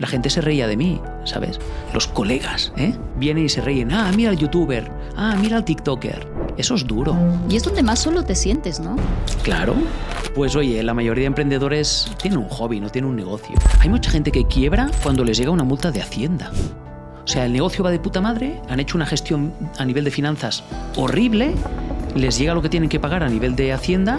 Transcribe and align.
la 0.00 0.06
gente 0.06 0.30
se 0.30 0.40
reía 0.40 0.66
de 0.66 0.78
mí, 0.78 0.98
¿sabes? 1.24 1.60
Los 1.92 2.08
colegas, 2.08 2.72
¿eh? 2.78 2.94
Vienen 3.16 3.44
y 3.44 3.48
se 3.50 3.60
ríen. 3.60 3.92
Ah, 3.92 4.10
mira 4.16 4.30
al 4.30 4.38
youtuber. 4.38 4.90
Ah, 5.14 5.36
mira 5.38 5.58
al 5.58 5.64
tiktoker. 5.64 6.26
Eso 6.56 6.74
es 6.74 6.86
duro. 6.86 7.14
Y 7.50 7.56
es 7.56 7.62
donde 7.62 7.82
más 7.82 7.98
solo 7.98 8.24
te 8.24 8.34
sientes, 8.34 8.80
¿no? 8.80 8.96
Claro. 9.42 9.74
Pues 10.34 10.56
oye, 10.56 10.82
la 10.82 10.94
mayoría 10.94 11.22
de 11.22 11.26
emprendedores 11.26 12.10
tienen 12.18 12.38
un 12.38 12.48
hobby, 12.48 12.80
no 12.80 12.88
tienen 12.88 13.10
un 13.10 13.16
negocio. 13.16 13.54
Hay 13.78 13.90
mucha 13.90 14.10
gente 14.10 14.32
que 14.32 14.46
quiebra 14.46 14.90
cuando 15.02 15.22
les 15.22 15.36
llega 15.36 15.50
una 15.50 15.64
multa 15.64 15.92
de 15.92 16.00
Hacienda. 16.00 16.50
O 17.22 17.28
sea, 17.28 17.44
el 17.44 17.52
negocio 17.52 17.84
va 17.84 17.90
de 17.90 17.98
puta 17.98 18.22
madre, 18.22 18.58
han 18.70 18.80
hecho 18.80 18.96
una 18.96 19.04
gestión 19.04 19.52
a 19.76 19.84
nivel 19.84 20.04
de 20.04 20.10
finanzas 20.10 20.64
horrible, 20.96 21.54
les 22.16 22.38
llega 22.38 22.54
lo 22.54 22.62
que 22.62 22.70
tienen 22.70 22.88
que 22.88 22.98
pagar 22.98 23.22
a 23.22 23.28
nivel 23.28 23.54
de 23.54 23.74
Hacienda, 23.74 24.18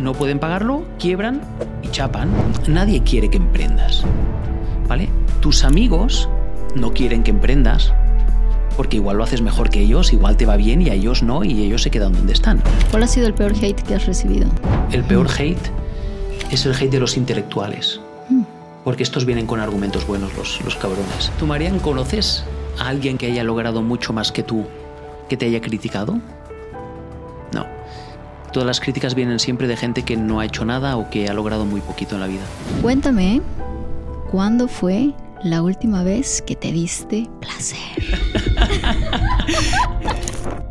no 0.00 0.12
pueden 0.12 0.40
pagarlo, 0.40 0.84
quiebran 0.98 1.40
y 1.82 1.88
chapan. 1.90 2.30
Nadie 2.66 3.02
quiere 3.04 3.30
que 3.30 3.36
emprendas. 3.36 4.04
¿Vale? 4.88 5.08
Tus 5.40 5.64
amigos 5.64 6.28
no 6.74 6.92
quieren 6.92 7.22
que 7.22 7.30
emprendas 7.30 7.92
porque 8.76 8.96
igual 8.96 9.18
lo 9.18 9.24
haces 9.24 9.40
mejor 9.40 9.70
que 9.70 9.80
ellos, 9.80 10.12
igual 10.12 10.36
te 10.36 10.46
va 10.46 10.56
bien 10.56 10.82
y 10.82 10.90
a 10.90 10.94
ellos 10.94 11.22
no 11.22 11.44
y 11.44 11.62
ellos 11.62 11.82
se 11.82 11.90
quedan 11.90 12.12
donde 12.12 12.32
están. 12.32 12.62
¿Cuál 12.90 13.04
ha 13.04 13.06
sido 13.06 13.26
el 13.26 13.34
peor 13.34 13.52
hate 13.52 13.80
que 13.82 13.94
has 13.94 14.06
recibido? 14.06 14.48
El 14.90 15.04
peor 15.04 15.28
hate 15.30 15.70
es 16.50 16.66
el 16.66 16.74
hate 16.74 16.90
de 16.90 17.00
los 17.00 17.16
intelectuales. 17.16 18.00
Porque 18.82 19.02
estos 19.02 19.24
vienen 19.24 19.46
con 19.46 19.60
argumentos 19.60 20.06
buenos, 20.06 20.36
los, 20.36 20.60
los 20.62 20.76
cabrones. 20.76 21.32
¿Tú, 21.38 21.46
Marian, 21.46 21.78
conoces 21.78 22.44
a 22.78 22.88
alguien 22.88 23.16
que 23.16 23.26
haya 23.26 23.42
logrado 23.42 23.80
mucho 23.80 24.12
más 24.12 24.30
que 24.30 24.42
tú, 24.42 24.66
que 25.28 25.38
te 25.38 25.46
haya 25.46 25.62
criticado? 25.62 26.18
No. 27.52 27.66
Todas 28.52 28.66
las 28.66 28.80
críticas 28.80 29.14
vienen 29.14 29.38
siempre 29.38 29.68
de 29.68 29.76
gente 29.76 30.02
que 30.02 30.18
no 30.18 30.40
ha 30.40 30.44
hecho 30.44 30.66
nada 30.66 30.98
o 30.98 31.08
que 31.08 31.28
ha 31.28 31.32
logrado 31.32 31.64
muy 31.64 31.80
poquito 31.80 32.16
en 32.16 32.20
la 32.20 32.26
vida. 32.26 32.42
Cuéntame, 32.82 33.40
¿cuándo 34.34 34.66
fue 34.66 35.14
la 35.44 35.62
última 35.62 36.02
vez 36.02 36.42
que 36.42 36.56
te 36.56 36.72
diste 36.72 37.30
placer? 37.38 37.78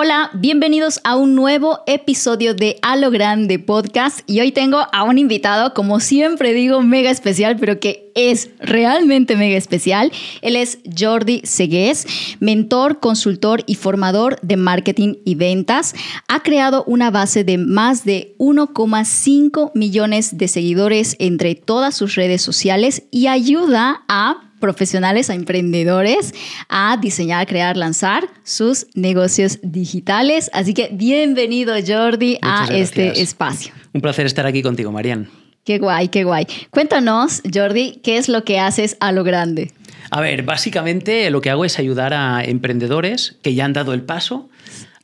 Hola, 0.00 0.30
bienvenidos 0.32 1.00
a 1.02 1.16
un 1.16 1.34
nuevo 1.34 1.80
episodio 1.88 2.54
de 2.54 2.78
A 2.82 2.94
lo 2.94 3.10
Grande 3.10 3.58
Podcast 3.58 4.20
y 4.30 4.38
hoy 4.38 4.52
tengo 4.52 4.86
a 4.92 5.02
un 5.02 5.18
invitado, 5.18 5.74
como 5.74 5.98
siempre 5.98 6.54
digo, 6.54 6.82
mega 6.82 7.10
especial, 7.10 7.56
pero 7.58 7.80
que 7.80 8.12
es 8.14 8.48
realmente 8.60 9.34
mega 9.34 9.56
especial. 9.56 10.12
Él 10.40 10.54
es 10.54 10.78
Jordi 10.96 11.40
Segués, 11.42 12.06
mentor, 12.38 13.00
consultor 13.00 13.64
y 13.66 13.74
formador 13.74 14.38
de 14.40 14.56
marketing 14.56 15.14
y 15.24 15.34
ventas. 15.34 15.96
Ha 16.28 16.44
creado 16.44 16.84
una 16.86 17.10
base 17.10 17.42
de 17.42 17.58
más 17.58 18.04
de 18.04 18.36
1,5 18.38 19.72
millones 19.74 20.38
de 20.38 20.46
seguidores 20.46 21.16
entre 21.18 21.56
todas 21.56 21.96
sus 21.96 22.14
redes 22.14 22.40
sociales 22.40 23.02
y 23.10 23.26
ayuda 23.26 24.04
a 24.06 24.47
profesionales, 24.58 25.30
a 25.30 25.34
emprendedores 25.34 26.34
a 26.68 26.96
diseñar, 27.00 27.46
crear, 27.46 27.76
lanzar 27.76 28.28
sus 28.44 28.86
negocios 28.94 29.58
digitales. 29.62 30.50
Así 30.52 30.74
que 30.74 30.90
bienvenido 30.92 31.74
Jordi 31.86 32.38
a 32.42 32.68
este 32.70 33.20
espacio. 33.20 33.72
Un 33.92 34.00
placer 34.00 34.26
estar 34.26 34.46
aquí 34.46 34.62
contigo, 34.62 34.92
Marian. 34.92 35.28
Qué 35.64 35.78
guay, 35.78 36.08
qué 36.08 36.24
guay. 36.24 36.46
Cuéntanos, 36.70 37.42
Jordi, 37.52 38.00
¿qué 38.02 38.16
es 38.16 38.28
lo 38.28 38.44
que 38.44 38.58
haces 38.58 38.96
a 39.00 39.12
lo 39.12 39.24
grande? 39.24 39.72
A 40.10 40.20
ver, 40.20 40.42
básicamente 40.42 41.30
lo 41.30 41.40
que 41.40 41.50
hago 41.50 41.64
es 41.64 41.78
ayudar 41.78 42.14
a 42.14 42.42
emprendedores 42.42 43.36
que 43.42 43.54
ya 43.54 43.64
han 43.64 43.74
dado 43.74 43.92
el 43.92 44.02
paso 44.02 44.48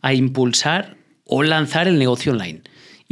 a 0.01 0.15
impulsar 0.15 0.97
o 1.27 1.43
lanzar 1.43 1.89
el 1.89 1.99
negocio 1.99 2.33
online 2.33 2.63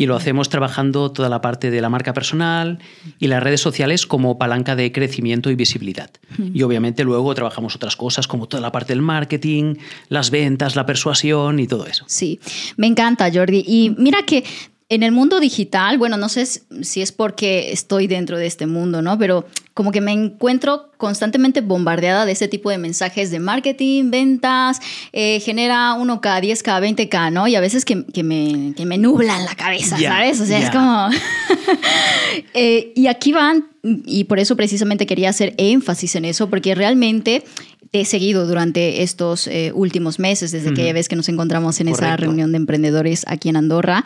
y 0.03 0.07
lo 0.07 0.17
hacemos 0.17 0.49
trabajando 0.49 1.13
toda 1.13 1.29
la 1.29 1.41
parte 1.41 1.71
de 1.71 1.81
la 1.81 1.89
marca 1.89 2.13
personal 2.13 2.81
y 3.21 3.29
las 3.29 3.41
redes 3.41 3.61
sociales 3.61 4.05
como 4.05 4.37
palanca 4.37 4.75
de 4.75 4.91
crecimiento 4.91 5.49
y 5.49 5.55
visibilidad. 5.55 6.11
Y 6.53 6.65
obviamente 6.65 7.05
luego 7.05 7.33
trabajamos 7.37 7.77
otras 7.77 7.95
cosas 7.95 8.27
como 8.27 8.49
toda 8.49 8.61
la 8.61 8.73
parte 8.73 8.95
del 8.95 9.01
marketing, 9.01 9.77
las 10.09 10.33
ventas, 10.33 10.75
la 10.75 10.87
persuasión 10.87 11.61
y 11.61 11.69
todo 11.69 11.87
eso. 11.87 12.05
Sí, 12.09 12.41
me 12.77 12.89
encanta 12.89 13.31
Jordi. 13.33 13.63
Y 13.65 13.95
mira 13.97 14.25
que 14.27 14.43
en 14.89 15.05
el 15.05 15.13
mundo 15.13 15.39
digital, 15.39 15.99
bueno, 15.99 16.17
no 16.17 16.29
sé 16.29 16.47
si 16.47 17.01
es 17.01 17.13
porque 17.13 17.71
estoy 17.71 18.09
dentro 18.09 18.39
de 18.39 18.47
este 18.47 18.67
mundo, 18.67 19.03
¿no? 19.03 19.17
Pero 19.19 19.47
como 19.75 19.91
que 19.93 20.01
me 20.01 20.13
encuentro 20.13 20.91
constantemente 20.97 21.61
bombardeada 21.61 22.27
de 22.27 22.33
ese 22.33 22.49
tipo 22.49 22.71
de 22.71 22.79
mensajes 22.79 23.31
de 23.31 23.41
marketing, 23.41 24.11
ventas, 24.11 24.81
eh, 25.13 25.41
genera 25.41 25.95
uno 25.95 26.21
cada 26.21 26.41
10, 26.41 26.63
cada 26.63 26.81
20k, 26.81 27.33
¿no? 27.33 27.49
Y 27.49 27.57
a 27.57 27.61
veces 27.61 27.85
que, 27.85 27.97
me, 27.97 28.75
que 28.77 28.87
me 28.87 28.99
nublan 28.99 29.45
la 29.45 29.55
cabeza, 29.55 29.99
¿sabes? 29.99 30.41
O 30.41 30.47
sea, 30.47 30.59
es 30.59 30.71
como... 30.71 31.09
Eh, 32.55 32.93
y 32.95 33.09
aquí 33.09 33.33
van, 33.33 33.69
y 33.83 34.25
por 34.25 34.39
eso 34.39 34.57
precisamente 34.57 35.07
quería 35.07 35.31
hacer 35.31 35.55
énfasis 35.59 36.17
en 36.17 36.25
eso, 36.25 36.49
porque 36.49 36.75
realmente 36.75 37.45
te 37.93 38.01
he 38.01 38.05
seguido 38.07 38.47
durante 38.47 39.03
estos 39.03 39.47
eh, 39.47 39.71
últimos 39.75 40.19
meses, 40.19 40.51
desde 40.51 40.73
que 40.73 40.95
ves 40.95 41.11
que 41.11 41.15
nos 41.15 41.29
encontramos 41.29 41.79
en 41.79 41.89
esa 41.89 42.17
reunión 42.17 42.51
de 42.51 42.57
emprendedores 42.57 43.23
aquí 43.29 43.51
en 43.51 43.57
Andorra. 43.57 44.03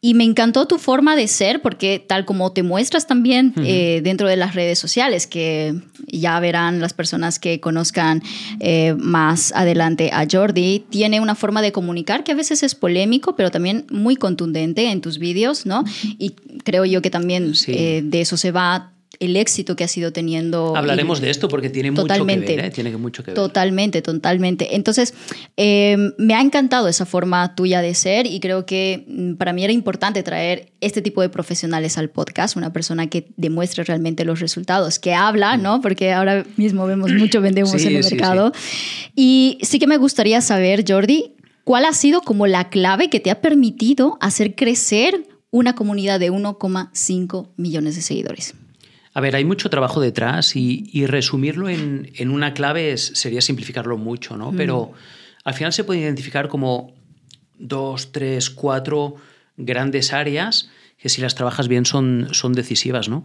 Y 0.00 0.14
me 0.14 0.24
encantó 0.24 0.66
tu 0.66 0.78
forma 0.78 1.16
de 1.16 1.28
ser, 1.28 1.60
porque 1.60 2.02
tal 2.04 2.24
como 2.24 2.52
te 2.52 2.62
muestras 2.62 3.06
también 3.06 3.52
eh, 3.58 4.00
dentro 4.02 4.26
de 4.26 4.36
las 4.36 4.54
redes 4.54 4.78
sociales, 4.78 5.26
que 5.26 5.74
ya 6.06 6.40
verán 6.40 6.80
las 6.80 6.94
personas 6.94 7.38
que 7.38 7.60
conozcan 7.60 8.22
eh, 8.58 8.94
más 8.96 9.52
adelante 9.54 10.10
a 10.14 10.26
Jordi, 10.30 10.86
tiene 10.88 11.20
una 11.20 11.34
forma 11.34 11.60
de 11.60 11.72
comunicar 11.72 12.24
que 12.24 12.32
a 12.32 12.36
veces 12.36 12.62
es 12.62 12.74
polémico, 12.74 13.36
pero 13.36 13.50
también 13.50 13.84
muy 13.90 14.16
contundente 14.16 14.90
en 14.90 15.02
tus 15.02 15.18
vídeos, 15.18 15.66
¿no? 15.66 15.84
Y 16.18 16.30
creo 16.64 16.86
yo 16.86 17.02
que 17.02 17.10
también 17.10 17.52
de 17.52 18.20
eso 18.22 18.38
se 18.38 18.50
va 18.50 18.95
el 19.20 19.36
éxito 19.36 19.76
que 19.76 19.84
ha 19.84 19.88
sido 19.88 20.12
teniendo. 20.12 20.76
Hablaremos 20.76 21.20
de 21.20 21.30
esto 21.30 21.48
porque 21.48 21.70
tiene 21.70 21.90
mucho 21.90 22.06
que 22.06 22.22
ver. 22.22 22.60
¿eh? 22.60 22.70
Tiene 22.70 22.96
mucho 22.96 23.22
que 23.22 23.30
ver. 23.30 23.34
Totalmente, 23.34 24.02
totalmente. 24.02 24.76
Entonces, 24.76 25.14
em, 25.56 26.12
me 26.18 26.34
ha 26.34 26.40
encantado 26.40 26.88
esa 26.88 27.06
forma 27.06 27.54
tuya 27.54 27.80
de 27.80 27.94
ser 27.94 28.26
y 28.26 28.40
creo 28.40 28.66
que 28.66 29.04
mm, 29.06 29.34
para 29.34 29.52
mí 29.52 29.64
era 29.64 29.72
importante 29.72 30.22
traer 30.22 30.72
este 30.80 31.02
tipo 31.02 31.22
de 31.22 31.28
profesionales 31.28 31.98
al 31.98 32.10
podcast, 32.10 32.56
una 32.56 32.72
persona 32.72 33.06
que 33.08 33.28
demuestre 33.36 33.84
realmente 33.84 34.24
los 34.24 34.40
resultados, 34.40 34.98
que 34.98 35.14
habla, 35.14 35.56
¿no? 35.56 35.80
Porque 35.80 36.12
ahora 36.12 36.44
mismo 36.56 36.86
vemos 36.86 37.12
mucho 37.12 37.40
vendemos 37.40 37.74
en 37.84 37.96
el 37.96 38.04
mercado. 38.04 38.52
Y 39.14 39.58
sí 39.62 39.78
que 39.78 39.86
me 39.86 39.96
gustaría 39.96 40.40
saber, 40.40 40.84
Jordi, 40.86 41.34
¿cuál 41.64 41.84
ha 41.84 41.92
sido 41.92 42.20
como 42.20 42.46
la 42.46 42.68
clave 42.68 43.08
que 43.08 43.20
te 43.20 43.30
ha 43.30 43.40
permitido 43.40 44.18
hacer 44.20 44.54
crecer 44.54 45.26
una 45.50 45.74
comunidad 45.74 46.20
de 46.20 46.30
1,5 46.30 47.48
millones 47.56 47.96
de 47.96 48.02
seguidores? 48.02 48.54
A 49.16 49.20
ver, 49.22 49.34
hay 49.34 49.46
mucho 49.46 49.70
trabajo 49.70 50.02
detrás 50.02 50.56
y, 50.56 51.06
resumirlo 51.06 51.70
en, 51.70 52.28
una 52.28 52.52
clave 52.52 52.98
sería 52.98 53.40
simplificarlo 53.40 53.96
mucho, 53.96 54.36
¿no? 54.36 54.52
Mm. 54.52 54.56
Pero 54.58 54.92
al 55.42 55.54
final 55.54 55.72
se 55.72 55.84
puede 55.84 56.00
identificar 56.00 56.48
como 56.48 56.92
dos, 57.58 58.12
tres, 58.12 58.50
cuatro 58.50 59.16
grandes 59.56 60.12
áreas 60.12 60.68
que 60.98 61.08
si 61.08 61.22
las 61.22 61.34
trabajas 61.34 61.66
bien 61.66 61.86
son, 61.86 62.28
son 62.32 62.52
decisivas, 62.52 63.08
¿no? 63.08 63.24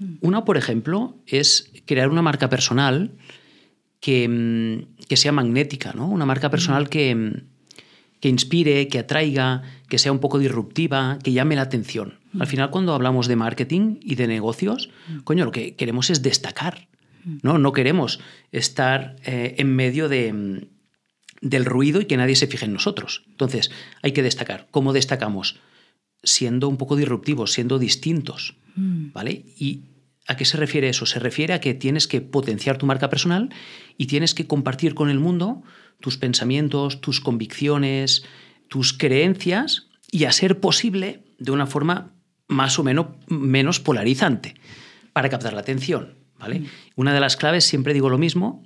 Mm. 0.00 0.14
Una, 0.22 0.44
por 0.44 0.56
ejemplo, 0.56 1.14
es 1.28 1.70
crear 1.86 2.08
una 2.08 2.22
marca 2.22 2.48
personal 2.48 3.12
que, 4.00 4.28
mm, 4.28 5.06
que 5.06 5.16
sea 5.16 5.30
magnética, 5.30 5.92
¿no? 5.92 6.08
Una 6.08 6.26
marca 6.26 6.50
personal 6.50 6.88
que, 6.88 7.44
que 8.22 8.28
inspire, 8.28 8.86
que 8.86 9.00
atraiga, 9.00 9.62
que 9.88 9.98
sea 9.98 10.12
un 10.12 10.20
poco 10.20 10.38
disruptiva, 10.38 11.18
que 11.24 11.32
llame 11.32 11.56
la 11.56 11.62
atención. 11.62 12.20
Al 12.38 12.46
final, 12.46 12.70
cuando 12.70 12.94
hablamos 12.94 13.26
de 13.26 13.34
marketing 13.34 13.96
y 14.00 14.14
de 14.14 14.28
negocios, 14.28 14.90
coño, 15.24 15.44
lo 15.44 15.50
que 15.50 15.74
queremos 15.74 16.08
es 16.08 16.22
destacar. 16.22 16.86
No, 17.42 17.58
no 17.58 17.72
queremos 17.72 18.20
estar 18.52 19.16
eh, 19.24 19.56
en 19.58 19.74
medio 19.74 20.08
de, 20.08 20.68
del 21.40 21.64
ruido 21.64 22.00
y 22.00 22.04
que 22.04 22.16
nadie 22.16 22.36
se 22.36 22.46
fije 22.46 22.64
en 22.64 22.72
nosotros. 22.72 23.24
Entonces, 23.26 23.72
hay 24.02 24.12
que 24.12 24.22
destacar. 24.22 24.68
¿Cómo 24.70 24.92
destacamos? 24.92 25.58
Siendo 26.22 26.68
un 26.68 26.76
poco 26.76 26.94
disruptivos, 26.94 27.50
siendo 27.50 27.80
distintos. 27.80 28.54
¿Vale? 28.76 29.44
¿Y 29.58 29.82
a 30.28 30.36
qué 30.36 30.44
se 30.44 30.56
refiere 30.56 30.88
eso? 30.88 31.06
Se 31.06 31.18
refiere 31.18 31.54
a 31.54 31.60
que 31.60 31.74
tienes 31.74 32.06
que 32.06 32.20
potenciar 32.20 32.78
tu 32.78 32.86
marca 32.86 33.10
personal 33.10 33.50
y 33.98 34.06
tienes 34.06 34.32
que 34.32 34.46
compartir 34.46 34.94
con 34.94 35.10
el 35.10 35.18
mundo 35.18 35.64
tus 36.02 36.18
pensamientos, 36.18 37.00
tus 37.00 37.22
convicciones, 37.22 38.24
tus 38.68 38.92
creencias 38.92 39.88
y 40.10 40.24
a 40.24 40.32
ser 40.32 40.60
posible 40.60 41.24
de 41.38 41.52
una 41.52 41.66
forma 41.66 42.12
más 42.48 42.78
o 42.78 42.84
menos, 42.84 43.06
menos 43.28 43.80
polarizante 43.80 44.54
para 45.14 45.30
captar 45.30 45.54
la 45.54 45.60
atención. 45.60 46.14
¿vale? 46.38 46.60
Mm. 46.60 46.66
Una 46.96 47.14
de 47.14 47.20
las 47.20 47.38
claves, 47.38 47.64
siempre 47.64 47.94
digo 47.94 48.10
lo 48.10 48.18
mismo, 48.18 48.62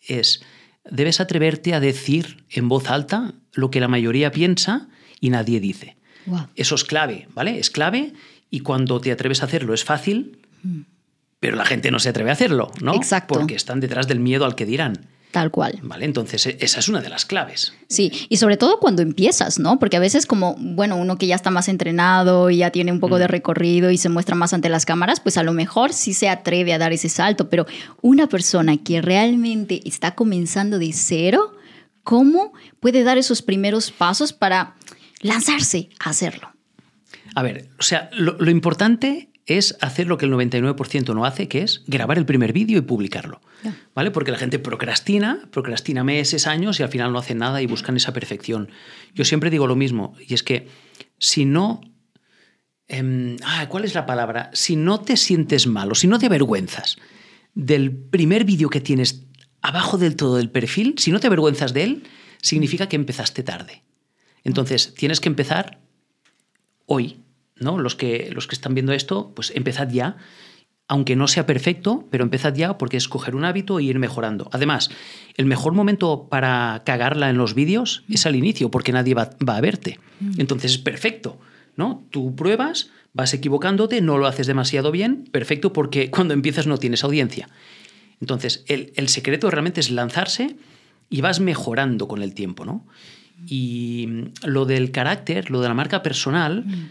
es 0.00 0.42
debes 0.90 1.20
atreverte 1.20 1.74
a 1.74 1.80
decir 1.80 2.44
en 2.48 2.68
voz 2.68 2.90
alta 2.90 3.34
lo 3.52 3.70
que 3.70 3.80
la 3.80 3.88
mayoría 3.88 4.30
piensa 4.30 4.88
y 5.20 5.30
nadie 5.30 5.60
dice. 5.60 5.96
Eso 6.56 6.74
es 6.74 6.84
clave, 6.84 7.28
¿vale? 7.34 7.58
Es 7.58 7.70
clave 7.70 8.12
y 8.50 8.60
cuando 8.60 9.00
te 9.00 9.12
atreves 9.12 9.42
a 9.42 9.46
hacerlo 9.46 9.74
es 9.74 9.84
fácil, 9.84 10.40
mm. 10.62 10.80
pero 11.40 11.56
la 11.56 11.64
gente 11.64 11.90
no 11.90 11.98
se 11.98 12.08
atreve 12.08 12.30
a 12.30 12.32
hacerlo, 12.32 12.72
¿no? 12.80 12.94
Exacto. 12.94 13.34
Porque 13.34 13.54
están 13.54 13.80
detrás 13.80 14.08
del 14.08 14.20
miedo 14.20 14.44
al 14.44 14.54
que 14.54 14.66
dirán. 14.66 15.06
Tal 15.36 15.50
cual. 15.50 15.78
¿Vale? 15.82 16.06
Entonces, 16.06 16.46
e, 16.46 16.56
esa 16.60 16.80
es 16.80 16.88
una 16.88 17.02
de 17.02 17.10
las 17.10 17.26
claves. 17.26 17.74
Sí, 17.88 18.10
y 18.30 18.38
sobre 18.38 18.56
todo 18.56 18.80
cuando 18.80 19.02
empiezas, 19.02 19.58
¿no? 19.58 19.78
Porque 19.78 19.98
a 19.98 20.00
veces 20.00 20.24
como, 20.24 20.56
bueno, 20.58 20.96
uno 20.96 21.18
que 21.18 21.26
ya 21.26 21.34
está 21.34 21.50
más 21.50 21.68
entrenado 21.68 22.48
y 22.48 22.56
ya 22.56 22.70
tiene 22.70 22.90
un 22.90 23.00
poco 23.00 23.18
de 23.18 23.28
recorrido 23.28 23.90
y 23.90 23.98
se 23.98 24.08
muestra 24.08 24.34
más 24.34 24.54
ante 24.54 24.70
las 24.70 24.86
cámaras, 24.86 25.20
pues 25.20 25.36
a 25.36 25.42
lo 25.42 25.52
mejor 25.52 25.92
sí 25.92 26.14
se 26.14 26.30
atreve 26.30 26.72
a 26.72 26.78
dar 26.78 26.94
ese 26.94 27.10
salto, 27.10 27.50
pero 27.50 27.66
una 28.00 28.28
persona 28.30 28.78
que 28.78 29.02
realmente 29.02 29.82
está 29.84 30.14
comenzando 30.14 30.78
de 30.78 30.94
cero, 30.94 31.54
¿cómo 32.02 32.54
puede 32.80 33.04
dar 33.04 33.18
esos 33.18 33.42
primeros 33.42 33.90
pasos 33.90 34.32
para 34.32 34.74
lanzarse 35.20 35.90
a 35.98 36.08
hacerlo? 36.08 36.50
A 37.34 37.42
ver, 37.42 37.68
o 37.78 37.82
sea, 37.82 38.08
lo, 38.14 38.38
lo 38.38 38.50
importante 38.50 39.28
es 39.46 39.78
hacer 39.80 40.08
lo 40.08 40.18
que 40.18 40.26
el 40.26 40.32
99% 40.32 41.14
no 41.14 41.24
hace, 41.24 41.48
que 41.48 41.62
es 41.62 41.84
grabar 41.86 42.18
el 42.18 42.26
primer 42.26 42.52
vídeo 42.52 42.78
y 42.78 42.82
publicarlo. 42.82 43.40
¿Vale? 43.94 44.10
Porque 44.10 44.32
la 44.32 44.38
gente 44.38 44.58
procrastina, 44.58 45.48
procrastina 45.50 46.04
meses, 46.04 46.46
años 46.46 46.78
y 46.78 46.82
al 46.82 46.88
final 46.88 47.12
no 47.12 47.18
hace 47.18 47.34
nada 47.34 47.62
y 47.62 47.66
buscan 47.66 47.96
esa 47.96 48.12
perfección. 48.12 48.70
Yo 49.14 49.24
siempre 49.24 49.50
digo 49.50 49.66
lo 49.66 49.76
mismo, 49.76 50.14
y 50.26 50.34
es 50.34 50.42
que 50.42 50.68
si 51.18 51.44
no... 51.44 51.80
Ah, 53.44 53.68
¿Cuál 53.68 53.84
es 53.84 53.94
la 53.94 54.06
palabra? 54.06 54.50
Si 54.52 54.76
no 54.76 55.00
te 55.00 55.16
sientes 55.16 55.66
mal 55.66 55.90
o 55.90 55.94
si 55.94 56.06
no 56.06 56.18
te 56.18 56.26
avergüenzas 56.26 56.96
del 57.54 57.90
primer 57.92 58.44
vídeo 58.44 58.68
que 58.68 58.80
tienes 58.80 59.26
abajo 59.62 59.96
del 59.96 60.14
todo 60.14 60.36
del 60.36 60.50
perfil, 60.50 60.94
si 60.98 61.10
no 61.10 61.18
te 61.18 61.26
avergüenzas 61.26 61.72
de 61.72 61.84
él, 61.84 62.02
significa 62.42 62.88
que 62.88 62.96
empezaste 62.96 63.42
tarde. 63.42 63.82
Entonces, 64.44 64.94
tienes 64.94 65.20
que 65.20 65.28
empezar 65.28 65.80
hoy, 66.84 67.24
¿no? 67.58 67.78
Los 67.78 67.94
que, 67.94 68.30
los 68.32 68.46
que 68.46 68.54
están 68.54 68.74
viendo 68.74 68.92
esto, 68.92 69.32
pues 69.34 69.52
empezad 69.54 69.90
ya, 69.90 70.16
aunque 70.88 71.16
no 71.16 71.26
sea 71.26 71.46
perfecto, 71.46 72.06
pero 72.10 72.22
empezad 72.22 72.54
ya 72.54 72.78
porque 72.78 72.96
es 72.96 73.08
coger 73.08 73.34
un 73.34 73.44
hábito 73.44 73.78
e 73.78 73.84
ir 73.84 73.98
mejorando. 73.98 74.48
Además, 74.52 74.90
el 75.36 75.46
mejor 75.46 75.72
momento 75.72 76.28
para 76.28 76.82
cagarla 76.84 77.28
en 77.28 77.38
los 77.38 77.54
vídeos 77.54 78.04
es 78.08 78.26
al 78.26 78.36
inicio, 78.36 78.70
porque 78.70 78.92
nadie 78.92 79.14
va, 79.14 79.30
a 79.46 79.60
verte. 79.60 79.98
Mm. 80.20 80.40
Entonces 80.40 80.72
es 80.72 80.78
perfecto, 80.78 81.38
¿no? 81.74 82.04
Tú 82.10 82.36
pruebas, 82.36 82.90
vas 83.14 83.34
equivocándote, 83.34 84.00
no 84.00 84.18
lo 84.18 84.26
haces 84.26 84.46
demasiado 84.46 84.92
bien, 84.92 85.24
perfecto 85.32 85.72
porque 85.72 86.10
cuando 86.12 86.34
empiezas 86.34 86.66
no 86.66 86.78
tienes 86.78 87.02
audiencia. 87.02 87.48
Entonces, 88.20 88.64
el, 88.68 88.92
el 88.96 89.08
secreto 89.08 89.50
realmente 89.50 89.80
es 89.80 89.90
lanzarse 89.90 90.56
y 91.10 91.20
vas 91.20 91.40
mejorando 91.40 92.08
con 92.08 92.22
el 92.22 92.32
tiempo, 92.32 92.64
¿no? 92.64 92.86
Y 93.46 94.30
lo 94.44 94.64
del 94.64 94.90
carácter, 94.90 95.50
lo 95.50 95.60
de 95.60 95.68
la 95.68 95.74
marca 95.74 96.02
personal, 96.02 96.64
mm 96.64 96.90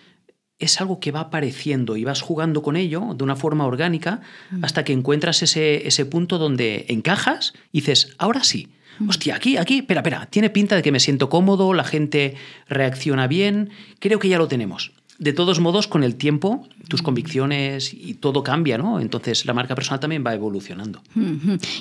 es 0.59 0.79
algo 0.79 0.99
que 0.99 1.11
va 1.11 1.21
apareciendo 1.21 1.97
y 1.97 2.03
vas 2.03 2.21
jugando 2.21 2.61
con 2.61 2.75
ello 2.75 3.13
de 3.15 3.23
una 3.23 3.35
forma 3.35 3.65
orgánica 3.65 4.21
mm. 4.51 4.63
hasta 4.63 4.83
que 4.83 4.93
encuentras 4.93 5.43
ese, 5.43 5.87
ese 5.87 6.05
punto 6.05 6.37
donde 6.37 6.85
encajas 6.89 7.53
y 7.71 7.81
dices, 7.81 8.15
ahora 8.17 8.43
sí. 8.43 8.69
Mm. 8.99 9.09
Hostia, 9.09 9.35
aquí, 9.35 9.57
aquí, 9.57 9.79
espera, 9.79 9.99
espera, 9.99 10.25
tiene 10.27 10.49
pinta 10.49 10.75
de 10.75 10.81
que 10.81 10.91
me 10.91 10.99
siento 10.99 11.29
cómodo, 11.29 11.73
la 11.73 11.83
gente 11.83 12.35
reacciona 12.69 13.27
bien, 13.27 13.69
creo 13.99 14.19
que 14.19 14.29
ya 14.29 14.37
lo 14.37 14.47
tenemos. 14.47 14.93
De 15.17 15.31
todos 15.31 15.61
modos, 15.61 15.87
con 15.87 16.03
el 16.03 16.15
tiempo, 16.15 16.67
tus 16.87 17.01
mm. 17.01 17.05
convicciones 17.05 17.93
y 17.93 18.15
todo 18.15 18.43
cambia, 18.43 18.77
¿no? 18.77 19.01
Entonces 19.01 19.45
la 19.45 19.53
marca 19.53 19.75
personal 19.75 19.99
también 19.99 20.23
va 20.25 20.33
evolucionando. 20.33 21.01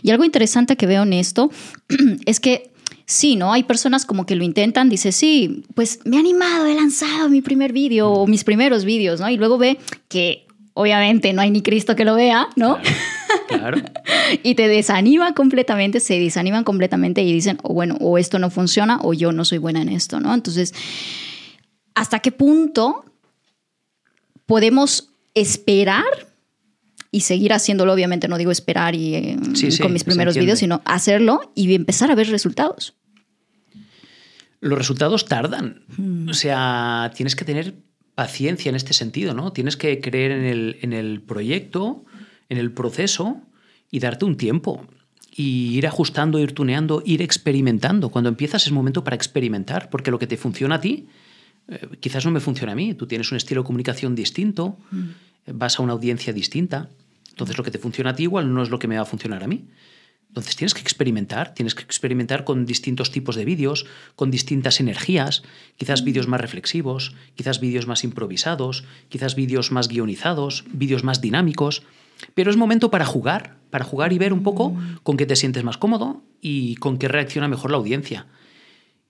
Y 0.02 0.10
algo 0.10 0.24
interesante 0.24 0.76
que 0.76 0.86
veo 0.86 1.04
en 1.04 1.12
esto 1.12 1.50
es 2.26 2.40
que 2.40 2.73
sí, 3.06 3.36
¿no? 3.36 3.52
Hay 3.52 3.64
personas 3.64 4.06
como 4.06 4.26
que 4.26 4.36
lo 4.36 4.44
intentan, 4.44 4.88
dice, 4.88 5.12
sí, 5.12 5.64
pues 5.74 6.00
me 6.04 6.16
he 6.16 6.20
animado, 6.20 6.66
he 6.66 6.74
lanzado 6.74 7.28
mi 7.28 7.42
primer 7.42 7.72
vídeo 7.72 8.10
o 8.10 8.26
mis 8.26 8.44
primeros 8.44 8.84
vídeos, 8.84 9.20
¿no? 9.20 9.28
Y 9.28 9.36
luego 9.36 9.58
ve 9.58 9.78
que 10.08 10.46
obviamente 10.74 11.32
no 11.32 11.42
hay 11.42 11.50
ni 11.50 11.62
Cristo 11.62 11.96
que 11.96 12.04
lo 12.04 12.14
vea, 12.14 12.48
¿no? 12.56 12.78
Claro. 13.48 13.78
y 14.42 14.54
te 14.54 14.68
desanima 14.68 15.34
completamente, 15.34 16.00
se 16.00 16.18
desaniman 16.18 16.64
completamente 16.64 17.22
y 17.22 17.32
dicen, 17.32 17.58
o 17.62 17.72
bueno, 17.72 17.96
o 18.00 18.18
esto 18.18 18.38
no 18.38 18.50
funciona 18.50 18.98
o 19.02 19.14
yo 19.14 19.32
no 19.32 19.44
soy 19.44 19.58
buena 19.58 19.82
en 19.82 19.88
esto, 19.88 20.20
¿no? 20.20 20.34
Entonces, 20.34 20.74
¿hasta 21.94 22.18
qué 22.18 22.32
punto 22.32 23.04
podemos 24.46 25.10
esperar 25.34 26.04
y 27.14 27.20
seguir 27.20 27.52
haciéndolo, 27.52 27.92
obviamente 27.92 28.26
no 28.26 28.36
digo 28.38 28.50
esperar 28.50 28.96
y, 28.96 29.14
eh, 29.14 29.36
con 29.80 29.92
mis 29.92 30.02
primeros 30.02 30.36
vídeos, 30.36 30.58
sino 30.58 30.82
hacerlo 30.84 31.52
y 31.54 31.72
empezar 31.72 32.10
a 32.10 32.16
ver 32.16 32.28
resultados. 32.28 32.96
Los 34.60 34.76
resultados 34.76 35.24
tardan. 35.26 35.84
Hmm. 35.96 36.28
O 36.28 36.34
sea, 36.34 37.12
tienes 37.14 37.36
que 37.36 37.44
tener 37.44 37.76
paciencia 38.16 38.68
en 38.68 38.74
este 38.74 38.94
sentido, 38.94 39.32
¿no? 39.32 39.52
Tienes 39.52 39.76
que 39.76 40.00
creer 40.00 40.32
en 40.32 40.44
el, 40.44 40.78
en 40.82 40.92
el 40.92 41.22
proyecto, 41.22 42.04
en 42.48 42.58
el 42.58 42.72
proceso 42.72 43.40
y 43.92 44.00
darte 44.00 44.24
un 44.24 44.36
tiempo. 44.36 44.84
Y 45.30 45.76
ir 45.76 45.86
ajustando, 45.86 46.40
ir 46.40 46.52
tuneando, 46.52 47.00
ir 47.06 47.22
experimentando. 47.22 48.08
Cuando 48.08 48.28
empiezas 48.28 48.66
es 48.66 48.72
momento 48.72 49.04
para 49.04 49.14
experimentar, 49.14 49.88
porque 49.88 50.10
lo 50.10 50.18
que 50.18 50.26
te 50.26 50.36
funciona 50.36 50.76
a 50.76 50.80
ti, 50.80 51.06
eh, 51.68 51.86
quizás 52.00 52.24
no 52.24 52.32
me 52.32 52.40
funciona 52.40 52.72
a 52.72 52.74
mí. 52.74 52.94
Tú 52.94 53.06
tienes 53.06 53.30
un 53.30 53.36
estilo 53.36 53.62
de 53.62 53.66
comunicación 53.66 54.16
distinto, 54.16 54.78
hmm. 54.90 55.58
vas 55.58 55.78
a 55.78 55.84
una 55.84 55.92
audiencia 55.92 56.32
distinta. 56.32 56.90
Entonces 57.34 57.58
lo 57.58 57.64
que 57.64 57.72
te 57.72 57.78
funciona 57.78 58.10
a 58.10 58.14
ti 58.14 58.22
igual 58.22 58.54
no 58.54 58.62
es 58.62 58.70
lo 58.70 58.78
que 58.78 58.86
me 58.86 58.94
va 58.94 59.02
a 59.02 59.06
funcionar 59.06 59.42
a 59.42 59.48
mí. 59.48 59.66
Entonces 60.28 60.54
tienes 60.54 60.72
que 60.72 60.80
experimentar, 60.80 61.52
tienes 61.52 61.74
que 61.74 61.82
experimentar 61.82 62.44
con 62.44 62.64
distintos 62.64 63.10
tipos 63.10 63.34
de 63.34 63.44
vídeos, 63.44 63.86
con 64.14 64.30
distintas 64.30 64.78
energías, 64.78 65.42
quizás 65.76 66.02
mm. 66.02 66.04
vídeos 66.04 66.28
más 66.28 66.40
reflexivos, 66.40 67.14
quizás 67.34 67.58
vídeos 67.58 67.88
más 67.88 68.04
improvisados, 68.04 68.84
quizás 69.08 69.34
vídeos 69.34 69.72
más 69.72 69.88
guionizados, 69.88 70.64
vídeos 70.72 71.02
más 71.02 71.20
dinámicos. 71.20 71.82
Pero 72.34 72.50
es 72.50 72.56
momento 72.56 72.90
para 72.90 73.04
jugar, 73.04 73.56
para 73.70 73.84
jugar 73.84 74.12
y 74.12 74.18
ver 74.18 74.32
un 74.32 74.44
poco 74.44 74.70
mm. 74.70 74.98
con 75.02 75.16
qué 75.16 75.26
te 75.26 75.34
sientes 75.34 75.64
más 75.64 75.76
cómodo 75.76 76.22
y 76.40 76.76
con 76.76 76.98
qué 76.98 77.08
reacciona 77.08 77.48
mejor 77.48 77.72
la 77.72 77.78
audiencia. 77.78 78.26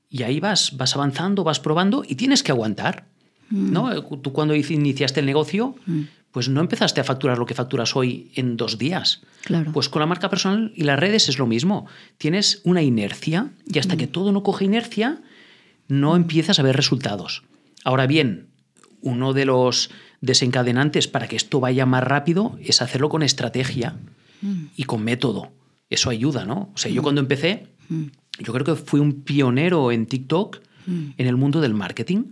Y 0.09 0.23
ahí 0.23 0.41
vas, 0.41 0.77
vas 0.79 0.95
avanzando, 0.95 1.45
vas 1.45 1.61
probando 1.61 2.05
y 2.07 2.15
tienes 2.15 2.43
que 2.43 2.53
aguantar. 2.53 3.07
¿no? 3.51 3.87
Mm. 3.87 4.21
Tú 4.23 4.33
cuando 4.33 4.55
iniciaste 4.55 5.21
el 5.21 5.27
negocio, 5.27 5.75
pues 6.35 6.49
no 6.49 6.61
empezaste 6.61 7.01
a 7.01 7.05
facturar 7.05 7.39
lo 7.39 7.47
que 7.47 7.55
facturas 7.55 7.95
hoy 7.95 8.33
en 8.35 8.57
dos 8.57 8.77
días. 8.77 9.23
Claro. 9.45 9.71
Pues 9.71 9.89
con 9.89 10.01
la 10.01 10.07
marca 10.07 10.29
personal 10.29 10.73
y 10.75 10.83
las 10.83 10.99
redes 10.99 11.29
es 11.29 11.39
lo 11.39 11.47
mismo. 11.47 11.87
Tienes 12.19 12.61
una 12.65 12.83
inercia 12.83 13.53
y 13.73 13.79
hasta 13.79 13.97
que 13.97 14.09
mm. 14.09 14.11
todo 14.11 14.33
no 14.33 14.43
coge 14.43 14.65
inercia, 14.65 15.23
no 15.87 16.17
empiezas 16.17 16.59
a 16.59 16.65
ver 16.65 16.75
resultados. 16.75 17.45
Ahora 17.85 18.09
bien, 18.09 18.49
uno 19.01 19.33
de 19.33 19.45
los 19.45 19.91
desencadenantes 20.23 21.07
para 21.07 21.29
que 21.29 21.37
esto 21.37 21.61
vaya 21.61 21.87
más 21.87 22.03
rápido 22.03 22.59
es 22.61 22.83
hacerlo 22.83 23.11
con 23.11 23.23
estrategia 23.23 23.95
mm. 24.43 24.65
y 24.75 24.85
con 24.85 25.05
método. 25.05 25.53
Eso 25.89 26.11
ayuda, 26.11 26.45
¿no? 26.45 26.73
O 26.75 26.79
sea, 26.79 26.91
yo 26.91 27.01
mm. 27.01 27.05
cuando 27.05 27.21
empecé, 27.21 27.69
yo 28.41 28.53
creo 28.53 28.65
que 28.65 28.75
fui 28.75 28.99
un 28.99 29.23
pionero 29.23 29.93
en 29.93 30.07
TikTok 30.07 30.59
en 30.89 31.27
el 31.29 31.37
mundo 31.37 31.61
del 31.61 31.75
marketing 31.75 32.25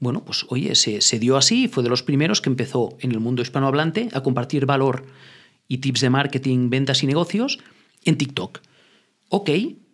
bueno, 0.00 0.24
pues 0.24 0.44
oye, 0.48 0.74
se, 0.74 1.18
dio 1.18 1.36
así, 1.36 1.68
fue 1.68 1.82
de 1.82 1.88
los 1.88 2.02
primeros 2.02 2.40
que 2.40 2.50
empezó 2.50 2.96
en 3.00 3.12
el 3.12 3.20
mundo 3.20 3.42
hispanohablante 3.42 4.08
a 4.12 4.22
compartir 4.22 4.66
valor 4.66 5.06
y 5.68 5.78
tips 5.78 6.00
de 6.00 6.10
marketing, 6.10 6.70
ventas 6.70 7.02
y 7.02 7.06
negocios 7.06 7.58
en 8.04 8.16
TikTok. 8.16 8.60
Ok, 9.28 9.50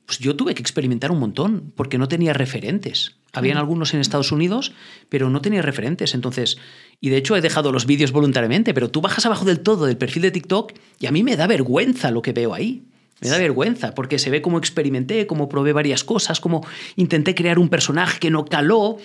pues 0.07 0.19
yo 0.19 0.37
tuve 0.37 0.55
que 0.55 0.63
experimentar 0.63 1.11
un 1.11 1.19
montón 1.19 1.73
porque 1.77 1.99
no 1.99 2.09
tenía 2.09 2.33
referentes. 2.33 3.17
Habían 3.33 3.59
algunos 3.59 3.93
en 3.93 4.01
Estados 4.01 4.33
Unidos, 4.33 4.73
pero 5.11 5.29
no 5.29 5.43
tenía 5.43 5.61
referentes. 5.61 6.15
Entonces, 6.15 6.57
y 7.03 7.11
de 7.11 7.19
hecho 7.19 7.37
he 7.37 7.43
dejado 7.43 7.71
los 7.71 7.85
vídeos 7.85 8.13
voluntariamente, 8.13 8.73
pero 8.73 8.91
tú 8.91 9.03
bajas 9.03 9.27
abajo 9.27 9.45
del 9.45 9.61
todo 9.61 9.85
del 9.85 9.99
perfil 9.99 10.23
de 10.23 10.31
TikTok 10.31 10.73
y 11.01 11.07
a 11.07 11.13
mí 11.13 11.23
me 11.23 11.37
da 11.37 11.47
vergüenza 11.47 12.11
lo 12.11 12.23
que 12.23 12.33
veo 12.33 12.55
ahí. 12.55 12.85
Me 13.21 13.29
da 13.29 13.39
vergüenza 13.39 13.95
porque 13.95 14.19
se 14.19 14.31
ve 14.31 14.43
cómo 14.43 14.59
experimenté, 14.59 15.27
cómo 15.27 15.49
probé 15.49 15.73
varias 15.73 16.05
cosas, 16.05 16.41
cómo 16.41 16.67
intenté 16.97 17.35
crear 17.35 17.59
un 17.59 17.69
personaje 17.69 18.19
que 18.19 18.31
no 18.31 18.45
caló 18.45 18.99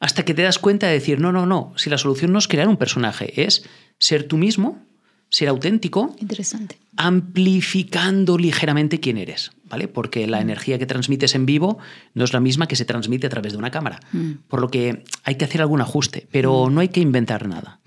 hasta 0.00 0.24
que 0.24 0.34
te 0.34 0.42
das 0.42 0.58
cuenta 0.58 0.86
de 0.86 0.94
decir, 0.94 1.20
no, 1.20 1.32
no, 1.32 1.46
no, 1.46 1.72
si 1.76 1.90
la 1.90 1.98
solución 1.98 2.32
no 2.32 2.38
es 2.38 2.48
crear 2.48 2.68
un 2.68 2.76
personaje, 2.76 3.42
es 3.44 3.64
ser 3.98 4.24
tú 4.24 4.36
mismo, 4.36 4.82
ser 5.28 5.48
auténtico, 5.48 6.14
Interesante. 6.20 6.78
amplificando 6.96 8.38
ligeramente 8.38 9.00
quién 9.00 9.18
eres, 9.18 9.50
¿vale? 9.68 9.88
Porque 9.88 10.26
la 10.26 10.38
mm. 10.38 10.42
energía 10.42 10.78
que 10.78 10.86
transmites 10.86 11.34
en 11.34 11.46
vivo 11.46 11.78
no 12.14 12.24
es 12.24 12.32
la 12.32 12.40
misma 12.40 12.68
que 12.68 12.76
se 12.76 12.84
transmite 12.84 13.26
a 13.26 13.30
través 13.30 13.52
de 13.52 13.58
una 13.58 13.70
cámara. 13.70 14.00
Mm. 14.12 14.32
Por 14.48 14.60
lo 14.60 14.68
que 14.68 15.04
hay 15.24 15.34
que 15.34 15.44
hacer 15.44 15.60
algún 15.60 15.80
ajuste, 15.80 16.26
pero 16.30 16.66
mm. 16.66 16.74
no 16.74 16.80
hay 16.80 16.88
que 16.88 17.00
inventar 17.00 17.48
nada. 17.48 17.80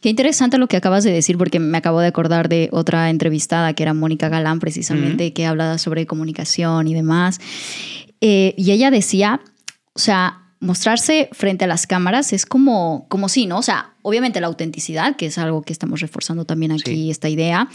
Qué 0.00 0.10
interesante 0.10 0.58
lo 0.58 0.66
que 0.66 0.76
acabas 0.76 1.04
de 1.04 1.12
decir, 1.12 1.38
porque 1.38 1.60
me 1.60 1.78
acabo 1.78 2.00
de 2.00 2.08
acordar 2.08 2.48
de 2.48 2.68
otra 2.72 3.08
entrevistada 3.08 3.72
que 3.72 3.82
era 3.82 3.94
Mónica 3.94 4.28
Galán, 4.28 4.60
precisamente, 4.60 5.32
que 5.32 5.46
hablaba 5.46 5.78
sobre 5.78 6.06
comunicación 6.06 6.88
y 6.88 6.94
demás. 6.94 7.40
Eh, 8.20 8.54
y 8.58 8.72
ella 8.72 8.90
decía, 8.90 9.40
o 9.94 9.98
sea, 9.98 10.43
mostrarse 10.64 11.28
frente 11.32 11.64
a 11.64 11.68
las 11.68 11.86
cámaras 11.86 12.32
es 12.32 12.46
como, 12.46 13.06
como 13.08 13.28
sí, 13.28 13.46
¿no? 13.46 13.58
O 13.58 13.62
sea, 13.62 13.94
obviamente 14.02 14.40
la 14.40 14.46
autenticidad, 14.46 15.16
que 15.16 15.26
es 15.26 15.38
algo 15.38 15.62
que 15.62 15.72
estamos 15.72 16.00
reforzando 16.00 16.44
también 16.44 16.72
aquí, 16.72 17.10
esta 17.10 17.28
idea, 17.28 17.68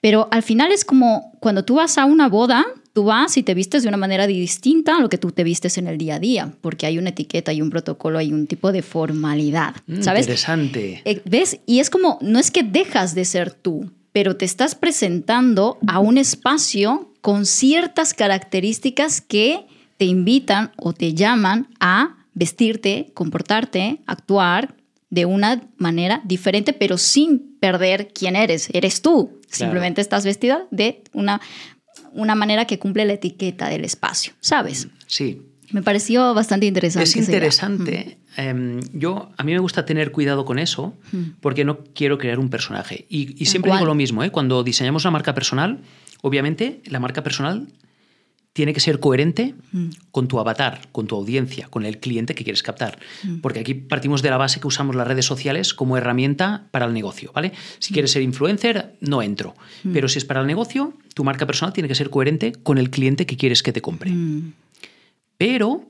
pero 0.00 0.28
al 0.30 0.42
final 0.42 0.72
es 0.72 0.84
como 0.84 1.32
cuando 1.40 1.64
tú 1.64 1.74
vas 1.74 1.98
a 1.98 2.04
una 2.04 2.28
boda, 2.28 2.64
tú 2.92 3.04
vas 3.04 3.36
y 3.36 3.42
te 3.42 3.54
vistes 3.54 3.82
de 3.82 3.88
una 3.88 3.96
manera 3.96 4.26
distinta 4.26 4.96
a 4.96 5.00
lo 5.00 5.08
que 5.08 5.18
tú 5.18 5.32
te 5.32 5.44
vistes 5.44 5.78
en 5.78 5.88
el 5.88 5.98
día 5.98 6.16
a 6.16 6.18
día, 6.20 6.52
porque 6.60 6.86
hay 6.86 6.98
una 6.98 7.10
etiqueta, 7.10 7.50
hay 7.50 7.60
un 7.60 7.70
protocolo, 7.70 8.18
hay 8.18 8.32
un 8.32 8.46
tipo 8.46 8.72
de 8.72 8.82
formalidad, 8.82 9.74
mm, 9.86 10.02
¿sabes? 10.02 10.26
Interesante. 10.26 11.02
Eh, 11.04 11.20
¿Ves? 11.24 11.60
Y 11.66 11.80
es 11.80 11.90
como, 11.90 12.18
no 12.22 12.38
es 12.38 12.50
que 12.50 12.62
dejas 12.62 13.14
de 13.14 13.24
ser 13.24 13.52
tú, 13.52 13.90
pero 14.12 14.36
te 14.36 14.44
estás 14.44 14.74
presentando 14.74 15.78
a 15.86 15.98
un 15.98 16.18
espacio 16.18 17.12
con 17.20 17.46
ciertas 17.46 18.14
características 18.14 19.20
que 19.20 19.66
te 19.96 20.04
invitan 20.04 20.72
o 20.76 20.92
te 20.92 21.14
llaman 21.14 21.68
a 21.80 22.17
vestirte, 22.38 23.10
comportarte, 23.14 24.00
actuar 24.06 24.74
de 25.10 25.24
una 25.24 25.62
manera 25.76 26.22
diferente, 26.24 26.72
pero 26.72 26.98
sin 26.98 27.56
perder 27.60 28.08
quién 28.14 28.36
eres. 28.36 28.68
Eres 28.72 29.02
tú. 29.02 29.40
Simplemente 29.50 30.00
estás 30.00 30.24
vestida 30.24 30.66
de 30.70 31.02
una, 31.12 31.40
una 32.12 32.34
manera 32.34 32.66
que 32.66 32.78
cumple 32.78 33.04
la 33.06 33.14
etiqueta 33.14 33.68
del 33.68 33.84
espacio, 33.84 34.34
¿sabes? 34.40 34.88
Sí. 35.06 35.42
Me 35.70 35.82
pareció 35.82 36.32
bastante 36.32 36.66
interesante. 36.66 37.08
Es 37.08 37.16
interesante. 37.16 38.18
Em, 38.36 38.80
yo, 38.92 39.30
a 39.36 39.42
mí 39.42 39.52
me 39.52 39.58
gusta 39.58 39.84
tener 39.84 40.12
cuidado 40.12 40.44
con 40.44 40.58
eso 40.58 40.94
porque 41.40 41.64
no 41.64 41.80
quiero 41.94 42.16
crear 42.18 42.38
un 42.38 42.48
personaje. 42.48 43.06
Y, 43.08 43.44
siempre 43.46 43.72
digo 43.72 43.84
lo 43.84 43.94
mismo, 43.94 44.22
¿eh? 44.22 44.30
cuando 44.30 44.62
diseñamos 44.62 45.04
una 45.04 45.10
marca 45.10 45.34
personal, 45.34 45.80
obviamente 46.22 46.80
la 46.86 47.00
marca 47.00 47.22
personal 47.22 47.66
tiene 48.58 48.74
que 48.74 48.80
ser 48.80 48.98
coherente 48.98 49.54
con 50.10 50.26
tu 50.26 50.40
avatar, 50.40 50.88
con 50.90 51.06
tu 51.06 51.14
audiencia, 51.14 51.68
con 51.68 51.86
el 51.86 52.00
cliente 52.00 52.34
que 52.34 52.42
quieres 52.42 52.64
captar. 52.64 52.98
Porque 53.40 53.60
aquí 53.60 53.74
partimos 53.74 54.20
de 54.20 54.30
la 54.30 54.36
base 54.36 54.58
que 54.58 54.66
usamos 54.66 54.96
las 54.96 55.06
redes 55.06 55.26
sociales 55.26 55.74
como 55.74 55.96
herramienta 55.96 56.66
para 56.72 56.86
el 56.86 56.92
negocio, 56.92 57.30
¿vale? 57.32 57.52
Si 57.78 57.92
quieres 57.92 58.10
ser 58.10 58.22
influencer, 58.22 58.96
no 59.00 59.22
entro. 59.22 59.54
Pero 59.92 60.08
si 60.08 60.18
es 60.18 60.24
para 60.24 60.40
el 60.40 60.48
negocio, 60.48 60.92
tu 61.14 61.22
marca 61.22 61.46
personal 61.46 61.72
tiene 61.72 61.86
que 61.86 61.94
ser 61.94 62.10
coherente 62.10 62.50
con 62.50 62.78
el 62.78 62.90
cliente 62.90 63.26
que 63.26 63.36
quieres 63.36 63.62
que 63.62 63.72
te 63.72 63.80
compre. 63.80 64.12
Pero 65.36 65.88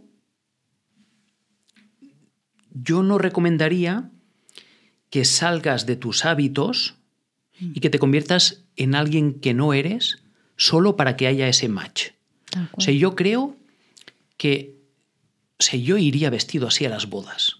yo 2.74 3.02
no 3.02 3.16
recomendaría 3.16 4.10
que 5.08 5.24
salgas 5.24 5.86
de 5.86 5.96
tus 5.96 6.26
hábitos 6.26 6.96
y 7.58 7.80
que 7.80 7.88
te 7.88 7.98
conviertas 7.98 8.66
en 8.76 8.94
alguien 8.94 9.40
que 9.40 9.54
no 9.54 9.72
eres 9.72 10.18
solo 10.58 10.96
para 10.96 11.16
que 11.16 11.26
haya 11.26 11.48
ese 11.48 11.70
match. 11.70 12.08
O 12.72 12.80
sea, 12.80 12.94
yo 12.94 13.14
creo 13.14 13.56
que 14.36 14.78
o 15.58 15.62
sea, 15.62 15.78
yo 15.78 15.98
iría 15.98 16.30
vestido 16.30 16.68
así 16.68 16.84
a 16.84 16.88
las 16.88 17.08
bodas. 17.08 17.56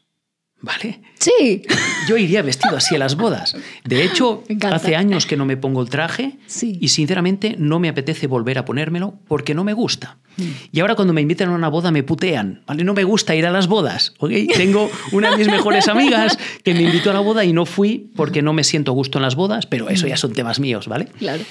¿Vale? 0.61 1.03
Sí. 1.19 1.63
Yo 2.09 2.17
iría 2.17 2.43
vestido 2.43 2.77
así 2.77 2.97
a 2.97 2.99
las 2.99 3.17
bodas. 3.17 3.57
De 3.85 4.03
hecho, 4.05 4.43
hace 4.63 4.97
años 4.97 5.25
que 5.27 5.37
no 5.37 5.45
me 5.45 5.57
pongo 5.57 5.83
el 5.83 5.89
traje 5.89 6.39
y 6.63 6.89
sinceramente 6.89 7.55
no 7.59 7.79
me 7.79 7.89
apetece 7.89 8.27
volver 8.27 8.59
a 8.59 8.65
ponérmelo 8.65 9.15
porque 9.29 9.55
no 9.55 9.63
me 9.63 9.73
gusta. 9.73 10.19
Mm. 10.37 10.43
Y 10.73 10.81
ahora 10.81 10.97
cuando 10.97 11.13
me 11.13 11.21
invitan 11.21 11.51
a 11.51 11.53
una 11.53 11.69
boda 11.69 11.93
me 11.93 12.03
putean, 12.03 12.63
¿vale? 12.67 12.83
No 12.83 12.95
me 12.95 13.05
gusta 13.05 13.37
ir 13.37 13.47
a 13.47 13.53
las 13.53 13.69
bodas, 13.69 14.15
¿ok? 14.19 14.33
Tengo 14.57 14.91
una 15.13 15.31
de 15.31 15.37
mis 15.37 15.49
mejores 15.49 15.87
amigas 15.87 16.39
que 16.65 16.75
me 16.75 16.83
invitó 16.83 17.11
a 17.11 17.15
la 17.15 17.21
boda 17.21 17.45
y 17.45 17.53
no 17.53 17.65
fui 17.65 18.11
porque 18.17 18.43
no 18.43 18.53
me 18.53 18.65
siento 18.65 18.93
gusto 18.93 19.19
en 19.19 19.23
las 19.23 19.37
bodas, 19.37 19.67
pero 19.67 19.89
eso 19.89 20.09
ya 20.09 20.17
son 20.17 20.33
temas 20.33 20.59
míos, 20.59 20.89
¿vale? 20.89 21.07
Claro. 21.19 21.43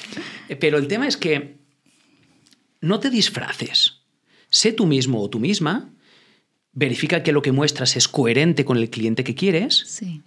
Eh, 0.49 0.55
pero 0.57 0.77
el 0.77 0.87
tema 0.87 1.07
es 1.07 1.15
que 1.15 1.57
no 2.81 2.99
te 2.99 3.09
disfraces. 3.09 4.01
Sé 4.49 4.71
tú 4.71 4.85
mismo 4.85 5.21
o 5.21 5.29
tú 5.29 5.39
misma 5.39 5.89
verifica 6.73 7.23
que 7.23 7.31
lo 7.31 7.41
que 7.41 7.51
muestras 7.51 7.95
es 7.95 8.07
coherente 8.07 8.63
con 8.63 8.77
el 8.77 8.89
cliente 8.89 9.23
que 9.23 9.33
quieres, 9.33 9.83
sí. 9.87 10.21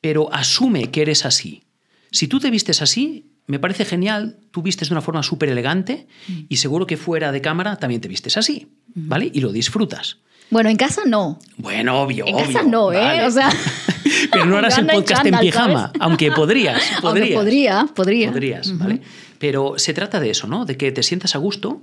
pero 0.00 0.32
asume 0.32 0.90
que 0.90 1.02
eres 1.02 1.24
así. 1.24 1.64
Si 2.12 2.28
tú 2.28 2.38
te 2.38 2.50
vistes 2.50 2.82
así, 2.82 3.32
me 3.46 3.58
parece 3.58 3.84
genial, 3.84 4.38
tú 4.52 4.62
vistes 4.62 4.90
de 4.90 4.94
una 4.94 5.02
forma 5.02 5.22
súper 5.22 5.48
elegante 5.48 6.06
mm. 6.28 6.40
y 6.48 6.56
seguro 6.58 6.86
que 6.86 6.96
fuera 6.96 7.32
de 7.32 7.40
cámara 7.40 7.76
también 7.76 8.00
te 8.00 8.08
vistes 8.08 8.36
así, 8.36 8.68
mm. 8.94 9.08
¿vale? 9.08 9.30
Y 9.34 9.40
lo 9.40 9.50
disfrutas. 9.50 10.18
Bueno, 10.50 10.70
en 10.70 10.76
casa 10.76 11.02
no. 11.06 11.38
Bueno, 11.56 12.00
obvio. 12.00 12.26
En 12.26 12.36
casa 12.36 12.62
no, 12.62 12.92
¿eh? 12.92 13.26
O 13.26 13.30
sea. 13.30 13.50
Pero 14.32 14.46
no 14.46 14.56
harás 14.56 14.78
el 14.78 14.86
podcast 14.86 15.26
en, 15.26 15.38
pijama, 15.38 15.92
aunque 16.00 16.30
podrías. 16.32 16.82
podrías 17.00 17.38
podría, 17.38 17.86
podría. 17.94 18.30
Podrías, 18.30 18.78
¿vale? 18.78 19.00
Pero 19.38 19.74
se 19.78 19.94
trata 19.94 20.20
de 20.20 20.30
eso, 20.30 20.46
¿no? 20.46 20.64
De 20.64 20.76
que 20.76 20.92
te 20.92 21.02
sientas 21.02 21.34
a 21.34 21.38
gusto 21.38 21.82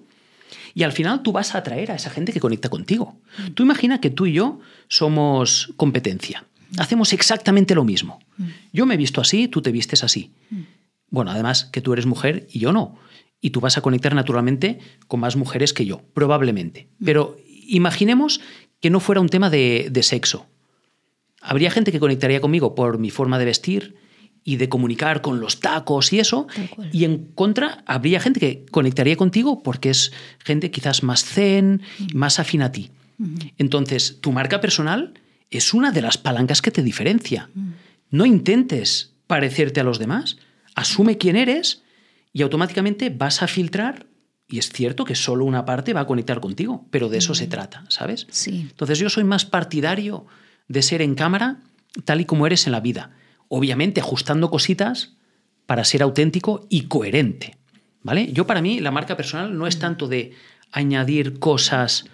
y 0.74 0.83
al 0.83 0.91
final 0.91 1.24
tú 1.24 1.31
vas 1.31 1.55
a 1.55 1.59
atraer 1.59 1.91
a 1.91 1.95
esa 1.95 2.09
gente 2.09 2.33
que 2.33 2.41
conecta 2.41 2.69
contigo. 2.69 3.17
Tú 3.53 3.63
imagina 3.63 4.01
que 4.01 4.09
tú 4.09 4.25
y 4.25 4.33
yo 4.33 4.59
somos 4.88 5.74
competencia. 5.77 6.45
Hacemos 6.77 7.13
exactamente 7.13 7.75
lo 7.75 7.85
mismo. 7.85 8.19
Yo 8.74 8.85
me 8.85 8.95
he 8.95 8.97
visto 8.97 9.21
así, 9.21 9.47
tú 9.47 9.62
te 9.62 9.71
vistes 9.71 10.03
así. 10.03 10.31
Bueno, 11.09 11.31
además 11.31 11.65
que 11.65 11.81
tú 11.81 11.93
eres 11.93 12.05
mujer 12.05 12.47
y 12.51 12.59
yo 12.59 12.74
no. 12.74 13.00
Y 13.39 13.51
tú 13.51 13.62
vas 13.62 13.77
a 13.77 13.81
conectar 13.81 14.13
naturalmente 14.13 14.79
con 15.07 15.21
más 15.21 15.38
mujeres 15.38 15.71
que 15.71 15.85
yo, 15.85 16.01
probablemente. 16.13 16.89
Pero 17.03 17.38
imaginemos 17.67 18.41
que 18.81 18.89
no 18.89 19.00
fuera 19.00 19.21
un 19.21 19.29
tema 19.29 19.50
de, 19.50 19.88
de 19.89 20.03
sexo. 20.03 20.45
Habría 21.41 21.71
gente 21.71 21.91
que 21.93 22.00
conectaría 22.00 22.41
conmigo 22.41 22.75
por 22.75 22.97
mi 22.97 23.12
forma 23.12 23.39
de 23.39 23.45
vestir, 23.45 23.95
y 24.47 24.57
de 24.57 24.69
comunicar 24.69 25.21
con 25.21 25.41
los 25.41 25.59
tacos 25.59 26.13
y 26.13 26.19
eso. 26.19 26.47
Y 26.93 27.03
en 27.03 27.25
contra, 27.33 27.83
habría 27.87 28.19
gente 28.19 28.39
que 28.39 28.63
conectaría 28.69 29.17
contigo 29.17 29.63
porque 29.63 29.89
es 29.89 30.13
gente 30.37 30.69
quizás 30.69 31.01
más 31.01 31.25
zen, 31.25 31.81
más 32.13 32.39
afín 32.39 32.61
a 32.61 32.71
ti. 32.71 32.91
Entonces, 33.57 34.19
tu 34.21 34.31
marca 34.31 34.61
personal 34.61 35.15
es 35.49 35.73
una 35.73 35.91
de 35.91 36.03
las 36.03 36.19
palancas 36.19 36.61
que 36.61 36.69
te 36.69 36.83
diferencia. 36.83 37.49
No 38.11 38.27
intentes 38.27 39.13
parecerte 39.25 39.79
a 39.79 39.83
los 39.83 39.97
demás. 39.97 40.37
Asume 40.75 41.17
quién 41.17 41.37
eres 41.37 41.81
y 42.31 42.43
automáticamente 42.43 43.09
vas 43.09 43.41
a 43.41 43.47
filtrar. 43.47 44.05
Y 44.47 44.59
es 44.59 44.69
cierto 44.69 45.05
que 45.05 45.15
solo 45.15 45.43
una 45.43 45.65
parte 45.65 45.93
va 45.93 46.01
a 46.01 46.07
conectar 46.07 46.39
contigo, 46.39 46.85
pero 46.91 47.09
de 47.09 47.17
eso 47.17 47.33
se 47.33 47.47
trata, 47.47 47.83
¿sabes? 47.89 48.27
Sí. 48.29 48.67
Entonces 48.69 48.99
yo 48.99 49.09
soy 49.09 49.23
más 49.23 49.43
partidario 49.43 50.27
de 50.67 50.83
ser 50.83 51.01
en 51.01 51.15
cámara 51.15 51.63
tal 52.03 52.21
y 52.21 52.25
como 52.25 52.45
eres 52.45 52.67
en 52.67 52.73
la 52.73 52.79
vida 52.79 53.09
obviamente 53.47 54.01
ajustando 54.01 54.49
cositas 54.49 55.15
para 55.65 55.83
ser 55.83 56.03
auténtico 56.03 56.65
y 56.69 56.83
coherente. 56.83 57.57
¿Vale? 58.03 58.31
Yo 58.31 58.45
para 58.45 58.61
mí 58.61 58.79
la 58.79 58.91
marca 58.91 59.17
personal 59.17 59.57
no 59.57 59.65
es 59.65 59.79
tanto 59.79 60.07
de 60.07 60.33
añadir 60.71 61.39
cosas 61.39 62.05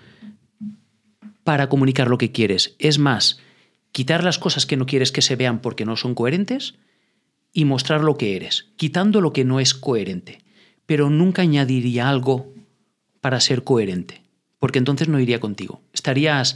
para 1.43 1.67
comunicar 1.67 2.09
lo 2.09 2.17
que 2.17 2.31
quieres, 2.31 2.75
es 2.79 2.97
más, 2.99 3.39
quitar 3.91 4.23
las 4.23 4.37
cosas 4.37 4.65
que 4.65 4.77
no 4.77 4.85
quieres 4.85 5.11
que 5.11 5.21
se 5.21 5.35
vean 5.35 5.59
porque 5.59 5.85
no 5.85 5.97
son 5.97 6.15
coherentes 6.15 6.75
y 7.51 7.65
mostrar 7.65 8.01
lo 8.01 8.17
que 8.17 8.35
eres, 8.35 8.69
quitando 8.77 9.19
lo 9.19 9.33
que 9.33 9.43
no 9.43 9.59
es 9.59 9.73
coherente, 9.73 10.43
pero 10.85 11.09
nunca 11.09 11.41
añadiría 11.41 12.07
algo 12.07 12.53
para 13.19 13.41
ser 13.41 13.63
coherente, 13.63 14.21
porque 14.59 14.79
entonces 14.79 15.07
no 15.09 15.19
iría 15.19 15.39
contigo. 15.39 15.81
Estarías, 15.91 16.55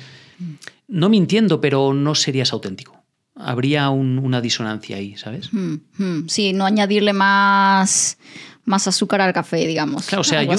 no 0.88 1.10
mintiendo, 1.10 1.60
pero 1.60 1.94
no 1.94 2.16
serías 2.16 2.54
auténtico 2.54 2.95
habría 3.36 3.90
una 3.90 4.42
disonancia 4.42 4.98
ahí, 4.98 5.16
¿sabes? 5.18 5.52
Hmm, 5.52 5.76
hmm. 5.98 6.28
Sí, 6.28 6.54
no 6.54 6.66
añadirle 6.66 7.14
más, 7.14 8.18
más 8.64 8.88
azúcar 8.88 9.22
al 9.22 9.34
café, 9.34 9.68
digamos. 9.68 10.08
Claro, 10.08 10.22
o 10.22 10.24
sea, 10.24 10.44
yo 10.44 10.56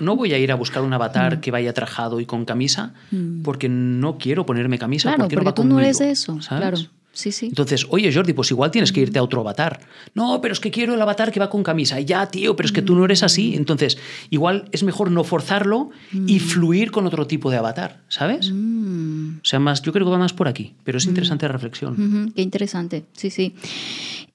no, 0.00 0.16
voy 0.16 0.32
a 0.32 0.38
ir 0.38 0.52
a 0.52 0.54
buscar 0.54 0.82
un 0.82 0.92
avatar 0.92 1.36
hmm. 1.38 1.40
que 1.40 1.50
vaya 1.50 1.72
trajado 1.72 2.20
y 2.20 2.26
con 2.26 2.44
camisa 2.44 2.94
porque 3.42 3.68
no 3.68 4.18
quiero 4.18 4.46
ponerme 4.46 4.78
camisa. 4.78 5.10
Claro, 5.10 5.24
porque, 5.24 5.36
porque 5.36 5.48
no 5.48 5.54
tú 5.54 5.64
no 5.64 5.80
eres 5.80 6.00
eso, 6.00 6.38
claro. 6.48 6.78
Sí, 7.12 7.32
sí. 7.32 7.46
Entonces, 7.46 7.86
oye 7.90 8.12
Jordi, 8.12 8.32
pues 8.32 8.50
igual 8.50 8.70
tienes 8.70 8.92
que 8.92 9.00
irte 9.00 9.18
a 9.18 9.22
otro 9.22 9.40
avatar. 9.40 9.80
No, 10.14 10.40
pero 10.40 10.52
es 10.52 10.60
que 10.60 10.70
quiero 10.70 10.94
el 10.94 11.02
avatar 11.02 11.32
que 11.32 11.40
va 11.40 11.50
con 11.50 11.62
camisa. 11.62 12.00
Ya, 12.00 12.26
tío, 12.26 12.56
pero 12.56 12.66
es 12.66 12.72
que 12.72 12.82
tú 12.82 12.94
no 12.94 13.04
eres 13.04 13.22
así. 13.22 13.54
Entonces, 13.56 13.98
igual 14.30 14.68
es 14.72 14.82
mejor 14.82 15.10
no 15.10 15.24
forzarlo 15.24 15.90
y 16.26 16.38
fluir 16.38 16.90
con 16.90 17.06
otro 17.06 17.26
tipo 17.26 17.50
de 17.50 17.56
avatar, 17.56 18.00
¿sabes? 18.08 18.50
O 18.50 19.44
sea, 19.44 19.58
más, 19.58 19.82
yo 19.82 19.92
creo 19.92 20.06
que 20.06 20.12
va 20.12 20.18
más 20.18 20.32
por 20.32 20.48
aquí, 20.48 20.74
pero 20.84 20.98
es 20.98 21.06
interesante 21.06 21.46
la 21.46 21.52
reflexión. 21.52 22.32
Qué 22.34 22.42
interesante, 22.42 23.04
sí, 23.12 23.30
sí. 23.30 23.54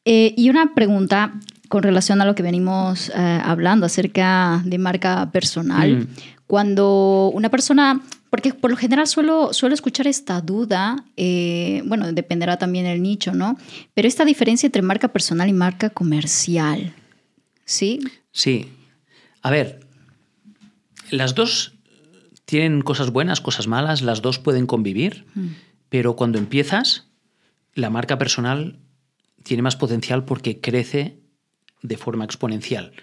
Eh, 0.04 0.34
y 0.38 0.50
una 0.50 0.76
pregunta 0.76 1.34
con 1.70 1.82
relación 1.82 2.22
a 2.22 2.26
lo 2.26 2.36
que 2.36 2.44
venimos 2.44 3.10
eh, 3.10 3.42
hablando 3.44 3.86
acerca 3.86 4.62
de 4.66 4.78
marca 4.78 5.32
personal. 5.32 5.98
Mm. 5.98 6.08
Cuando 6.48 7.32
una 7.34 7.50
persona 7.50 8.02
porque 8.30 8.54
por 8.54 8.72
lo 8.72 8.78
general 8.78 9.08
suelo, 9.08 9.54
suelo 9.54 9.76
escuchar 9.76 10.08
esta 10.08 10.42
duda, 10.42 11.06
eh, 11.16 11.82
bueno, 11.86 12.12
dependerá 12.12 12.58
también 12.58 12.86
el 12.86 13.02
nicho, 13.02 13.34
¿no? 13.34 13.58
Pero 13.94 14.08
esta 14.08 14.26
diferencia 14.26 14.68
entre 14.68 14.82
marca 14.82 15.10
personal 15.10 15.48
y 15.50 15.54
marca 15.54 15.90
comercial, 15.90 16.94
¿sí? 17.64 18.00
Sí. 18.32 18.70
A 19.42 19.52
ver, 19.52 19.80
las 21.12 21.36
dos 21.36 21.74
tienen 22.46 22.82
cosas 22.82 23.12
buenas, 23.12 23.42
cosas 23.42 23.68
malas, 23.68 24.02
las 24.02 24.22
dos 24.22 24.40
pueden 24.40 24.68
convivir, 24.68 25.26
mm. 25.36 25.48
pero 25.90 26.16
cuando 26.16 26.38
empiezas, 26.38 27.08
la 27.74 27.90
marca 27.90 28.18
personal 28.18 28.80
tiene 29.44 29.64
más 29.64 29.76
potencial 29.76 30.26
porque 30.26 30.60
crece 30.60 31.20
de 31.82 31.98
forma 31.98 32.26
exponencial, 32.26 32.94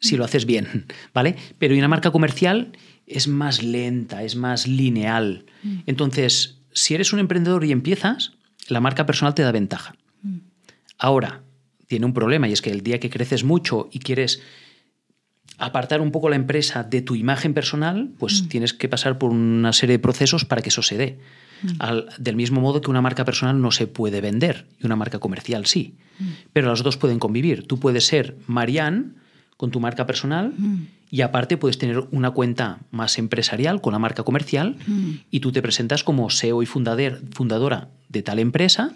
si 0.00 0.16
lo 0.16 0.24
haces 0.24 0.46
bien, 0.46 0.86
¿vale? 1.14 1.36
Pero 1.58 1.74
una 1.74 1.88
marca 1.88 2.10
comercial 2.10 2.72
es 3.10 3.28
más 3.28 3.62
lenta, 3.62 4.22
es 4.22 4.36
más 4.36 4.66
lineal. 4.66 5.44
Mm. 5.62 5.78
Entonces, 5.86 6.58
si 6.72 6.94
eres 6.94 7.12
un 7.12 7.18
emprendedor 7.18 7.64
y 7.64 7.72
empiezas, 7.72 8.32
la 8.68 8.80
marca 8.80 9.06
personal 9.06 9.34
te 9.34 9.42
da 9.42 9.52
ventaja. 9.52 9.94
Mm. 10.22 10.38
Ahora, 10.98 11.42
tiene 11.88 12.06
un 12.06 12.14
problema 12.14 12.48
y 12.48 12.52
es 12.52 12.62
que 12.62 12.70
el 12.70 12.82
día 12.82 13.00
que 13.00 13.10
creces 13.10 13.42
mucho 13.42 13.88
y 13.90 13.98
quieres 13.98 14.40
apartar 15.58 16.00
un 16.00 16.12
poco 16.12 16.30
la 16.30 16.36
empresa 16.36 16.84
de 16.84 17.02
tu 17.02 17.16
imagen 17.16 17.52
personal, 17.52 18.10
pues 18.18 18.42
mm. 18.42 18.48
tienes 18.48 18.72
que 18.72 18.88
pasar 18.88 19.18
por 19.18 19.30
una 19.30 19.72
serie 19.72 19.96
de 19.96 19.98
procesos 19.98 20.44
para 20.44 20.62
que 20.62 20.70
eso 20.70 20.82
se 20.82 20.96
dé. 20.96 21.18
del 22.18 22.36
mismo 22.36 22.60
modo 22.60 22.80
que 22.80 22.90
una 22.90 23.02
marca 23.02 23.24
personal 23.24 23.60
no 23.60 23.70
se 23.70 23.86
puede 23.86 24.20
vender 24.20 24.66
y 24.80 24.86
una 24.86 24.96
marca 24.96 25.18
comercial 25.18 25.66
sí. 25.66 25.96
Pero 26.52 26.68
las 26.68 26.82
dos 26.82 26.96
pueden 26.96 27.18
convivir. 27.18 27.66
Tú 27.66 27.78
puedes 27.78 28.06
ser 28.06 28.36
Marianne 28.46 29.12
con 29.56 29.70
tu 29.70 29.80
marca 29.80 30.06
personal 30.06 30.54
y 31.10 31.22
aparte 31.22 31.56
puedes 31.56 31.78
tener 31.78 32.04
una 32.12 32.30
cuenta 32.30 32.78
más 32.90 33.18
empresarial 33.18 33.80
con 33.80 33.92
la 33.92 33.98
marca 33.98 34.22
comercial 34.22 34.76
y 35.30 35.40
tú 35.40 35.52
te 35.52 35.62
presentas 35.62 36.04
como 36.04 36.30
SEO 36.30 36.62
y 36.62 36.66
fundador, 36.66 37.20
fundadora 37.32 37.88
de 38.08 38.22
tal 38.22 38.38
empresa, 38.38 38.92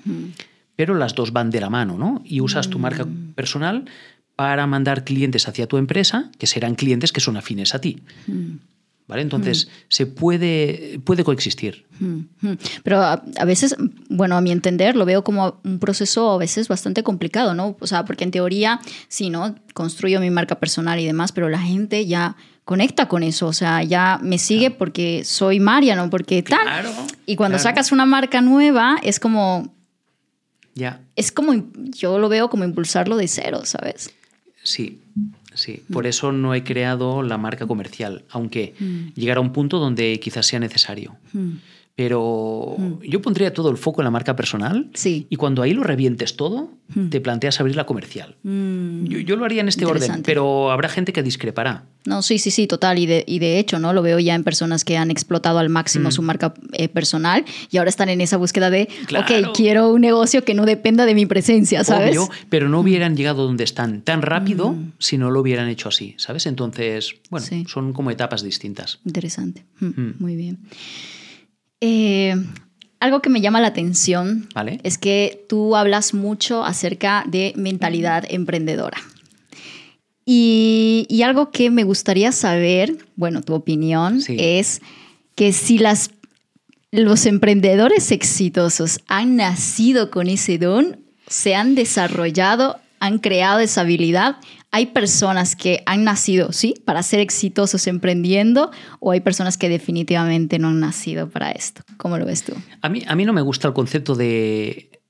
pero 0.76 0.94
las 0.94 1.14
dos 1.14 1.32
van 1.32 1.50
de 1.50 1.60
la 1.60 1.70
mano, 1.70 1.98
¿no? 1.98 2.22
Y 2.24 2.40
usas 2.40 2.70
tu 2.70 2.78
marca 2.78 3.06
personal 3.34 3.86
para 4.36 4.66
mandar 4.66 5.04
clientes 5.04 5.48
hacia 5.48 5.66
tu 5.66 5.76
empresa, 5.76 6.30
que 6.38 6.46
serán 6.46 6.74
clientes 6.74 7.12
que 7.12 7.20
son 7.20 7.36
afines 7.36 7.74
a 7.74 7.80
ti. 7.80 8.00
¿Vale? 9.06 9.20
Entonces, 9.20 9.68
se 9.88 10.06
puede, 10.06 10.98
puede 11.04 11.24
coexistir. 11.24 11.84
Pero 12.82 13.02
a, 13.02 13.44
veces, 13.44 13.76
bueno, 14.08 14.36
a 14.36 14.40
mi 14.40 14.50
entender, 14.50 14.96
lo 14.96 15.04
veo 15.04 15.22
como 15.22 15.60
un 15.62 15.78
proceso 15.78 16.32
a 16.32 16.38
veces 16.38 16.68
bastante 16.68 17.02
complicado, 17.02 17.54
¿no? 17.54 17.76
O 17.80 17.86
sea, 17.86 18.06
porque 18.06 18.24
en 18.24 18.30
teoría, 18.30 18.80
sí, 19.08 19.28
¿no? 19.28 19.56
Construyo 19.74 20.20
mi 20.20 20.30
marca 20.30 20.58
personal 20.58 20.98
y 21.00 21.04
demás, 21.04 21.32
pero 21.32 21.50
la 21.50 21.60
gente 21.60 22.06
ya 22.06 22.36
conecta 22.64 23.06
con 23.06 23.22
eso, 23.22 23.46
o 23.46 23.52
sea, 23.52 23.82
ya 23.82 24.18
me 24.22 24.38
sigue 24.38 24.70
porque 24.70 25.22
soy 25.24 25.60
María, 25.60 25.96
¿no? 25.96 26.08
Porque 26.08 26.42
tal. 26.42 26.86
y 27.26 27.36
cuando 27.36 27.58
sacas 27.58 27.92
una 27.92 28.06
marca 28.06 28.40
nueva, 28.40 28.96
es 29.02 29.20
como... 29.20 29.74
Ya. 30.74 31.02
Es 31.14 31.30
como, 31.30 31.52
yo 31.74 32.18
lo 32.18 32.28
veo 32.28 32.48
como 32.48 32.64
impulsarlo 32.64 33.16
de 33.16 33.28
cero, 33.28 33.60
¿sabes? 33.64 34.12
Sí, 34.62 35.02
sí. 35.54 35.82
Por 35.92 36.06
eso 36.06 36.32
no 36.32 36.54
he 36.54 36.64
creado 36.64 37.22
la 37.22 37.38
marca 37.38 37.66
comercial, 37.66 38.24
aunque 38.30 38.74
mm. 38.78 39.08
llegará 39.14 39.40
un 39.40 39.52
punto 39.52 39.78
donde 39.78 40.18
quizás 40.20 40.46
sea 40.46 40.60
necesario. 40.60 41.16
Pero 41.96 42.74
mm. 42.76 43.02
yo 43.04 43.22
pondría 43.22 43.52
todo 43.54 43.70
el 43.70 43.76
foco 43.76 44.00
en 44.00 44.04
la 44.04 44.10
marca 44.10 44.34
personal 44.34 44.90
sí. 44.94 45.28
y 45.30 45.36
cuando 45.36 45.62
ahí 45.62 45.72
lo 45.72 45.84
revientes 45.84 46.36
todo, 46.36 46.72
mm. 46.88 47.08
te 47.08 47.20
planteas 47.20 47.60
abrir 47.60 47.76
la 47.76 47.86
comercial. 47.86 48.34
Mm. 48.42 49.04
Yo, 49.04 49.36
lo 49.36 49.44
haría 49.44 49.60
en 49.60 49.68
este 49.68 49.86
orden, 49.86 50.22
pero 50.24 50.72
habrá 50.72 50.88
gente 50.88 51.12
que 51.12 51.22
discrepará. 51.22 51.84
No, 52.04 52.22
sí, 52.22 52.38
sí, 52.38 52.50
sí, 52.50 52.66
total. 52.66 52.98
Y 52.98 53.06
de, 53.06 53.24
y 53.26 53.38
de 53.38 53.60
hecho, 53.60 53.78
¿no? 53.78 53.92
Lo 53.92 54.02
veo 54.02 54.18
ya 54.18 54.34
en 54.34 54.42
personas 54.42 54.84
que 54.84 54.96
han 54.96 55.10
explotado 55.10 55.60
al 55.60 55.70
máximo 55.70 56.10
su 56.10 56.20
marca 56.20 56.52
eh, 56.72 56.88
personal 56.88 57.44
y 57.70 57.78
ahora 57.78 57.90
están 57.90 58.08
en 58.08 58.20
esa 58.20 58.38
búsqueda 58.38 58.70
de, 58.70 58.88
ok, 59.16 59.54
quiero 59.54 59.90
un 59.90 60.00
negocio 60.00 60.44
que 60.44 60.54
no 60.54 60.66
dependa 60.66 61.06
de 61.06 61.14
mi 61.14 61.26
presencia, 61.26 61.84
¿sabes? 61.84 62.18
Obvio, 62.18 62.28
pero 62.48 62.68
no 62.68 62.80
hubieran 62.80 63.16
llegado 63.16 63.46
donde 63.46 63.62
están 63.62 64.02
tan 64.02 64.20
rápido 64.20 64.74
si 64.98 65.16
no 65.16 65.30
lo 65.30 65.40
hubieran 65.40 65.68
hecho 65.68 65.88
así, 65.88 66.14
¿sabes? 66.18 66.46
Entonces, 66.46 67.14
bueno, 67.30 67.46
son 67.68 67.92
como 67.92 68.10
etapas 68.10 68.42
distintas. 68.42 68.98
Interesante. 69.04 69.64
Muy 70.18 70.34
bien. 70.34 70.58
Eh, 71.80 72.34
algo 73.00 73.20
que 73.20 73.28
me 73.28 73.42
llama 73.42 73.60
la 73.60 73.66
atención 73.68 74.48
es 74.82 74.96
que 74.96 75.44
tú 75.48 75.76
hablas 75.76 76.14
mucho 76.14 76.64
acerca 76.64 77.24
de 77.26 77.52
mentalidad 77.54 78.24
emprendedora. 78.28 78.96
Y, 80.26 81.20
algo 81.22 81.50
que 81.50 81.70
me 81.70 81.84
gustaría 81.84 82.32
saber, 82.32 82.96
bueno, 83.16 83.42
tu 83.42 83.52
opinión, 83.52 84.20
es 84.28 84.80
que 85.34 85.52
si 85.52 85.78
las, 85.78 86.12
los 86.92 87.26
emprendedores 87.26 88.10
exitosos 88.10 89.00
han 89.06 89.36
nacido 89.36 90.10
con 90.10 90.28
ese 90.28 90.56
don, 90.56 91.04
se 91.26 91.54
han 91.54 91.74
desarrollado, 91.74 92.78
han 93.00 93.18
creado 93.18 93.60
esa 93.60 93.82
habilidad 93.82 94.36
hay 94.74 94.86
personas 94.86 95.54
que 95.54 95.84
han 95.86 96.02
nacido, 96.02 96.50
¿sí? 96.50 96.74
Para 96.84 97.04
ser 97.04 97.20
exitosos 97.20 97.86
emprendiendo 97.86 98.72
o 98.98 99.12
hay 99.12 99.20
personas 99.20 99.56
que 99.56 99.68
definitivamente 99.68 100.58
no 100.58 100.70
han 100.70 100.80
nacido 100.80 101.30
para 101.30 101.52
esto. 101.52 101.82
¿Cómo 101.96 102.18
lo 102.18 102.26
ves 102.26 102.42
tú? 102.42 102.54
A 102.82 102.88
mí, 102.88 103.04
a 103.06 103.14
mí 103.14 103.24
no 103.24 103.32
me 103.32 103.40
gusta 103.40 103.68
el 103.68 103.74
concepto 103.74 104.16
de 104.16 105.00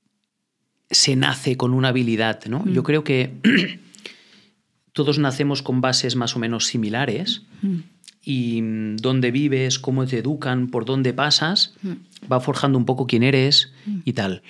se 0.91 1.15
nace 1.15 1.57
con 1.57 1.73
una 1.73 1.87
habilidad, 1.87 2.45
¿no? 2.45 2.63
Yo 2.67 2.83
mm. 2.83 2.85
creo 2.85 3.03
que 3.03 3.33
todos 4.93 5.17
nacemos 5.17 5.63
con 5.63 5.81
bases 5.81 6.15
más 6.15 6.35
o 6.35 6.39
menos 6.39 6.67
similares 6.67 7.41
mm. 7.63 7.77
y 8.21 8.61
dónde 8.97 9.31
vives, 9.31 9.79
cómo 9.79 10.05
te 10.05 10.19
educan, 10.19 10.67
por 10.67 10.85
dónde 10.85 11.11
pasas, 11.11 11.73
mm. 11.81 12.31
va 12.31 12.39
forjando 12.39 12.77
un 12.77 12.85
poco 12.85 13.07
quién 13.07 13.23
eres 13.23 13.73
y 14.03 14.13
tal. 14.13 14.43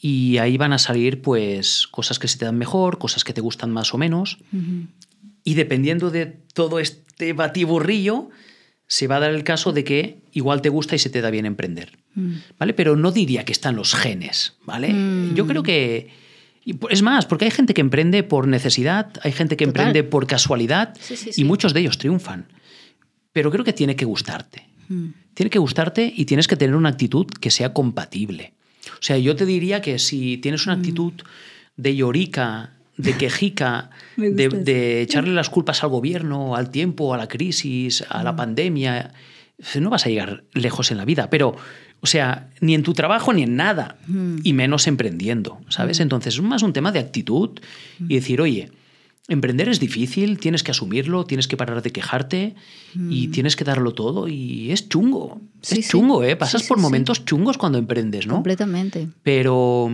Y 0.00 0.38
ahí 0.38 0.56
van 0.56 0.72
a 0.72 0.78
salir 0.78 1.22
pues 1.22 1.88
cosas 1.88 2.18
que 2.18 2.28
se 2.28 2.38
te 2.38 2.44
dan 2.44 2.56
mejor, 2.56 2.98
cosas 2.98 3.24
que 3.24 3.32
te 3.32 3.40
gustan 3.40 3.72
más 3.72 3.92
o 3.94 3.98
menos. 3.98 4.38
Y 5.44 5.54
dependiendo 5.54 6.10
de 6.10 6.26
todo 6.26 6.78
este 6.78 7.32
batiburrillo, 7.32 8.30
se 8.86 9.06
va 9.06 9.16
a 9.16 9.20
dar 9.20 9.34
el 9.34 9.44
caso 9.44 9.72
de 9.72 9.84
que 9.84 10.22
igual 10.32 10.62
te 10.62 10.70
gusta 10.70 10.94
y 10.94 10.98
se 10.98 11.10
te 11.10 11.20
da 11.20 11.30
bien 11.30 11.46
emprender. 11.46 11.98
Mm. 12.14 12.34
¿Vale? 12.58 12.74
Pero 12.74 12.96
no 12.96 13.12
diría 13.12 13.44
que 13.44 13.52
están 13.52 13.76
los 13.76 13.94
genes, 13.94 14.56
¿vale? 14.64 14.92
Mm. 14.92 15.34
Yo 15.34 15.46
creo 15.46 15.62
que 15.62 16.10
es 16.90 17.02
más, 17.02 17.26
porque 17.26 17.46
hay 17.46 17.50
gente 17.50 17.74
que 17.74 17.80
emprende 17.80 18.22
por 18.22 18.46
necesidad, 18.46 19.12
hay 19.22 19.32
gente 19.32 19.56
que 19.56 19.64
emprende 19.64 20.04
por 20.04 20.26
casualidad 20.26 20.96
y 21.36 21.44
muchos 21.44 21.72
de 21.74 21.80
ellos 21.80 21.98
triunfan. 21.98 22.46
Pero 23.32 23.50
creo 23.50 23.64
que 23.64 23.72
tiene 23.72 23.96
que 23.96 24.04
gustarte. 24.04 24.66
Mm. 24.88 25.08
Tiene 25.34 25.50
que 25.50 25.58
gustarte 25.58 26.12
y 26.14 26.24
tienes 26.24 26.48
que 26.48 26.56
tener 26.56 26.74
una 26.74 26.88
actitud 26.88 27.26
que 27.26 27.50
sea 27.50 27.72
compatible. 27.72 28.54
O 28.98 29.02
sea, 29.02 29.18
yo 29.18 29.36
te 29.36 29.46
diría 29.46 29.80
que 29.80 29.98
si 29.98 30.38
tienes 30.38 30.66
una 30.66 30.76
mm. 30.76 30.78
actitud 30.78 31.12
de 31.76 31.96
llorica, 31.96 32.72
de 32.96 33.16
quejica, 33.16 33.90
de, 34.16 35.02
echarle 35.02 35.32
las 35.32 35.50
culpas 35.50 35.82
al 35.82 35.90
gobierno, 35.90 36.56
al 36.56 36.70
tiempo, 36.70 37.14
a 37.14 37.16
la 37.16 37.28
crisis, 37.28 38.04
a 38.08 38.22
la 38.22 38.32
mm. 38.32 38.36
pandemia, 38.36 39.12
no 39.80 39.90
vas 39.90 40.06
a 40.06 40.08
llegar 40.10 40.44
lejos 40.52 40.90
en 40.90 40.98
la 40.98 41.04
vida. 41.04 41.30
Pero, 41.30 41.56
o 42.00 42.06
sea, 42.06 42.50
ni 42.60 42.74
en 42.74 42.82
tu 42.82 42.92
trabajo 42.92 43.32
ni 43.32 43.42
en 43.42 43.56
nada, 43.56 43.96
mm. 44.06 44.38
y 44.42 44.52
menos 44.52 44.86
emprendiendo, 44.86 45.60
¿sabes? 45.68 46.00
Entonces 46.00 46.34
es 46.34 46.42
más 46.42 46.62
un 46.62 46.72
tema 46.72 46.92
de 46.92 46.98
actitud 46.98 47.60
y 48.00 48.14
decir, 48.16 48.40
oye, 48.40 48.70
Emprender 49.30 49.68
es 49.68 49.78
difícil, 49.78 50.38
tienes 50.38 50.62
que 50.62 50.70
asumirlo, 50.70 51.26
tienes 51.26 51.46
que 51.46 51.58
parar 51.58 51.82
de 51.82 51.92
quejarte 51.92 52.54
y 52.94 53.28
mm. 53.28 53.30
tienes 53.30 53.56
que 53.56 53.64
darlo 53.64 53.92
todo 53.92 54.26
y 54.26 54.72
es 54.72 54.88
chungo. 54.88 55.38
es 55.68 55.86
chungo, 55.86 56.24
¿eh? 56.24 56.34
Pasas 56.34 56.62
por 56.62 56.78
momentos 56.78 57.26
chungos 57.26 57.58
cuando 57.58 57.76
emprendes, 57.76 58.26
¿no? 58.26 58.34
Completamente. 58.34 59.08
Pero... 59.22 59.90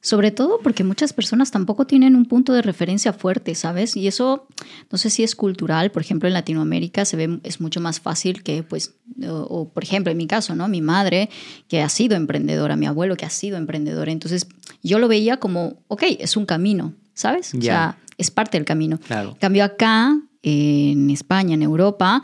Sobre 0.00 0.30
todo 0.30 0.60
porque 0.62 0.84
muchas 0.84 1.14
personas 1.14 1.50
tampoco 1.50 1.86
tienen 1.86 2.14
un 2.14 2.26
punto 2.26 2.52
de 2.52 2.60
referencia 2.60 3.14
fuerte, 3.14 3.54
¿sabes? 3.54 3.96
Y 3.96 4.06
eso 4.06 4.46
no 4.90 4.98
sé 4.98 5.08
si 5.08 5.22
es 5.22 5.34
cultural, 5.34 5.92
por 5.92 6.02
ejemplo, 6.02 6.26
en 6.28 6.34
Latinoamérica 6.34 7.06
se 7.06 7.16
ve, 7.16 7.40
es 7.42 7.58
mucho 7.58 7.80
más 7.80 8.00
fácil 8.00 8.42
que, 8.42 8.62
pues, 8.62 8.96
o, 9.26 9.70
por 9.70 9.82
ejemplo, 9.82 10.12
en 10.12 10.18
mi 10.18 10.26
caso, 10.26 10.54
¿no? 10.54 10.68
Mi 10.68 10.82
madre 10.82 11.30
que 11.68 11.80
ha 11.80 11.88
sido 11.88 12.16
emprendedora, 12.16 12.76
mi 12.76 12.84
abuelo 12.84 13.16
que 13.16 13.24
ha 13.24 13.30
sido 13.30 13.56
emprendedor. 13.56 14.10
Entonces 14.10 14.46
yo 14.82 14.98
lo 14.98 15.08
veía 15.08 15.38
como, 15.38 15.78
ok, 15.88 16.02
es 16.18 16.36
un 16.36 16.44
camino, 16.44 16.92
¿sabes? 17.14 17.54
O 17.54 17.62
sea, 17.62 17.96
es 18.18 18.30
parte 18.30 18.58
del 18.58 18.64
camino. 18.64 18.98
Claro. 18.98 19.36
Cambio 19.40 19.64
acá, 19.64 20.16
en 20.42 21.10
España, 21.10 21.54
en 21.54 21.62
Europa, 21.62 22.22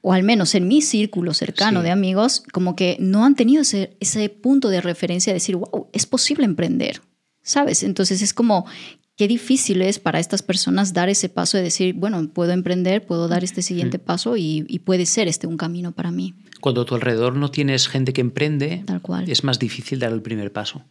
o 0.00 0.12
al 0.12 0.22
menos 0.22 0.54
en 0.54 0.68
mi 0.68 0.80
círculo 0.80 1.34
cercano 1.34 1.82
de 1.82 1.90
amigos, 1.90 2.42
como 2.52 2.76
que 2.76 2.96
no 3.00 3.24
han 3.24 3.34
tenido 3.34 3.62
ese, 3.62 3.96
ese 4.00 4.28
punto 4.28 4.68
de 4.68 4.80
referencia 4.80 5.32
de 5.32 5.34
decir, 5.34 5.56
wow, 5.56 5.88
es 5.92 6.06
posible 6.06 6.44
emprender, 6.44 7.02
¿sabes? 7.42 7.82
Entonces 7.82 8.22
es 8.22 8.32
como, 8.32 8.64
qué 9.16 9.26
difícil 9.26 9.82
es 9.82 9.98
para 9.98 10.20
estas 10.20 10.42
personas 10.42 10.94
dar 10.94 11.08
ese 11.08 11.28
paso 11.28 11.56
de 11.58 11.64
decir, 11.64 11.94
bueno, 11.94 12.26
puedo 12.32 12.52
emprender, 12.52 13.04
puedo 13.04 13.26
dar 13.26 13.42
este 13.42 13.62
siguiente 13.62 13.98
paso 13.98 14.36
y, 14.36 14.64
y, 14.68 14.78
puede 14.78 15.04
ser 15.06 15.26
este 15.26 15.48
un 15.48 15.56
camino 15.56 15.92
para 15.92 16.12
mí. 16.12 16.34
Cuando 16.60 16.82
a 16.82 16.84
tu 16.84 16.94
alrededor 16.94 17.34
no 17.34 17.50
tienes 17.50 17.88
gente 17.88 18.12
que 18.12 18.20
emprende, 18.20 18.84
Tal 18.86 19.02
cual. 19.02 19.28
es 19.28 19.42
más 19.42 19.58
difícil 19.58 19.98
dar 19.98 20.12
el 20.12 20.22
primer 20.22 20.52
paso. 20.52 20.84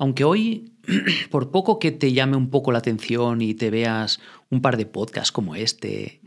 Aunque 0.00 0.24
hoy, 0.24 0.72
por 1.30 1.50
poco 1.50 1.78
que 1.78 1.92
te 1.92 2.14
llame 2.14 2.34
un 2.34 2.48
poco 2.48 2.72
la 2.72 2.78
atención 2.78 3.42
y 3.42 3.52
te 3.52 3.68
veas 3.68 4.18
un 4.48 4.62
par 4.62 4.78
de 4.78 4.86
podcasts 4.86 5.30
como 5.30 5.56
este, 5.56 6.22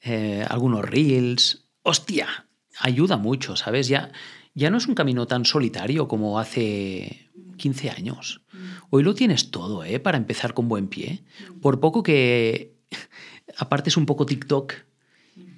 eh, 0.00 0.46
algunos 0.48 0.84
reels, 0.84 1.68
hostia, 1.82 2.46
ayuda 2.78 3.16
mucho, 3.16 3.56
¿sabes? 3.56 3.88
Ya, 3.88 4.12
ya 4.54 4.70
no 4.70 4.76
es 4.76 4.86
un 4.86 4.94
camino 4.94 5.26
tan 5.26 5.44
solitario 5.44 6.06
como 6.06 6.38
hace 6.38 7.28
15 7.56 7.90
años. 7.90 8.42
Hoy 8.88 9.02
lo 9.02 9.16
tienes 9.16 9.50
todo, 9.50 9.82
¿eh? 9.82 9.98
Para 9.98 10.16
empezar 10.16 10.54
con 10.54 10.68
buen 10.68 10.86
pie. 10.86 11.24
Por 11.60 11.80
poco 11.80 12.04
que 12.04 12.76
apartes 13.58 13.96
un 13.96 14.06
poco 14.06 14.26
TikTok 14.26 14.74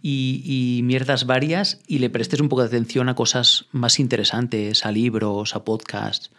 y, 0.01 0.43
y, 0.79 0.83
mierdas 0.83 1.27
varias 1.27 1.83
y 1.87 1.99
le 1.99 2.09
prestes 2.09 2.41
un 2.41 2.49
poco 2.49 2.63
de 2.63 2.69
atención 2.69 3.11
a 3.11 3.15
cosas 3.15 3.67
más 3.71 4.01
interesantes, 4.01 4.87
a 4.87 4.93
libros, 4.93 5.55
a 5.55 5.63
podcasts 5.63 6.31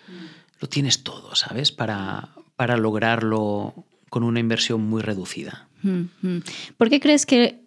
lo 0.61 0.69
tienes 0.69 1.03
todo, 1.03 1.35
¿sabes? 1.35 1.71
Para, 1.71 2.29
para 2.55 2.77
lograrlo 2.77 3.73
con 4.09 4.23
una 4.23 4.39
inversión 4.39 4.81
muy 4.81 5.01
reducida. 5.01 5.67
¿Por 6.77 6.89
qué 6.89 6.99
crees 6.99 7.25
que, 7.25 7.61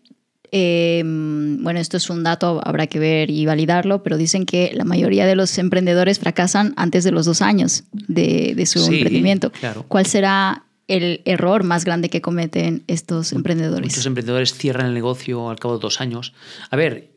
em, 0.53 1.63
bueno, 1.65 1.81
esto 1.81 1.97
es 1.97 2.09
un 2.09 2.23
dato, 2.23 2.61
habrá 2.65 2.87
que 2.87 3.01
ver 3.01 3.31
y 3.31 3.45
validarlo, 3.45 4.05
pero 4.05 4.17
dicen 4.17 4.47
que 4.47 4.71
la 4.73 4.85
mayoría 4.85 5.27
de 5.27 5.35
los 5.35 5.59
emprendedores 5.59 6.21
fracasan 6.21 6.73
antes 6.77 7.03
de 7.03 7.11
los 7.11 7.27
dos 7.27 7.43
años 7.43 7.83
de, 7.93 8.65
su 8.67 8.79
emprendimiento? 8.85 9.51
Claro. 9.51 9.85
¿Cuál 9.89 10.07
será 10.07 10.65
el 10.87 11.23
error 11.25 11.65
más 11.65 11.85
grande 11.85 12.09
que 12.09 12.21
cometen 12.21 12.85
estos 12.87 13.33
emprendedores? 13.33 13.91
Muchos 13.91 14.07
emprendedores 14.07 14.55
cierran 14.55 14.87
el 14.87 14.95
negocio 14.95 15.51
al 15.51 15.59
cabo 15.59 15.79
de 15.79 15.83
dos 15.83 16.01
años. 16.01 16.35
A 16.71 16.77
ver, 16.77 17.11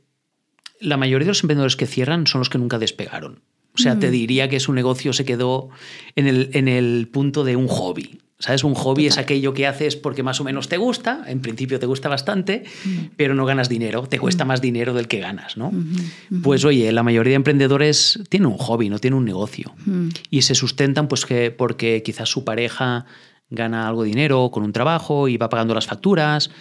la 0.79 0.97
mayoría 0.97 1.25
de 1.25 1.31
los 1.31 1.43
emprendedores 1.43 1.75
que 1.75 1.85
cierran 1.85 2.25
son 2.25 2.39
los 2.39 2.49
que 2.49 2.57
nunca 2.57 2.79
despegaron. 2.79 3.41
O 3.77 3.81
sea, 3.81 3.99
te 3.99 4.09
diría 4.09 4.49
que 4.49 4.59
su 4.59 4.73
negocio 4.73 5.13
se 5.13 5.23
quedó 5.23 5.69
en 6.15 6.27
el, 6.27 6.49
en 6.53 6.67
el 6.67 7.07
punto 7.11 7.43
de 7.43 7.55
un 7.55 7.67
hobby. 7.67 8.19
¿Sabes? 8.39 8.63
Un 8.63 8.75
hobby 8.75 9.07
es 9.07 9.17
aquello 9.17 9.55
que 9.55 9.65
haces 9.65 9.95
porque 9.95 10.21
más 10.21 10.39
o 10.39 10.43
menos 10.43 10.67
te 10.69 10.77
gusta, 10.77 11.23
en 11.25 11.41
principio 11.41 11.79
te 11.79 11.87
gusta 11.87 12.07
bastante, 12.07 12.65
pero 13.15 13.33
no 13.33 13.45
ganas 13.45 13.67
dinero, 13.67 14.03
te 14.03 14.19
cuesta 14.19 14.45
más 14.45 14.61
dinero 14.61 14.93
del 14.93 15.07
que 15.07 15.19
ganas, 15.19 15.57
¿no? 15.57 15.71
Pues 16.43 16.63
oye, 16.63 16.91
la 16.91 17.01
mayoría 17.01 17.31
de 17.31 17.37
emprendedores 17.37 18.19
tienen 18.29 18.45
un 18.45 18.59
hobby, 18.59 18.89
no 18.89 18.99
tienen 18.99 19.17
un 19.17 19.25
negocio. 19.25 19.73
Y 20.29 20.43
se 20.43 20.53
sustentan 20.53 21.07
pues 21.07 21.25
que 21.25 21.49
porque 21.49 22.03
quizás 22.03 22.29
su 22.29 22.43
pareja 22.43 23.05
gana 23.49 23.87
algo 23.87 24.03
de 24.03 24.09
dinero 24.09 24.51
con 24.51 24.61
un 24.61 24.71
trabajo 24.71 25.27
y 25.27 25.37
va 25.37 25.49
pagando 25.49 25.73
las 25.73 25.87
facturas, 25.87 26.51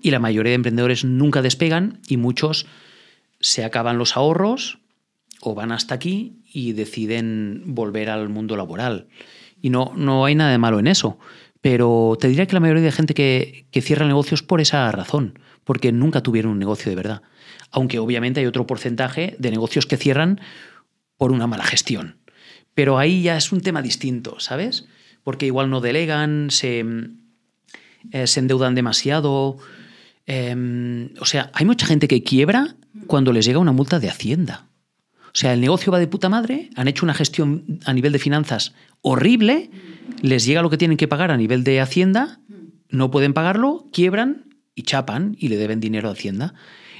y 0.00 0.10
la 0.12 0.20
mayoría 0.20 0.52
de 0.52 0.56
emprendedores 0.56 1.04
nunca 1.04 1.42
despegan 1.42 2.00
y 2.08 2.16
muchos 2.16 2.66
se 3.40 3.64
acaban 3.64 3.98
los 3.98 4.16
ahorros 4.16 4.78
o 5.40 5.54
van 5.54 5.72
hasta 5.72 5.94
aquí 5.94 6.40
y 6.52 6.72
deciden 6.72 7.62
volver 7.66 8.10
al 8.10 8.28
mundo 8.28 8.56
laboral. 8.56 9.08
Y 9.60 9.70
no, 9.70 9.92
no 9.96 10.24
hay 10.24 10.34
nada 10.34 10.50
de 10.50 10.58
malo 10.58 10.78
en 10.78 10.86
eso. 10.86 11.18
Pero 11.60 12.16
te 12.20 12.28
diría 12.28 12.46
que 12.46 12.54
la 12.54 12.60
mayoría 12.60 12.82
de 12.82 12.92
gente 12.92 13.14
que, 13.14 13.66
que 13.70 13.82
cierra 13.82 14.06
negocios 14.06 14.42
por 14.42 14.60
esa 14.60 14.90
razón, 14.92 15.38
porque 15.64 15.90
nunca 15.90 16.22
tuvieron 16.22 16.52
un 16.52 16.58
negocio 16.58 16.90
de 16.90 16.96
verdad. 16.96 17.22
Aunque 17.70 17.98
obviamente 17.98 18.40
hay 18.40 18.46
otro 18.46 18.66
porcentaje 18.66 19.36
de 19.38 19.50
negocios 19.50 19.86
que 19.86 19.96
cierran 19.96 20.40
por 21.16 21.32
una 21.32 21.46
mala 21.46 21.64
gestión. 21.64 22.18
Pero 22.74 22.98
ahí 22.98 23.22
ya 23.22 23.36
es 23.36 23.50
un 23.50 23.60
tema 23.60 23.82
distinto, 23.82 24.38
¿sabes? 24.38 24.86
Porque 25.24 25.46
igual 25.46 25.68
no 25.68 25.80
delegan, 25.80 26.50
se, 26.50 26.84
eh, 28.12 28.26
se 28.26 28.40
endeudan 28.40 28.76
demasiado. 28.76 29.58
Eh, 30.26 31.10
o 31.20 31.24
sea, 31.24 31.50
hay 31.54 31.66
mucha 31.66 31.86
gente 31.86 32.06
que 32.06 32.22
quiebra 32.22 32.76
cuando 33.08 33.32
les 33.32 33.44
llega 33.44 33.58
una 33.58 33.72
multa 33.72 33.98
de 33.98 34.08
Hacienda. 34.08 34.67
O 35.38 35.40
sea, 35.40 35.52
el 35.52 35.60
negocio 35.60 35.92
va 35.92 36.00
de 36.00 36.08
puta 36.08 36.28
madre, 36.28 36.68
han 36.74 36.88
hecho 36.88 37.06
una 37.06 37.14
gestión 37.14 37.78
a 37.84 37.92
nivel 37.92 38.10
de 38.10 38.18
finanzas 38.18 38.74
horrible, 39.02 39.70
les 40.20 40.44
llega 40.44 40.62
lo 40.62 40.68
que 40.68 40.76
tienen 40.76 40.96
que 40.96 41.06
pagar 41.06 41.30
a 41.30 41.36
nivel 41.36 41.62
de 41.62 41.80
Hacienda, 41.80 42.40
no 42.88 43.12
pueden 43.12 43.34
pagarlo, 43.34 43.86
quiebran 43.92 44.46
y 44.74 44.82
chapan 44.82 45.36
y 45.38 45.46
le 45.46 45.56
deben 45.56 45.78
dinero 45.78 46.08
a 46.08 46.12
Hacienda. 46.14 46.54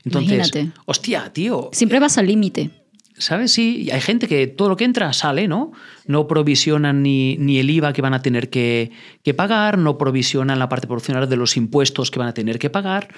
Entonces, 0.05 0.35
Imagínate. 0.35 0.71
hostia, 0.87 1.33
tío. 1.33 1.71
Siempre 1.73 1.99
vas 1.99 2.17
al 2.17 2.29
límite. 2.29 2.71
¿Sabes? 3.17 3.51
Sí, 3.51 3.89
hay 3.93 4.01
gente 4.01 4.29
que 4.29 4.47
todo 4.47 4.69
lo 4.69 4.77
que 4.77 4.85
entra 4.85 5.13
sale, 5.13 5.49
¿no? 5.49 5.73
No 6.07 6.29
provisionan 6.29 7.03
ni, 7.03 7.37
ni 7.39 7.59
el 7.59 7.69
IVA 7.69 7.93
que 7.93 8.03
van 8.03 8.15
a 8.15 8.23
tener 8.23 8.51
que, 8.51 8.93
que, 9.25 9.35
pagar, 9.35 9.79
no 9.79 9.99
provisionan 9.99 10.61
la 10.61 10.69
parte 10.69 10.87
proporcional 10.87 11.29
de 11.29 11.35
los 11.35 11.57
impuestos 11.57 12.13
que 12.13 12.21
van 12.21 12.29
a 12.29 12.35
tener 12.35 12.61
que 12.61 12.71
pagar. 12.71 13.09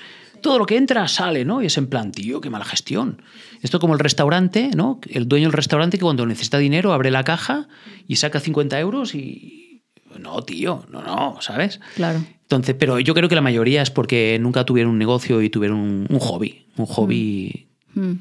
Todo 0.41 0.59
lo 0.59 0.67
que 0.67 0.77
entra 0.77 1.07
sale, 1.09 1.45
¿no? 1.45 1.63
Y 1.63 1.67
es 1.67 1.77
en 1.79 1.87
plan, 1.87 2.13
tío, 2.13 2.41
qué 2.41 2.51
mala 2.51 2.65
gestión. 2.65 3.23
Esto 3.63 3.79
como 3.79 3.95
el 3.95 4.01
restaurante, 4.01 4.71
¿no? 4.75 5.01
El 5.09 5.29
dueño 5.29 5.47
del 5.47 5.53
restaurante 5.53 5.99
que 5.99 6.03
cuando 6.03 6.27
necesita 6.27 6.59
dinero 6.59 6.93
abre 6.93 7.11
la 7.11 7.25
caja 7.25 7.69
y 8.07 8.17
saca 8.17 8.41
50 8.41 8.79
euros 8.81 9.15
y... 9.15 9.85
No, 10.19 10.43
tío, 10.43 10.85
no, 10.91 11.03
no, 11.03 11.41
¿sabes? 11.41 11.81
Claro. 11.95 12.25
Entonces, 12.43 12.75
pero 12.79 12.99
yo 12.99 13.15
creo 13.15 13.29
que 13.29 13.37
la 13.37 13.41
mayoría 13.41 13.81
es 13.81 13.91
porque 13.91 14.39
nunca 14.41 14.65
tuvieron 14.65 14.93
un 14.93 14.99
negocio 14.99 15.41
y 15.41 15.51
tuvieron 15.51 15.79
un, 15.79 16.07
un 16.09 16.19
hobby. 16.19 16.67
Un 16.77 16.87
hobby... 16.87 17.69
Mm. 17.95 18.13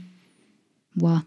Wow 0.96 1.24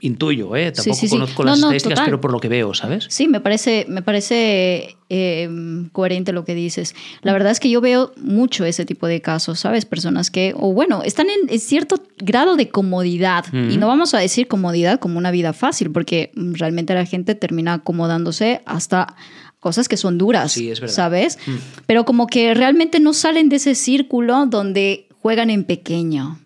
intuyo, 0.00 0.56
¿eh? 0.56 0.72
Tampoco 0.72 0.94
sí, 0.94 1.00
sí, 1.00 1.08
sí. 1.08 1.14
conozco 1.14 1.44
las 1.44 1.58
no, 1.58 1.66
estadísticas, 1.66 1.96
total. 1.96 2.04
pero 2.06 2.20
por 2.20 2.32
lo 2.32 2.40
que 2.40 2.48
veo, 2.48 2.74
¿sabes? 2.74 3.06
Sí, 3.08 3.28
me 3.28 3.40
parece, 3.40 3.86
me 3.88 4.02
parece 4.02 4.96
eh, 5.08 5.48
coherente 5.92 6.32
lo 6.32 6.44
que 6.44 6.54
dices. 6.54 6.94
La 7.22 7.32
verdad 7.32 7.52
es 7.52 7.60
que 7.60 7.70
yo 7.70 7.80
veo 7.80 8.12
mucho 8.16 8.64
ese 8.64 8.84
tipo 8.84 9.06
de 9.06 9.20
casos, 9.20 9.60
¿sabes? 9.60 9.84
Personas 9.84 10.30
que, 10.30 10.54
o 10.56 10.72
bueno, 10.72 11.02
están 11.02 11.28
en, 11.30 11.58
cierto 11.60 12.02
grado 12.18 12.56
de 12.56 12.68
comodidad. 12.68 13.44
Mm. 13.52 13.70
Y 13.70 13.76
no 13.76 13.86
vamos 13.88 14.14
a 14.14 14.18
decir 14.18 14.48
comodidad 14.48 14.98
como 14.98 15.18
una 15.18 15.30
vida 15.30 15.52
fácil, 15.52 15.90
porque 15.90 16.32
realmente 16.34 16.94
la 16.94 17.04
gente 17.04 17.34
termina 17.34 17.74
acomodándose 17.74 18.62
hasta 18.66 19.14
cosas 19.60 19.88
que 19.88 19.98
son 19.98 20.16
duras, 20.16 20.52
sí, 20.52 20.70
es 20.70 20.80
verdad. 20.80 20.94
¿sabes? 20.96 21.38
Mm. 21.46 21.56
Pero 21.86 22.04
como 22.04 22.26
que 22.26 22.54
realmente 22.54 22.98
no 23.00 23.12
salen 23.12 23.48
de 23.48 23.56
ese 23.56 23.74
círculo 23.74 24.46
donde 24.46 25.06
juegan 25.20 25.50
en 25.50 25.64
pequeño 25.64 26.38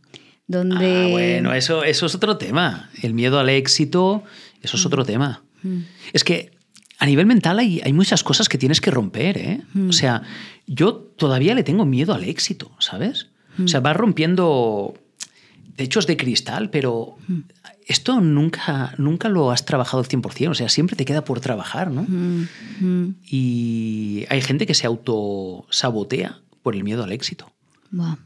donde... 0.46 1.04
Ah, 1.06 1.08
bueno, 1.08 1.54
eso, 1.54 1.84
eso 1.84 2.06
es 2.06 2.14
otro 2.14 2.36
tema. 2.36 2.90
El 3.02 3.14
miedo 3.14 3.38
al 3.38 3.48
éxito, 3.48 4.24
eso 4.62 4.76
es 4.76 4.86
otro 4.86 5.04
tema. 5.04 5.42
Mm. 5.62 5.80
Es 6.12 6.24
que 6.24 6.52
a 6.98 7.06
nivel 7.06 7.26
mental 7.26 7.58
hay, 7.58 7.80
hay, 7.84 7.92
muchas 7.92 8.22
cosas 8.22 8.48
que 8.48 8.58
tienes 8.58 8.80
que 8.80 8.90
romper, 8.90 9.38
¿eh? 9.38 9.60
Mm. 9.74 9.88
O 9.88 9.92
sea, 9.92 10.22
yo 10.66 10.94
todavía 10.94 11.54
le 11.54 11.64
tengo 11.64 11.84
miedo 11.84 12.14
al 12.14 12.24
éxito, 12.24 12.72
¿sabes? 12.78 13.28
O 13.62 13.68
sea, 13.68 13.78
vas 13.78 13.96
rompiendo 13.96 14.94
techos 15.76 16.08
de 16.08 16.16
cristal, 16.16 16.70
pero 16.70 17.16
Mm. 17.28 17.40
esto 17.86 18.20
nunca, 18.20 18.94
nunca 18.98 19.28
lo 19.28 19.50
has 19.50 19.64
trabajado 19.64 20.00
al 20.00 20.08
100%, 20.08 20.50
o 20.50 20.54
sea, 20.54 20.68
siempre 20.68 20.96
te 20.96 21.04
queda 21.04 21.24
por 21.24 21.40
trabajar, 21.40 21.90
¿no? 21.90 22.02
Mm. 22.02 23.14
Y 23.24 24.24
hay 24.28 24.40
gente 24.40 24.66
que 24.66 24.74
se 24.74 24.86
autosabotea 24.86 26.40
por 26.62 26.74
el 26.74 26.84
miedo 26.84 27.04
al 27.04 27.12
éxito. 27.12 27.52
Wow. 27.90 28.18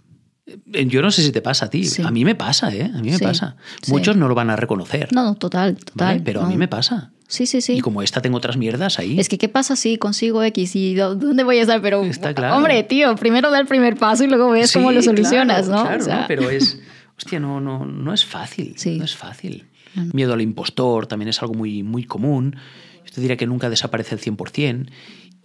Yo 0.66 1.02
no 1.02 1.11
sé 1.11 1.22
si 1.22 1.32
te 1.32 1.42
pasa 1.42 1.66
a 1.66 1.70
ti. 1.70 1.84
Sí. 1.84 2.02
A 2.02 2.11
mí 2.11 2.24
me 2.24 2.34
pasa, 2.34 2.72
¿eh? 2.74 2.84
A 2.94 3.00
mí 3.02 3.11
me 3.11 3.18
Sí, 3.18 3.24
pasa. 3.24 3.56
sí. 3.82 3.90
Muchos 3.92 4.16
no 4.16 4.28
lo 4.28 4.34
van 4.34 4.50
a 4.50 4.56
reconocer. 4.56 5.08
No, 5.12 5.24
no, 5.24 5.34
total, 5.34 5.76
total. 5.76 5.94
¿vale? 6.08 6.20
Pero 6.24 6.40
a 6.40 6.44
no. 6.44 6.48
mí 6.50 6.56
me 6.56 6.68
pasa. 6.68 7.11
Sí, 7.26 7.44
sí, 7.46 7.61
sí. 7.61 7.74
Y 7.74 7.80
como 7.80 8.00
esta 8.02 8.22
tengo 8.22 8.38
otras 8.38 8.56
mierdas 8.56 8.98
ahí. 8.98 9.20
Es 9.20 9.28
que, 9.28 9.37
¿qué 9.37 9.50
pasa 9.50 9.76
si 9.76 9.98
consigo 9.98 10.42
X 10.42 10.74
y 10.76 10.94
dónde 10.94 11.44
voy 11.44 11.58
a 11.58 11.62
estar? 11.62 11.82
Pero, 11.82 12.02
Está 12.04 12.32
claro. 12.32 12.56
hombre, 12.56 12.82
tío, 12.84 13.14
primero 13.16 13.50
da 13.50 13.61
el 13.61 13.66
primer 13.66 13.96
paso 13.96 14.24
y 14.24 14.28
luego 14.28 14.50
ves 14.50 14.72
cómo 14.72 14.90
lo 14.92 15.02
solucionas, 15.02 15.66
claro, 15.66 15.82
¿no? 15.82 15.87
Claro, 15.88 16.02
O 16.02 16.04
sea, 16.04 16.20
¿no? 16.22 16.24
Pero 16.28 16.48
es. 16.48 16.80
Hostia, 17.18 17.38
no, 17.40 17.61
no, 17.61 17.84
no 17.84 18.14
es 18.14 18.24
fácil. 18.24 18.74
No 18.96 19.04
es 19.04 19.14
fácil. 19.16 19.66
Miedo 20.12 20.32
al 20.34 20.40
impostor 20.40 21.06
también 21.06 21.28
es 21.28 21.42
algo 21.42 21.52
muy, 21.54 21.82
muy 21.82 22.04
común. 22.04 22.56
Yo 23.04 23.12
te 23.12 23.20
diría 23.20 23.37
que 23.37 23.46
nunca 23.46 23.68
desaparece 23.68 24.14
el 24.14 24.20
100%. 24.20 24.88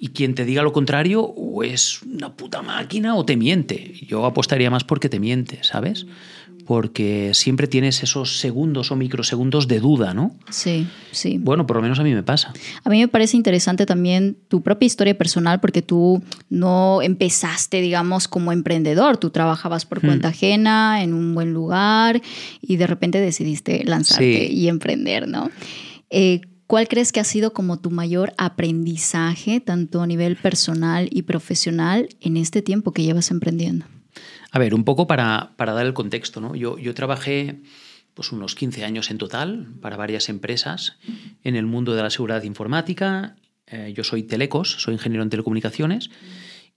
Y 0.03 0.09
quien 0.09 0.35
te 0.35 0.43
diga 0.43 0.63
lo 0.63 0.73
contrario, 0.73 1.21
o 1.23 1.63
es 1.63 2.01
una 2.01 2.35
puta 2.35 2.61
máquina 2.61 3.15
o 3.15 3.23
te 3.23 3.37
miente. 3.37 3.93
Yo 4.05 4.25
apostaría 4.25 4.69
más 4.69 4.83
porque 4.83 5.07
te 5.07 5.17
miente, 5.17 5.59
¿sabes? 5.61 6.05
Porque 6.65 7.31
siempre 7.33 7.67
tienes 7.67 8.03
esos 8.03 8.39
segundos 8.39 8.91
o 8.91 8.97
microsegundos 8.97 9.69
de 9.69 9.79
duda, 9.79 10.13
¿no? 10.13 10.35
Sí, 10.49 10.87
sí. 11.11 11.37
Bueno, 11.39 11.65
por 11.65 11.77
lo 11.77 11.81
menos 11.81 11.99
a 11.99 12.03
mí 12.03 12.13
me 12.13 12.21
pasa. 12.21 12.51
A 12.83 12.89
mí 12.89 12.99
me 12.99 13.07
parece 13.07 13.37
interesante 13.37 13.85
también 13.85 14.35
tu 14.49 14.61
propia 14.61 14.85
historia 14.87 15.17
personal 15.17 15.61
porque 15.61 15.81
tú 15.81 16.21
no 16.49 17.01
empezaste, 17.01 17.79
digamos, 17.79 18.27
como 18.27 18.51
emprendedor. 18.51 19.15
Tú 19.17 19.29
trabajabas 19.29 19.85
por 19.85 20.03
Mm. 20.03 20.07
cuenta 20.07 20.27
ajena, 20.29 21.01
en 21.01 21.13
un 21.13 21.33
buen 21.33 21.53
lugar 21.53 22.21
y 22.61 22.75
de 22.75 22.87
repente 22.87 23.21
decidiste 23.21 23.85
lanzarte 23.85 24.47
Sí. 24.47 24.53
y 24.53 24.67
emprender, 24.67 25.29
¿no? 25.29 25.49
Eh, 26.09 26.41
¿Cuál 26.73 26.88
crees 26.88 27.12
que 27.12 27.19
ha 27.19 27.23
sido 27.23 27.53
como 27.53 27.77
tu 27.77 27.91
mayor 27.91 28.33
aprendizaje, 28.36 29.59
tanto 29.59 30.01
a 30.01 30.07
nivel 30.07 30.38
personal 30.38 31.07
y 31.12 31.21
profesional, 31.21 32.09
en 32.19 32.36
este 32.36 32.63
tiempo 32.63 32.93
que 32.93 33.03
llevas 33.03 33.29
emprendiendo? 33.29 33.86
A 34.49 34.57
ver, 34.57 34.73
un 34.73 34.83
poco 34.83 35.05
para, 35.05 35.53
para 35.55 35.73
dar 35.73 35.86
el 35.86 35.93
contexto, 35.93 36.41
¿no? 36.41 36.55
Yo, 36.55 36.79
yo 36.79 36.95
trabajé 36.95 37.62
pues 38.15 38.31
unos 38.31 38.55
15 38.55 38.86
años 38.86 39.12
en 39.12 39.19
total 39.19 39.67
para 39.81 39.97
varias 39.97 40.29
empresas 40.29 40.97
en 41.43 41.55
el 41.55 41.67
mundo 41.67 41.93
de 41.93 42.01
la 42.01 42.09
seguridad 42.09 42.41
informática. 42.41 43.36
Eh, 43.67 43.93
yo 43.95 44.03
soy 44.03 44.23
telecos, 44.23 44.71
soy 44.79 44.95
ingeniero 44.95 45.21
en 45.21 45.29
telecomunicaciones 45.29 46.09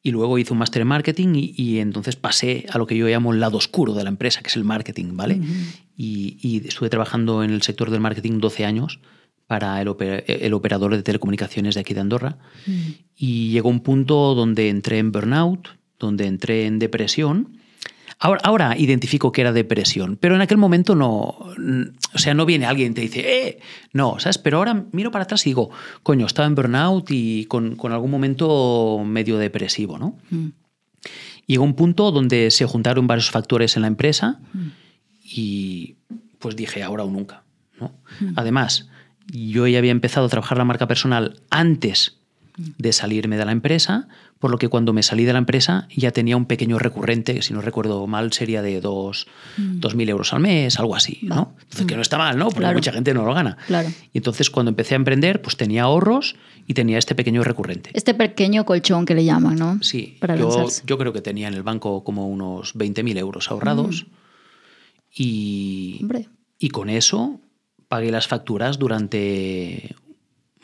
y 0.02 0.10
luego 0.10 0.36
hice 0.36 0.52
un 0.52 0.58
máster 0.58 0.82
en 0.82 0.88
marketing 0.88 1.28
y, 1.36 1.54
y, 1.56 1.78
entonces 1.78 2.16
pasé 2.16 2.66
a 2.70 2.76
lo 2.76 2.86
que 2.86 2.98
yo 2.98 3.08
llamo 3.08 3.32
el 3.32 3.40
lado 3.40 3.56
oscuro 3.56 3.94
de 3.94 4.04
la 4.04 4.10
empresa, 4.10 4.42
que 4.42 4.48
es 4.48 4.56
el 4.56 4.64
marketing, 4.64 5.16
¿vale? 5.16 5.36
Uh 5.36 5.42
-huh. 5.42 5.80
y, 5.96 6.36
y, 6.42 6.68
estuve 6.68 6.90
trabajando 6.90 7.42
en 7.42 7.50
el 7.50 7.62
sector 7.62 7.90
del 7.90 8.00
marketing 8.00 8.40
12 8.40 8.66
años 8.66 9.00
para 9.46 9.80
el, 9.80 9.88
oper 9.88 10.24
el 10.26 10.54
operador 10.54 10.96
de 10.96 11.02
telecomunicaciones 11.02 11.74
de 11.74 11.80
aquí 11.80 11.94
de 11.94 12.00
Andorra 12.00 12.38
-huh. 12.66 12.96
y 13.16 13.50
llegó 13.50 13.68
un 13.68 13.80
punto 13.80 14.34
donde 14.34 14.68
entré 14.68 14.98
en 14.98 15.12
burnout, 15.12 15.68
donde 15.98 16.26
entré 16.26 16.66
en 16.66 16.78
depresión 16.78 17.56
Ahora, 18.18 18.40
ahora, 18.44 18.78
identifico 18.78 19.30
que 19.30 19.42
era 19.42 19.52
depresión, 19.52 20.16
pero 20.18 20.34
en 20.34 20.40
aquel 20.40 20.56
momento 20.56 20.94
no, 20.94 21.36
o 22.14 22.18
sea, 22.18 22.32
no 22.32 22.46
viene 22.46 22.64
alguien 22.64 22.92
y 22.92 22.94
te 22.94 23.00
dice, 23.02 23.48
eh, 23.48 23.60
no, 23.92 24.18
¿sabes? 24.18 24.38
Pero 24.38 24.56
ahora 24.56 24.86
miro 24.92 25.10
para 25.10 25.24
atrás 25.24 25.46
y 25.46 25.50
digo, 25.50 25.70
coño, 26.02 26.24
estaba 26.24 26.48
en 26.48 26.54
burnout 26.54 27.10
y 27.10 27.44
con, 27.44 27.76
con 27.76 27.92
algún 27.92 28.10
momento 28.10 29.02
medio 29.04 29.36
depresivo, 29.36 29.98
¿no? 29.98 30.16
Mm. 30.30 30.46
Llegó 31.46 31.64
un 31.64 31.74
punto 31.74 32.10
donde 32.10 32.50
se 32.50 32.64
juntaron 32.64 33.06
varios 33.06 33.30
factores 33.30 33.76
en 33.76 33.82
la 33.82 33.88
empresa 33.88 34.40
mm. 34.54 34.66
y 35.22 35.96
pues 36.38 36.56
dije, 36.56 36.82
ahora 36.82 37.04
o 37.04 37.10
nunca, 37.10 37.44
¿no? 37.78 37.92
Mm. 38.20 38.32
Además, 38.36 38.88
yo 39.26 39.66
ya 39.66 39.78
había 39.78 39.90
empezado 39.90 40.26
a 40.26 40.28
trabajar 40.28 40.58
la 40.58 40.64
marca 40.64 40.86
personal 40.86 41.40
antes 41.50 42.16
de 42.56 42.92
salirme 42.92 43.36
de 43.36 43.44
la 43.44 43.52
empresa, 43.52 44.08
por 44.38 44.50
lo 44.50 44.58
que 44.58 44.68
cuando 44.68 44.92
me 44.92 45.02
salí 45.02 45.24
de 45.24 45.32
la 45.32 45.38
empresa 45.38 45.88
ya 45.94 46.10
tenía 46.10 46.36
un 46.36 46.46
pequeño 46.46 46.78
recurrente, 46.78 47.34
que 47.34 47.42
si 47.42 47.52
no 47.52 47.60
recuerdo 47.60 48.06
mal 48.06 48.32
sería 48.32 48.62
de 48.62 48.82
2.000 48.82 49.94
mm. 49.94 50.08
euros 50.08 50.32
al 50.32 50.40
mes, 50.40 50.78
algo 50.78 50.94
así, 50.94 51.20
Va. 51.30 51.36
¿no? 51.36 51.54
Entonces, 51.60 51.84
mm. 51.84 51.86
que 51.86 51.96
no 51.96 52.02
está 52.02 52.18
mal, 52.18 52.38
¿no? 52.38 52.46
Porque 52.46 52.60
claro. 52.60 52.76
mucha 52.76 52.92
gente 52.92 53.12
no 53.12 53.24
lo 53.24 53.34
gana. 53.34 53.56
Claro. 53.66 53.88
Y 54.12 54.18
entonces 54.18 54.50
cuando 54.50 54.70
empecé 54.70 54.94
a 54.94 54.96
emprender, 54.96 55.42
pues 55.42 55.56
tenía 55.56 55.84
ahorros 55.84 56.36
y 56.66 56.74
tenía 56.74 56.98
este 56.98 57.14
pequeño 57.14 57.44
recurrente. 57.44 57.90
Este 57.92 58.14
pequeño 58.14 58.64
colchón 58.64 59.04
que 59.04 59.14
le 59.14 59.24
llaman, 59.24 59.56
¿no? 59.56 59.78
Sí, 59.82 60.16
Para 60.20 60.36
yo, 60.36 60.66
yo 60.84 60.98
creo 60.98 61.12
que 61.12 61.20
tenía 61.20 61.48
en 61.48 61.54
el 61.54 61.62
banco 61.62 62.04
como 62.04 62.28
unos 62.28 62.74
20.000 62.74 63.18
euros 63.18 63.50
ahorrados. 63.50 64.04
Mm. 64.04 64.10
Y, 65.18 65.98
Hombre. 66.02 66.28
y 66.58 66.68
con 66.68 66.90
eso 66.90 67.40
pagué 67.96 68.10
las 68.10 68.28
facturas 68.28 68.78
durante 68.78 69.94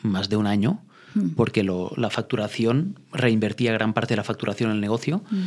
más 0.03 0.29
de 0.29 0.37
un 0.37 0.45
año, 0.45 0.81
Mm. 1.15 1.29
porque 1.35 1.63
lo- 1.63 1.91
la 1.97 2.09
facturación, 2.09 2.99
reinvertía 3.11 3.71
gran 3.73 3.93
parte 3.93 4.13
de 4.13 4.17
la 4.17 4.23
facturación 4.23 4.69
en 4.69 4.75
el 4.75 4.81
negocio. 4.81 5.23
Mm. 5.31 5.37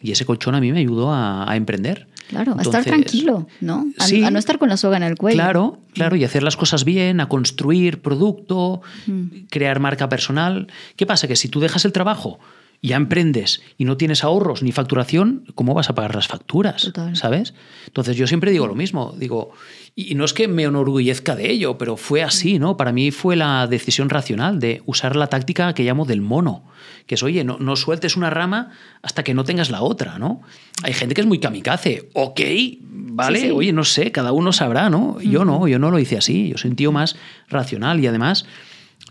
Y 0.00 0.12
ese 0.12 0.24
colchón 0.24 0.54
a 0.56 0.60
mí 0.60 0.72
me 0.72 0.78
ayudó 0.80 1.12
a, 1.12 1.48
a 1.50 1.56
emprender. 1.56 2.06
Claro, 2.28 2.54
a 2.58 2.62
estar 2.62 2.84
tranquilo, 2.84 3.46
¿no? 3.60 3.86
A, 3.98 4.04
sí. 4.04 4.22
a 4.24 4.30
no 4.30 4.38
estar 4.38 4.58
con 4.58 4.68
la 4.68 4.76
soga 4.76 4.96
en 4.96 5.02
el 5.02 5.16
cuello. 5.16 5.36
Claro, 5.36 5.78
claro, 5.94 6.14
y 6.16 6.24
hacer 6.24 6.42
las 6.42 6.56
cosas 6.56 6.84
bien, 6.84 7.20
a 7.20 7.28
construir 7.28 8.00
producto, 8.02 8.80
Mm. 9.06 9.46
crear 9.50 9.78
marca 9.80 10.08
personal. 10.08 10.66
¿Qué 10.96 11.06
pasa? 11.06 11.26
Que 11.28 11.36
si 11.36 11.48
tú 11.48 11.58
dejas 11.60 11.84
el 11.84 11.92
trabajo, 11.92 12.38
ya 12.82 12.96
emprendes 12.96 13.60
y 13.76 13.84
no 13.84 13.96
tienes 13.96 14.22
ahorros 14.24 14.62
ni 14.62 14.70
facturación, 14.72 15.44
¿cómo 15.56 15.74
vas 15.74 15.90
a 15.90 15.94
pagar 15.96 16.14
las 16.14 16.28
facturas? 16.28 16.82
Total. 16.82 17.16
¿Sabes? 17.16 17.54
Entonces 17.88 18.16
yo 18.16 18.26
siempre 18.26 18.50
digo 18.50 18.66
lo 18.66 18.74
mismo, 18.74 19.14
digo, 19.18 19.50
y 19.96 20.14
no 20.14 20.24
es 20.24 20.32
que 20.32 20.46
me 20.46 20.64
enorgullezca 20.64 21.34
de 21.34 21.50
ello, 21.50 21.78
pero 21.78 21.96
fue 21.96 22.22
así, 22.22 22.58
¿no? 22.58 22.76
Para 22.76 22.92
mí 22.92 23.10
fue 23.10 23.34
la 23.34 23.66
decisión 23.66 24.10
racional 24.10 24.60
de 24.60 24.82
usar 24.86 25.16
la 25.16 25.28
táctica 25.28 25.72
que 25.74 25.82
llamo 25.82 26.04
del 26.04 26.20
mono, 26.20 26.64
que 27.06 27.16
es, 27.16 27.22
oye, 27.22 27.42
no, 27.44 27.56
no 27.58 27.76
sueltes 27.76 28.16
una 28.16 28.30
rama 28.30 28.70
hasta 29.02 29.24
que 29.24 29.34
no 29.34 29.44
tengas 29.44 29.70
la 29.70 29.82
otra, 29.82 30.18
¿no? 30.18 30.42
Hay 30.82 30.92
gente 30.92 31.14
que 31.14 31.22
es 31.22 31.26
muy 31.26 31.40
kamikaze, 31.40 32.10
ok, 32.12 32.40
vale, 32.80 33.40
Sí, 33.40 33.46
sí. 33.46 33.50
oye, 33.52 33.72
no 33.72 33.84
sé, 33.84 34.12
cada 34.12 34.32
uno 34.32 34.52
sabrá, 34.52 34.90
¿no? 34.90 35.20
Yo 35.20 35.44
no, 35.44 35.66
yo 35.66 35.78
no 35.78 35.90
lo 35.90 35.98
hice 35.98 36.18
así, 36.18 36.48
yo 36.48 36.58
soy 36.58 36.70
un 36.70 36.76
tío 36.76 36.92
más 36.92 37.16
racional 37.48 38.00
y 38.00 38.06
además 38.06 38.44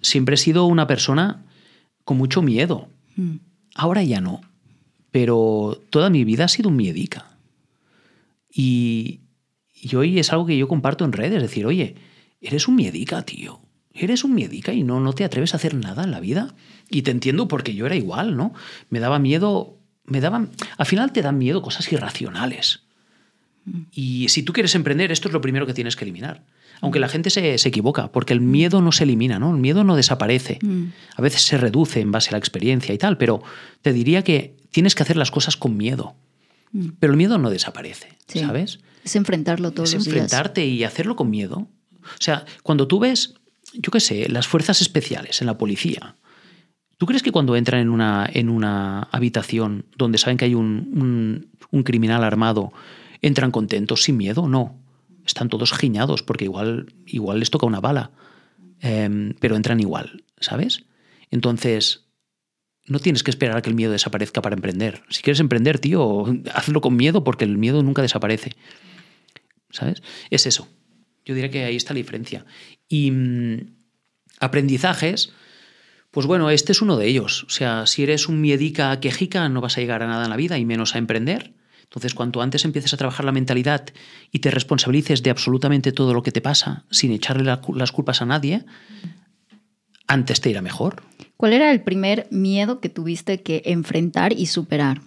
siempre 0.02 0.36
he 0.36 0.38
sido 0.38 0.66
una 0.66 0.88
persona 0.88 1.44
con 2.04 2.18
mucho 2.18 2.42
miedo. 2.42 2.88
Mm. 3.16 3.38
Ahora 3.76 4.04
ya 4.04 4.22
no, 4.22 4.42
pero 5.12 5.82
toda 5.90 6.10
mi 6.10 6.24
vida 6.24 6.46
ha 6.46 6.48
sido 6.48 6.70
un 6.70 6.78
miedica. 6.78 7.27
Y, 8.58 9.22
y 9.76 9.96
hoy 9.96 10.17
es 10.17 10.34
algo 10.34 10.48
que 10.48 10.58
yo 10.58 10.67
comparto 10.67 11.06
en 11.06 11.13
redes, 11.13 11.36
es 11.36 11.43
decir, 11.43 11.67
oye, 11.67 11.93
eres 12.41 12.67
un 12.67 12.76
miedica, 12.76 13.22
tío. 13.22 13.62
Eres 13.93 14.24
un 14.24 14.34
miedica 14.34 14.74
y 14.74 14.82
no, 14.84 15.00
no 15.00 15.13
te 15.13 15.24
atreves 15.24 15.54
a 15.54 15.58
hacer 15.58 15.76
nada 15.76 16.04
en 16.04 16.10
la 16.10 16.20
vida. 16.20 16.56
Y 16.89 17.04
te 17.04 17.12
entiendo 17.12 17.48
porque 17.48 17.76
yo 17.76 17.86
era 17.86 17.96
igual, 17.96 18.36
¿no? 18.36 18.56
Me 18.89 19.00
daba 19.00 19.20
miedo, 19.20 19.78
me 20.06 20.22
daban... 20.22 20.50
Al 20.80 20.88
final 20.88 21.12
te 21.12 21.22
dan 21.22 21.38
miedo 21.38 21.62
cosas 21.62 21.91
irracionales. 21.91 22.82
Y 23.91 24.30
si 24.30 24.41
tú 24.41 24.54
quieres 24.54 24.74
emprender, 24.74 25.12
esto 25.12 25.28
es 25.28 25.34
lo 25.34 25.41
primero 25.41 25.67
que 25.67 25.74
tienes 25.76 25.96
que 25.96 26.06
eliminar. 26.06 26.43
Aunque 26.82 27.00
la 27.00 27.10
gente 27.10 27.30
se, 27.30 27.60
se 27.60 27.70
equivoca, 27.70 28.12
porque 28.12 28.34
el 28.34 28.41
miedo 28.41 28.82
no 28.82 28.91
se 28.91 29.04
elimina, 29.04 29.38
¿no? 29.38 29.54
El 29.54 29.62
miedo 29.62 29.84
no 29.84 29.96
desaparece. 29.96 30.58
Mm. 30.63 30.86
A 31.15 31.22
veces 31.22 31.43
se 31.43 31.58
reduce 31.58 32.00
en 32.00 32.12
base 32.12 32.30
a 32.30 32.32
la 32.34 32.38
experiencia 32.39 32.93
y 32.93 32.98
tal, 32.98 33.17
pero 33.17 33.43
te 33.84 33.93
diría 33.93 34.24
que 34.24 34.56
tienes 34.72 34.96
que 34.96 35.04
hacer 35.04 35.17
las 35.17 35.30
cosas 35.30 35.58
con 35.58 35.78
miedo. 35.78 36.15
Mm. 36.71 36.88
Pero 36.99 37.13
el 37.13 37.17
miedo 37.17 37.38
no 37.38 37.49
desaparece, 37.49 38.17
Sí. 38.27 38.39
¿sabes? 38.39 38.80
Es 39.03 39.15
enfrentarlo 39.15 39.71
todos 39.71 39.89
es 39.89 39.95
los 39.95 40.03
días. 40.06 40.15
enfrentarte 40.15 40.65
y 40.65 40.84
hacerlo 40.84 41.15
con 41.15 41.30
miedo. 41.30 41.67
O 42.03 42.19
sea, 42.21 42.45
cuando 42.63 42.88
tú 42.88 42.99
ves, 42.99 43.36
yo 43.73 43.91
qué 43.91 43.99
sé, 43.99 44.30
las 44.30 44.47
fuerzas 44.47 44.82
especiales 44.82 45.41
en 45.41 45.47
la 45.47 45.58
policía, 45.58 46.15
¿tú 46.97 47.06
crees 47.06 47.23
que 47.23 47.32
cuando 47.32 47.56
entran 47.56 47.82
en 47.82 47.89
una, 47.89 48.30
en 48.32 48.49
una 48.49 49.03
habitación 49.12 49.86
donde 49.97 50.17
saben 50.17 50.38
que 50.38 50.45
hay 50.45 50.56
un, 50.56 50.91
un- 50.95 51.47
un 51.71 51.84
criminal 51.84 52.23
armado, 52.23 52.71
entran 53.21 53.51
contentos, 53.51 54.03
sin 54.03 54.17
miedo? 54.17 54.47
No. 54.47 54.77
Están 55.25 55.49
todos 55.49 55.73
giñados 55.73 56.23
porque 56.23 56.45
igual, 56.45 56.93
igual 57.06 57.39
les 57.39 57.49
toca 57.49 57.65
una 57.65 57.80
bala, 57.82 58.12
Em, 58.80 59.34
pero 59.39 59.56
entran 59.56 59.80
igual, 59.80 60.23
¿sabes? 60.39 60.84
Entonces, 61.32 62.06
no 62.88 63.00
tienes 63.00 63.23
que 63.23 63.32
esperar 63.32 63.58
a 63.58 63.62
que 63.62 63.69
el 63.69 63.76
miedo 63.76 63.91
desaparezca 63.91 64.41
para 64.41 64.56
emprender. 64.56 65.04
Si 65.10 65.21
quieres 65.21 65.39
emprender, 65.39 65.80
tío, 65.80 66.26
hazlo 66.54 66.82
con 66.82 66.95
miedo 66.95 67.23
porque 67.23 67.45
el 67.45 67.58
miedo 67.58 67.84
nunca 67.84 68.02
desaparece. 68.02 68.54
¿Sabes? 69.69 70.02
Es 70.30 70.45
eso. 70.45 70.67
Yo 71.26 71.36
diría 71.36 71.52
que 71.52 71.65
ahí 71.65 71.76
está 71.76 71.93
la 71.93 71.97
diferencia. 71.97 72.45
Y 72.88 73.12
mm, 73.12 73.76
aprendizajes, 74.39 75.34
pues 76.12 76.26
bueno, 76.26 76.50
este 76.50 76.71
es 76.71 76.82
uno 76.82 76.95
de 76.95 77.08
ellos. 77.08 77.43
O 77.43 77.50
sea, 77.50 77.86
si 77.86 78.04
eres 78.04 78.30
un 78.30 78.39
miedica 78.39 78.97
quejica, 79.02 79.50
no 79.50 79.60
vas 79.60 79.78
a 79.78 79.82
llegar 79.82 80.04
a 80.04 80.08
nada 80.08 80.23
en 80.23 80.30
la 80.30 80.38
vida 80.38 80.58
y 80.58 80.65
menos 80.65 80.95
a 80.95 80.97
emprender. 80.97 81.54
Entonces, 81.84 82.13
cuanto 82.13 82.41
antes 82.41 82.65
empieces 82.65 82.93
a 82.93 82.97
trabajar 82.97 83.26
la 83.26 83.32
mentalidad 83.32 83.86
y 84.32 84.39
te 84.39 84.52
responsabilices 84.52 85.23
de 85.23 85.30
absolutamente 85.30 85.91
todo 85.91 86.13
lo 86.13 86.23
que 86.23 86.32
te 86.32 86.41
pasa, 86.41 86.86
sin 86.89 87.12
echarle 87.12 87.43
las 87.43 87.91
culpas 87.91 88.21
a 88.21 88.26
nadie, 88.26 88.65
antes 90.08 90.41
te 90.41 90.50
irá 90.50 90.62
mejor. 90.62 91.04
¿Cuál 91.38 91.54
era 91.54 91.72
el 91.72 91.82
primer 91.82 92.28
miedo 92.32 92.80
que 92.80 92.89
tuviste 92.89 93.41
que 93.41 93.62
enfrentar 93.65 94.34
y 94.34 94.48
superar? 94.48 95.02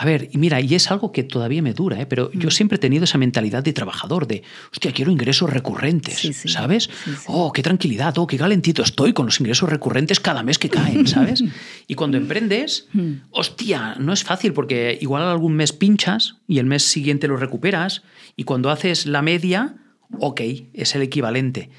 A 0.00 0.04
ver, 0.04 0.28
mira, 0.34 0.60
y 0.60 0.76
es 0.76 0.92
algo 0.92 1.10
que 1.10 1.24
todavía 1.24 1.60
me 1.60 1.72
dura, 1.74 2.00
¿eh? 2.00 2.06
pero 2.06 2.30
Mm. 2.32 2.38
yo 2.38 2.50
siempre 2.52 2.76
he 2.76 2.78
tenido 2.78 3.02
esa 3.02 3.18
mentalidad 3.18 3.64
de 3.64 3.72
trabajador, 3.72 4.28
de, 4.28 4.44
hostia, 4.70 4.92
quiero 4.92 5.10
ingresos 5.10 5.50
recurrentes, 5.50 6.18
Sí, 6.18 6.32
sí. 6.32 6.48
¿sabes? 6.48 6.84
Sí. 7.04 7.10
Oh, 7.26 7.52
qué 7.52 7.62
tranquilidad, 7.64 8.16
oh, 8.18 8.26
qué 8.28 8.38
calentito 8.38 8.82
estoy 8.84 9.12
con 9.12 9.26
los 9.26 9.40
ingresos 9.40 9.68
recurrentes 9.68 10.20
cada 10.20 10.44
mes 10.44 10.56
que 10.60 10.68
caen, 10.70 11.04
¿sabes? 11.08 11.42
y 11.88 11.94
cuando 11.96 12.16
emprendes, 12.16 12.86
Mm. 12.92 13.12
hostia, 13.30 13.96
no 13.98 14.12
es 14.12 14.22
fácil 14.22 14.52
porque 14.52 14.96
igual 15.00 15.24
algún 15.24 15.54
mes 15.54 15.72
pinchas 15.72 16.36
y 16.46 16.58
el 16.60 16.66
mes 16.66 16.84
siguiente 16.84 17.26
lo 17.26 17.36
recuperas 17.36 18.02
y 18.36 18.44
cuando 18.44 18.70
haces 18.70 19.04
la 19.06 19.20
media, 19.22 19.78
ok, 20.20 20.40
es 20.74 20.94
el 20.94 21.02
equivalente. 21.02 21.70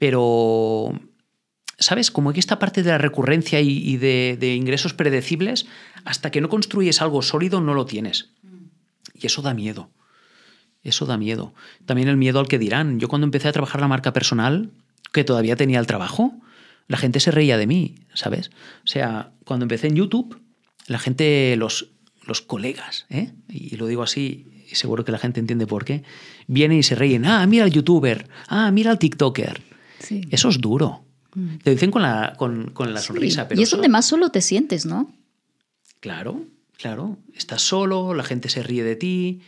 Pero 0.00 0.98
¿sabes? 1.78 2.10
Como 2.10 2.32
que 2.32 2.40
esta 2.40 2.58
parte 2.58 2.82
de 2.82 2.90
la 2.90 2.98
recurrencia 2.98 3.60
y, 3.60 3.78
y 3.78 3.96
de, 3.96 4.36
de 4.38 4.54
ingresos 4.54 4.94
predecibles, 4.94 5.66
hasta 6.04 6.30
que 6.30 6.40
no 6.40 6.48
construyes 6.48 7.00
algo 7.00 7.22
sólido, 7.22 7.60
no 7.60 7.74
lo 7.74 7.86
tienes. 7.86 8.30
Y 9.14 9.26
eso 9.26 9.42
da 9.42 9.54
miedo. 9.54 9.90
Eso 10.82 11.06
da 11.06 11.16
miedo. 11.16 11.54
También 11.86 12.08
el 12.08 12.16
miedo 12.16 12.40
al 12.40 12.48
que 12.48 12.58
dirán. 12.58 13.00
Yo 13.00 13.08
cuando 13.08 13.26
empecé 13.26 13.48
a 13.48 13.52
trabajar 13.52 13.80
la 13.80 13.88
marca 13.88 14.12
personal, 14.12 14.70
que 15.12 15.24
todavía 15.24 15.56
tenía 15.56 15.80
el 15.80 15.86
trabajo, 15.86 16.34
la 16.86 16.96
gente 16.96 17.20
se 17.20 17.30
reía 17.30 17.58
de 17.58 17.66
mí, 17.66 17.96
¿sabes? 18.14 18.50
O 18.84 18.86
sea, 18.86 19.32
cuando 19.44 19.64
empecé 19.64 19.88
en 19.88 19.96
YouTube, 19.96 20.40
la 20.86 20.98
gente, 20.98 21.56
los, 21.56 21.90
los 22.26 22.40
colegas, 22.40 23.06
¿eh? 23.10 23.32
y 23.48 23.76
lo 23.76 23.86
digo 23.86 24.02
así, 24.02 24.46
y 24.70 24.74
seguro 24.74 25.04
que 25.04 25.12
la 25.12 25.18
gente 25.18 25.40
entiende 25.40 25.66
por 25.66 25.84
qué, 25.84 26.02
vienen 26.46 26.78
y 26.78 26.82
se 26.82 26.94
ríen. 26.94 27.26
Ah, 27.26 27.46
mira 27.46 27.64
al 27.64 27.72
youtuber. 27.72 28.28
Ah, 28.48 28.70
mira 28.70 28.90
al 28.90 28.98
TikToker. 28.98 29.62
Sí. 29.98 30.22
Eso 30.30 30.48
es 30.48 30.60
duro. 30.60 31.04
Te 31.62 31.70
dicen 31.70 31.90
con 31.90 32.02
la, 32.02 32.34
con, 32.36 32.70
con 32.70 32.92
la 32.94 33.00
Sí, 33.00 33.08
sonrisa, 33.08 33.48
pero 33.48 33.60
y 33.60 33.64
es 33.64 33.70
donde 33.70 33.88
más 33.88 34.06
solo 34.06 34.30
te 34.30 34.40
sientes, 34.40 34.86
¿no? 34.86 35.12
Claro, 36.00 36.44
claro. 36.76 37.18
Estás 37.34 37.62
solo, 37.62 38.14
la 38.14 38.24
gente 38.24 38.48
se 38.48 38.62
ríe 38.62 38.82
de 38.82 38.96
ti. 38.96 39.40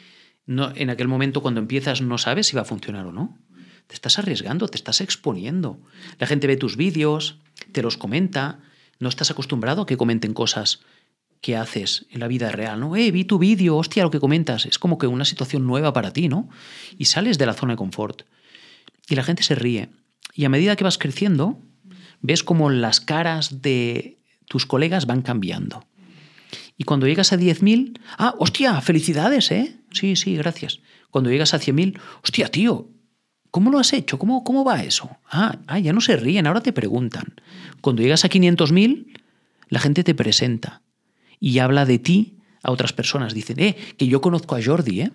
No, 0.46 0.72
en 0.74 0.90
aquel 0.90 1.08
momento, 1.08 1.42
cuando 1.42 1.60
empiezas, 1.60 2.00
no 2.02 2.18
sabes 2.18 2.48
si 2.48 2.56
va 2.56 2.62
a 2.62 2.66
funcionar 2.66 3.06
o 3.06 3.12
no. 3.12 3.38
Te 3.86 3.94
estás 3.94 4.18
arriesgando, 4.18 4.68
te 4.68 4.76
estás 4.76 5.00
exponiendo. 5.00 5.80
La 6.18 6.26
gente 6.26 6.46
ve 6.46 6.56
tus 6.56 6.76
vídeos, 6.76 7.38
te 7.72 7.82
los 7.82 7.96
comenta. 7.96 8.58
No 8.98 9.08
estás 9.08 9.30
acostumbrado 9.30 9.82
a 9.82 9.86
que 9.86 9.96
comenten 9.96 10.34
cosas 10.34 10.80
que 11.40 11.56
haces 11.56 12.06
en 12.10 12.20
la 12.20 12.28
vida 12.28 12.52
real, 12.52 12.78
¿no? 12.80 12.94
Eh, 12.96 13.10
vi 13.10 13.24
tu 13.24 13.38
vídeo, 13.38 13.76
hostia, 13.76 14.02
lo 14.02 14.10
que 14.10 14.20
comentas. 14.20 14.66
Es 14.66 14.78
como 14.78 14.98
que 14.98 15.06
una 15.06 15.24
situación 15.24 15.66
nueva 15.66 15.92
para 15.92 16.12
ti, 16.12 16.28
¿no? 16.28 16.48
Y 16.98 17.06
sales 17.06 17.38
de 17.38 17.46
la 17.46 17.54
zona 17.54 17.72
de 17.72 17.78
confort. 17.78 18.22
Y 19.08 19.14
la 19.14 19.24
gente 19.24 19.42
se 19.42 19.54
ríe. 19.54 19.88
Y 20.34 20.44
a 20.44 20.48
medida 20.50 20.76
que 20.76 20.84
vas 20.84 20.98
creciendo, 20.98 21.58
ves 22.20 22.42
como 22.42 22.70
las 22.70 23.00
caras 23.00 23.62
de 23.62 24.18
tus 24.46 24.66
colegas 24.66 25.06
van 25.06 25.22
cambiando. 25.22 25.84
Y 26.76 26.84
cuando 26.84 27.06
llegas 27.06 27.32
a 27.32 27.38
10.000, 27.38 28.00
ah, 28.18 28.34
hostia, 28.38 28.80
felicidades, 28.80 29.50
¿eh? 29.50 29.76
Sí, 29.92 30.16
sí, 30.16 30.36
gracias. 30.36 30.80
Cuando 31.10 31.30
llegas 31.30 31.52
a 31.52 31.60
100.000, 31.60 31.98
hostia, 32.22 32.48
tío, 32.48 32.88
¿cómo 33.50 33.70
lo 33.70 33.78
has 33.78 33.92
hecho? 33.92 34.18
¿Cómo, 34.18 34.44
¿Cómo 34.44 34.64
va 34.64 34.82
eso? 34.82 35.10
Ah, 35.30 35.58
ah, 35.66 35.78
ya 35.78 35.92
no 35.92 36.00
se 36.00 36.16
ríen, 36.16 36.46
ahora 36.46 36.62
te 36.62 36.72
preguntan. 36.72 37.34
Cuando 37.80 38.02
llegas 38.02 38.24
a 38.24 38.30
500.000, 38.30 39.18
la 39.68 39.78
gente 39.78 40.04
te 40.04 40.14
presenta 40.14 40.82
y 41.38 41.58
habla 41.58 41.84
de 41.84 41.98
ti 41.98 42.38
a 42.62 42.70
otras 42.70 42.92
personas. 42.92 43.34
Dicen, 43.34 43.60
eh, 43.60 43.76
que 43.96 44.06
yo 44.06 44.20
conozco 44.20 44.56
a 44.56 44.62
Jordi, 44.62 45.02
¿eh? 45.02 45.12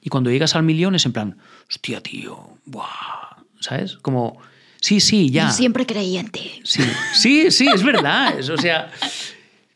Y 0.00 0.10
cuando 0.10 0.30
llegas 0.30 0.54
al 0.54 0.62
millón 0.62 0.94
es 0.94 1.06
en 1.06 1.12
plan, 1.12 1.38
hostia, 1.68 2.00
tío, 2.00 2.58
buah, 2.64 3.44
¿sabes? 3.60 3.96
Como, 3.96 4.38
sí, 4.80 5.00
sí, 5.00 5.30
ya. 5.30 5.46
Yo 5.48 5.52
siempre 5.52 5.86
creí 5.86 6.16
en 6.18 6.30
ti. 6.30 6.50
Sí, 6.64 6.82
sí, 7.14 7.50
sí, 7.50 7.66
es 7.72 7.82
verdad. 7.82 8.38
Es- 8.38 8.48
o 8.50 8.56
sea, 8.56 8.90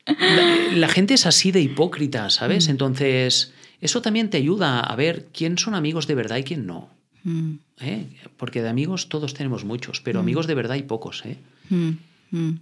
la, 0.07 0.77
la 0.77 0.88
gente 0.88 1.15
es 1.15 1.27
así 1.27 1.53
de 1.53 1.61
hipócrita, 1.61 2.29
¿sabes? 2.31 2.69
Entonces, 2.69 3.53
eso 3.81 4.03
también 4.03 4.31
te 4.31 4.37
ayuda 4.38 4.81
a 4.81 4.97
ver 4.97 5.29
quién 5.33 5.59
son 5.59 5.75
amigos 5.75 6.07
de 6.07 6.15
verdad 6.15 6.37
y 6.38 6.43
quién 6.45 6.67
no. 6.67 6.88
Mm, 7.25 7.53
¿eh? 7.81 8.07
Porque 8.37 8.62
de 8.62 8.69
amigos 8.69 9.09
todos 9.09 9.35
tenemos 9.35 9.65
muchos, 9.65 10.01
pero 10.01 10.21
amigos 10.21 10.47
de 10.47 10.55
verdad 10.55 10.73
hay 10.73 10.83
pocos. 10.83 11.23
¿eh? 11.25 11.37
mm, 11.71 11.91
mm. 12.31 12.59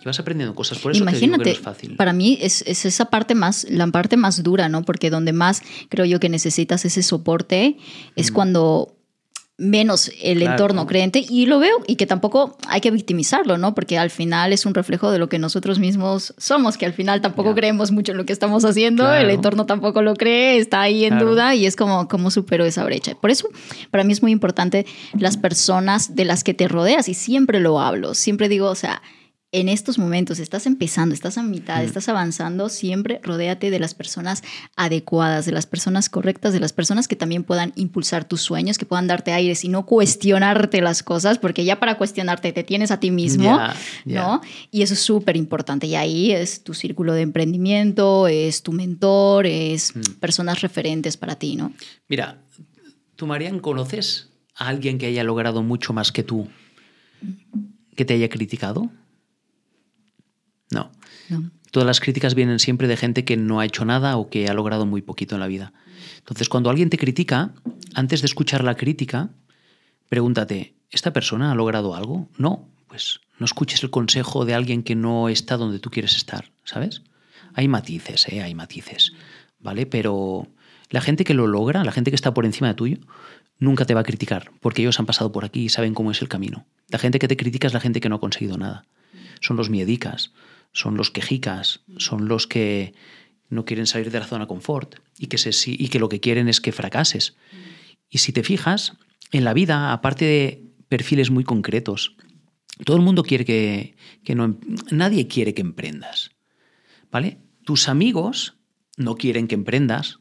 Y 0.00 0.04
vas 0.04 0.20
aprendiendo 0.20 0.54
cosas, 0.54 0.78
por 0.78 0.92
eso 0.92 1.04
te 1.04 1.10
digo 1.10 1.18
que 1.18 1.24
Imagínate, 1.26 1.50
no 1.50 1.56
es 1.56 1.60
fácil. 1.60 1.96
para 1.96 2.12
mí 2.12 2.38
es, 2.40 2.62
es 2.68 2.84
esa 2.84 3.06
parte 3.06 3.34
más, 3.34 3.66
la 3.68 3.84
parte 3.88 4.16
más 4.16 4.44
dura, 4.44 4.68
¿no? 4.68 4.84
Porque 4.84 5.10
donde 5.10 5.32
más 5.32 5.60
creo 5.88 6.04
yo 6.06 6.20
que 6.20 6.28
necesitas 6.28 6.84
ese 6.84 7.02
soporte 7.02 7.76
Mm. 7.78 7.82
es 8.14 8.30
cuando 8.30 8.94
menos 9.60 10.10
el 10.22 10.38
Claro. 10.38 10.52
entorno 10.52 10.86
creyente 10.86 11.24
y 11.28 11.46
lo 11.46 11.58
veo 11.58 11.78
y 11.88 11.96
que 11.96 12.06
tampoco 12.06 12.56
hay 12.68 12.80
que 12.80 12.92
victimizarlo, 12.92 13.58
¿no? 13.58 13.74
Porque 13.74 13.98
al 13.98 14.08
final 14.10 14.52
es 14.52 14.64
un 14.64 14.72
reflejo 14.72 15.10
de 15.10 15.18
lo 15.18 15.28
que 15.28 15.40
nosotros 15.40 15.80
mismos 15.80 16.32
somos, 16.38 16.78
que 16.78 16.86
al 16.86 16.92
final 16.92 17.20
tampoco 17.20 17.56
creemos 17.56 17.90
mucho 17.90 18.12
en 18.12 18.18
lo 18.18 18.24
que 18.24 18.32
estamos 18.32 18.64
haciendo, 18.64 19.02
Claro. 19.02 19.20
el 19.20 19.30
entorno 19.30 19.66
tampoco 19.66 20.00
lo 20.00 20.14
cree, 20.14 20.58
está 20.58 20.82
ahí 20.82 21.04
en 21.04 21.14
Claro. 21.14 21.30
duda 21.30 21.54
y 21.56 21.66
es 21.66 21.74
como 21.74 22.06
cómo 22.06 22.30
supero 22.30 22.64
esa 22.64 22.84
brecha. 22.84 23.16
Por 23.20 23.30
eso 23.32 23.48
para 23.90 24.04
mí 24.04 24.12
es 24.12 24.22
muy 24.22 24.30
importante 24.30 24.86
las 25.18 25.36
personas 25.36 26.14
de 26.14 26.24
las 26.24 26.44
que 26.44 26.54
te 26.54 26.68
rodeas 26.68 27.08
y 27.08 27.14
siempre 27.14 27.58
lo 27.58 27.80
hablo, 27.80 28.14
siempre 28.14 28.48
digo, 28.48 28.66
o 28.70 28.74
sea, 28.76 29.02
en 29.50 29.70
estos 29.70 29.98
momentos 29.98 30.40
estás 30.40 30.66
empezando, 30.66 31.14
estás 31.14 31.38
a 31.38 31.42
mitad, 31.42 31.82
estás 31.82 32.10
avanzando, 32.10 32.68
siempre 32.68 33.18
rodéate 33.22 33.70
de 33.70 33.78
las 33.78 33.94
personas 33.94 34.42
adecuadas, 34.76 35.46
de 35.46 35.52
las 35.52 35.64
personas 35.64 36.10
correctas, 36.10 36.52
de 36.52 36.60
las 36.60 36.74
personas 36.74 37.08
que 37.08 37.16
también 37.16 37.44
puedan 37.44 37.72
impulsar 37.74 38.26
tus 38.26 38.42
sueños, 38.42 38.76
que 38.76 38.84
puedan 38.84 39.06
darte 39.06 39.32
aires 39.32 39.64
y 39.64 39.68
no 39.68 39.86
cuestionarte 39.86 40.82
las 40.82 41.02
cosas, 41.02 41.38
porque 41.38 41.64
ya 41.64 41.80
para 41.80 41.96
cuestionarte 41.96 42.52
te 42.52 42.62
tienes 42.62 42.90
a 42.90 43.00
ti 43.00 43.10
mismo. 43.10 43.58
¿no? 44.04 44.42
Y 44.70 44.82
eso 44.82 44.92
es 44.92 45.00
súper 45.00 45.36
importante. 45.36 45.86
Y 45.86 45.94
ahí 45.94 46.30
es 46.30 46.62
tu 46.62 46.74
círculo 46.74 47.14
de 47.14 47.22
emprendimiento, 47.22 48.28
es 48.28 48.62
tu 48.62 48.72
mentor, 48.72 49.46
es 49.46 49.96
Mm. 49.96 50.20
personas 50.20 50.60
referentes 50.60 51.16
para 51.16 51.36
ti, 51.36 51.56
¿no? 51.56 51.72
Mira, 52.08 52.38
tú, 53.16 53.26
Marian, 53.26 53.60
¿conoces 53.60 54.28
a 54.56 54.68
alguien 54.68 54.98
que 54.98 55.06
haya 55.06 55.24
logrado 55.24 55.62
mucho 55.62 55.94
más 55.94 56.12
que 56.12 56.22
tú 56.22 56.48
que 57.96 58.04
te 58.04 58.14
haya 58.14 58.28
criticado? 58.28 58.90
No. 60.70 60.90
No. 61.28 61.50
Todas 61.70 61.86
las 61.86 62.00
críticas 62.00 62.34
vienen 62.34 62.58
siempre 62.58 62.88
de 62.88 62.96
gente 62.96 63.24
que 63.24 63.36
no 63.36 63.60
ha 63.60 63.66
hecho 63.66 63.84
nada 63.84 64.16
o 64.16 64.30
que 64.30 64.48
ha 64.48 64.54
logrado 64.54 64.86
muy 64.86 65.02
poquito 65.02 65.34
en 65.34 65.40
la 65.40 65.46
vida. 65.46 65.72
Entonces, 66.18 66.48
cuando 66.48 66.70
alguien 66.70 66.90
te 66.90 66.98
critica, 66.98 67.52
antes 67.94 68.22
de 68.22 68.26
escuchar 68.26 68.64
la 68.64 68.76
crítica, 68.76 69.30
pregúntate, 70.08 70.74
¿esta 70.90 71.12
persona 71.12 71.52
ha 71.52 71.54
logrado 71.54 71.94
algo? 71.94 72.28
No, 72.38 72.68
pues 72.88 73.20
no 73.38 73.44
escuches 73.44 73.82
el 73.82 73.90
consejo 73.90 74.44
de 74.44 74.54
alguien 74.54 74.82
que 74.82 74.94
no 74.94 75.28
está 75.28 75.56
donde 75.56 75.78
tú 75.78 75.90
quieres 75.90 76.16
estar, 76.16 76.50
¿sabes? 76.64 77.02
Hay 77.54 77.68
matices, 77.68 78.26
¿eh? 78.28 78.42
Hay 78.42 78.54
matices, 78.54 79.12
¿vale? 79.60 79.86
Pero 79.86 80.48
la 80.90 81.00
gente 81.00 81.24
que 81.24 81.34
lo 81.34 81.46
logra, 81.46 81.84
la 81.84 81.92
gente 81.92 82.10
que 82.10 82.16
está 82.16 82.32
por 82.34 82.46
encima 82.46 82.68
de 82.68 82.74
tuyo, 82.74 82.98
nunca 83.58 83.84
te 83.84 83.94
va 83.94 84.00
a 84.00 84.04
criticar, 84.04 84.50
porque 84.60 84.82
ellos 84.82 84.98
han 84.98 85.06
pasado 85.06 85.32
por 85.32 85.44
aquí 85.44 85.64
y 85.64 85.68
saben 85.68 85.94
cómo 85.94 86.10
es 86.10 86.22
el 86.22 86.28
camino. 86.28 86.66
La 86.88 86.98
gente 86.98 87.18
que 87.18 87.28
te 87.28 87.36
critica 87.36 87.66
es 87.66 87.74
la 87.74 87.80
gente 87.80 88.00
que 88.00 88.08
no 88.08 88.16
ha 88.16 88.20
conseguido 88.20 88.56
nada. 88.56 88.84
Son 89.40 89.56
los 89.56 89.70
miedicas, 89.70 90.32
son 90.72 90.96
los 90.96 91.10
quejicas, 91.10 91.80
son 91.96 92.28
los 92.28 92.46
que 92.46 92.94
no 93.48 93.64
quieren 93.64 93.86
salir 93.86 94.10
de 94.10 94.20
la 94.20 94.26
zona 94.26 94.46
confort 94.46 94.96
y 95.18 95.26
que, 95.28 95.38
se, 95.38 95.50
y 95.70 95.88
que 95.88 95.98
lo 95.98 96.08
que 96.08 96.20
quieren 96.20 96.48
es 96.48 96.60
que 96.60 96.72
fracases. 96.72 97.36
Y 98.10 98.18
si 98.18 98.32
te 98.32 98.42
fijas, 98.42 98.92
en 99.32 99.44
la 99.44 99.54
vida, 99.54 99.92
aparte 99.92 100.24
de 100.24 100.64
perfiles 100.88 101.30
muy 101.30 101.44
concretos, 101.44 102.16
todo 102.84 102.96
el 102.96 103.02
mundo 103.02 103.22
quiere 103.22 103.44
que, 103.44 103.96
que 104.24 104.34
no... 104.34 104.44
em- 104.44 104.58
Nadie 104.90 105.26
quiere 105.28 105.54
que 105.54 105.62
emprendas. 105.62 106.30
¿Vale? 107.10 107.38
Tus 107.64 107.88
amigos 107.88 108.56
no 108.96 109.16
quieren 109.16 109.48
que 109.48 109.54
emprendas 109.54 110.20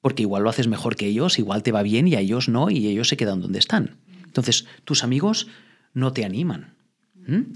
porque 0.00 0.22
igual 0.22 0.42
lo 0.42 0.50
haces 0.50 0.66
mejor 0.66 0.96
que 0.96 1.06
ellos, 1.06 1.38
igual 1.38 1.62
te 1.62 1.72
va 1.72 1.82
bien 1.82 2.08
y 2.08 2.14
a 2.14 2.20
ellos 2.20 2.48
no, 2.48 2.70
y 2.70 2.86
ellos 2.88 3.08
se 3.08 3.16
quedan 3.16 3.40
donde 3.40 3.58
están. 3.58 3.98
Entonces, 4.24 4.66
tus 4.84 5.04
amigos 5.04 5.48
no 5.92 6.12
te 6.12 6.24
animan, 6.24 6.76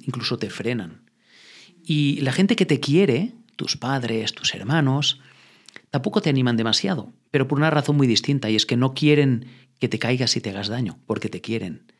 incluso 0.06 0.38
te 0.38 0.50
frenan. 0.50 1.03
Y 1.86 2.20
la 2.22 2.32
gente 2.32 2.56
que 2.56 2.66
te 2.66 2.80
quiere, 2.80 3.32
tus 3.56 3.76
padres, 3.76 4.32
tus 4.34 4.54
hermanos, 4.54 5.20
tampoco 5.90 6.22
te 6.22 6.30
animan 6.30 6.56
demasiado, 6.56 7.12
pero 7.30 7.46
por 7.46 7.58
una 7.58 7.70
razón 7.70 7.96
muy 7.96 8.06
distinta, 8.06 8.48
y 8.48 8.56
es 8.56 8.64
que 8.64 8.76
no 8.76 8.94
quieren 8.94 9.46
que 9.78 9.88
te 9.88 9.98
caigas 9.98 10.36
y 10.36 10.40
te 10.40 10.50
hagas 10.50 10.68
daño, 10.68 10.98
porque 11.06 11.28
te 11.28 11.40
quieren. 11.40 11.92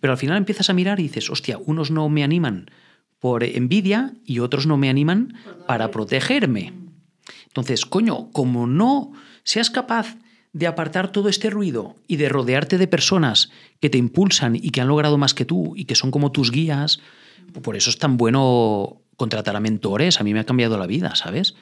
Pero 0.00 0.12
al 0.12 0.18
final 0.18 0.36
empiezas 0.36 0.70
a 0.70 0.74
mirar 0.74 0.98
y 0.98 1.04
dices, 1.04 1.30
hostia, 1.30 1.58
unos 1.58 1.90
no 1.90 2.08
me 2.08 2.24
animan 2.24 2.70
por 3.20 3.44
envidia 3.44 4.14
y 4.24 4.40
otros 4.40 4.66
no 4.66 4.76
me 4.76 4.88
animan 4.88 5.34
para 5.66 5.90
protegerme. 5.90 6.72
Entonces, 7.46 7.86
coño, 7.86 8.30
como 8.32 8.66
no 8.66 9.12
seas 9.42 9.70
capaz 9.70 10.16
de 10.52 10.66
apartar 10.66 11.12
todo 11.12 11.28
este 11.28 11.50
ruido 11.50 11.96
y 12.06 12.16
de 12.16 12.28
rodearte 12.28 12.78
de 12.78 12.86
personas 12.86 13.50
que 13.80 13.90
te 13.90 13.98
impulsan 13.98 14.56
y 14.56 14.70
que 14.70 14.80
han 14.80 14.88
logrado 14.88 15.18
más 15.18 15.34
que 15.34 15.44
tú 15.44 15.74
y 15.76 15.84
que 15.84 15.94
son 15.94 16.10
como 16.10 16.32
tus 16.32 16.50
guías, 16.50 17.00
por 17.62 17.76
eso 17.76 17.90
es 17.90 17.98
tan 17.98 18.16
bueno 18.16 19.02
contratar 19.18 19.56
a 19.56 19.60
mentores. 19.60 20.20
A 20.20 20.24
mí 20.24 20.32
me 20.32 20.40
ha 20.40 20.44
cambiado 20.44 20.78
la 20.78 20.86
vida, 20.86 21.14
¿sabes? 21.14 21.54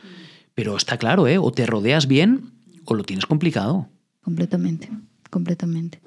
Pero 0.55 0.77
está 0.77 0.99
claro, 0.99 1.27
¿eh? 1.27 1.39
O 1.39 1.51
te 1.51 1.67
rodeas 1.67 2.07
bien 2.07 2.53
o 2.85 2.95
lo 2.95 3.03
tienes 3.03 3.27
complicado. 3.27 3.89
Completamente, 4.23 4.91
completamente. 5.31 6.01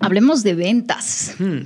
Hablemos 0.00 0.42
de 0.42 0.54
ventas. 0.54 1.36
Hmm. 1.38 1.60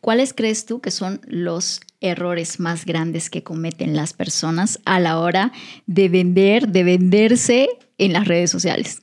¿Cuáles 0.00 0.32
crees 0.32 0.64
tú 0.64 0.80
que 0.80 0.90
son 0.90 1.20
los 1.26 1.80
errores 2.00 2.58
más 2.58 2.86
grandes 2.86 3.28
que 3.28 3.42
cometen 3.42 3.94
las 3.94 4.14
personas 4.14 4.80
a 4.86 4.98
la 4.98 5.18
hora 5.18 5.52
de 5.86 6.08
vender, 6.08 6.68
de 6.68 6.84
venderse 6.84 7.68
en 7.98 8.14
las 8.14 8.26
redes 8.26 8.50
sociales? 8.50 9.02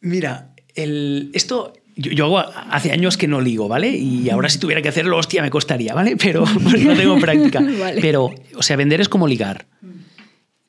Mira, 0.00 0.54
el, 0.74 1.30
esto 1.34 1.72
yo, 1.96 2.12
yo 2.12 2.24
hago 2.26 2.38
hace 2.38 2.92
años 2.92 3.16
que 3.16 3.28
no 3.28 3.40
ligo, 3.40 3.68
¿vale? 3.68 3.96
Y 3.96 4.28
ahora 4.30 4.48
si 4.48 4.58
tuviera 4.58 4.82
que 4.82 4.88
hacerlo, 4.88 5.16
hostia, 5.16 5.42
me 5.42 5.50
costaría, 5.50 5.94
¿vale? 5.94 6.16
Pero 6.22 6.44
porque 6.44 6.84
no 6.84 6.96
tengo 6.96 7.18
práctica. 7.18 7.60
Vale. 7.80 8.00
Pero, 8.00 8.34
o 8.56 8.62
sea, 8.62 8.76
vender 8.76 9.00
es 9.00 9.08
como 9.08 9.26
ligar. 9.26 9.66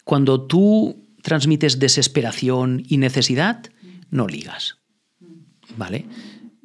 Cuando 0.03 0.41
tú 0.41 0.97
transmites 1.21 1.79
desesperación 1.79 2.83
y 2.87 2.97
necesidad, 2.97 3.63
no 4.11 4.27
ligas, 4.27 4.77
¿vale? 5.77 6.05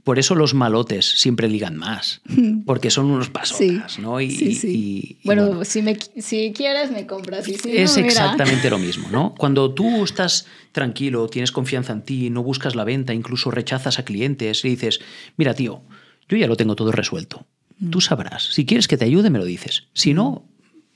Por 0.04 0.18
eso 0.18 0.34
los 0.34 0.54
malotes 0.54 1.04
siempre 1.06 1.48
ligan 1.48 1.76
más, 1.76 2.22
porque 2.66 2.90
son 2.90 3.06
unos 3.06 3.28
pasotas, 3.30 3.98
¿no? 3.98 4.20
Y, 4.20 4.30
sí, 4.30 4.54
sí. 4.54 4.68
y- 4.68 5.18
y 5.22 5.26
bueno, 5.26 5.64
Si, 5.64 5.82
me, 5.82 5.98
si 6.18 6.52
quieres, 6.54 6.90
me 6.90 7.06
compras. 7.06 7.46
Y 7.48 7.54
si 7.54 7.68
no, 7.68 7.74
es 7.74 7.96
mira. 7.96 8.08
exactamente 8.08 8.70
lo 8.70 8.78
mismo, 8.86 9.08
¿no? 9.10 9.34
Cuando 9.36 9.72
tú 9.74 10.04
estás 10.04 10.46
tranquilo, 10.72 11.28
tienes 11.28 11.52
confianza 11.52 11.92
en 11.92 12.02
ti, 12.02 12.30
no 12.30 12.42
buscas 12.42 12.74
la 12.74 12.84
venta, 12.84 13.12
incluso 13.12 13.50
rechazas 13.50 13.98
a 13.98 14.04
clientes 14.04 14.64
y 14.64 14.70
dices, 14.70 15.00
mira, 15.36 15.54
tío, 15.54 15.82
yo 16.28 16.36
ya 16.36 16.46
lo 16.46 16.56
tengo 16.56 16.76
todo 16.76 16.92
resuelto. 16.92 17.46
Tú 17.90 18.00
sabrás. 18.00 18.44
Si 18.52 18.66
quieres 18.66 18.86
que 18.88 18.96
te 18.98 19.04
ayude, 19.06 19.30
me 19.30 19.38
lo 19.38 19.44
dices. 19.44 19.84
Si 19.94 20.12
no, 20.14 20.46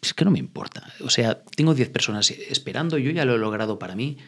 es 0.03 0.13
que 0.13 0.25
no 0.27 0.31
me 0.31 0.39
importa. 0.39 0.93
O 1.01 1.09
sea, 1.09 1.43
tengo 1.57 1.75
10 1.75 1.89
personas 1.89 2.31
esperando, 2.31 2.99
yo 2.99 3.11
ya 3.11 3.25
lo 3.25 3.35
he 3.35 3.39
logrado 3.39 3.79
para 3.79 3.95
mí. 3.97 4.19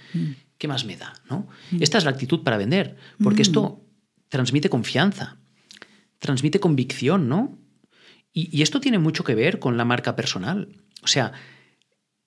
¿Qué 0.58 0.66
más 0.66 0.86
me 0.86 0.96
da? 0.96 1.12
¿no? 1.28 1.46
Esta 1.80 1.98
es 1.98 2.04
la 2.04 2.10
actitud 2.12 2.42
para 2.42 2.56
vender, 2.56 2.96
porque 3.22 3.42
esto 3.42 3.82
transmite 4.28 4.68
confianza, 4.68 5.36
transmite 6.18 6.60
convicción, 6.60 7.28
¿no? 7.28 7.58
Y, 8.32 8.60
esto 8.60 8.80
tiene 8.80 8.98
mucho 8.98 9.24
que 9.24 9.34
ver 9.34 9.58
con 9.58 9.78
la 9.78 9.86
marca 9.86 10.14
personal. 10.14 10.68
O 11.02 11.06
sea, 11.06 11.32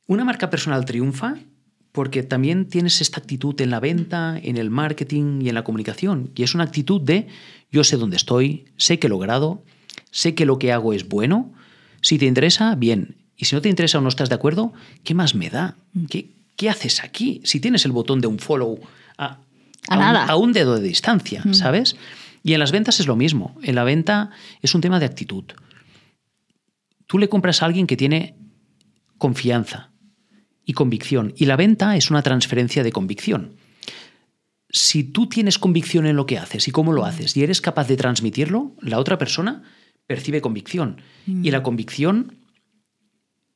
una 0.08 0.26
marca 0.26 0.50
personal 0.50 0.86
triunfa 0.86 1.36
porque 1.92 2.24
también 2.24 2.68
tienes 2.68 3.02
esta 3.02 3.20
actitud 3.20 3.60
en 3.62 3.70
la 3.70 3.80
venta, 3.80 4.40
en 4.42 4.58
el 4.58 4.72
marketing 4.72 5.42
y 5.44 5.50
en 5.50 5.56
la 5.56 5.64
comunicación. 5.64 6.32
Y 6.36 6.42
es 6.42 6.56
una 6.56 6.64
actitud 6.64 7.00
de 7.00 7.28
yo 7.72 7.84
sé 7.84 7.98
dónde 7.98 8.18
estoy, 8.18 8.66
sé 8.76 8.98
que 8.98 9.06
he 9.06 9.10
logrado, 9.10 9.64
sé 10.10 10.34
que 10.34 10.46
lo 10.46 10.58
que 10.58 10.72
hago 10.72 10.94
es 10.94 11.08
bueno. 11.08 11.54
Si 12.02 12.18
te 12.18 12.26
interesa, 12.26 12.74
bien. 12.74 13.18
Y 13.38 13.46
si 13.46 13.56
no 13.56 13.62
te 13.62 13.70
interesa 13.70 14.00
o 14.00 14.02
no 14.02 14.10
estás 14.10 14.30
de 14.30 14.36
acuerdo, 14.36 14.74
¿qué 15.04 15.14
más 15.14 15.36
me 15.36 15.50
da? 15.50 15.78
¿Qué, 16.10 16.32
qué 16.56 16.70
haces 16.70 17.04
aquí? 17.04 17.42
Si 17.44 17.60
tienes 17.60 17.86
el 17.86 17.92
botón 17.92 18.20
de 18.20 18.28
un 18.28 18.40
follow 18.40 18.80
a, 19.18 19.40
A 19.90 19.96
un- 19.96 20.00
nada. 20.02 20.26
a 20.26 20.36
un 20.36 20.54
dedo 20.54 20.76
de 20.80 20.88
distancia, 20.88 21.44
¿sabes? 21.52 21.96
Y 22.44 22.54
en 22.54 22.60
las 22.60 22.72
ventas 22.72 23.00
es 23.00 23.08
lo 23.08 23.16
mismo. 23.16 23.58
En 23.64 23.76
la 23.76 23.84
venta 23.84 24.30
es 24.62 24.74
un 24.76 24.82
tema 24.82 25.00
de 25.00 25.06
actitud. 25.06 25.44
Tú 27.08 27.18
le 27.18 27.28
compras 27.28 27.62
a 27.62 27.66
alguien 27.66 27.88
que 27.88 27.98
tiene 27.98 28.36
confianza 29.18 29.92
y 30.64 30.74
convicción. 30.74 31.34
Y 31.36 31.46
la 31.46 31.56
venta 31.56 31.96
es 31.98 32.10
una 32.12 32.22
transferencia 32.22 32.84
de 32.84 32.92
convicción. 32.92 33.56
Si 34.70 35.04
tú 35.04 35.28
tienes 35.28 35.58
convicción 35.58 36.06
en 36.06 36.16
lo 36.16 36.26
que 36.28 36.38
haces 36.38 36.68
y 36.68 36.72
cómo 36.72 36.94
lo 36.94 37.04
haces 37.06 37.36
y 37.36 37.44
eres 37.44 37.60
capaz 37.60 37.88
de 37.88 37.98
transmitirlo, 37.98 38.76
la 38.82 39.00
otra 39.00 39.18
persona 39.18 39.64
percibe 40.06 40.42
convicción. 40.42 41.02
Y 41.28 41.50
la 41.52 41.64
convicción 41.64 42.38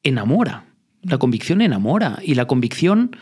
enamora. 0.01 0.65
La 1.03 1.17
convicción 1.17 1.61
enamora 1.61 2.19
y 2.23 2.35
la 2.35 2.45
convicción 2.47 3.15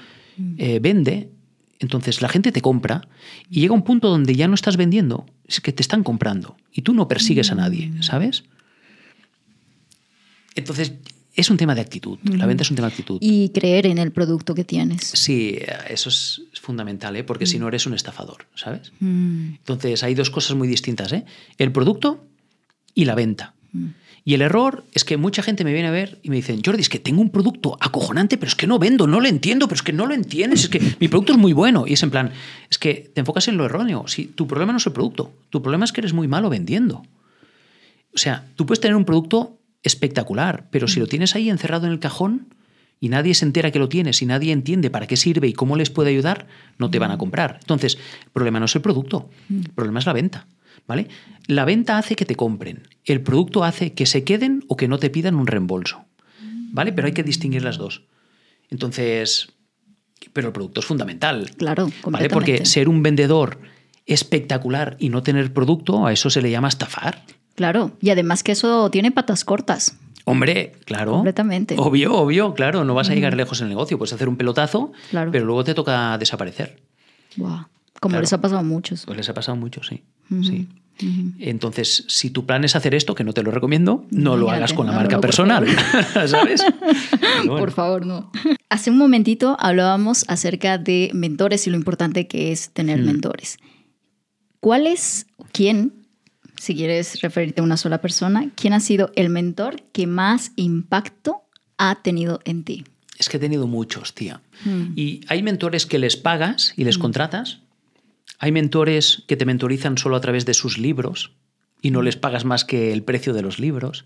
eh, 0.57 0.79
vende. 0.81 1.31
Entonces 1.81 2.21
la 2.21 2.29
gente 2.29 2.51
te 2.51 2.61
compra 2.61 3.01
y 3.49 3.61
llega 3.61 3.73
un 3.73 3.83
punto 3.83 4.07
donde 4.07 4.35
ya 4.35 4.47
no 4.47 4.53
estás 4.53 4.77
vendiendo, 4.77 5.25
es 5.47 5.59
que 5.61 5.73
te 5.73 5.81
están 5.81 6.03
comprando 6.03 6.55
y 6.71 6.83
tú 6.83 6.93
no 6.93 7.07
persigues 7.07 7.51
a 7.51 7.55
nadie, 7.55 7.91
¿sabes? 8.01 8.43
Entonces 10.55 10.93
es 11.33 11.49
un 11.49 11.57
tema 11.57 11.73
de 11.73 11.81
actitud. 11.81 12.19
La 12.23 12.45
venta 12.45 12.61
es 12.61 12.69
un 12.69 12.75
tema 12.75 12.87
de 12.87 12.93
actitud. 12.93 13.17
Y 13.19 13.49
creer 13.49 13.87
en 13.87 13.97
el 13.97 14.11
producto 14.11 14.53
que 14.53 14.63
tienes. 14.63 15.01
Sí, 15.01 15.57
eso 15.89 16.09
es 16.09 16.43
fundamental, 16.61 17.15
¿eh? 17.15 17.23
porque 17.23 17.47
si 17.47 17.57
no 17.57 17.67
eres 17.67 17.87
un 17.87 17.95
estafador, 17.95 18.45
¿sabes? 18.53 18.91
Mm, 18.99 19.55
Entonces 19.55 20.03
hay 20.03 20.13
dos 20.13 20.29
cosas 20.29 20.55
muy 20.55 20.67
distintas, 20.67 21.11
¿eh? 21.13 21.25
El 21.57 21.71
producto 21.71 22.23
y 22.93 23.05
la 23.05 23.15
venta. 23.15 23.55
Mm. 24.23 24.29
Y 24.29 24.33
el 24.33 24.41
error 24.41 24.83
es 24.93 25.03
que 25.03 25.17
mucha 25.17 25.43
gente 25.43 25.63
me 25.63 25.73
viene 25.73 25.87
a 25.87 25.91
ver 25.91 26.19
y 26.23 26.29
me 26.29 26.35
dicen, 26.35 26.61
Jordi, 26.63 26.81
es 26.81 26.89
que 26.89 26.99
tengo 26.99 27.21
un 27.21 27.29
producto 27.29 27.77
acojonante, 27.79 28.37
pero 28.37 28.49
es 28.49 28.55
que 28.55 28.67
no 28.67 28.79
vendo, 28.79 29.07
no 29.07 29.19
lo 29.19 29.27
entiendo, 29.27 29.67
pero 29.67 29.75
es 29.75 29.83
que 29.83 29.93
no 29.93 30.05
lo 30.05 30.13
entiendes, 30.13 30.63
es 30.63 30.69
que 30.69 30.95
mi 30.99 31.07
producto 31.07 31.33
es 31.33 31.39
muy 31.39 31.53
bueno. 31.53 31.85
Y 31.87 31.93
es 31.93 32.03
en 32.03 32.11
plan, 32.11 32.31
es 32.69 32.77
que 32.77 33.11
te 33.13 33.21
enfocas 33.21 33.47
en 33.47 33.57
lo 33.57 33.65
erróneo. 33.65 34.07
Si 34.07 34.25
tu 34.25 34.47
problema 34.47 34.71
no 34.71 34.77
es 34.77 34.85
el 34.85 34.93
producto, 34.93 35.33
tu 35.49 35.61
problema 35.61 35.85
es 35.85 35.91
que 35.91 36.01
eres 36.01 36.13
muy 36.13 36.27
malo 36.27 36.49
vendiendo. 36.49 37.03
O 38.13 38.17
sea, 38.17 38.45
tú 38.55 38.65
puedes 38.65 38.81
tener 38.81 38.95
un 38.95 39.05
producto 39.05 39.57
espectacular, 39.83 40.67
pero 40.69 40.87
si 40.87 40.99
lo 40.99 41.07
tienes 41.07 41.35
ahí 41.35 41.49
encerrado 41.49 41.87
en 41.87 41.93
el 41.93 41.99
cajón 41.99 42.53
y 42.99 43.09
nadie 43.09 43.33
se 43.33 43.45
entera 43.45 43.71
que 43.71 43.79
lo 43.79 43.89
tienes 43.89 44.21
y 44.21 44.25
nadie 44.27 44.53
entiende 44.53 44.91
para 44.91 45.07
qué 45.07 45.17
sirve 45.17 45.47
y 45.47 45.53
cómo 45.53 45.75
les 45.75 45.89
puede 45.89 46.11
ayudar, 46.11 46.47
no 46.77 46.91
te 46.91 46.99
van 46.99 47.11
a 47.11 47.17
comprar. 47.17 47.57
Entonces, 47.61 47.97
el 48.23 48.31
problema 48.31 48.59
no 48.59 48.65
es 48.65 48.75
el 48.75 48.81
producto, 48.81 49.29
el 49.49 49.71
problema 49.71 49.99
es 49.99 50.05
la 50.05 50.13
venta. 50.13 50.45
¿Vale? 50.87 51.07
La 51.47 51.65
venta 51.65 51.97
hace 51.97 52.15
que 52.15 52.25
te 52.25 52.35
compren, 52.35 52.87
el 53.05 53.21
producto 53.21 53.63
hace 53.63 53.93
que 53.93 54.05
se 54.05 54.23
queden 54.23 54.63
o 54.67 54.77
que 54.77 54.87
no 54.87 54.97
te 54.99 55.09
pidan 55.09 55.35
un 55.35 55.47
reembolso. 55.47 56.05
¿Vale? 56.73 56.93
Pero 56.93 57.07
hay 57.07 57.13
que 57.13 57.23
distinguir 57.23 57.63
las 57.63 57.77
dos. 57.77 58.03
Entonces, 58.69 59.49
pero 60.33 60.47
el 60.47 60.53
producto 60.53 60.79
es 60.79 60.85
fundamental. 60.85 61.51
Claro, 61.57 61.89
¿vale? 62.05 62.29
Porque 62.29 62.65
ser 62.65 62.87
un 62.87 63.03
vendedor 63.03 63.59
espectacular 64.05 64.95
y 64.99 65.09
no 65.09 65.23
tener 65.23 65.53
producto, 65.53 66.05
a 66.05 66.13
eso 66.13 66.29
se 66.29 66.41
le 66.41 66.51
llama 66.51 66.67
estafar. 66.69 67.23
Claro, 67.55 67.91
y 68.01 68.09
además 68.09 68.43
que 68.43 68.53
eso 68.53 68.89
tiene 68.89 69.11
patas 69.11 69.43
cortas. 69.45 69.97
Hombre, 70.25 70.73
claro. 70.85 71.13
Completamente. 71.13 71.75
Obvio, 71.77 72.13
obvio, 72.15 72.53
claro. 72.53 72.83
No 72.85 72.93
vas 72.93 73.09
a 73.09 73.13
llegar 73.15 73.35
lejos 73.35 73.59
en 73.59 73.65
el 73.65 73.69
negocio. 73.69 73.97
Puedes 73.97 74.13
hacer 74.13 74.29
un 74.29 74.37
pelotazo, 74.37 74.91
Claro. 75.09 75.31
pero 75.31 75.45
luego 75.45 75.63
te 75.63 75.73
toca 75.73 76.17
desaparecer. 76.17 76.81
Buah, 77.35 77.65
Como 77.99 78.11
Claro. 78.13 78.21
les 78.21 78.33
ha 78.33 78.39
pasado 78.41 78.59
a 78.59 78.63
muchos. 78.63 79.05
Pues 79.05 79.17
les 79.17 79.29
ha 79.29 79.33
pasado 79.33 79.55
mucho, 79.57 79.83
sí. 79.83 80.03
Sí. 80.43 80.67
Entonces, 81.39 82.05
si 82.07 82.29
tu 82.29 82.45
plan 82.45 82.63
es 82.63 82.75
hacer 82.75 82.93
esto, 82.93 83.15
que 83.15 83.23
no 83.23 83.33
te 83.33 83.41
lo 83.41 83.49
recomiendo, 83.49 84.05
no 84.11 84.37
lo 84.37 84.51
hagas 84.51 84.71
con 84.73 84.85
la 84.85 84.91
no, 84.91 84.99
marca 84.99 85.19
personal. 85.19 85.65
¿Sabes? 86.27 86.63
Bueno. 87.43 87.57
Por 87.57 87.71
favor, 87.71 88.05
no. 88.05 88.31
Hace 88.69 88.91
un 88.91 88.97
momentito 88.99 89.57
hablábamos 89.59 90.25
acerca 90.27 90.77
de 90.77 91.09
mentores 91.15 91.65
y 91.65 91.71
lo 91.71 91.75
importante 91.75 92.27
que 92.27 92.51
es 92.51 92.69
tener 92.69 93.01
Mm. 93.01 93.05
mentores. 93.05 93.57
¿Cuál 94.59 94.85
es, 94.85 95.25
quién, 95.51 95.91
si 96.59 96.75
quieres 96.75 97.19
referirte 97.21 97.61
a 97.61 97.63
una 97.63 97.77
sola 97.77 97.99
persona, 97.99 98.51
quién 98.55 98.73
ha 98.73 98.79
sido 98.79 99.11
el 99.15 99.29
mentor 99.29 99.81
que 99.91 100.05
más 100.05 100.51
impacto 100.55 101.41
ha 101.79 102.03
tenido 102.03 102.41
en 102.45 102.63
ti? 102.63 102.83
Es 103.17 103.27
que 103.27 103.37
he 103.37 103.39
tenido 103.39 103.65
muchos, 103.65 104.13
tía. 104.13 104.41
Mm. 104.65 104.93
Y 104.95 105.21
hay 105.29 105.41
mentores 105.41 105.87
que 105.87 105.97
les 105.97 106.15
pagas 106.15 106.73
y 106.77 106.83
les 106.83 106.99
contratas. 106.99 107.60
Hay 108.43 108.51
mentores 108.51 109.23
que 109.27 109.37
te 109.37 109.45
mentorizan 109.45 109.99
solo 109.99 110.15
a 110.15 110.21
través 110.21 110.47
de 110.47 110.55
sus 110.55 110.79
libros 110.79 111.31
y 111.79 111.91
no 111.91 112.01
les 112.01 112.17
pagas 112.17 112.43
más 112.43 112.65
que 112.65 112.91
el 112.91 113.03
precio 113.03 113.33
de 113.33 113.43
los 113.43 113.59
libros. 113.59 114.05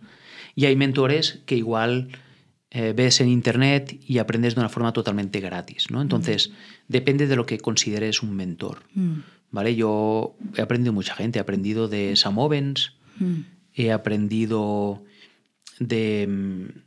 Y 0.55 0.65
hay 0.65 0.75
mentores 0.75 1.39
que 1.45 1.55
igual 1.55 2.09
eh, 2.69 2.91
ves 2.93 3.21
en 3.21 3.29
internet 3.29 3.97
y 4.05 4.17
aprendes 4.17 4.55
de 4.55 4.59
una 4.59 4.67
forma 4.67 4.91
totalmente 4.91 5.39
gratis. 5.39 5.89
¿no? 5.89 6.01
Entonces, 6.01 6.51
depende 6.89 7.27
de 7.27 7.37
lo 7.37 7.45
que 7.45 7.59
consideres 7.59 8.21
un 8.23 8.35
mentor. 8.35 8.79
Mm. 8.93 9.19
¿Vale? 9.51 9.73
Yo 9.73 10.35
he 10.57 10.61
aprendido 10.61 10.91
mucha 10.91 11.15
gente. 11.15 11.39
He 11.39 11.41
aprendido 11.41 11.87
de 11.87 12.17
Sam 12.17 12.37
Ovens, 12.37 12.91
Mm. 13.17 13.45
he 13.73 13.93
aprendido 13.93 15.05
de, 15.79 16.27
mm, 16.27 16.79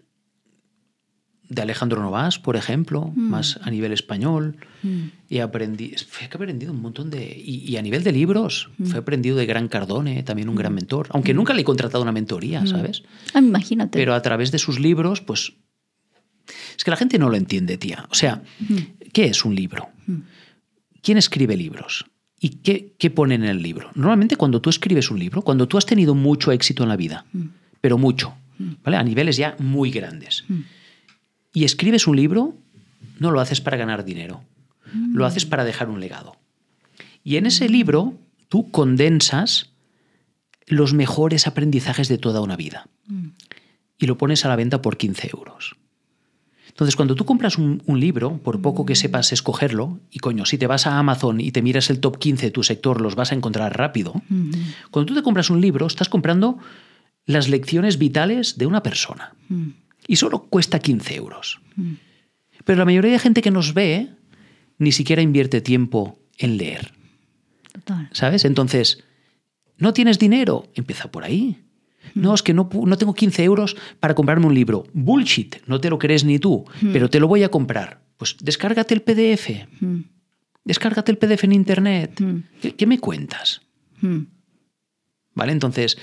de 1.49 1.63
Alejandro 1.63 2.03
Novas, 2.03 2.39
por 2.39 2.57
ejemplo, 2.57 3.13
más 3.17 3.59
a 3.63 3.71
nivel 3.71 3.93
español. 3.93 4.57
He 5.31 5.41
aprendido, 5.41 5.97
fue 6.09 6.29
que 6.29 6.35
he 6.35 6.37
aprendido 6.37 6.73
un 6.73 6.83
montón 6.83 7.11
de... 7.11 7.25
Y, 7.25 7.71
y 7.71 7.77
a 7.77 7.83
nivel 7.83 8.05
de 8.05 8.13
libros, 8.13 8.71
fue 8.85 8.99
aprendido 8.99 9.37
de 9.37 9.47
Gran 9.47 9.69
Cardone, 9.69 10.23
también 10.23 10.49
un 10.49 10.57
gran 10.57 10.75
mentor, 10.75 11.09
aunque 11.11 11.33
nunca 11.35 11.55
le 11.55 11.63
he 11.63 11.65
contratado 11.65 12.03
una 12.03 12.13
mentoría, 12.13 12.67
¿sabes? 12.67 13.03
Ah, 13.35 13.39
imagínate. 13.39 13.99
Pero 13.99 14.15
a 14.15 14.23
través 14.23 14.51
de 14.53 14.59
sus 14.59 14.79
libros, 14.79 15.21
pues... 15.21 15.55
Es 16.77 16.85
que 16.85 16.91
la 16.91 16.97
gente 16.97 17.19
no 17.19 17.29
lo 17.29 17.37
entiende, 17.37 17.77
tía. 17.77 18.07
O 18.11 18.15
sea, 18.15 18.43
¿qué 19.13 19.25
es 19.25 19.45
un 19.45 19.55
libro? 19.55 19.89
¿Quién 21.03 21.19
escribe 21.19 21.57
libros? 21.57 22.07
¿Y 22.41 22.51
qué, 22.51 22.95
qué 22.99 23.11
pone 23.11 23.35
en 23.35 23.45
el 23.45 23.63
libro? 23.63 23.91
Normalmente 23.95 24.37
cuando 24.37 24.61
tú 24.61 24.71
escribes 24.71 25.11
un 25.11 25.19
libro, 25.19 25.43
cuando 25.43 25.67
tú 25.67 25.77
has 25.77 25.87
tenido 25.87 26.15
mucho 26.15 26.53
éxito 26.53 26.85
en 26.85 26.89
la 26.89 26.97
vida, 26.97 27.27
pero 27.81 27.99
mucho, 27.99 28.35
¿vale? 28.85 28.97
A 28.97 29.03
niveles 29.03 29.37
ya 29.37 29.57
muy 29.59 29.91
grandes, 29.91 30.45
y 31.59 31.65
escribes 31.65 32.07
un 32.07 32.15
libro, 32.15 32.55
no 33.19 33.33
lo 33.33 33.41
haces 33.41 33.61
para 33.61 33.77
ganar 33.77 34.05
dinero, 34.05 34.45
lo 35.13 35.27
haces 35.27 35.45
para 35.45 35.65
dejar 35.65 35.89
un 35.89 35.99
legado. 35.99 36.37
Y 37.25 37.35
en 37.35 37.47
ese 37.47 37.69
libro 37.69 38.15
tú 38.49 38.71
condensas 38.71 39.73
los 40.69 40.95
mejores 40.95 41.49
aprendizajes 41.49 42.07
de 42.07 42.17
toda 42.17 42.43
una 42.43 42.55
vida 42.55 42.87
y 43.99 44.07
lo 44.07 44.17
pones 44.17 44.45
a 44.45 44.49
la 44.49 44.55
venta 44.55 44.81
por 44.81 44.99
15 44.99 45.31
euros. 45.33 45.75
Entonces, 46.69 46.95
cuando 46.95 47.17
tú 47.17 47.25
compras 47.25 47.59
un, 47.59 47.83
un 47.87 47.99
libro, 47.99 48.39
por 48.39 48.63
poco 48.63 48.87
que 48.87 48.95
sepas 48.95 49.33
escogerlo, 49.33 49.99
y 50.13 50.21
coño, 50.21 50.47
si 50.47 50.59
te 50.59 50.69
vas 50.69 50.87
a 50.87 50.97
Amazon 50.97 51.41
y 51.41 51.51
te 51.51 51.61
miras 51.61 51.91
el 51.91 51.99
top 51.99 52.19
15 52.19 52.47
de 52.47 52.53
tu 52.53 52.63
sector, 52.63 53.01
los 53.01 53.17
vas 53.17 53.33
a 53.33 53.35
encontrar 53.35 53.77
rápido. 53.77 54.15
Mm. 54.29 54.53
Cuando 54.93 55.07
tú 55.07 55.15
te 55.17 55.25
compras 55.25 55.51
un 55.51 55.61
libro, 55.61 55.89
estás 55.89 56.09
comprando 56.09 56.59
las 57.27 57.49
lecciones 57.49 57.99
vitales 57.99 58.59
de 58.59 58.67
una 58.67 58.85
persona. 58.85 59.35
Mm. 60.09 60.13
Y 60.13 60.17
solo 60.17 60.45
cuesta 60.45 60.79
15 60.79 61.15
euros. 61.15 61.61
Pero 62.65 62.79
la 62.79 62.85
mayoría 62.85 63.13
de 63.13 63.19
gente 63.19 63.43
que 63.43 63.51
nos 63.51 63.75
ve 63.75 64.09
ni 64.79 64.93
siquiera 64.93 65.23
invierte 65.23 65.61
tiempo 65.61 66.19
en 66.39 66.57
leer. 66.57 66.93
Total. 67.73 68.09
¿Sabes? 68.13 68.45
Entonces, 68.45 69.05
¿no 69.77 69.93
tienes 69.93 70.19
dinero? 70.19 70.69
Empieza 70.75 71.11
por 71.11 71.25
ahí. 71.25 71.59
No, 72.15 72.35
es 72.35 72.43
que 72.43 72.55
no, 72.55 72.71
no 72.73 72.97
tengo 72.97 73.15
15 73.15 73.45
euros 73.45 73.77
para 74.01 74.15
comprarme 74.15 74.47
un 74.47 74.55
libro. 74.55 74.87
Bullshit, 74.93 75.57
no 75.67 75.81
te 75.81 75.91
lo 75.91 75.99
crees 75.99 76.25
ni 76.25 76.39
tú, 76.39 76.65
pero 76.93 77.11
te 77.11 77.21
lo 77.21 77.29
voy 77.29 77.43
a 77.43 77.51
comprar. 77.51 78.01
Pues 78.17 78.37
descárgate 78.41 78.95
el 78.95 79.03
PDF. 79.03 79.67
Mm. 79.81 80.01
Descárgate 80.65 81.13
el 81.13 81.19
PDF 81.19 81.45
en 81.45 81.53
internet. 81.53 82.21
Mm. 82.21 82.39
¿Qué, 82.61 82.75
qué 82.75 82.87
me 82.87 82.99
cuentas? 82.99 83.61
Mm. 84.01 84.21
¿Vale? 85.35 85.53
Entonces, 85.53 85.99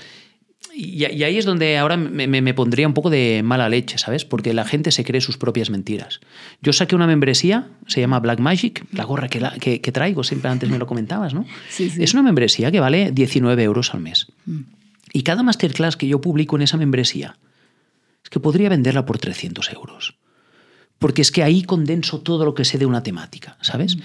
y, 0.76 1.04
y 1.06 1.24
ahí 1.24 1.38
es 1.38 1.44
donde 1.44 1.78
ahora 1.78 1.96
me, 1.96 2.26
me- 2.26 2.42
me 2.42 2.54
pondría 2.54 2.86
un 2.86 2.94
poco 2.94 3.08
de 3.10 3.42
mala 3.44 3.68
leche, 3.68 3.98
¿sabes? 3.98 4.24
Porque 4.24 4.52
la 4.52 4.64
gente 4.64 4.90
se 4.90 5.04
cree 5.04 5.20
sus 5.20 5.38
propias 5.38 5.70
mentiras. 5.70 6.20
Yo 6.62 6.72
saqué 6.72 6.94
una 6.94 7.06
membresía, 7.06 7.68
se 7.86 8.00
llama 8.00 8.20
Black 8.20 8.40
Magic, 8.40 8.84
la 8.92 9.04
gorra 9.04 9.28
que, 9.28 9.40
la- 9.40 9.52
que- 9.58 9.80
que 9.80 9.92
traigo, 9.92 10.22
siempre 10.24 10.50
antes 10.50 10.68
me 10.68 10.78
lo 10.78 10.86
comentabas, 10.86 11.32
¿no? 11.34 11.46
Sí, 11.70 11.88
sí. 11.90 12.02
Es 12.02 12.12
una 12.14 12.22
membresía 12.22 12.70
que 12.70 12.80
vale 12.80 13.10
19 13.12 13.62
euros 13.62 13.94
al 13.94 14.00
mes. 14.00 14.26
Mm. 14.44 14.60
Y 15.12 15.22
cada 15.22 15.42
masterclass 15.42 15.96
que 15.96 16.06
yo 16.08 16.20
publico 16.20 16.56
en 16.56 16.62
esa 16.62 16.76
membresía, 16.76 17.38
es 18.22 18.28
que 18.30 18.40
podría 18.40 18.68
venderla 18.68 19.06
por 19.06 19.18
300 19.18 19.72
euros. 19.72 20.16
Porque 20.98 21.22
es 21.22 21.30
que 21.30 21.42
ahí 21.42 21.62
condenso 21.62 22.20
todo 22.20 22.44
lo 22.44 22.54
que 22.54 22.64
sé 22.64 22.76
de 22.78 22.86
una 22.86 23.02
temática, 23.02 23.56
¿sabes? 23.60 23.96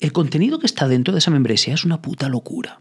El 0.00 0.12
contenido 0.12 0.58
que 0.58 0.66
está 0.66 0.88
dentro 0.88 1.12
de 1.14 1.18
esa 1.20 1.30
membresía 1.30 1.74
es 1.74 1.84
una 1.84 2.02
puta 2.02 2.28
locura. 2.28 2.80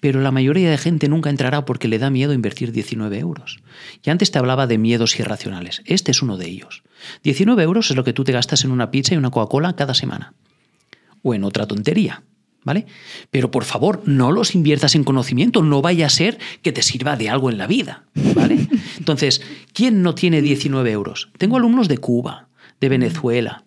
Pero 0.00 0.20
la 0.20 0.30
mayoría 0.30 0.70
de 0.70 0.78
gente 0.78 1.08
nunca 1.08 1.30
entrará 1.30 1.64
porque 1.64 1.88
le 1.88 1.98
da 1.98 2.10
miedo 2.10 2.32
invertir 2.32 2.72
19 2.72 3.18
euros. 3.18 3.60
Y 4.02 4.10
antes 4.10 4.30
te 4.30 4.38
hablaba 4.38 4.66
de 4.66 4.78
miedos 4.78 5.18
irracionales. 5.20 5.82
Este 5.84 6.10
es 6.10 6.22
uno 6.22 6.38
de 6.38 6.48
ellos. 6.48 6.82
19 7.22 7.62
euros 7.62 7.90
es 7.90 7.96
lo 7.96 8.04
que 8.04 8.12
tú 8.12 8.24
te 8.24 8.32
gastas 8.32 8.64
en 8.64 8.70
una 8.70 8.90
pizza 8.90 9.14
y 9.14 9.18
una 9.18 9.30
Coca-Cola 9.30 9.76
cada 9.76 9.94
semana. 9.94 10.34
O 11.22 11.34
en 11.34 11.44
otra 11.44 11.66
tontería. 11.66 12.22
¿Vale? 12.62 12.84
Pero 13.30 13.50
por 13.50 13.64
favor, 13.64 14.02
no 14.04 14.32
los 14.32 14.54
inviertas 14.54 14.94
en 14.94 15.02
conocimiento, 15.02 15.62
no 15.62 15.80
vaya 15.80 16.04
a 16.04 16.10
ser 16.10 16.38
que 16.60 16.72
te 16.72 16.82
sirva 16.82 17.16
de 17.16 17.30
algo 17.30 17.48
en 17.48 17.56
la 17.56 17.66
vida. 17.66 18.04
¿Vale? 18.34 18.68
Entonces, 18.98 19.40
¿quién 19.72 20.02
no 20.02 20.14
tiene 20.14 20.42
19 20.42 20.90
euros? 20.90 21.30
Tengo 21.38 21.56
alumnos 21.56 21.88
de 21.88 21.96
Cuba, 21.96 22.48
de 22.78 22.90
Venezuela, 22.90 23.64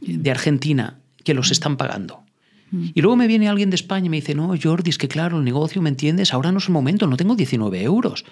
de 0.00 0.30
Argentina, 0.30 1.00
que 1.24 1.34
los 1.34 1.50
están 1.50 1.76
pagando. 1.76 2.25
Y 2.72 3.00
luego 3.00 3.16
me 3.16 3.26
viene 3.26 3.48
alguien 3.48 3.70
de 3.70 3.76
España 3.76 4.06
y 4.06 4.08
me 4.08 4.16
dice, 4.16 4.34
no, 4.34 4.52
Jordi, 4.60 4.90
es 4.90 4.98
que 4.98 5.08
claro, 5.08 5.38
el 5.38 5.44
negocio, 5.44 5.80
¿me 5.80 5.88
entiendes? 5.88 6.34
Ahora 6.34 6.50
no 6.50 6.58
es 6.58 6.66
el 6.66 6.72
momento, 6.72 7.06
no 7.06 7.16
tengo 7.16 7.36
19 7.36 7.82
euros. 7.82 8.24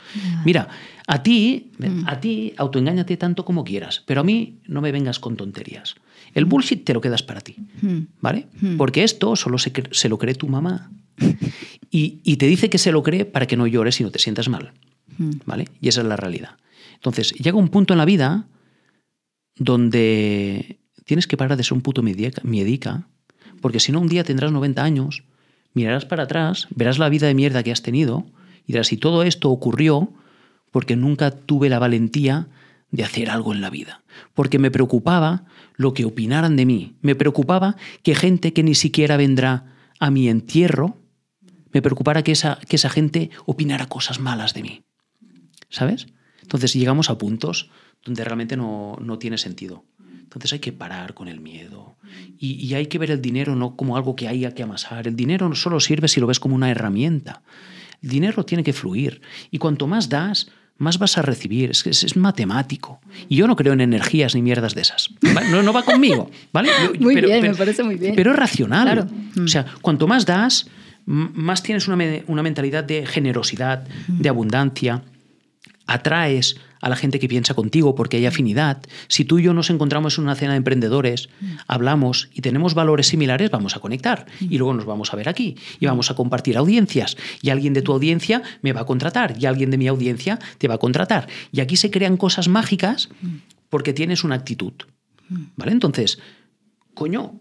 Mira, 0.45 0.69
a 1.07 1.23
ti, 1.23 1.71
a 2.07 2.19
ti, 2.21 2.53
autoengáñate 2.57 3.17
tanto 3.17 3.45
como 3.45 3.65
quieras, 3.65 4.03
pero 4.07 4.23
a 4.23 4.25
mí 4.25 4.59
no 4.67 4.81
me 4.81 4.91
vengas 4.91 5.21
con 5.21 5.37
tonterías. 5.37 5.95
El 6.35 6.47
bullshit 6.47 6.85
te 6.85 6.95
lo 6.95 7.01
quedas 7.01 7.23
para 7.23 7.41
ti, 7.41 7.57
¿vale? 8.21 8.49
Porque 8.77 9.05
esto 9.05 9.37
solo 9.37 9.59
se, 9.59 9.73
se 9.93 10.09
lo 10.09 10.19
cree 10.19 10.35
tu 10.35 10.49
mamá. 10.49 10.91
Y, 11.91 12.19
y 12.25 12.39
te 12.39 12.49
dice 12.49 12.69
que 12.71 12.79
se 12.79 12.91
lo 12.91 13.05
cree 13.05 13.25
para 13.25 13.47
que 13.47 13.57
no 13.57 13.69
llores 13.69 14.01
y 14.01 14.03
no 14.03 14.11
te 14.11 14.19
sientas 14.19 14.49
mal, 14.49 14.73
¿vale? 15.47 15.69
Y 15.81 15.87
esa 15.87 16.01
es 16.01 16.09
la 16.09 16.17
realidad. 16.17 16.57
Entonces, 16.95 17.31
llega 17.35 17.57
un 17.57 17.69
punto 17.69 17.95
en 17.95 17.99
la 17.99 18.05
vida 18.05 18.49
donde 19.57 20.81
tienes 21.05 21.29
que 21.29 21.37
parar 21.37 21.57
de 21.57 21.63
ser 21.63 21.75
un 21.75 21.83
puto 21.83 22.03
miedica, 22.03 22.43
miedica, 22.45 23.07
porque 23.65 23.81
si 23.81 23.93
no 23.93 24.01
un 24.01 24.09
día 24.09 24.25
tendrás 24.25 24.53
90 24.53 24.85
años, 24.85 25.25
mirarás 25.73 26.05
para 26.05 26.25
atrás, 26.25 26.69
verás 26.69 26.99
la 26.99 27.09
vida 27.09 27.29
de 27.29 27.33
mierda 27.33 27.63
que 27.63 27.73
has 27.73 27.81
tenido 27.81 28.27
y 28.67 28.75
dirás, 28.75 28.89
si 28.89 28.99
todo 28.99 29.23
esto 29.23 29.49
ocurrió 29.49 30.13
porque 30.71 30.97
nunca 30.97 31.31
tuve 31.31 31.71
la 31.71 31.79
valentía 31.79 32.49
de 32.91 33.05
hacer 33.05 33.31
algo 33.31 33.55
en 33.55 33.63
la 33.63 33.71
vida, 33.71 34.05
porque 34.35 34.59
me 34.59 34.71
preocupaba 34.71 35.47
lo 35.77 35.95
que 35.95 36.05
opinaran 36.05 36.57
de 36.57 36.67
mí, 36.67 36.97
me 37.01 37.15
preocupaba 37.15 37.77
que 38.03 38.15
gente 38.15 38.53
que 38.53 38.63
ni 38.63 38.75
siquiera 38.75 39.17
vendrá 39.17 39.73
a 39.99 40.11
mi 40.11 40.29
entierro, 40.29 40.99
me 41.73 41.81
preocupara 41.81 42.23
que 42.23 42.33
esa, 42.33 42.59
que 42.69 42.77
esa 42.77 42.91
gente 42.91 43.31
opinara 43.47 43.87
cosas 43.87 44.21
malas 44.21 44.53
de 44.53 44.63
mí. 44.63 44.85
¿sabes? 45.71 46.07
Entonces 46.43 46.75
llegamos 46.75 47.09
a 47.09 47.17
puntos 47.17 47.71
donde 48.05 48.25
realmente 48.25 48.59
no, 48.59 48.99
no 49.01 49.19
tiene 49.19 49.39
sentido. 49.39 49.87
Entonces 50.35 50.55
hay 50.55 50.59
que 50.59 50.73
parar 50.73 51.15
con 51.15 51.29
el 51.29 51.41
miedo. 51.41 51.97
Y, 52.39 52.55
y, 52.55 52.75
hay 52.75 52.87
que 52.87 52.99
ver 52.99 53.13
el 53.13 53.23
dinero 53.23 53.55
no 53.55 53.77
como 53.77 53.97
algo 53.97 54.17
que 54.17 54.27
haya 54.27 54.53
que 54.53 54.65
amasar. 54.65 55.07
El 55.07 55.15
dinero 55.15 55.49
no 55.49 55.55
solo 55.55 55.79
sirve 55.79 56.09
si 56.09 56.21
lo 56.21 56.27
ves 56.27 56.41
como 56.41 56.57
una 56.57 56.71
herramienta. 56.71 57.43
El 58.03 58.09
dinero 58.09 58.45
tiene 58.45 58.65
que 58.65 58.73
fluir. 58.73 59.23
Y 59.53 59.59
cuanto 59.59 59.87
más 59.87 60.09
das, 60.09 60.49
más 60.77 60.99
vas 60.99 61.17
a 61.19 61.23
recibir. 61.23 61.71
Es, 61.71 61.87
es, 61.87 62.03
es 62.03 62.17
matemático. 62.17 63.01
Y 63.29 63.37
yo 63.37 63.47
no 63.47 63.55
creo 63.55 63.73
en 63.75 63.81
energías 63.81 64.35
ni 64.35 64.43
mierdas 64.43 64.75
de 64.75 64.83
esas. 64.83 65.11
No, 65.51 65.63
no, 65.63 65.73
va 65.73 65.85
conmigo. 65.85 66.31
¿vale? 66.53 66.71
Yo, 66.83 67.01
muy 67.01 67.15
pero, 67.15 67.29
bien, 67.29 67.41
pero, 67.41 67.53
me 67.53 67.59
parece 67.59 67.85
muy 67.85 67.95
bien. 67.95 68.15
Pero 68.17 68.33
es 68.33 68.37
racional. 68.37 68.85
Claro. 68.85 69.07
O 69.45 69.49
sea, 69.49 69.67
cuanto 69.83 70.09
más 70.09 70.27
das, 70.27 70.67
más 71.07 71.63
tienes 71.63 71.87
una, 71.87 71.97
una 72.27 72.43
mentalidad 72.43 72.83
de 72.83 73.07
generosidad, 73.07 73.87
de 74.09 74.29
abundancia. 74.29 75.03
Atraes 75.87 76.57
a 76.85 76.91
la 76.91 76.97
gente 76.97 77.19
que 77.19 77.29
piensa 77.29 77.55
contigo 77.55 77.95
porque 77.95 78.19
hay 78.19 78.27
afinidad. 78.27 78.83
Si 79.09 79.25
tú 79.25 79.39
y 79.39 79.45
yo 79.45 79.55
nos 79.55 79.71
encontramos 79.71 80.19
en 80.19 80.25
una 80.25 80.35
cena 80.35 80.53
de 80.53 80.59
emprendedores, 80.59 81.31
hablamos 81.67 82.29
y 82.35 82.43
tenemos 82.43 82.75
valores 82.75 83.07
similares, 83.07 83.51
vamos 83.51 83.75
a 83.75 83.81
conectar 83.81 84.27
y 84.39 84.59
luego 84.59 84.75
nos 84.75 84.85
vamos 84.85 85.11
a 85.11 85.17
ver 85.17 85.31
aquí 85.31 85.57
y 85.81 85.87
vamos 85.87 86.11
a 86.11 86.15
compartir 86.15 86.59
audiencias 86.59 87.17
y 87.41 87.49
alguien 87.49 87.73
de 87.73 87.81
tu 87.81 87.93
audiencia 87.93 88.43
me 88.61 88.75
va 88.75 88.83
a 88.83 88.85
contratar 88.85 89.35
y 89.41 89.47
alguien 89.47 89.71
de 89.71 89.79
mi 89.79 89.89
audiencia 89.89 90.39
te 90.59 90.69
va 90.69 90.75
a 90.75 90.79
contratar. 90.79 91.27
Y 91.53 91.61
aquí 91.61 91.77
se 91.77 91.91
crean 91.91 92.19
cosas 92.19 92.49
mágicas 92.49 93.09
porque 93.71 93.95
tienes 93.95 94.23
una 94.23 94.35
actitud. 94.35 94.75
¿Vale? 95.57 95.73
Entonces, 95.73 96.19
coño, 96.93 97.41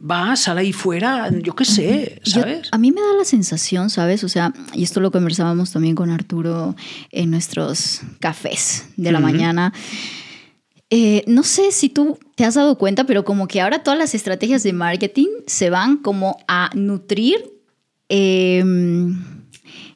vas, 0.00 0.40
sal 0.40 0.58
ahí 0.58 0.72
fuera, 0.72 1.30
yo 1.30 1.54
qué 1.54 1.64
sé, 1.64 2.20
¿sabes? 2.24 2.62
Yo, 2.62 2.68
a 2.72 2.78
mí 2.78 2.92
me 2.92 3.00
da 3.00 3.14
la 3.18 3.24
sensación, 3.24 3.90
¿sabes? 3.90 4.24
O 4.24 4.28
sea, 4.28 4.52
y 4.74 4.82
esto 4.82 5.00
lo 5.00 5.10
conversábamos 5.10 5.72
también 5.72 5.94
con 5.94 6.10
Arturo 6.10 6.74
en 7.10 7.30
nuestros 7.30 8.00
cafés 8.20 8.86
de 8.96 9.12
la 9.12 9.18
uh 9.18 9.22
-huh. 9.22 9.24
mañana. 9.24 9.72
Eh, 10.90 11.24
no 11.26 11.42
sé 11.42 11.72
si 11.72 11.88
tú 11.88 12.18
te 12.34 12.44
has 12.44 12.54
dado 12.54 12.76
cuenta, 12.76 13.04
pero 13.04 13.24
como 13.24 13.48
que 13.48 13.60
ahora 13.60 13.82
todas 13.82 13.98
las 13.98 14.14
estrategias 14.14 14.62
de 14.62 14.74
marketing 14.74 15.28
se 15.46 15.70
van 15.70 15.96
como 15.96 16.36
a 16.46 16.70
nutrir 16.74 17.50
eh, 18.10 18.62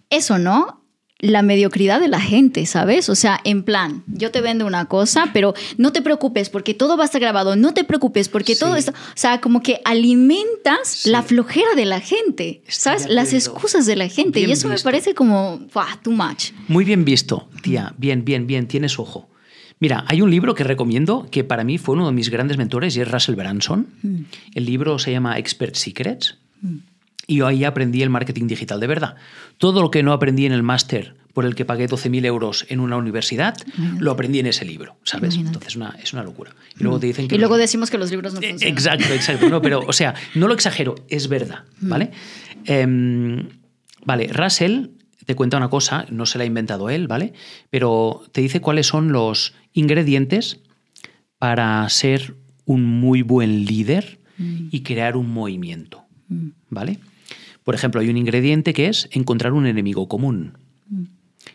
eso, 0.08 0.38
¿no? 0.38 0.85
La 1.26 1.42
mediocridad 1.42 2.00
de 2.00 2.08
la 2.08 2.20
gente, 2.20 2.66
¿sabes? 2.66 3.08
O 3.08 3.14
sea, 3.14 3.40
en 3.44 3.62
plan, 3.62 4.02
yo 4.06 4.30
te 4.30 4.40
vendo 4.40 4.66
una 4.66 4.86
cosa, 4.86 5.30
pero 5.32 5.54
no 5.76 5.92
te 5.92 6.02
preocupes 6.02 6.50
porque 6.50 6.74
todo 6.74 6.96
va 6.96 7.04
a 7.04 7.06
estar 7.06 7.20
grabado, 7.20 7.56
no 7.56 7.74
te 7.74 7.84
preocupes 7.84 8.28
porque 8.28 8.54
sí. 8.54 8.60
todo 8.60 8.76
esto, 8.76 8.92
o 8.92 9.16
sea, 9.16 9.40
como 9.40 9.62
que 9.62 9.80
alimentas 9.84 10.88
sí. 10.88 11.10
la 11.10 11.22
flojera 11.22 11.74
de 11.74 11.84
la 11.84 12.00
gente, 12.00 12.62
Estoy 12.66 12.92
¿sabes? 12.92 13.08
Las 13.08 13.32
excusas 13.32 13.86
de 13.86 13.96
la 13.96 14.08
gente 14.08 14.40
bien 14.40 14.50
y 14.50 14.52
eso 14.52 14.68
visto. 14.68 14.88
me 14.88 14.92
parece 14.92 15.14
como, 15.14 15.58
wow, 15.74 15.84
too 16.02 16.12
much. 16.12 16.52
Muy 16.68 16.84
bien 16.84 17.04
visto, 17.04 17.48
tía, 17.62 17.94
bien, 17.98 18.24
bien, 18.24 18.46
bien, 18.46 18.66
tienes 18.68 18.98
ojo. 18.98 19.28
Mira, 19.78 20.04
hay 20.08 20.22
un 20.22 20.30
libro 20.30 20.54
que 20.54 20.64
recomiendo 20.64 21.28
que 21.30 21.44
para 21.44 21.64
mí 21.64 21.76
fue 21.76 21.94
uno 21.96 22.06
de 22.06 22.12
mis 22.12 22.30
grandes 22.30 22.56
mentores 22.56 22.96
y 22.96 23.02
es 23.02 23.10
Russell 23.10 23.34
Branson. 23.34 23.88
Mm. 24.02 24.20
El 24.54 24.64
libro 24.64 24.98
se 24.98 25.12
llama 25.12 25.38
Expert 25.38 25.74
Secrets. 25.74 26.38
Mm. 26.62 26.76
Y 27.26 27.42
ahí 27.42 27.64
aprendí 27.64 28.02
el 28.02 28.10
marketing 28.10 28.46
digital 28.46 28.78
de 28.80 28.86
verdad. 28.86 29.16
Todo 29.58 29.82
lo 29.82 29.90
que 29.90 30.02
no 30.02 30.12
aprendí 30.12 30.46
en 30.46 30.52
el 30.52 30.62
máster 30.62 31.16
por 31.32 31.44
el 31.44 31.54
que 31.54 31.64
pagué 31.64 31.86
12.000 31.86 32.24
euros 32.24 32.64
en 32.68 32.80
una 32.80 32.96
universidad, 32.96 33.56
Imagínate. 33.66 34.04
lo 34.04 34.12
aprendí 34.12 34.38
en 34.38 34.46
ese 34.46 34.64
libro, 34.64 34.96
¿sabes? 35.02 35.34
Imagínate. 35.34 35.48
Entonces 35.48 35.76
una, 35.76 35.96
es 36.02 36.12
una 36.12 36.22
locura. 36.22 36.54
Y 36.78 36.82
luego 36.82 36.98
te 36.98 37.08
dicen 37.08 37.28
que... 37.28 37.34
Y 37.34 37.38
luego 37.38 37.58
decimos 37.58 37.90
que 37.90 37.98
los 37.98 38.10
libros 38.10 38.32
no 38.32 38.40
funcionan. 38.40 38.72
Exacto, 38.72 39.12
exacto. 39.12 39.48
No, 39.50 39.60
pero, 39.60 39.80
o 39.86 39.92
sea, 39.92 40.14
no 40.34 40.48
lo 40.48 40.54
exagero, 40.54 40.94
es 41.08 41.28
verdad, 41.28 41.64
¿vale? 41.80 42.10
Eh, 42.64 42.86
vale, 44.06 44.28
Russell 44.28 44.86
te 45.26 45.34
cuenta 45.34 45.56
una 45.56 45.68
cosa, 45.68 46.06
no 46.08 46.24
se 46.24 46.38
la 46.38 46.44
ha 46.44 46.46
inventado 46.46 46.88
él, 46.88 47.08
¿vale? 47.08 47.34
Pero 47.68 48.22
te 48.32 48.40
dice 48.40 48.60
cuáles 48.60 48.86
son 48.86 49.12
los 49.12 49.54
ingredientes 49.72 50.60
para 51.38 51.86
ser 51.90 52.36
un 52.64 52.84
muy 52.84 53.22
buen 53.22 53.66
líder 53.66 54.20
mm. 54.38 54.68
y 54.70 54.82
crear 54.82 55.16
un 55.16 55.30
movimiento, 55.32 56.04
mm. 56.28 56.48
¿vale? 56.70 56.98
Por 57.66 57.74
ejemplo, 57.74 58.00
hay 58.00 58.08
un 58.08 58.16
ingrediente 58.16 58.72
que 58.72 58.86
es 58.86 59.08
encontrar 59.10 59.52
un 59.52 59.66
enemigo 59.66 60.06
común. 60.06 60.56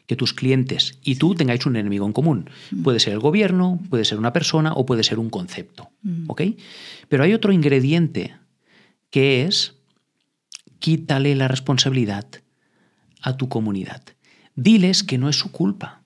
Que 0.07 0.18
tus 0.18 0.34
clientes 0.34 0.99
y 1.01 1.16
tú 1.16 1.36
tengáis 1.36 1.66
un 1.66 1.78
enemigo 1.78 2.05
en 2.05 2.12
común. 2.12 2.49
Puede 2.84 2.99
ser 2.99 3.14
el 3.14 3.20
gobierno, 3.20 3.80
puede 3.89 4.03
ser 4.03 4.18
una 4.18 4.34
persona 4.34 4.74
o 4.74 4.86
puede 4.86 5.05
ser 5.05 5.20
un 5.20 5.30
concepto. 5.30 5.89
¿Ok? 6.28 6.41
Pero 7.07 7.24
hay 7.24 7.34
otro 7.34 7.53
ingrediente 7.53 8.36
que 9.09 9.45
es 9.45 9.76
quítale 10.80 11.34
la 11.34 11.47
responsabilidad 11.47 12.26
a 13.22 13.38
tu 13.38 13.47
comunidad. 13.47 14.03
Diles 14.53 15.03
que 15.03 15.18
no 15.18 15.30
es 15.30 15.38
su 15.38 15.49
culpa. 15.53 16.01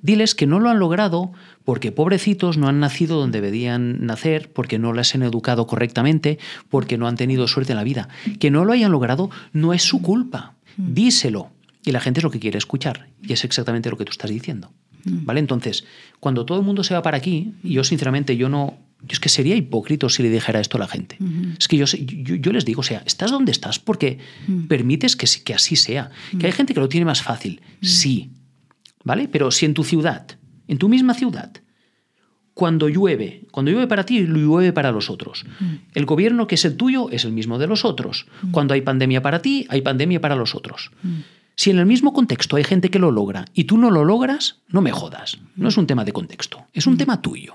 Diles 0.00 0.34
que 0.34 0.46
no 0.46 0.60
lo 0.60 0.70
han 0.70 0.78
logrado 0.78 1.32
porque 1.64 1.92
pobrecitos 1.92 2.56
no 2.56 2.68
han 2.68 2.80
nacido 2.80 3.18
donde 3.18 3.40
debían 3.40 4.06
nacer, 4.06 4.50
porque 4.52 4.78
no 4.78 4.92
les 4.92 5.14
han 5.14 5.22
educado 5.22 5.66
correctamente, 5.66 6.38
porque 6.68 6.96
no 6.96 7.08
han 7.08 7.16
tenido 7.16 7.48
suerte 7.48 7.72
en 7.72 7.78
la 7.78 7.84
vida. 7.84 8.08
Que 8.38 8.50
no 8.50 8.64
lo 8.64 8.72
hayan 8.72 8.92
logrado 8.92 9.30
no 9.52 9.72
es 9.72 9.82
su 9.82 10.00
culpa. 10.00 10.54
Díselo. 10.76 11.50
Y 11.84 11.92
la 11.92 12.00
gente 12.00 12.20
es 12.20 12.24
lo 12.24 12.30
que 12.30 12.38
quiere 12.38 12.58
escuchar. 12.58 13.08
Y 13.22 13.32
es 13.32 13.44
exactamente 13.44 13.90
lo 13.90 13.96
que 13.96 14.04
tú 14.04 14.12
estás 14.12 14.30
diciendo. 14.30 14.70
¿Vale? 15.04 15.40
Entonces, 15.40 15.84
cuando 16.20 16.44
todo 16.44 16.58
el 16.58 16.64
mundo 16.64 16.84
se 16.84 16.94
va 16.94 17.02
para 17.02 17.16
aquí, 17.16 17.54
y 17.62 17.74
yo 17.74 17.84
sinceramente 17.84 18.36
yo 18.36 18.48
no, 18.48 18.78
yo 19.02 19.12
es 19.12 19.20
que 19.20 19.28
sería 19.28 19.56
hipócrita 19.56 20.08
si 20.08 20.22
le 20.22 20.30
dijera 20.30 20.60
esto 20.60 20.76
a 20.76 20.80
la 20.80 20.88
gente. 20.88 21.16
Uh 21.20 21.24
-huh. 21.24 21.56
Es 21.58 21.68
que 21.68 21.76
yo, 21.76 21.86
yo, 21.86 22.34
yo, 22.34 22.52
les 22.52 22.64
digo, 22.64 22.80
o 22.80 22.84
sea, 22.84 23.02
estás 23.06 23.30
donde 23.30 23.52
estás 23.52 23.78
porque 23.78 24.18
uh 24.48 24.52
-huh. 24.52 24.68
permites 24.68 25.16
que, 25.16 25.26
que, 25.44 25.54
así 25.54 25.76
sea. 25.76 26.10
Uh 26.10 26.36
-huh. 26.36 26.40
Que 26.40 26.46
hay 26.46 26.52
gente 26.52 26.74
que 26.74 26.80
lo 26.80 26.88
tiene 26.88 27.06
más 27.06 27.22
fácil, 27.22 27.60
sí, 27.80 28.30
¿vale? 29.08 29.26
Pero 29.26 29.50
si 29.50 29.64
en 29.64 29.72
tu 29.72 29.84
ciudad, 29.84 30.26
en 30.68 30.76
tu 30.76 30.90
misma 30.90 31.14
ciudad, 31.14 31.50
cuando 32.52 32.90
llueve, 32.90 33.46
cuando 33.50 33.70
llueve 33.70 33.86
para 33.86 34.04
ti, 34.04 34.20
llueve 34.20 34.72
para 34.74 34.92
los 34.92 35.08
otros. 35.08 35.46
El 35.94 36.04
gobierno 36.04 36.46
que 36.46 36.56
es 36.56 36.64
el 36.66 36.76
tuyo 36.76 37.08
es 37.10 37.24
el 37.24 37.32
mismo 37.32 37.58
de 37.58 37.66
los 37.66 37.86
otros. 37.86 38.26
Cuando 38.50 38.74
hay 38.74 38.82
pandemia 38.82 39.22
para 39.22 39.40
ti, 39.40 39.66
hay 39.70 39.80
pandemia 39.80 40.20
para 40.20 40.36
los 40.36 40.54
otros. 40.54 40.90
Si 41.56 41.70
en 41.70 41.78
el 41.78 41.86
mismo 41.86 42.12
contexto 42.12 42.56
hay 42.56 42.64
gente 42.64 42.90
que 42.90 42.98
lo 42.98 43.10
logra 43.10 43.46
y 43.54 43.64
tú 43.64 43.78
no 43.78 43.90
lo 43.90 44.04
logras, 44.04 44.60
no 44.68 44.82
me 44.82 44.92
jodas. 44.92 45.38
No 45.56 45.68
es 45.68 45.78
un 45.78 45.86
tema 45.86 46.04
de 46.04 46.12
contexto, 46.12 46.66
es 46.74 46.86
un 46.86 46.98
tema 46.98 47.22
tuyo. 47.22 47.54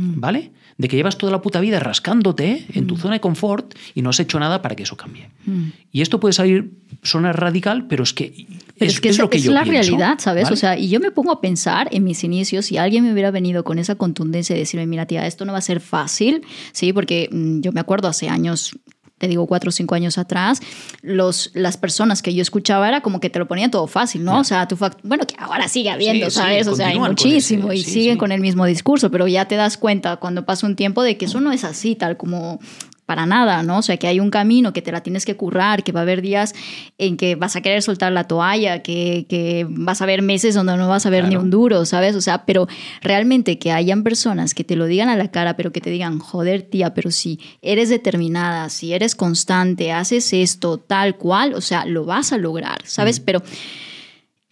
¿Vale? 0.00 0.52
De 0.78 0.86
que 0.86 0.96
llevas 0.96 1.18
toda 1.18 1.32
la 1.32 1.42
puta 1.42 1.60
vida 1.60 1.80
rascándote 1.80 2.66
en 2.72 2.86
tu 2.86 2.96
zona 2.96 3.14
de 3.14 3.20
confort 3.20 3.74
y 3.94 4.02
no 4.02 4.10
has 4.10 4.20
hecho 4.20 4.38
nada 4.38 4.62
para 4.62 4.76
que 4.76 4.84
eso 4.84 4.96
cambie. 4.96 5.28
Y 5.90 6.00
esto 6.00 6.20
puede 6.20 6.32
salir, 6.32 6.70
sonar 7.02 7.38
radical, 7.38 7.88
pero 7.88 8.04
es 8.04 8.14
que 8.14 8.46
pero 8.78 8.88
es, 8.90 8.94
es, 8.94 9.00
que 9.00 9.08
es, 9.08 9.18
lo 9.18 9.28
que 9.28 9.38
es 9.38 9.44
yo 9.44 9.52
la 9.52 9.62
pienso, 9.64 9.90
realidad, 9.90 10.18
¿sabes? 10.18 10.44
¿vale? 10.44 10.54
O 10.54 10.56
sea, 10.56 10.78
y 10.78 10.88
yo 10.88 11.00
me 11.00 11.10
pongo 11.10 11.32
a 11.32 11.40
pensar 11.40 11.88
en 11.90 12.04
mis 12.04 12.24
inicios, 12.24 12.66
si 12.66 12.76
alguien 12.76 13.04
me 13.04 13.12
hubiera 13.12 13.30
venido 13.30 13.64
con 13.64 13.78
esa 13.78 13.94
contundencia 13.96 14.54
de 14.54 14.60
decirme, 14.60 14.86
mira, 14.86 15.06
tía, 15.06 15.26
esto 15.26 15.44
no 15.44 15.52
va 15.52 15.58
a 15.58 15.62
ser 15.62 15.80
fácil, 15.80 16.42
¿sí? 16.72 16.92
Porque 16.92 17.28
mmm, 17.30 17.60
yo 17.60 17.72
me 17.72 17.80
acuerdo 17.80 18.08
hace 18.08 18.28
años 18.28 18.78
te 19.18 19.26
digo, 19.26 19.46
cuatro 19.46 19.68
o 19.68 19.72
cinco 19.72 19.94
años 19.94 20.16
atrás, 20.16 20.60
los, 21.02 21.50
las 21.54 21.76
personas 21.76 22.22
que 22.22 22.32
yo 22.34 22.40
escuchaba 22.40 22.88
era 22.88 23.00
como 23.00 23.20
que 23.20 23.28
te 23.30 23.38
lo 23.38 23.48
ponían 23.48 23.70
todo 23.70 23.86
fácil, 23.86 24.24
¿no? 24.24 24.32
Yeah. 24.32 24.40
O 24.40 24.44
sea, 24.44 24.68
tu 24.68 24.76
bueno, 25.02 25.26
que 25.26 25.34
ahora 25.38 25.68
sigue 25.68 25.90
habiendo, 25.90 26.30
sí, 26.30 26.36
¿sabes? 26.36 26.66
Sí, 26.66 26.72
o 26.72 26.76
sea, 26.76 26.88
hay 26.88 26.98
muchísimo 26.98 27.72
ese, 27.72 27.80
y 27.80 27.84
sí, 27.84 27.90
siguen 27.90 28.16
con 28.18 28.32
el 28.32 28.40
mismo 28.40 28.64
discurso, 28.64 29.10
pero 29.10 29.26
ya 29.26 29.46
te 29.46 29.56
das 29.56 29.76
cuenta 29.76 30.16
cuando 30.16 30.46
pasa 30.46 30.66
un 30.66 30.76
tiempo 30.76 31.02
de 31.02 31.16
que 31.16 31.24
eso 31.24 31.40
no 31.40 31.52
es 31.52 31.64
así, 31.64 31.96
tal 31.96 32.16
como 32.16 32.60
para 33.08 33.24
nada, 33.24 33.62
¿no? 33.62 33.78
O 33.78 33.82
sea, 33.82 33.96
que 33.96 34.06
hay 34.06 34.20
un 34.20 34.28
camino, 34.28 34.74
que 34.74 34.82
te 34.82 34.92
la 34.92 35.02
tienes 35.02 35.24
que 35.24 35.34
currar, 35.34 35.82
que 35.82 35.92
va 35.92 36.00
a 36.00 36.02
haber 36.02 36.20
días 36.20 36.54
en 36.98 37.16
que 37.16 37.36
vas 37.36 37.56
a 37.56 37.62
querer 37.62 37.80
soltar 37.80 38.12
la 38.12 38.24
toalla, 38.24 38.82
que, 38.82 39.24
que 39.30 39.66
vas 39.66 40.02
a 40.02 40.06
ver 40.06 40.20
meses 40.20 40.54
donde 40.54 40.76
no 40.76 40.86
vas 40.88 41.06
a 41.06 41.10
ver 41.10 41.22
claro. 41.22 41.38
ni 41.38 41.42
un 41.42 41.48
duro, 41.48 41.86
¿sabes? 41.86 42.14
O 42.16 42.20
sea, 42.20 42.44
pero 42.44 42.68
realmente 43.00 43.58
que 43.58 43.72
hayan 43.72 44.02
personas 44.02 44.52
que 44.52 44.62
te 44.62 44.76
lo 44.76 44.84
digan 44.84 45.08
a 45.08 45.16
la 45.16 45.30
cara, 45.30 45.56
pero 45.56 45.72
que 45.72 45.80
te 45.80 45.88
digan, 45.88 46.18
joder, 46.18 46.60
tía, 46.60 46.92
pero 46.92 47.10
si 47.10 47.40
eres 47.62 47.88
determinada, 47.88 48.68
si 48.68 48.92
eres 48.92 49.14
constante, 49.14 49.90
haces 49.90 50.34
esto 50.34 50.76
tal 50.76 51.16
cual, 51.16 51.54
o 51.54 51.62
sea, 51.62 51.86
lo 51.86 52.04
vas 52.04 52.34
a 52.34 52.36
lograr, 52.36 52.80
¿sabes? 52.84 53.20
Mm. 53.20 53.24
Pero 53.24 53.42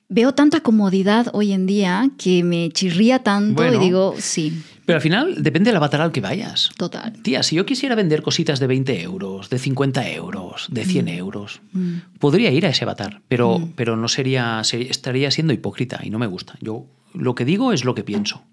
veo 0.09 0.33
tanta 0.33 0.61
comodidad 0.61 1.27
hoy 1.35 1.53
en 1.53 1.67
día 1.67 2.09
que 2.17 2.43
me 2.43 2.71
chirría 2.71 3.19
tanto 3.19 3.63
bueno. 3.63 3.77
y 3.77 3.85
digo, 3.85 4.15
sí. 4.19 4.63
Pero 4.87 4.97
al 4.99 5.03
final 5.03 5.43
depende 5.43 5.71
de 5.71 5.75
la 5.75 5.81
batalla 5.81 6.05
al 6.05 6.13
que 6.13 6.21
vayas. 6.21 6.71
Total. 6.77 7.13
Tía, 7.23 7.43
si 7.43 7.57
yo 7.57 7.67
quisiera 7.67 7.97
vender 7.97 8.23
cositas 8.23 8.61
de 8.61 8.69
20 8.69 9.03
euros, 9.03 9.51
de 9.51 9.59
50 9.59 10.11
euros, 10.11 10.69
de 10.71 10.85
100 10.85 11.05
mm. 11.05 11.09
euros, 11.09 11.61
mm. 11.73 11.95
podría 12.21 12.53
ir 12.53 12.65
a 12.67 12.71
ese 12.71 12.85
avatar, 12.85 13.21
pero, 13.27 13.59
mm. 13.59 13.73
pero 13.75 13.97
no 13.97 14.07
sería, 14.07 14.63
sería, 14.63 14.89
estaría 14.89 15.31
siendo 15.33 15.53
hipócrita 15.53 16.01
y 16.05 16.11
no 16.11 16.21
me 16.21 16.29
gusta. 16.29 16.55
Yo 16.61 16.87
lo 17.13 17.35
que 17.35 17.45
digo 17.45 17.73
es 17.73 17.85
lo 17.85 17.97
que 17.97 18.05
pienso 18.05 18.45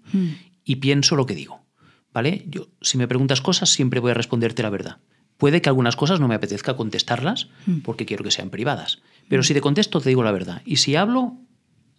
y 0.64 0.76
pienso 0.76 1.14
lo 1.16 1.24
que 1.24 1.34
digo. 1.34 1.62
¿Vale? 2.12 2.44
Yo, 2.48 2.68
si 2.80 2.98
me 2.98 3.08
preguntas 3.08 3.40
cosas, 3.40 3.70
siempre 3.70 4.00
voy 4.00 4.10
a 4.10 4.14
responderte 4.14 4.62
la 4.62 4.70
verdad. 4.70 4.98
Puede 5.36 5.60
que 5.62 5.68
algunas 5.68 5.96
cosas 5.96 6.20
no 6.20 6.28
me 6.28 6.36
apetezca 6.36 6.76
contestarlas 6.76 7.48
porque 7.82 8.06
quiero 8.06 8.22
que 8.22 8.30
sean 8.30 8.50
privadas. 8.50 9.02
Pero 9.28 9.42
si 9.42 9.52
te 9.52 9.60
contesto, 9.60 10.00
te 10.00 10.08
digo 10.08 10.22
la 10.22 10.30
verdad. 10.30 10.62
Y 10.64 10.76
si 10.76 10.94
hablo, 10.94 11.36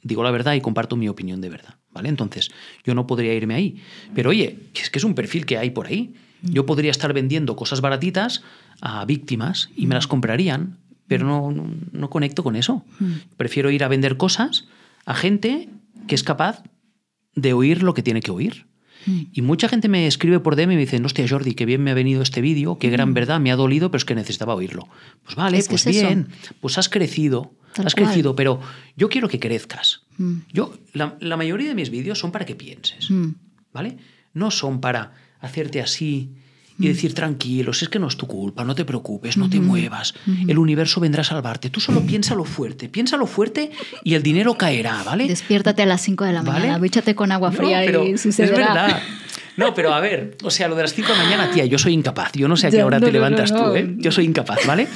digo 0.05 0.23
la 0.23 0.31
verdad 0.31 0.53
y 0.53 0.61
comparto 0.61 0.95
mi 0.95 1.09
opinión 1.09 1.41
de 1.41 1.49
verdad. 1.49 1.75
¿Vale? 1.91 2.09
Entonces, 2.09 2.51
yo 2.83 2.93
no 2.93 3.07
podría 3.07 3.33
irme 3.33 3.55
ahí. 3.55 3.81
Pero 4.13 4.29
oye, 4.29 4.59
es 4.75 4.89
que 4.89 4.99
es 4.99 5.03
un 5.03 5.15
perfil 5.15 5.45
que 5.45 5.57
hay 5.57 5.71
por 5.71 5.87
ahí. 5.87 6.13
Yo 6.41 6.65
podría 6.65 6.91
estar 6.91 7.11
vendiendo 7.11 7.55
cosas 7.55 7.81
baratitas 7.81 8.43
a 8.81 9.03
víctimas 9.05 9.69
y 9.75 9.87
me 9.87 9.95
las 9.95 10.05
comprarían, 10.05 10.77
pero 11.07 11.25
no, 11.25 11.51
no, 11.51 11.67
no 11.91 12.09
conecto 12.09 12.43
con 12.43 12.55
eso. 12.55 12.85
Prefiero 13.37 13.71
ir 13.71 13.83
a 13.83 13.87
vender 13.87 14.17
cosas 14.17 14.67
a 15.05 15.15
gente 15.15 15.69
que 16.07 16.13
es 16.13 16.23
capaz 16.23 16.61
de 17.33 17.53
oír 17.53 17.81
lo 17.81 17.93
que 17.93 18.03
tiene 18.03 18.21
que 18.21 18.31
oír. 18.31 18.67
Mm. 19.05 19.21
Y 19.33 19.41
mucha 19.41 19.67
gente 19.67 19.87
me 19.87 20.07
escribe 20.07 20.39
por 20.39 20.55
DM 20.55 20.73
y 20.73 20.75
me 20.75 20.81
dice, 20.81 21.01
hostia 21.03 21.27
Jordi, 21.27 21.53
qué 21.53 21.65
bien 21.65 21.83
me 21.83 21.91
ha 21.91 21.93
venido 21.93 22.21
este 22.21 22.41
vídeo, 22.41 22.77
qué 22.79 22.89
gran 22.89 23.13
verdad, 23.13 23.39
me 23.39 23.51
ha 23.51 23.55
dolido, 23.55 23.91
pero 23.91 23.97
es 23.99 24.05
que 24.05 24.15
necesitaba 24.15 24.55
oírlo. 24.55 24.87
Pues 25.23 25.35
vale, 25.35 25.57
Mm. 25.57 25.59
Es 25.59 25.67
pues 25.67 25.85
es 25.87 25.95
eso. 25.97 26.07
bien, 26.07 26.27
pues 26.61 26.77
has 26.77 26.89
crecido, 26.89 27.53
Tal 27.73 27.87
has 27.87 27.93
cual. 27.95 28.05
crecido, 28.07 28.35
pero 28.35 28.59
yo 28.97 29.09
quiero 29.09 29.27
que 29.27 29.39
crezcas. 29.39 30.01
Mm. 30.17 30.33
Yo, 30.53 30.73
la, 30.93 31.17
la 31.19 31.37
mayoría 31.37 31.67
de 31.69 31.75
mis 31.75 31.89
vídeos 31.89 32.19
son 32.19 32.31
para 32.31 32.45
que 32.45 32.55
pienses, 32.55 33.09
Mm. 33.11 33.31
¿vale? 33.73 33.97
No 34.33 34.51
son 34.51 34.81
para 34.81 35.13
hacerte 35.39 35.81
así 35.81 36.29
Mm. 36.31 36.44
Y 36.77 36.87
decir 36.87 37.13
tranquilos, 37.13 37.81
es 37.83 37.89
que 37.89 37.99
no 37.99 38.07
es 38.07 38.17
tu 38.17 38.27
culpa, 38.27 38.63
no 38.65 38.75
te 38.75 38.83
preocupes, 38.85 39.37
no 39.37 39.49
te 39.49 39.59
muevas, 39.61 40.13
el 40.47 40.57
universo 40.57 40.99
vendrá 40.99 41.21
a 41.21 41.23
salvarte. 41.23 41.69
Tú 41.69 41.79
solo 41.79 42.01
piénsalo 42.01 42.43
fuerte, 42.45 42.89
piénsalo 42.89 43.27
fuerte 43.27 43.71
y 44.03 44.13
el 44.15 44.23
dinero 44.23 44.57
caerá, 44.57 45.01
¿vale? 45.03 45.27
Despiértate 45.27 45.83
a 45.83 45.85
las 45.85 46.01
5 46.01 46.25
de 46.25 46.33
la 46.33 46.41
¿Vale? 46.41 46.59
mañana, 46.59 46.79
bíchate 46.79 47.15
con 47.15 47.31
agua 47.31 47.51
No, 47.51 47.57
fría 47.57 47.81
pero 47.85 48.05
y 48.05 48.11
es 48.11 48.21
sucederá. 48.21 48.57
verdad. 48.57 49.01
No, 49.57 49.73
pero 49.73 49.93
a 49.93 49.99
ver, 50.01 50.37
o 50.43 50.49
sea, 50.51 50.67
lo 50.67 50.75
de 50.75 50.81
las 50.83 50.93
5 50.93 51.07
de 51.11 51.17
la 51.17 51.23
mañana, 51.23 51.49
tía, 51.51 51.65
yo 51.65 51.77
soy 51.77 51.93
incapaz. 51.93 52.33
Yo 52.33 52.47
no 52.47 52.57
sé 52.57 52.67
a 52.67 52.71
qué 52.71 52.83
hora 52.83 52.99
no, 52.99 53.05
te 53.05 53.11
levantas 53.11 53.51
no, 53.51 53.71
tú. 53.71 53.75
¿eh? 53.75 53.95
Yo 53.97 54.11
soy 54.11 54.25
incapaz, 54.25 54.65
¿vale? 54.67 54.87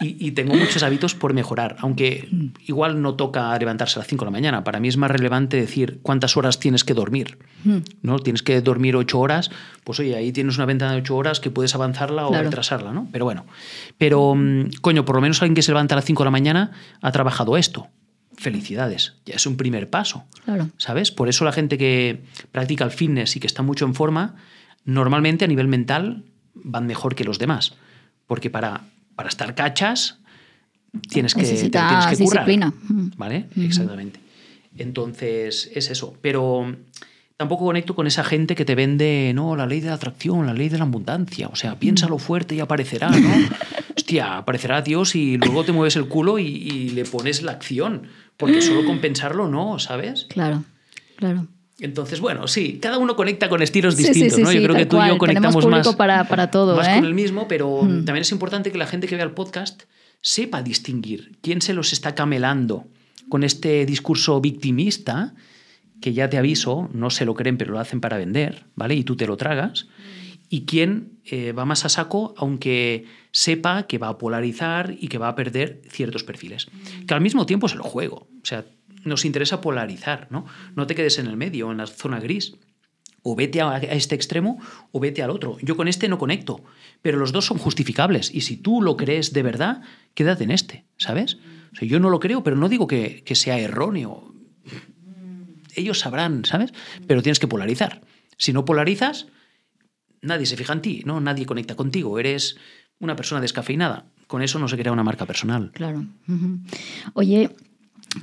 Y, 0.00 0.26
y 0.26 0.30
tengo 0.32 0.54
muchos 0.54 0.82
hábitos 0.82 1.14
por 1.14 1.34
mejorar, 1.34 1.76
aunque 1.80 2.28
igual 2.66 3.02
no 3.02 3.14
toca 3.14 3.56
levantarse 3.58 3.98
a 3.98 4.00
las 4.00 4.08
5 4.08 4.24
de 4.24 4.26
la 4.26 4.30
mañana. 4.30 4.64
Para 4.64 4.80
mí 4.80 4.88
es 4.88 4.96
más 4.96 5.10
relevante 5.10 5.56
decir 5.58 6.00
cuántas 6.02 6.36
horas 6.36 6.58
tienes 6.58 6.84
que 6.84 6.94
dormir. 6.94 7.38
Mm. 7.64 7.76
¿no? 8.02 8.18
Tienes 8.18 8.42
que 8.42 8.60
dormir 8.60 8.96
8 8.96 9.18
horas, 9.18 9.50
pues 9.84 10.00
oye, 10.00 10.14
ahí 10.16 10.32
tienes 10.32 10.56
una 10.56 10.66
ventana 10.66 10.92
de 10.92 10.98
8 10.98 11.16
horas 11.16 11.40
que 11.40 11.50
puedes 11.50 11.74
avanzarla 11.74 12.26
o 12.26 12.30
Claro. 12.30 12.44
retrasarla, 12.44 12.92
¿no? 12.92 13.08
Pero 13.12 13.24
bueno, 13.24 13.44
pero 13.98 14.34
mm, 14.34 14.70
coño, 14.80 15.04
por 15.04 15.16
lo 15.16 15.22
menos 15.22 15.42
alguien 15.42 15.54
que 15.54 15.62
se 15.62 15.72
levanta 15.72 15.94
a 15.94 15.96
las 15.96 16.04
5 16.04 16.22
de 16.22 16.26
la 16.26 16.30
mañana 16.30 16.70
ha 17.02 17.12
trabajado 17.12 17.56
esto. 17.56 17.88
Felicidades, 18.36 19.14
ya 19.24 19.34
es 19.34 19.46
un 19.46 19.56
primer 19.56 19.88
paso. 19.88 20.24
Claro. 20.44 20.68
¿Sabes? 20.76 21.10
Por 21.10 21.28
eso 21.28 21.44
la 21.44 21.52
gente 21.52 21.78
que 21.78 22.20
practica 22.52 22.84
el 22.84 22.90
fitness 22.90 23.36
y 23.36 23.40
que 23.40 23.46
está 23.46 23.62
mucho 23.62 23.84
en 23.86 23.94
forma, 23.94 24.36
normalmente 24.84 25.44
a 25.44 25.48
nivel 25.48 25.68
mental 25.68 26.24
van 26.54 26.86
mejor 26.86 27.14
que 27.14 27.24
los 27.24 27.38
demás. 27.38 27.74
Porque 28.26 28.50
para, 28.50 28.82
para 29.14 29.28
estar 29.28 29.54
cachas 29.54 30.18
tienes 31.08 31.34
que, 31.34 31.42
te 31.42 31.50
Necesitas 31.52 31.88
tienes 32.08 32.18
que 32.18 32.24
currar. 32.24 32.46
disciplina. 32.46 32.74
¿Vale? 33.16 33.46
Exactamente. 33.56 34.20
Entonces, 34.76 35.70
es 35.74 35.90
eso. 35.90 36.16
Pero 36.20 36.76
tampoco 37.36 37.64
conecto 37.64 37.94
con 37.94 38.06
esa 38.06 38.24
gente 38.24 38.54
que 38.54 38.64
te 38.64 38.74
vende, 38.74 39.32
no, 39.34 39.56
la 39.56 39.66
ley 39.66 39.80
de 39.80 39.88
la 39.88 39.94
atracción, 39.94 40.46
la 40.46 40.54
ley 40.54 40.68
de 40.68 40.78
la 40.78 40.84
abundancia. 40.84 41.48
O 41.48 41.56
sea, 41.56 41.78
piénsalo 41.78 42.18
fuerte 42.18 42.54
y 42.54 42.60
aparecerá, 42.60 43.10
¿no? 43.10 43.28
Hostia, 43.96 44.36
aparecerá 44.38 44.82
Dios 44.82 45.14
y 45.16 45.36
luego 45.38 45.64
te 45.64 45.72
mueves 45.72 45.96
el 45.96 46.06
culo 46.06 46.38
y, 46.38 46.46
y 46.46 46.90
le 46.90 47.04
pones 47.04 47.42
la 47.42 47.52
acción. 47.52 48.02
Porque 48.36 48.62
solo 48.62 48.84
con 48.84 48.98
pensarlo 49.00 49.48
no, 49.48 49.78
¿sabes? 49.78 50.26
Claro, 50.28 50.64
claro. 51.16 51.48
Entonces, 51.78 52.20
bueno, 52.20 52.48
sí, 52.48 52.78
cada 52.80 52.96
uno 52.96 53.16
conecta 53.16 53.48
con 53.50 53.62
estilos 53.62 53.96
sí, 53.96 54.04
distintos, 54.04 54.36
sí, 54.36 54.42
¿no? 54.42 54.50
sí, 54.50 54.56
Yo 54.56 54.62
creo 54.64 54.76
que 54.76 54.86
tú 54.86 55.02
y 55.02 55.08
yo 55.08 55.18
conectamos 55.18 55.62
público 55.62 55.88
más, 55.88 55.96
para, 55.96 56.24
para 56.26 56.50
todo, 56.50 56.74
más 56.74 56.88
¿eh? 56.88 56.94
con 56.94 57.04
el 57.04 57.12
mismo, 57.14 57.48
pero 57.48 57.80
también 57.80 58.18
es 58.18 58.32
importante 58.32 58.72
que 58.72 58.78
la 58.78 58.86
gente 58.86 59.06
que 59.06 59.14
vea 59.14 59.24
el 59.24 59.32
podcast 59.32 59.82
sepa 60.22 60.62
distinguir 60.62 61.32
quién 61.42 61.60
se 61.60 61.74
los 61.74 61.92
está 61.92 62.14
camelando 62.14 62.86
con 63.28 63.44
este 63.44 63.84
discurso 63.84 64.40
victimista, 64.40 65.34
que 66.00 66.14
ya 66.14 66.30
te 66.30 66.38
aviso, 66.38 66.88
no 66.92 67.10
se 67.10 67.24
lo 67.24 67.34
creen, 67.34 67.58
pero 67.58 67.72
lo 67.72 67.80
hacen 67.80 68.00
para 68.00 68.16
vender, 68.16 68.64
¿vale? 68.74 68.94
Y 68.94 69.04
tú 69.04 69.16
te 69.16 69.26
lo 69.26 69.36
tragas. 69.36 69.86
Y 70.48 70.64
quién 70.64 71.18
eh, 71.24 71.52
va 71.52 71.64
más 71.64 71.84
a 71.84 71.88
saco, 71.88 72.34
aunque 72.36 73.06
sepa 73.32 73.86
que 73.86 73.98
va 73.98 74.08
a 74.08 74.18
polarizar 74.18 74.94
y 74.98 75.08
que 75.08 75.18
va 75.18 75.28
a 75.28 75.34
perder 75.34 75.82
ciertos 75.90 76.24
perfiles. 76.24 76.68
Que 77.06 77.14
al 77.14 77.20
mismo 77.20 77.46
tiempo 77.46 77.66
es 77.66 77.72
el 77.72 77.80
juego. 77.80 78.28
O 78.42 78.44
sea, 78.44 78.64
nos 79.04 79.24
interesa 79.24 79.60
polarizar, 79.60 80.28
¿no? 80.30 80.46
No 80.74 80.86
te 80.86 80.94
quedes 80.94 81.18
en 81.18 81.26
el 81.26 81.36
medio, 81.36 81.70
en 81.70 81.78
la 81.78 81.86
zona 81.86 82.20
gris. 82.20 82.56
O 83.22 83.34
vete 83.34 83.60
a 83.60 83.78
este 83.78 84.14
extremo 84.14 84.60
o 84.92 85.00
vete 85.00 85.20
al 85.20 85.30
otro. 85.30 85.58
Yo 85.60 85.76
con 85.76 85.88
este 85.88 86.08
no 86.08 86.16
conecto, 86.16 86.62
pero 87.02 87.18
los 87.18 87.32
dos 87.32 87.46
son 87.46 87.58
justificables. 87.58 88.32
Y 88.32 88.42
si 88.42 88.56
tú 88.56 88.80
lo 88.82 88.96
crees 88.96 89.32
de 89.32 89.42
verdad, 89.42 89.82
quédate 90.14 90.44
en 90.44 90.52
este, 90.52 90.84
¿sabes? 90.96 91.38
O 91.72 91.76
sea, 91.76 91.88
yo 91.88 91.98
no 91.98 92.08
lo 92.08 92.20
creo, 92.20 92.44
pero 92.44 92.56
no 92.56 92.68
digo 92.68 92.86
que, 92.86 93.24
que 93.24 93.34
sea 93.34 93.58
erróneo. 93.58 94.32
Ellos 95.74 95.98
sabrán, 95.98 96.44
¿sabes? 96.44 96.72
Pero 97.08 97.20
tienes 97.20 97.40
que 97.40 97.48
polarizar. 97.48 98.02
Si 98.36 98.52
no 98.52 98.64
polarizas, 98.64 99.26
nadie 100.22 100.46
se 100.46 100.56
fija 100.56 100.72
en 100.72 100.82
ti, 100.82 101.02
¿no? 101.04 101.20
Nadie 101.20 101.46
conecta 101.46 101.74
contigo. 101.74 102.18
Eres 102.18 102.56
una 102.98 103.16
persona 103.16 103.40
descafeinada. 103.40 104.06
Con 104.26 104.42
eso 104.42 104.58
no 104.58 104.68
se 104.68 104.76
crea 104.76 104.92
una 104.92 105.04
marca 105.04 105.26
personal. 105.26 105.70
Claro. 105.72 106.04
Oye, 107.14 107.50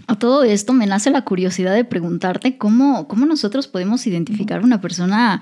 a 0.08 0.16
todo 0.16 0.44
esto 0.44 0.74
me 0.74 0.86
nace 0.86 1.12
la 1.12 1.24
curiosidad 1.24 1.74
de 1.74 1.86
preguntarte 1.86 2.58
cómo, 2.58 3.08
cómo 3.08 3.26
nosotros 3.26 3.68
podemos 3.68 4.06
identificar 4.08 4.64
una 4.64 4.82
persona 4.82 5.42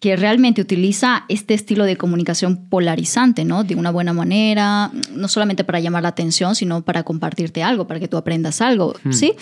que 0.00 0.16
realmente 0.16 0.62
utiliza 0.62 1.26
este 1.28 1.52
estilo 1.52 1.84
de 1.84 1.96
comunicación 1.96 2.68
polarizante, 2.70 3.44
¿no? 3.44 3.64
De 3.64 3.74
una 3.74 3.90
buena 3.90 4.14
manera, 4.14 4.90
no 5.12 5.28
solamente 5.28 5.62
para 5.62 5.78
llamar 5.78 6.02
la 6.02 6.08
atención, 6.08 6.54
sino 6.54 6.82
para 6.82 7.02
compartirte 7.02 7.62
algo, 7.62 7.86
para 7.86 8.00
que 8.00 8.08
tú 8.08 8.16
aprendas 8.16 8.62
algo, 8.62 8.94
¿sí? 9.10 9.34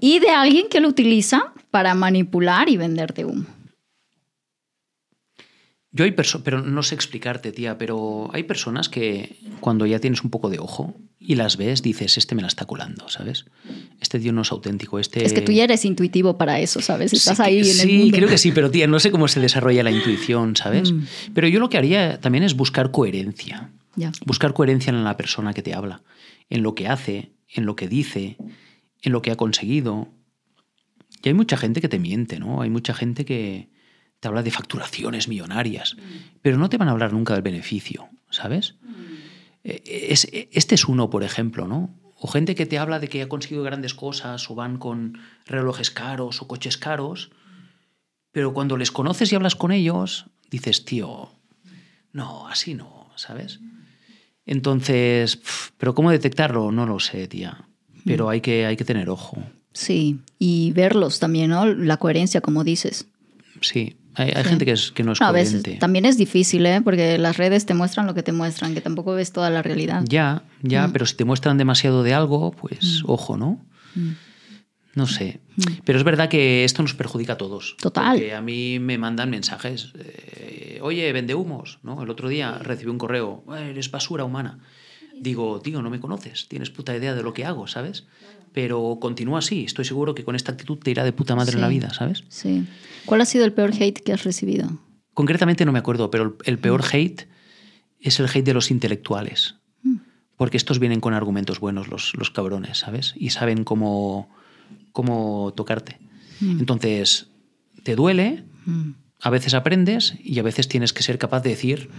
Y 0.00 0.18
de 0.18 0.28
alguien 0.28 0.66
que 0.68 0.80
lo 0.80 0.88
utiliza 0.88 1.54
para 1.70 1.94
manipular 1.94 2.68
y 2.68 2.76
venderte 2.76 3.24
humo. 3.24 3.46
Yo 5.94 6.04
hay 6.04 6.12
personas, 6.12 6.44
pero 6.44 6.62
no 6.62 6.82
sé 6.82 6.94
explicarte, 6.94 7.52
tía, 7.52 7.76
pero 7.76 8.30
hay 8.32 8.44
personas 8.44 8.88
que 8.88 9.36
cuando 9.60 9.84
ya 9.84 9.98
tienes 9.98 10.24
un 10.24 10.30
poco 10.30 10.48
de 10.48 10.58
ojo 10.58 10.94
y 11.20 11.34
las 11.34 11.58
ves, 11.58 11.82
dices, 11.82 12.16
este 12.16 12.34
me 12.34 12.40
la 12.40 12.48
está 12.48 12.64
colando, 12.64 13.08
¿sabes? 13.10 13.44
Este 14.00 14.18
tío 14.18 14.32
no 14.32 14.40
es 14.40 14.50
auténtico, 14.52 14.98
este... 14.98 15.22
Es 15.24 15.34
que 15.34 15.42
tú 15.42 15.52
ya 15.52 15.64
eres 15.64 15.84
intuitivo 15.84 16.38
para 16.38 16.58
eso, 16.60 16.80
¿sabes? 16.80 17.12
Estás 17.12 17.36
Sí, 17.36 17.42
ahí 17.42 17.54
en 17.58 17.64
el 17.66 17.72
Sí, 17.72 17.98
mundo. 17.98 18.16
creo 18.16 18.28
que 18.30 18.38
sí, 18.38 18.52
pero 18.52 18.70
tía, 18.70 18.86
no 18.86 18.98
sé 19.00 19.10
cómo 19.10 19.28
se 19.28 19.38
desarrolla 19.40 19.82
la 19.82 19.90
intuición, 19.90 20.56
¿sabes? 20.56 20.92
Mm. 20.92 21.02
Pero 21.34 21.46
yo 21.48 21.60
lo 21.60 21.68
que 21.68 21.76
haría 21.76 22.18
también 22.20 22.42
es 22.44 22.54
buscar 22.56 22.90
coherencia. 22.90 23.70
Buscar 24.24 24.54
coherencia 24.54 24.90
en 24.90 25.04
la 25.04 25.18
persona 25.18 25.52
que 25.52 25.60
te 25.62 25.74
habla, 25.74 26.02
en 26.48 26.62
lo 26.62 26.74
que 26.74 26.88
hace, 26.88 27.32
en 27.48 27.66
lo 27.66 27.76
que 27.76 27.86
dice, 27.86 28.38
en 29.02 29.12
lo 29.12 29.20
que 29.20 29.30
ha 29.30 29.36
conseguido. 29.36 30.08
Y 31.22 31.28
hay 31.28 31.34
mucha 31.34 31.58
gente 31.58 31.82
que 31.82 31.90
te 31.90 31.98
miente, 31.98 32.38
¿no? 32.38 32.62
Hay 32.62 32.70
mucha 32.70 32.94
gente 32.94 33.26
que 33.26 33.68
te 34.22 34.28
habla 34.28 34.44
de 34.44 34.52
facturaciones 34.52 35.26
millonarias, 35.26 35.96
pero 36.42 36.56
no 36.56 36.68
te 36.68 36.76
van 36.76 36.86
a 36.86 36.92
hablar 36.92 37.12
nunca 37.12 37.34
del 37.34 37.42
beneficio, 37.42 38.08
¿sabes? 38.30 38.76
Eh, 39.64 39.82
es- 40.10 40.28
este 40.52 40.76
es 40.76 40.84
uno, 40.86 41.10
por 41.10 41.24
ejemplo, 41.24 41.66
¿no? 41.66 41.92
O 42.20 42.28
gente 42.28 42.54
que 42.54 42.64
te 42.64 42.78
habla 42.78 43.00
de 43.00 43.08
que 43.08 43.20
ha 43.22 43.28
conseguido 43.28 43.64
grandes 43.64 43.94
cosas 43.94 44.48
o 44.48 44.54
van 44.54 44.78
con 44.78 45.18
relojes 45.44 45.90
caros 45.90 46.40
o 46.40 46.46
coches 46.46 46.76
caros, 46.78 47.32
pero 48.30 48.54
cuando 48.54 48.76
les 48.76 48.92
conoces 48.92 49.32
y 49.32 49.34
hablas 49.34 49.56
con 49.56 49.72
ellos, 49.72 50.26
dices, 50.52 50.84
tío, 50.84 51.32
no, 52.12 52.46
así 52.46 52.74
no, 52.74 53.10
¿sabes? 53.16 53.58
Entonces, 54.46 55.40
¿pero 55.78 55.96
cómo 55.96 56.12
detectarlo? 56.12 56.70
No 56.70 56.86
lo 56.86 57.00
sé, 57.00 57.26
tía. 57.26 57.66
Pero 58.04 58.28
hay 58.28 58.40
que, 58.40 58.66
hay 58.66 58.76
que 58.76 58.84
tener 58.84 59.10
ojo. 59.10 59.42
Sí, 59.72 60.20
y 60.38 60.70
verlos 60.72 61.18
también, 61.18 61.50
¿no? 61.50 61.66
La 61.66 61.96
coherencia, 61.96 62.40
como 62.40 62.62
dices. 62.62 63.06
Sí, 63.60 63.96
hay, 64.14 64.30
hay 64.34 64.42
Sí. 64.42 64.48
gente 64.50 64.64
que, 64.64 64.72
es, 64.72 64.90
que 64.92 65.02
no 65.04 65.12
es 65.12 65.20
No, 65.20 65.26
a 65.26 65.32
veces 65.32 65.54
coherente. 65.62 65.80
también 65.80 66.04
es 66.04 66.16
difícil, 66.16 66.64
¿eh? 66.66 66.80
Porque 66.82 67.18
las 67.18 67.36
redes 67.36 67.66
te 67.66 67.74
muestran 67.74 68.06
lo 68.06 68.14
que 68.14 68.22
te 68.22 68.32
muestran, 68.32 68.74
que 68.74 68.80
tampoco 68.80 69.14
ves 69.14 69.32
toda 69.32 69.50
la 69.50 69.62
realidad. 69.62 70.02
Ya, 70.08 70.42
ya, 70.62 70.86
Mm. 70.88 70.92
pero 70.92 71.06
si 71.06 71.16
te 71.16 71.24
muestran 71.24 71.58
demasiado 71.58 72.02
de 72.02 72.14
algo, 72.14 72.50
pues 72.52 73.02
ojo, 73.06 73.36
¿no? 73.36 73.64
No 74.94 75.06
sé. 75.06 75.40
Pero 75.84 75.98
es 75.98 76.04
verdad 76.04 76.28
que 76.28 76.64
esto 76.64 76.82
nos 76.82 76.94
perjudica 76.94 77.34
a 77.34 77.38
todos. 77.38 77.74
Mm. 77.78 77.82
Total. 77.82 78.12
Porque 78.18 78.34
a 78.34 78.42
mí 78.42 78.78
me 78.78 78.98
mandan 78.98 79.30
mensajes. 79.30 79.92
eh, 79.98 80.78
Oye, 80.82 81.10
vende 81.12 81.34
humos, 81.34 81.78
¿no? 81.84 82.02
El 82.02 82.10
otro 82.10 82.28
día 82.28 82.58
recibí 82.58 82.90
un 82.90 82.98
correo. 82.98 83.44
"Eh, 83.56 83.70
Eres 83.70 83.90
basura 83.90 84.24
humana. 84.24 84.58
Digo, 85.18 85.60
tío, 85.60 85.80
no 85.80 85.90
me 85.90 86.00
conoces. 86.00 86.48
Tienes 86.48 86.70
puta 86.70 86.94
idea 86.96 87.14
de 87.14 87.22
lo 87.22 87.32
que 87.32 87.44
hago, 87.44 87.68
¿sabes? 87.68 88.04
Pero 88.52 88.98
continúa 89.00 89.38
así. 89.38 89.64
Estoy 89.64 89.84
seguro 89.84 90.14
que 90.14 90.24
con 90.24 90.36
esta 90.36 90.52
actitud 90.52 90.78
te 90.78 90.90
irá 90.90 91.04
de 91.04 91.12
puta 91.12 91.34
madre 91.34 91.54
en 91.54 91.60
la 91.62 91.68
vida, 91.68 91.92
¿sabes? 91.94 92.24
Sí. 92.28 92.64
¿Cuál 93.06 93.20
ha 93.22 93.24
sido 93.24 93.44
el 93.44 93.52
peor 93.52 93.70
hate 93.78 94.00
que 94.02 94.12
has 94.12 94.24
recibido? 94.24 94.78
Concretamente 95.14 95.64
no 95.64 95.72
me 95.72 95.78
acuerdo, 95.78 96.10
pero 96.10 96.24
el, 96.24 96.32
el 96.44 96.58
Mm. 96.58 96.60
peor 96.60 96.82
hate 96.92 97.28
es 98.00 98.20
el 98.20 98.26
hate 98.26 98.44
de 98.44 98.54
los 98.54 98.70
intelectuales. 98.70 99.56
Porque 100.36 100.56
estos 100.56 100.78
vienen 100.80 101.00
con 101.00 101.14
argumentos 101.14 101.60
buenos, 101.60 101.88
los, 101.88 102.14
los 102.18 102.30
cabrones, 102.30 102.78
¿sabes? 102.78 103.14
Y 103.16 103.30
saben 103.30 103.62
cómo, 103.64 104.28
cómo 104.90 105.52
tocarte. 105.56 105.98
Entonces, 106.40 107.28
te 107.84 107.94
duele, 107.94 108.44
Mm. 108.64 108.90
A 109.24 109.30
veces 109.30 109.54
aprendes 109.54 110.14
y 110.22 110.38
a 110.38 110.42
veces 110.42 110.66
tienes 110.68 110.92
que 110.92 111.02
ser 111.02 111.16
capaz 111.18 111.40
de 111.42 111.50
decir, 111.50 111.90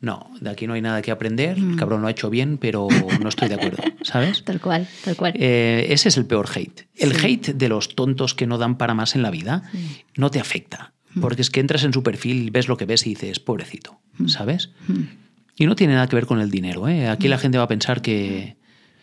no, 0.00 0.30
de 0.40 0.48
aquí 0.50 0.66
no 0.66 0.72
hay 0.72 0.80
nada 0.82 1.02
que 1.02 1.10
aprender, 1.10 1.58
el 1.58 1.76
cabrón 1.76 2.00
lo 2.02 2.08
ha 2.08 2.10
hecho 2.10 2.30
bien, 2.30 2.56
pero 2.58 2.88
no 3.20 3.28
estoy 3.28 3.48
de 3.48 3.54
acuerdo, 3.56 3.82
¿sabes? 4.02 4.42
Tal 4.44 4.60
cual, 4.60 4.88
tal 5.04 5.14
cual. 5.16 5.34
Eh, 5.36 5.86
ese 5.90 6.08
es 6.08 6.16
el 6.16 6.24
peor 6.26 6.48
hate. 6.54 6.86
El 6.96 7.14
Sí. 7.14 7.26
hate 7.26 7.48
de 7.54 7.68
los 7.68 7.94
tontos 7.94 8.34
que 8.34 8.46
no 8.46 8.56
dan 8.58 8.76
para 8.78 8.94
más 8.94 9.14
en 9.14 9.22
la 9.22 9.30
vida 9.30 9.62
no 10.16 10.30
te 10.30 10.40
afecta. 10.40 10.92
Porque 11.20 11.42
es 11.42 11.50
que 11.50 11.60
entras 11.60 11.84
en 11.84 11.92
su 11.92 12.02
perfil, 12.02 12.50
ves 12.50 12.66
lo 12.66 12.76
que 12.76 12.86
ves 12.86 13.06
y 13.06 13.10
dices, 13.10 13.38
pobrecito, 13.38 14.00
¿sabes? 14.26 14.70
Y 15.56 15.66
no 15.66 15.76
tiene 15.76 15.94
nada 15.94 16.08
que 16.08 16.16
ver 16.16 16.26
con 16.26 16.40
el 16.40 16.50
dinero. 16.50 16.88
¿eh? 16.88 17.08
Aquí 17.08 17.28
la 17.28 17.38
gente 17.38 17.56
va 17.56 17.64
a 17.64 17.68
pensar 17.68 18.02
que, 18.02 18.56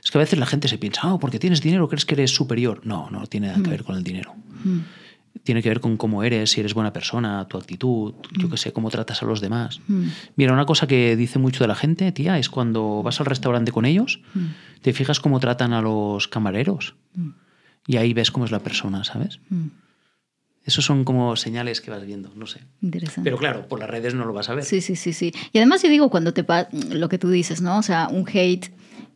Es 0.03 0.11
que 0.11 0.17
a 0.17 0.19
veces 0.19 0.37
la 0.37 0.45
gente 0.45 0.67
se 0.67 0.77
piensa, 0.77 1.01
ah, 1.03 1.17
porque 1.21 1.39
tienes 1.39 1.61
dinero, 1.61 1.87
crees 1.87 2.05
que 2.05 2.15
eres 2.15 2.31
superior. 2.31 2.81
No, 2.83 3.09
no 3.11 3.27
tiene 3.27 3.47
nada 3.47 3.63
que 3.63 3.69
ver 3.69 3.83
con 3.85 3.95
el 3.95 4.03
dinero. 4.03 4.35
Tiene 5.43 5.63
que 5.63 5.69
ver 5.69 5.79
con 5.79 5.97
cómo 5.97 6.23
eres, 6.23 6.51
si 6.51 6.59
eres 6.59 6.73
buena 6.73 6.93
persona, 6.93 7.47
tu 7.47 7.57
actitud, 7.57 8.13
yo 8.37 8.49
qué 8.49 8.57
sé, 8.57 8.73
cómo 8.73 8.89
tratas 8.89 9.23
a 9.23 9.25
los 9.25 9.41
demás. 9.41 9.81
Mira, 10.35 10.53
una 10.53 10.65
cosa 10.65 10.87
que 10.87 11.15
dice 11.15 11.39
mucho 11.39 11.63
de 11.63 11.67
la 11.67 11.75
gente, 11.75 12.11
tía, 12.11 12.37
es 12.37 12.49
cuando 12.49 13.01
vas 13.03 13.19
al 13.19 13.25
restaurante 13.25 13.71
con 13.71 13.85
ellos, 13.85 14.21
te 14.81 14.93
fijas 14.93 15.19
cómo 15.19 15.39
tratan 15.39 15.73
a 15.73 15.81
los 15.81 16.27
camareros. 16.27 16.95
Y 17.87 17.97
ahí 17.97 18.13
ves 18.13 18.29
cómo 18.29 18.45
es 18.45 18.51
la 18.51 18.59
persona, 18.59 19.03
¿sabes? 19.03 19.39
Esos 20.63 20.85
son 20.85 21.03
como 21.03 21.35
señales 21.35 21.81
que 21.81 21.89
vas 21.89 22.05
viendo, 22.05 22.31
no 22.35 22.45
sé. 22.45 22.59
Interesante. 22.81 23.23
Pero 23.23 23.37
claro, 23.37 23.67
por 23.67 23.79
las 23.79 23.89
redes 23.89 24.13
no 24.13 24.25
lo 24.25 24.33
vas 24.33 24.49
a 24.49 24.53
ver. 24.53 24.63
Sí, 24.63 24.79
sí, 24.81 24.95
sí, 24.95 25.11
sí. 25.11 25.33
Y 25.51 25.57
además 25.57 25.81
yo 25.81 25.89
digo 25.89 26.09
cuando 26.09 26.33
te 26.33 26.45
lo 26.91 27.09
que 27.09 27.17
tú 27.17 27.29
dices, 27.29 27.61
¿no? 27.61 27.79
O 27.79 27.81
sea, 27.81 28.09
un 28.09 28.29
hate 28.31 28.71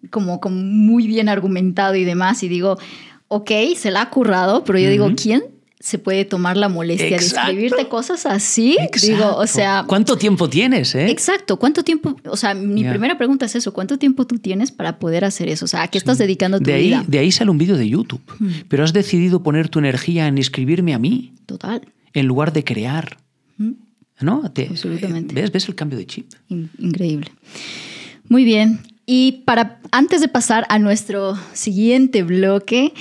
como, 0.10 0.40
como 0.40 0.56
muy 0.56 1.06
bien 1.06 1.30
argumentado 1.30 1.96
y 1.96 2.04
demás. 2.04 2.42
Y 2.42 2.48
digo, 2.48 2.80
ok, 3.28 3.52
se 3.76 3.92
la 3.92 4.02
ha 4.02 4.10
currado, 4.10 4.64
pero 4.64 4.80
yo 4.80 4.90
digo, 4.90 5.12
¿quién 5.16 5.44
se 5.80 6.00
puede 6.00 6.26
tomar 6.26 6.56
la 6.58 6.70
molestia 6.70 7.08
Exacto. 7.18 7.36
de 7.36 7.52
escribirte 7.52 7.90
cosas 7.90 8.26
así? 8.26 8.78
Digo, 9.02 9.18
o 9.26 9.44
Exacto. 9.44 9.48
sea, 9.48 9.84
¿Cuánto 9.88 10.18
tiempo 10.18 10.50
tienes, 10.50 10.96
eh? 10.96 11.10
Exacto, 11.10 11.58
¿cuánto 11.58 11.84
tiempo? 11.84 12.16
O 12.26 12.38
sea, 12.38 12.54
mi 12.54 12.84
primera 12.84 13.18
pregunta 13.18 13.46
es 13.46 13.56
eso, 13.56 13.74
¿cuánto 13.74 13.98
tiempo 13.98 14.26
tú 14.26 14.40
tienes 14.40 14.72
para 14.72 15.00
poder 15.00 15.26
hacer 15.26 15.50
eso? 15.50 15.66
O 15.66 15.68
sea, 15.68 15.84
¿a 15.84 15.88
qué 15.90 15.98
estás 15.98 16.18
dedicando 16.18 16.60
tu 16.60 16.66
De 16.66 16.74
ahí, 16.74 16.88
vida? 16.88 17.04
de 17.08 17.20
ahí 17.20 17.32
sale 17.32 17.52
un 17.52 17.58
vídeo 17.58 17.78
de 17.78 17.88
YouTube. 17.90 18.22
Pero 18.70 18.84
has 18.84 18.94
decidido 18.94 19.44
poner 19.44 19.70
tu 19.70 19.80
energía 19.80 20.28
en 20.28 20.38
escribirme 20.38 20.94
a 20.94 21.00
mí 21.00 21.34
Total, 21.46 21.82
en 22.14 22.26
lugar 22.26 22.54
de 22.54 22.64
crear. 22.64 23.18
¿No? 24.22 24.50
Te- 24.52 24.68
Absolutamente. 24.70 25.36
¿Ves? 25.36 25.52
¿Ves 25.52 25.68
el 25.68 25.76
cambio 25.76 25.98
de 26.00 26.06
chip? 26.06 26.32
in- 26.48 26.70
increíble. 26.80 27.32
Muy 28.30 28.46
bien. 28.46 28.80
Y 29.06 29.44
para 29.46 29.80
antes 29.92 30.22
de 30.22 30.30
pasar 30.30 30.66
a 30.70 30.80
nuestro 30.80 31.38
siguiente 31.54 32.24
bloque, 32.24 32.94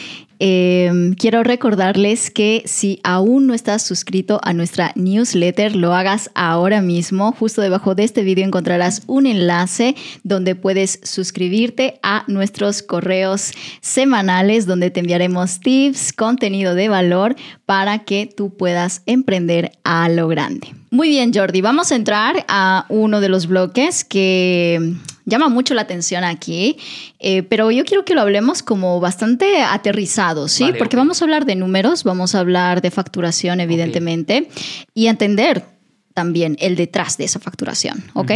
eh, 0.46 1.14
quiero 1.16 1.42
recordarles 1.42 2.30
que 2.30 2.64
si 2.66 3.00
aún 3.02 3.46
no 3.46 3.54
estás 3.54 3.80
suscrito 3.80 4.40
a 4.42 4.52
nuestra 4.52 4.92
newsletter, 4.94 5.74
lo 5.74 5.94
hagas 5.94 6.30
ahora 6.34 6.82
mismo. 6.82 7.32
Justo 7.32 7.62
debajo 7.62 7.94
de 7.94 8.04
este 8.04 8.22
video 8.22 8.44
encontrarás 8.44 9.04
un 9.06 9.24
enlace 9.24 9.96
donde 10.22 10.54
puedes 10.54 11.00
suscribirte 11.02 11.98
a 12.02 12.24
nuestros 12.26 12.82
correos 12.82 13.52
semanales 13.80 14.66
donde 14.66 14.90
te 14.90 15.00
enviaremos 15.00 15.60
tips, 15.60 16.12
contenido 16.12 16.74
de 16.74 16.90
valor 16.90 17.36
para 17.64 18.00
que 18.00 18.26
tú 18.26 18.54
puedas 18.54 19.00
emprender 19.06 19.72
a 19.82 20.10
lo 20.10 20.28
grande. 20.28 20.74
Muy 20.90 21.08
bien, 21.08 21.32
Jordi, 21.32 21.62
vamos 21.62 21.90
a 21.90 21.96
entrar 21.96 22.44
a 22.48 22.84
uno 22.90 23.22
de 23.22 23.30
los 23.30 23.46
bloques 23.46 24.04
que 24.04 24.94
llama 25.24 25.48
mucho 25.48 25.74
la 25.74 25.82
atención 25.82 26.24
aquí, 26.24 26.76
eh, 27.18 27.42
pero 27.42 27.70
yo 27.70 27.84
quiero 27.84 28.04
que 28.04 28.14
lo 28.14 28.20
hablemos 28.20 28.62
como 28.62 29.00
bastante 29.00 29.62
aterrizado, 29.62 30.48
¿sí? 30.48 30.64
Vale, 30.64 30.78
Porque 30.78 30.96
vamos 30.96 31.20
a 31.20 31.24
hablar 31.24 31.46
de 31.46 31.56
números, 31.56 32.04
vamos 32.04 32.34
a 32.34 32.40
hablar 32.40 32.82
de 32.82 32.90
facturación, 32.90 33.60
evidentemente, 33.60 34.48
y 34.94 35.06
entender 35.06 35.64
también 36.12 36.56
el 36.60 36.76
detrás 36.76 37.16
de 37.16 37.24
esa 37.24 37.40
facturación, 37.40 38.04
¿ok? 38.14 38.32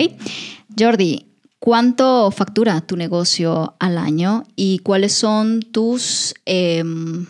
Jordi, 0.78 1.26
¿cuánto 1.58 2.30
factura 2.30 2.80
tu 2.80 2.96
negocio 2.96 3.76
al 3.78 3.98
año 3.98 4.44
y 4.56 4.78
cuáles 4.80 5.12
son 5.12 5.62
tus, 5.62 6.34
eh, 6.46 6.82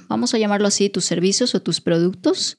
vamos 0.09 0.35
a 0.35 0.39
llamarlo 0.39 0.69
así, 0.69 0.89
tus 0.89 1.05
servicios 1.05 1.55
o 1.55 1.61
tus 1.61 1.81
productos 1.81 2.59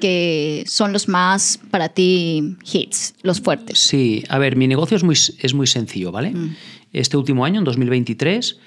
que 0.00 0.64
son 0.66 0.92
los 0.92 1.08
más 1.08 1.58
para 1.70 1.88
ti 1.90 2.56
hits, 2.72 3.14
los 3.22 3.40
fuertes? 3.40 3.78
Sí, 3.78 4.24
a 4.28 4.38
ver, 4.38 4.56
mi 4.56 4.66
negocio 4.66 4.96
es 4.96 5.04
muy, 5.04 5.14
es 5.14 5.54
muy 5.54 5.66
sencillo, 5.66 6.12
¿vale? 6.12 6.32
Este 6.92 7.16
último 7.16 7.44
año, 7.44 7.58
en 7.58 7.64
2023, 7.64 8.58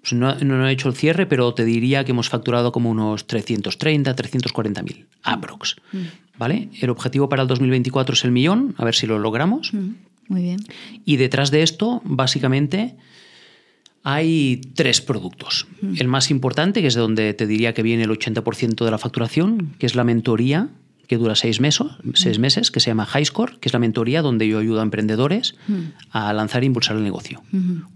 pues 0.00 0.12
no, 0.12 0.34
no 0.34 0.68
he 0.68 0.72
hecho 0.72 0.88
el 0.88 0.94
cierre, 0.94 1.26
pero 1.26 1.54
te 1.54 1.64
diría 1.64 2.04
que 2.04 2.12
hemos 2.12 2.28
facturado 2.28 2.72
como 2.72 2.90
unos 2.90 3.26
330, 3.26 4.14
340 4.14 4.82
mil, 4.82 5.06
aprox. 5.22 5.76
¿Vale? 6.36 6.68
El 6.80 6.90
objetivo 6.90 7.28
para 7.28 7.42
el 7.42 7.48
2024 7.48 8.14
es 8.14 8.24
el 8.24 8.32
millón, 8.32 8.74
a 8.76 8.84
ver 8.84 8.94
si 8.94 9.06
lo 9.06 9.18
logramos. 9.18 9.72
Mm, 9.72 9.90
Muy 10.28 10.42
bien. 10.42 10.58
Y 11.04 11.16
detrás 11.16 11.50
de 11.52 11.62
esto, 11.62 12.02
básicamente, 12.04 12.96
hay 14.04 14.60
tres 14.74 15.00
productos. 15.00 15.66
El 15.96 16.08
más 16.08 16.30
importante, 16.30 16.82
que 16.82 16.88
es 16.88 16.94
de 16.94 17.00
donde 17.00 17.32
te 17.32 17.46
diría 17.46 17.72
que 17.72 17.82
viene 17.82 18.04
el 18.04 18.10
80% 18.10 18.84
de 18.84 18.90
la 18.90 18.98
facturación, 18.98 19.74
que 19.78 19.86
es 19.86 19.94
la 19.94 20.04
mentoría, 20.04 20.68
que 21.08 21.16
dura 21.16 21.34
seis 21.34 21.58
meses, 21.60 21.86
seis 22.14 22.38
meses, 22.38 22.70
que 22.70 22.80
se 22.80 22.90
llama 22.90 23.08
Highscore, 23.12 23.58
que 23.60 23.68
es 23.68 23.72
la 23.72 23.78
mentoría 23.78 24.20
donde 24.22 24.46
yo 24.46 24.58
ayudo 24.58 24.80
a 24.80 24.82
emprendedores 24.82 25.54
a 26.10 26.32
lanzar 26.34 26.62
e 26.62 26.66
impulsar 26.66 26.96
el 26.96 27.02
negocio 27.02 27.42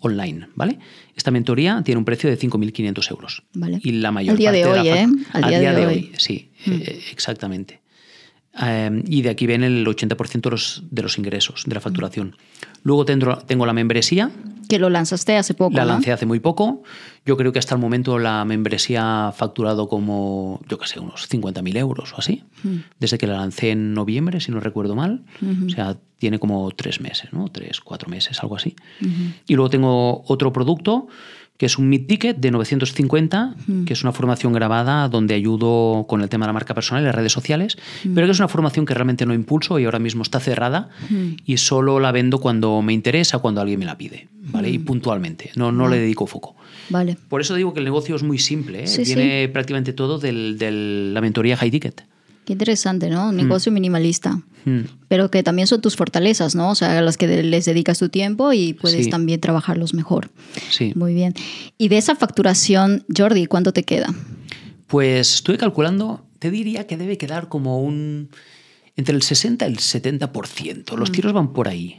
online. 0.00 0.48
¿vale? 0.54 0.78
Esta 1.14 1.30
mentoría 1.30 1.82
tiene 1.84 1.98
un 1.98 2.04
precio 2.06 2.30
de 2.30 2.38
5.500 2.38 3.10
euros. 3.10 3.42
Vale. 3.52 3.78
Y 3.82 3.92
la 3.92 4.10
mayor 4.10 4.32
Al 4.32 4.38
día 4.38 4.52
de 4.52 4.64
hoy, 4.66 4.76
la 4.76 5.02
¿eh? 5.02 5.06
Al 5.32 5.48
día 5.48 5.60
día 5.60 5.72
de 5.72 5.80
de 5.80 5.86
hoy. 5.86 5.94
hoy, 5.94 6.12
sí, 6.16 6.50
eh, 6.66 7.02
exactamente. 7.12 7.80
Eh, 8.62 9.02
y 9.06 9.22
de 9.22 9.30
aquí 9.30 9.46
viene 9.46 9.66
el 9.66 9.86
80% 9.86 10.40
de 10.42 10.50
los, 10.50 10.82
de 10.90 11.02
los 11.02 11.18
ingresos, 11.18 11.64
de 11.66 11.74
la 11.74 11.80
facturación. 11.80 12.36
Luego 12.82 13.04
tendro- 13.04 13.38
tengo 13.46 13.66
la 13.66 13.72
membresía, 13.72 14.30
Que 14.68 14.78
lo 14.78 14.90
lanzaste 14.90 15.36
hace 15.36 15.54
poco. 15.54 15.76
la 15.76 15.84
¿no? 15.84 15.92
lancé 15.92 16.12
hace 16.12 16.26
muy 16.26 16.40
poco. 16.40 16.82
Yo 17.24 17.36
creo 17.36 17.52
que 17.52 17.58
hasta 17.58 17.74
el 17.74 17.80
momento 17.80 18.18
la 18.18 18.44
membresía 18.44 19.28
ha 19.28 19.32
facturado 19.32 19.88
como, 19.88 20.60
yo 20.68 20.78
qué 20.78 20.86
sé, 20.86 20.98
unos 21.00 21.28
50.000 21.28 21.76
euros 21.76 22.12
o 22.14 22.16
así. 22.18 22.44
Desde 22.98 23.16
que 23.18 23.26
la 23.26 23.34
lancé 23.38 23.70
en 23.70 23.94
noviembre, 23.94 24.40
si 24.40 24.50
no 24.50 24.60
recuerdo 24.60 24.94
mal. 24.94 25.24
O 25.66 25.68
sea, 25.70 25.96
tiene 26.18 26.38
como 26.38 26.70
tres 26.72 27.00
meses, 27.00 27.32
¿no? 27.32 27.48
Tres, 27.48 27.80
cuatro 27.80 28.08
meses, 28.10 28.40
algo 28.42 28.56
así. 28.56 28.74
Y 29.46 29.54
luego 29.54 29.70
tengo 29.70 30.22
otro 30.26 30.52
producto 30.52 31.06
que 31.58 31.66
es 31.66 31.76
un 31.76 31.88
mid-ticket 31.90 32.36
de 32.36 32.52
950, 32.52 33.56
que 33.84 33.92
es 33.92 34.02
una 34.04 34.12
formación 34.12 34.52
grabada 34.52 35.08
donde 35.08 35.34
ayudo 35.34 36.06
con 36.08 36.22
el 36.22 36.28
tema 36.28 36.46
de 36.46 36.50
la 36.50 36.52
marca 36.52 36.72
personal 36.72 37.02
y 37.02 37.06
las 37.06 37.14
redes 37.14 37.32
sociales, 37.32 37.76
pero 38.14 38.26
que 38.26 38.30
es 38.30 38.38
una 38.38 38.46
formación 38.48 38.86
que 38.86 38.94
realmente 38.94 39.26
no 39.26 39.34
impulso 39.34 39.78
y 39.80 39.84
ahora 39.84 39.98
mismo 39.98 40.22
está 40.22 40.38
cerrada 40.38 40.88
y 41.44 41.56
solo 41.56 41.98
la 41.98 42.12
vendo 42.12 42.38
cuando 42.38 42.80
me 42.80 42.92
interesa, 42.92 43.40
cuando 43.40 43.60
alguien 43.60 43.80
me 43.80 43.86
la 43.86 43.98
pide, 43.98 44.28
¿vale? 44.40 44.70
Y 44.70 44.78
puntualmente, 44.78 45.50
no, 45.56 45.72
no 45.72 45.88
le 45.88 45.98
dedico 45.98 46.28
foco. 46.28 46.54
Vale. 46.90 47.16
Por 47.28 47.40
eso 47.40 47.56
digo 47.56 47.74
que 47.74 47.80
el 47.80 47.84
negocio 47.84 48.14
es 48.14 48.22
muy 48.22 48.38
simple, 48.38 48.84
¿eh? 48.84 48.86
Sí, 48.86 49.02
viene 49.02 49.48
prácticamente 49.48 49.92
todo 49.92 50.18
de 50.18 51.10
la 51.12 51.20
mentoría 51.20 51.56
High 51.56 51.72
Ticket. 51.72 52.04
Qué 52.48 52.54
interesante, 52.54 53.10
¿no? 53.10 53.28
Un 53.28 53.36
negocio 53.36 53.70
minimalista. 53.70 54.40
Mm. 54.64 54.80
Pero 55.06 55.30
que 55.30 55.42
también 55.42 55.68
son 55.68 55.82
tus 55.82 55.96
fortalezas, 55.96 56.54
¿no? 56.54 56.70
O 56.70 56.74
sea, 56.74 56.96
a 56.98 57.02
las 57.02 57.18
que 57.18 57.42
les 57.42 57.66
dedicas 57.66 57.98
tu 57.98 58.08
tiempo 58.08 58.54
y 58.54 58.72
puedes 58.72 59.04
Sí. 59.04 59.10
también 59.10 59.38
trabajarlos 59.38 59.92
mejor. 59.92 60.30
Sí. 60.70 60.92
Muy 60.94 61.12
bien. 61.12 61.34
Y 61.76 61.88
de 61.88 61.98
esa 61.98 62.16
facturación, 62.16 63.04
Jordi, 63.14 63.44
¿cuánto 63.44 63.74
te 63.74 63.82
queda? 63.82 64.14
Pues 64.86 65.34
estuve 65.34 65.58
calculando, 65.58 66.24
te 66.38 66.50
diría 66.50 66.86
que 66.86 66.96
debe 66.96 67.18
quedar 67.18 67.50
como 67.50 67.82
un 67.82 68.30
entre 68.96 69.14
el 69.14 69.20
60 69.20 69.68
y 69.68 69.72
el 69.72 69.78
70%. 69.78 70.96
Mm. 70.96 70.98
Los 70.98 71.12
tiros 71.12 71.34
van 71.34 71.52
por 71.52 71.68
ahí. 71.68 71.98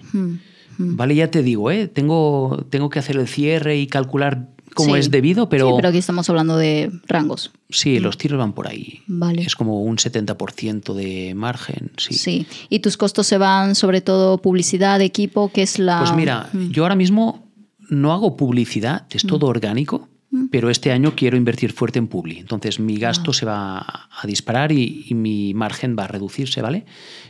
Vale, 0.79 1.13
ya 1.13 1.29
te 1.29 1.43
digo, 1.43 1.69
¿eh? 1.69 1.87
tengo, 1.87 2.65
tengo 2.71 2.89
que 2.89 2.97
hacer 2.97 3.17
el 3.17 3.27
cierre 3.27 3.77
y 3.77 3.85
calcular 3.85 4.47
cómo 4.83 4.95
Sí. 4.95 4.99
es 4.99 5.11
debido, 5.11 5.49
pero 5.49 5.67
Sí, 5.69 5.73
pero 5.75 5.89
aquí 5.89 5.97
estamos 5.97 6.29
hablando 6.29 6.57
de 6.57 6.91
rangos. 7.07 7.51
sí, 7.69 7.99
los 7.99 8.17
tiros 8.17 8.37
van 8.39 8.53
por 8.53 8.67
ahí. 8.67 9.01
Vale. 9.07 9.41
Es 9.43 9.55
como 9.55 9.81
un 9.83 9.97
70% 9.97 10.93
de 10.93 11.33
margen, 11.35 11.91
sí. 11.97 12.13
Sí. 12.13 12.47
Y 12.69 12.79
tus 12.79 12.97
costos 12.97 13.27
se 13.27 13.37
van 13.37 13.75
sobre 13.75 14.01
todo 14.01 14.37
publicidad, 14.39 15.01
equipo, 15.01 15.51
que 15.51 15.61
es 15.63 15.79
la... 15.79 15.99
Pues 15.99 16.15
mira, 16.15 16.49
yo 16.71 16.83
ahora 16.83 16.95
mismo 16.95 17.45
no 17.89 18.13
hago 18.13 18.35
publicidad, 18.37 19.05
es 19.11 19.23
todo 19.23 19.47
orgánico, 19.47 20.07
pero 20.51 20.69
este 20.69 20.91
año 20.91 21.13
quiero 21.15 21.37
invertir 21.37 21.71
fuerte 21.73 21.97
en 21.97 22.07
Publi. 22.07 22.37
Entonces 22.37 22.79
mi 22.79 22.97
gasto 22.97 23.33
se 23.33 23.45
va 23.47 23.79
a 23.79 24.27
disparar 24.27 24.71
y, 24.71 25.05
y 25.09 25.15
mi 25.15 25.55
margen 25.55 25.95
va 25.97 26.03
a 26.03 26.07
reducirse, 26.07 26.61
¿vale? 26.61 26.85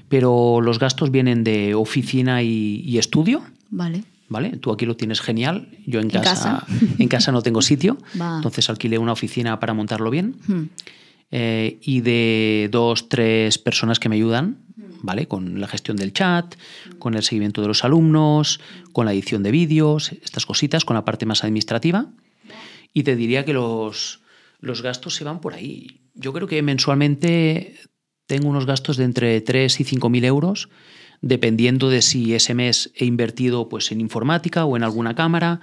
Pero 0.10 0.60
los 0.60 0.80
gastos 0.80 1.10
vienen 1.10 1.46
de 1.46 1.76
oficina 1.76 2.44
y, 2.44 2.82
y 2.86 2.98
estudio. 2.98 3.42
Vale. 3.70 4.04
¿Vale? 4.30 4.58
Tú 4.58 4.72
aquí 4.72 4.86
lo 4.86 4.96
tienes 4.96 5.22
genial. 5.22 5.70
Yo 5.86 6.00
en, 6.00 6.06
En 6.06 6.22
casa, 6.22 6.64
casa. 6.66 6.66
en 7.00 7.08
casa 7.08 7.32
no 7.32 7.42
tengo 7.42 7.62
sitio. 7.62 7.98
Va. 8.22 8.38
Entonces 8.38 8.70
alquilé 8.70 8.98
una 8.98 9.12
oficina 9.12 9.60
para 9.60 9.74
montarlo 9.74 10.10
bien. 10.10 10.36
Hmm. 10.48 10.64
Eh, 11.32 11.80
y 11.82 12.02
de 12.02 12.70
dos, 12.72 13.10
tres 13.10 13.58
personas 13.60 14.00
que 14.00 14.10
me 14.10 14.16
ayudan, 14.16 14.66
¿vale? 15.02 15.28
Con 15.28 15.60
la 15.60 15.68
gestión 15.68 15.98
del 15.98 16.12
chat, 16.12 16.56
con 16.98 17.14
el 17.14 17.24
seguimiento 17.24 17.62
de 17.62 17.68
los 17.68 17.84
alumnos, 17.84 18.60
con 18.94 19.06
la 19.06 19.14
edición 19.14 19.44
de 19.44 19.52
vídeos, 19.52 20.12
estas 20.24 20.46
cositas, 20.46 20.86
con 20.86 20.96
la 20.96 21.06
parte 21.06 21.26
más 21.26 21.44
administrativa. 21.44 22.08
Y 22.94 23.04
te 23.04 23.16
diría 23.16 23.46
que 23.46 23.54
los, 23.54 24.22
los 24.60 24.82
gastos 24.82 25.16
se 25.16 25.24
van 25.24 25.40
por 25.40 25.54
ahí. 25.54 26.02
Yo 26.16 26.34
creo 26.34 26.48
que 26.48 26.62
mensualmente 26.64 27.78
tengo 28.26 28.48
unos 28.48 28.66
gastos 28.66 28.98
de 28.98 29.06
entre 29.06 29.42
3 29.42 29.80
y 29.80 29.84
5 29.84 30.10
mil 30.10 30.26
euros, 30.26 30.70
dependiendo 31.22 31.90
de 31.90 32.02
si 32.02 32.34
ese 32.34 32.54
mes 32.54 32.92
he 32.96 33.06
invertido 33.06 33.70
pues, 33.70 33.92
en 33.92 34.02
informática 34.02 34.66
o 34.66 34.78
en 34.78 34.84
alguna 34.84 35.16
cámara 35.16 35.60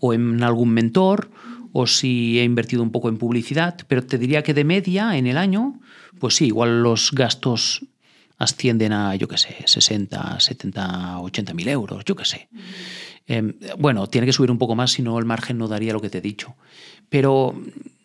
o 0.00 0.12
en 0.12 0.42
algún 0.42 0.70
mentor 0.70 1.30
o 1.72 1.86
si 1.86 2.38
he 2.38 2.44
invertido 2.44 2.82
un 2.82 2.90
poco 2.90 3.08
en 3.08 3.18
publicidad, 3.18 3.76
pero 3.88 4.04
te 4.04 4.18
diría 4.18 4.42
que 4.42 4.54
de 4.54 4.64
media 4.64 5.16
en 5.16 5.26
el 5.26 5.36
año, 5.36 5.80
pues 6.18 6.36
sí, 6.36 6.46
igual 6.46 6.82
los 6.82 7.12
gastos 7.12 7.84
ascienden 8.38 8.92
a, 8.92 9.14
yo 9.16 9.28
qué 9.28 9.36
sé, 9.36 9.56
60, 9.64 10.40
70, 10.40 11.20
80 11.20 11.54
mil 11.54 11.68
euros, 11.68 12.04
yo 12.04 12.14
qué 12.14 12.24
sé. 12.24 12.48
Em, 13.26 13.54
bueno, 13.78 14.06
tiene 14.06 14.26
que 14.26 14.32
subir 14.32 14.50
un 14.50 14.58
poco 14.58 14.74
más, 14.74 14.92
si 14.92 15.02
no 15.02 15.18
el 15.18 15.24
margen 15.24 15.58
no 15.58 15.68
daría 15.68 15.92
lo 15.92 16.00
que 16.00 16.08
te 16.08 16.18
he 16.18 16.22
dicho. 16.22 16.54
Pero, 17.08 17.60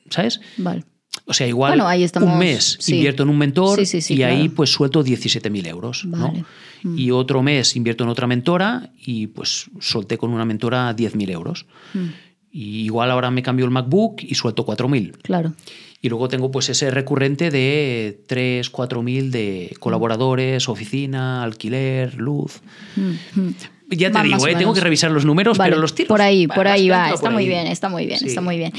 ¿sabes? 0.10 0.42
Vale. 0.58 0.84
O 1.26 1.34
sea, 1.34 1.48
igual 1.48 1.72
Bueno, 1.72 1.88
ahí 1.88 2.04
estamos, 2.04 2.30
un 2.30 2.40
mes 2.40 2.78
sí. 2.80 2.96
invierto 2.96 3.24
en 3.24 3.30
un 3.30 3.38
mentor 3.38 3.80
Sí, 3.80 3.86
sí, 3.86 4.02
sí, 4.02 4.16
y 4.16 4.24
ahí 4.24 4.50
pues 4.50 4.72
suelto 4.72 5.04
17.000 5.04 5.68
euros. 5.68 6.06
Mm. 6.06 6.98
Y 6.98 7.12
otro 7.12 7.42
mes 7.42 7.76
invierto 7.76 8.04
en 8.04 8.10
otra 8.10 8.28
mentora 8.28 8.92
y 9.00 9.28
pues 9.28 9.70
solté 9.80 10.18
con 10.18 10.32
una 10.32 10.44
mentora 10.44 10.94
10.000 10.96 11.30
euros. 11.30 11.66
Mm. 11.94 12.08
Y 12.52 12.84
igual 12.84 13.10
ahora 13.10 13.32
me 13.32 13.42
cambio 13.42 13.66
el 13.66 13.72
MacBook 13.72 14.22
y 14.22 14.36
suelto 14.36 14.66
4.000. 14.66 15.18
Claro. 15.22 15.54
Y 16.02 16.10
luego 16.10 16.28
tengo 16.28 16.52
pues 16.52 16.68
ese 16.68 16.92
recurrente 16.92 17.50
de 17.50 18.22
3, 18.28 18.72
4.000 18.72 19.30
de 19.30 19.74
colaboradores, 19.80 20.68
oficina, 20.68 21.44
alquiler, 21.44 22.16
luz. 22.16 22.60
Mm. 22.98 23.50
Ya 23.90 24.12
te 24.12 24.18
Va 24.18 24.24
digo, 24.24 24.48
¿eh? 24.48 24.56
tengo 24.56 24.74
que 24.74 24.82
revisar 24.82 25.12
los 25.12 25.24
números, 25.24 25.58
Vale, 25.58 25.72
pero 25.72 25.82
los 25.82 25.96
tiros. 25.96 26.10
Por 26.10 26.22
ahí, 26.22 26.46
va, 26.46 26.56
por 26.56 26.68
ahí 26.68 26.90
va. 26.90 27.12
Está 27.12 27.22
por 27.22 27.32
muy 27.32 27.48
bien, 27.48 27.68
está 27.68 27.90
muy 27.90 28.06
bien, 28.06 28.20
está 28.26 28.42
muy 28.42 28.58
bien. 28.58 28.74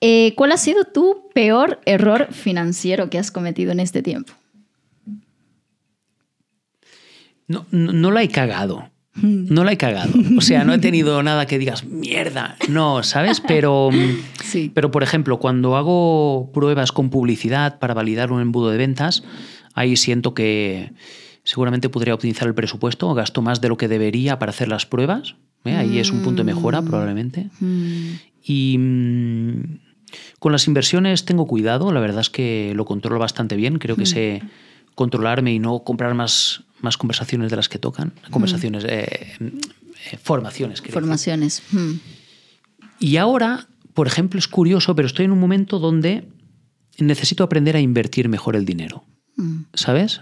Eh, 0.00 0.34
¿Cuál 0.36 0.52
ha 0.52 0.56
sido 0.56 0.84
tu 0.84 1.28
peor 1.34 1.80
error 1.84 2.28
financiero 2.32 3.10
que 3.10 3.18
has 3.18 3.30
cometido 3.30 3.72
en 3.72 3.80
este 3.80 4.02
tiempo? 4.02 4.32
No, 7.48 7.66
no, 7.70 7.92
no 7.92 8.10
la 8.10 8.22
he 8.22 8.28
cagado. 8.28 8.88
Mm. 9.14 9.52
No 9.52 9.64
la 9.64 9.72
he 9.72 9.76
cagado. 9.76 10.12
O 10.38 10.40
sea, 10.40 10.64
no 10.64 10.72
he 10.72 10.78
tenido 10.78 11.22
nada 11.24 11.46
que 11.46 11.58
digas, 11.58 11.84
mierda. 11.84 12.56
No, 12.68 13.02
¿sabes? 13.02 13.40
Pero, 13.46 13.90
Sí. 14.44 14.70
pero 14.74 14.90
por 14.90 15.02
ejemplo, 15.02 15.38
cuando 15.38 15.76
hago 15.76 16.50
pruebas 16.54 16.92
con 16.92 17.10
publicidad 17.10 17.78
para 17.78 17.94
validar 17.94 18.32
un 18.32 18.40
embudo 18.40 18.70
de 18.70 18.78
ventas, 18.78 19.22
ahí 19.74 19.96
siento 19.96 20.32
que 20.34 20.92
seguramente 21.44 21.88
podría 21.88 22.14
optimizar 22.14 22.48
el 22.48 22.54
presupuesto, 22.54 23.12
gasto 23.14 23.42
más 23.42 23.60
de 23.60 23.68
lo 23.68 23.76
que 23.76 23.88
debería 23.88 24.38
para 24.38 24.50
hacer 24.50 24.68
las 24.68 24.86
pruebas. 24.86 25.34
¿eh? 25.64 25.74
Ahí 25.74 25.98
es 25.98 26.10
un 26.10 26.22
punto 26.22 26.42
de 26.42 26.52
mejora, 26.52 26.80
probablemente. 26.82 27.48
Mm, 27.60 28.14
Y 28.44 28.76
mm, 28.78 29.78
con 30.40 30.50
las 30.50 30.66
inversiones 30.66 31.24
tengo 31.24 31.46
cuidado, 31.46 31.92
la 31.92 32.00
verdad 32.00 32.22
es 32.22 32.30
que 32.30 32.72
lo 32.74 32.84
controlo 32.84 33.20
bastante 33.20 33.54
bien, 33.54 33.78
creo 33.78 33.94
que 33.94 34.06
sé 34.06 34.42
controlarme 34.96 35.52
y 35.52 35.60
no 35.60 35.84
comprar 35.84 36.14
más, 36.14 36.64
más 36.80 36.96
conversaciones 36.96 37.50
de 37.50 37.56
las 37.56 37.68
que 37.68 37.78
tocan, 37.78 38.12
conversaciones, 38.30 38.84
eh, 38.84 39.36
eh, 39.38 40.16
formaciones. 40.20 40.82
formaciones. 40.82 41.62
Mm, 41.70 41.92
Y 42.98 43.16
ahora, 43.16 43.68
por 43.94 44.06
ejemplo, 44.06 44.38
es 44.38 44.48
curioso, 44.48 44.94
pero 44.96 45.06
estoy 45.06 45.26
en 45.26 45.32
un 45.32 45.38
momento 45.38 45.78
donde 45.78 46.26
necesito 46.98 47.44
aprender 47.44 47.76
a 47.76 47.80
invertir 47.80 48.28
mejor 48.28 48.56
el 48.56 48.64
dinero. 48.64 49.04
¿sabes? 49.72 50.20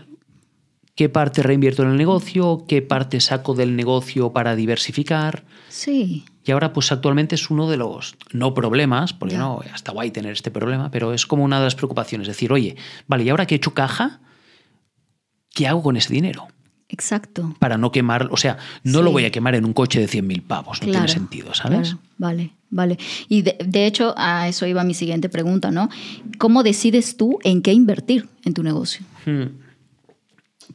¿Qué 0.95 1.09
parte 1.09 1.43
reinvierto 1.43 1.83
en 1.83 1.91
el 1.91 1.97
negocio? 1.97 2.65
¿Qué 2.69 2.83
parte 2.83 3.21
saco 3.21 3.55
del 3.55 3.77
negocio 3.77 4.33
para 4.33 4.57
diversificar? 4.57 5.45
Sí. 5.69 6.25
Y 6.49 6.51
ahora, 6.51 6.73
pues 6.73 6.91
actualmente 6.93 7.35
es 7.35 7.51
uno 7.51 7.69
de 7.69 7.77
los, 7.77 8.17
no 8.33 8.55
problemas, 8.55 9.13
porque 9.13 9.37
no, 9.37 9.61
está 9.75 9.93
guay 9.93 10.11
tener 10.11 10.33
este 10.33 10.51
problema, 10.51 10.91
pero 10.91 11.13
es 11.13 11.27
como 11.27 11.45
una 11.45 11.59
de 11.59 11.65
las 11.65 11.75
preocupaciones. 11.75 12.27
Es 12.27 12.37
decir, 12.37 12.55
oye, 12.55 12.75
vale, 13.07 13.25
y 13.25 13.29
ahora 13.29 13.45
que 13.45 13.55
he 13.55 13.59
hecho 13.59 13.75
caja, 13.75 14.21
¿qué 15.53 15.69
hago 15.69 15.83
con 15.83 15.99
ese 15.99 16.11
dinero? 16.11 16.49
Exacto. 16.89 17.55
Para 17.59 17.77
no 17.77 17.93
quemar, 17.93 18.29
o 18.31 18.39
sea, 18.39 18.57
no 18.83 19.03
lo 19.03 19.13
voy 19.13 19.27
a 19.27 19.31
quemar 19.31 19.57
en 19.57 19.67
un 19.67 19.75
coche 19.75 20.01
de 20.01 20.09
100.000 20.09 20.43
pavos, 20.43 20.81
no 20.81 20.89
Claro, 20.89 21.05
tiene 21.05 21.09
sentido, 21.09 21.53
¿sabes? 21.53 21.91
claro. 21.91 21.99
Vale, 22.17 22.53
vale. 22.71 22.99
Y 23.29 23.43
de, 23.43 23.59
de 23.63 23.85
hecho, 23.85 24.15
a 24.17 24.49
eso 24.49 24.67
iba 24.67 24.83
mi 24.85 24.95
siguiente 24.95 25.29
pregunta, 25.29 25.71
¿no? 25.71 25.91
¿Cómo 26.39 26.63
decides 26.63 27.19
tú 27.19 27.39
en 27.45 27.61
qué 27.61 27.75
invertir 27.75 28.27
en 28.47 28.55
tu 28.55 28.63
negocio? 28.63 29.05
Hmm. 29.27 29.49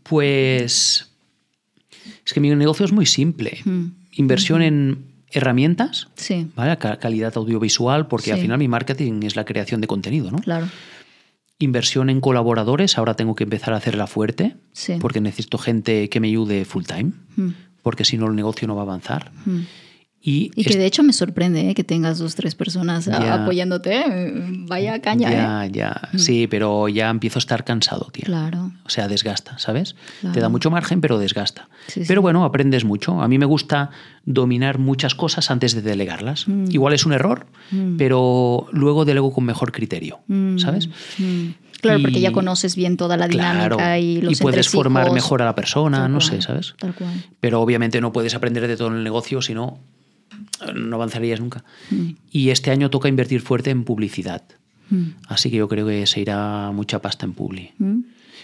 Pues 0.04 1.10
es 2.24 2.32
que 2.32 2.40
mi 2.40 2.54
negocio 2.54 2.86
es 2.86 2.92
muy 2.92 3.08
simple. 3.08 3.58
Mm. 3.66 3.86
Inversión 4.18 4.62
en 4.62 5.13
herramientas, 5.34 6.08
Sí, 6.16 6.48
¿vale? 6.56 6.78
Ca- 6.78 6.98
calidad 6.98 7.34
audiovisual, 7.36 8.08
porque 8.08 8.32
al 8.34 8.40
final 8.40 8.58
mi 8.60 8.68
marketing 8.68 9.22
es 9.24 9.36
la 9.36 9.46
creación 9.46 9.82
de 9.82 9.88
contenido, 9.88 10.32
¿no? 10.32 10.38
claro. 10.40 10.68
Inversión 11.60 12.10
en 12.10 12.20
colaboradores, 12.20 12.98
ahora 12.98 13.14
tengo 13.16 13.36
que 13.36 13.44
empezar 13.46 13.74
a 13.74 13.78
hacerla 13.78 14.08
fuerte, 14.08 14.56
Sí. 14.74 14.96
porque 15.00 15.22
necesito 15.22 15.58
gente 15.58 16.10
que 16.10 16.20
me 16.20 16.28
ayude 16.28 16.66
full 16.66 16.84
time, 16.84 17.12
Mm, 17.38 17.50
porque 17.82 18.04
si 18.06 18.18
no 18.18 18.28
el 18.28 18.36
negocio 18.36 18.68
no 18.68 18.76
va 18.76 18.82
a 18.82 18.86
avanzar. 18.86 19.32
mm. 19.46 19.60
Y, 20.26 20.52
Y 20.56 20.64
que 20.64 20.78
de 20.78 20.86
hecho 20.86 21.04
me 21.04 21.12
sorprende 21.12 21.70
¿eh? 21.70 21.76
que 21.76 21.84
tengas 21.84 22.18
dos, 22.18 22.34
tres 22.36 22.56
personas 22.56 23.06
Ya. 23.06 23.34
apoyándote. 23.44 24.06
Vaya 24.70 25.02
caña, 25.02 25.66
¿eh? 25.66 25.70
ya, 25.74 26.00
ya, 26.12 26.18
sí, 26.18 26.48
pero 26.48 26.88
ya 26.88 27.10
empiezo 27.10 27.40
a 27.40 27.42
estar 27.42 27.66
cansado, 27.66 28.08
tío. 28.14 28.24
Claro. 28.24 28.72
O 28.86 28.90
sea, 28.90 29.10
desgasta, 29.10 29.58
¿sabes? 29.60 29.96
Claro. 30.22 30.34
Te 30.34 30.40
da 30.40 30.48
mucho 30.48 30.72
margen, 30.72 31.02
pero 31.02 31.18
desgasta. 31.20 31.68
Sí, 31.88 32.02
sí. 32.02 32.06
pero 32.08 32.22
bueno, 32.22 32.46
aprendes 32.46 32.86
mucho. 32.86 33.22
A 33.22 33.28
mí 33.28 33.38
me 33.38 33.46
gusta 33.46 33.90
dominar 34.26 34.80
muchas 34.80 35.14
cosas 35.14 35.52
antes 35.52 35.76
de 35.76 35.82
delegarlas. 35.82 36.48
Mm. 36.48 36.72
Igual 36.72 36.94
es 36.94 37.06
un 37.06 37.12
error, 37.12 37.46
pero 37.98 38.68
luego 38.72 39.04
delego 39.04 39.34
con 39.34 39.44
mejor 39.44 39.74
criterio, 39.74 40.20
Mm, 40.28 40.58
¿sabes? 40.58 40.88
mm. 41.18 41.48
Claro, 41.82 42.02
porque 42.02 42.22
ya 42.22 42.30
Y- 42.30 42.32
conoces 42.34 42.78
bien 42.78 42.96
toda 42.96 43.18
la 43.18 43.28
dinámica 43.28 43.76
Claro, 43.76 43.98
y 44.02 44.22
los 44.22 44.40
puedes 44.40 44.70
formar 44.70 45.12
mejor 45.12 45.42
a 45.42 45.46
la 45.46 45.54
persona, 45.54 46.08
no 46.08 46.22
sé, 46.22 46.42
¿sabes? 46.42 46.76
Tal 46.80 46.96
cual. 46.96 47.12
Pero 47.42 47.60
obviamente 47.62 48.00
no 48.00 48.14
puedes 48.14 48.34
aprender 48.36 48.66
de 48.70 48.78
todo 48.78 48.88
en 48.88 48.94
el 48.96 49.04
negocio, 49.04 49.42
si 49.42 49.54
no, 50.76 50.96
avanzarías 50.96 51.40
nunca. 51.40 51.64
Mm. 51.92 52.10
Y 52.32 52.50
este 52.50 52.72
año 52.72 52.90
toca 52.90 53.10
invertir 53.10 53.42
fuerte 53.42 53.70
en 53.72 53.84
publicidad. 53.84 54.44
Mm, 54.90 55.04
Así 55.28 55.50
que 55.50 55.58
yo 55.58 55.68
creo 55.68 55.88
que 55.88 56.06
se 56.08 56.20
irá 56.22 56.72
mucha 56.72 57.02
pasta 57.02 57.26
en 57.26 57.34
Publi. 57.34 57.72
mm. 57.78 58.00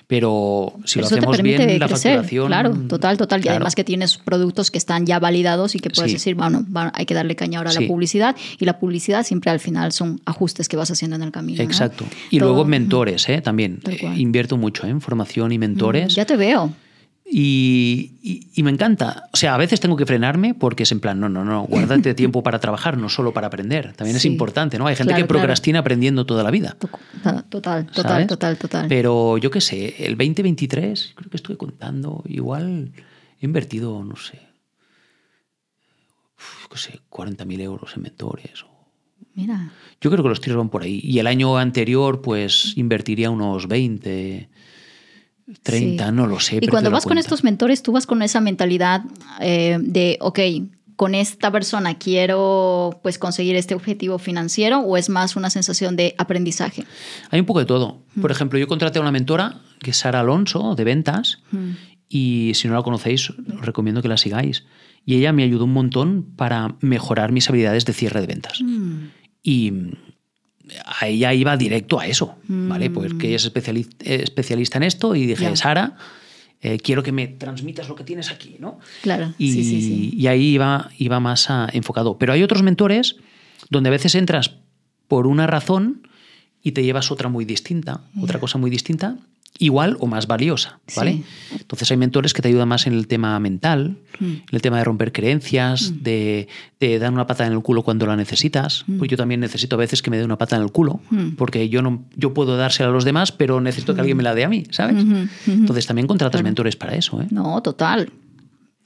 Pero 0.07 0.73
si 0.85 0.99
lo 0.99 1.07
te 1.07 1.15
hacemos 1.15 1.35
permite 1.37 1.65
bien, 1.67 1.79
la 1.79 1.87
crecer, 1.87 2.13
facturación. 2.13 2.47
claro, 2.47 2.71
total, 2.87 3.17
total. 3.17 3.41
Y 3.41 3.43
claro. 3.43 3.57
además 3.57 3.75
que 3.75 3.83
tienes 3.83 4.17
productos 4.17 4.71
que 4.71 4.79
están 4.79 5.05
ya 5.05 5.19
validados 5.19 5.75
y 5.75 5.79
que 5.79 5.89
puedes 5.91 6.09
Sí. 6.11 6.15
decir, 6.15 6.33
bueno, 6.35 6.65
va- 6.75 6.91
hay 6.95 7.05
que 7.05 7.13
darle 7.13 7.35
caña 7.35 7.59
ahora 7.59 7.69
a 7.69 7.73
Sí. 7.73 7.81
la 7.81 7.87
publicidad. 7.87 8.35
Y 8.57 8.65
la 8.65 8.79
publicidad 8.79 9.23
siempre 9.23 9.51
al 9.51 9.59
final 9.59 9.91
son 9.91 10.19
ajustes 10.25 10.67
que 10.67 10.77
vas 10.77 10.89
haciendo 10.89 11.15
en 11.15 11.21
el 11.23 11.31
camino. 11.31 11.57
¿no? 11.59 11.63
Exacto. 11.63 12.05
Y 12.31 12.39
Todo- 12.39 12.49
luego 12.49 12.63
en 12.63 12.69
mentores, 12.69 13.29
¿eh? 13.29 13.41
también. 13.41 13.81
Eh, 13.87 14.13
Invierto 14.17 14.57
mucho 14.57 14.87
¿eh? 14.87 14.89
en 14.89 15.01
formación 15.01 15.51
y 15.51 15.59
mentores. 15.59 16.15
Ya 16.15 16.25
te 16.25 16.37
veo. 16.37 16.73
Y, 17.31 18.17
y- 18.23 18.47
y 18.55 18.63
me 18.63 18.71
encanta. 18.71 19.29
O 19.31 19.37
sea, 19.37 19.53
a 19.53 19.57
veces 19.57 19.79
tengo 19.79 19.95
que 19.95 20.05
frenarme 20.07 20.55
porque 20.55 20.83
es 20.83 20.91
en 20.91 20.99
plan, 20.99 21.19
no, 21.19 21.29
no, 21.29 21.45
no, 21.45 21.63
guárdate 21.63 22.13
tiempo 22.15 22.41
para 22.41 22.59
trabajar, 22.59 22.97
no 22.97 23.07
solo 23.07 23.33
para 23.33 23.47
aprender. 23.47 23.93
También 23.93 24.17
es 24.17 24.25
importante, 24.25 24.79
¿no? 24.79 24.87
Hay 24.87 24.95
gente 24.95 25.11
Claro, 25.13 25.25
que 25.25 25.27
procrastina 25.27 25.79
aprendiendo 25.79 26.25
toda 26.25 26.41
la 26.43 26.49
vida. 26.51 26.75
To- 26.79 26.89
Total, 27.49 27.85
total, 27.91 28.27
total, 28.27 28.57
total. 28.57 28.87
Pero 28.87 29.37
yo 29.37 29.51
qué 29.51 29.61
sé, 29.61 29.95
el 30.05 30.17
2023, 30.17 31.13
creo 31.15 31.29
que 31.29 31.37
estuve 31.37 31.57
contando, 31.57 32.23
igual 32.27 32.91
he 33.39 33.45
invertido, 33.45 34.03
no 34.03 34.15
sé, 34.15 34.39
qué 36.71 36.77
sé, 36.77 36.99
40.000 37.09 37.61
euros 37.61 37.95
en 37.95 38.03
mentores. 38.03 38.65
Mira, 39.35 39.71
Yo 40.01 40.09
creo 40.09 40.23
que 40.23 40.29
los 40.29 40.41
tiros 40.41 40.57
van 40.57 40.69
por 40.69 40.83
ahí. 40.83 40.99
Y 41.03 41.19
el 41.19 41.27
año 41.27 41.57
anterior, 41.57 42.21
pues 42.21 42.73
invertiría 42.75 43.29
unos 43.29 43.67
20, 43.67 44.49
30, 45.63 46.05
Sí. 46.05 46.11
no 46.13 46.27
lo 46.27 46.39
sé. 46.39 46.59
Y 46.61 46.67
cuando 46.67 46.91
vas 46.91 47.05
con 47.05 47.17
estos 47.17 47.43
mentores, 47.43 47.81
tú 47.83 47.91
vas 47.91 48.05
con 48.05 48.21
esa 48.21 48.41
mentalidad 48.41 49.03
eh, 49.39 49.77
de, 49.81 50.17
ok, 50.21 50.39
con 50.95 51.15
esta 51.15 51.49
persona 51.49 51.97
quiero 51.97 52.99
pues 53.01 53.17
conseguir 53.17 53.55
este 53.55 53.73
objetivo 53.73 54.19
financiero 54.19 54.79
o 54.79 54.97
es 54.97 55.07
más 55.07 55.37
una 55.37 55.49
sensación 55.49 55.95
de 55.95 56.13
aprendizaje. 56.17 56.83
Hay 57.31 57.39
un 57.39 57.45
poco 57.45 57.59
de 57.59 57.65
todo. 57.65 58.03
Por 58.19 58.31
ejemplo, 58.31 58.59
yo 58.59 58.67
contraté 58.67 58.99
a 58.99 59.01
una 59.01 59.11
mentora, 59.11 59.61
que 59.79 59.91
es 59.91 59.97
Sara 59.97 60.19
Alonso, 60.19 60.75
de 60.75 60.83
ventas, 60.83 61.39
y 62.09 62.51
si 62.55 62.67
no 62.67 62.73
la 62.73 62.83
conocéis, 62.83 63.29
os 63.29 63.65
recomiendo 63.65 64.01
que 64.01 64.09
la 64.09 64.17
sigáis. 64.17 64.65
Y 65.05 65.15
ella 65.15 65.31
me 65.31 65.43
ayudó 65.43 65.63
un 65.63 65.73
montón 65.73 66.33
para 66.35 66.75
mejorar 66.81 67.31
mis 67.31 67.49
habilidades 67.49 67.85
de 67.85 67.93
cierre 67.93 68.19
de 68.19 68.27
ventas. 68.27 68.61
Mm. 68.61 69.05
Y 69.41 69.71
a 70.85 71.07
ella 71.07 71.33
iba 71.33 71.55
directo 71.57 71.99
a 71.99 72.07
eso, 72.07 72.35
¿vale? 72.47 72.89
Mm. 72.89 72.93
Porque 72.93 73.27
ella 73.27 73.35
es 73.37 73.45
especiali- 73.53 73.87
eh, 74.01 74.21
especialista 74.23 74.77
en 74.77 74.83
esto 74.83 75.15
y 75.15 75.25
dije, 75.25 75.43
Ya. 75.45 75.55
Sara, 75.55 75.95
eh, 76.61 76.77
quiero 76.77 77.03
que 77.03 77.11
me 77.11 77.27
transmitas 77.27 77.87
lo 77.87 77.95
que 77.95 78.03
tienes 78.03 78.31
aquí, 78.31 78.57
¿no? 78.59 78.79
Claro, 79.01 79.33
Y, 79.37 79.51
sí, 79.53 79.63
sí, 79.63 79.81
sí. 79.81 80.11
y 80.15 80.27
ahí 80.27 80.47
iba, 80.55 80.89
iba 80.97 81.19
más 81.19 81.49
a- 81.49 81.69
enfocado. 81.71 82.17
Pero 82.17 82.33
hay 82.33 82.43
otros 82.43 82.63
mentores 82.63 83.15
donde 83.69 83.89
a 83.89 83.91
veces 83.91 84.15
entras 84.15 84.55
por 85.07 85.25
una 85.27 85.47
razón 85.47 86.07
y 86.61 86.73
te 86.73 86.83
llevas 86.83 87.11
otra 87.11 87.29
muy 87.29 87.45
distinta, 87.45 88.01
otra 88.21 88.39
cosa 88.39 88.57
muy 88.57 88.69
distinta, 88.69 89.17
igual 89.59 89.97
o 89.99 90.07
más 90.07 90.25
valiosa, 90.25 90.79
¿vale? 90.95 91.11
Sí. 91.13 91.23
Entonces 91.59 91.91
hay 91.91 91.97
mentores 91.97 92.33
que 92.33 92.41
te 92.41 92.47
ayudan 92.47 92.67
más 92.67 92.87
en 92.87 92.93
el 92.93 93.07
tema 93.07 93.39
mental, 93.39 93.97
Mm. 94.19 94.25
en 94.25 94.43
el 94.51 94.61
tema 94.61 94.77
de 94.79 94.83
romper 94.83 95.13
creencias, 95.13 96.03
de, 96.03 96.47
de 96.79 96.99
dar 96.99 97.13
una 97.13 97.25
pata 97.27 97.45
en 97.47 97.53
el 97.53 97.61
culo 97.61 97.83
cuando 97.83 98.05
la 98.05 98.15
necesitas. 98.17 98.83
Pues 98.97 99.09
yo 99.09 99.15
también 99.15 99.39
necesito 99.39 99.75
a 99.75 99.79
veces 99.79 100.01
que 100.01 100.09
me 100.09 100.17
dé 100.17 100.25
una 100.25 100.37
pata 100.37 100.55
en 100.57 100.61
el 100.63 100.71
culo, 100.71 100.99
porque 101.37 101.69
yo 101.69 101.81
no 101.81 102.03
yo 102.17 102.33
puedo 102.33 102.57
dársela 102.57 102.89
a 102.89 102.91
los 102.91 103.05
demás, 103.05 103.31
pero 103.31 103.61
necesito 103.61 103.93
que 103.93 104.01
alguien 104.01 104.17
me 104.17 104.23
la 104.23 104.33
dé 104.35 104.43
a 104.43 104.49
mí, 104.49 104.63
¿sabes? 104.71 105.05
Entonces 105.47 105.85
también 105.85 106.07
contratas 106.07 106.41
mentores 106.43 106.75
para 106.75 106.95
eso, 106.95 107.21
¿eh? 107.21 107.27
No, 107.31 107.61
total. 107.61 108.11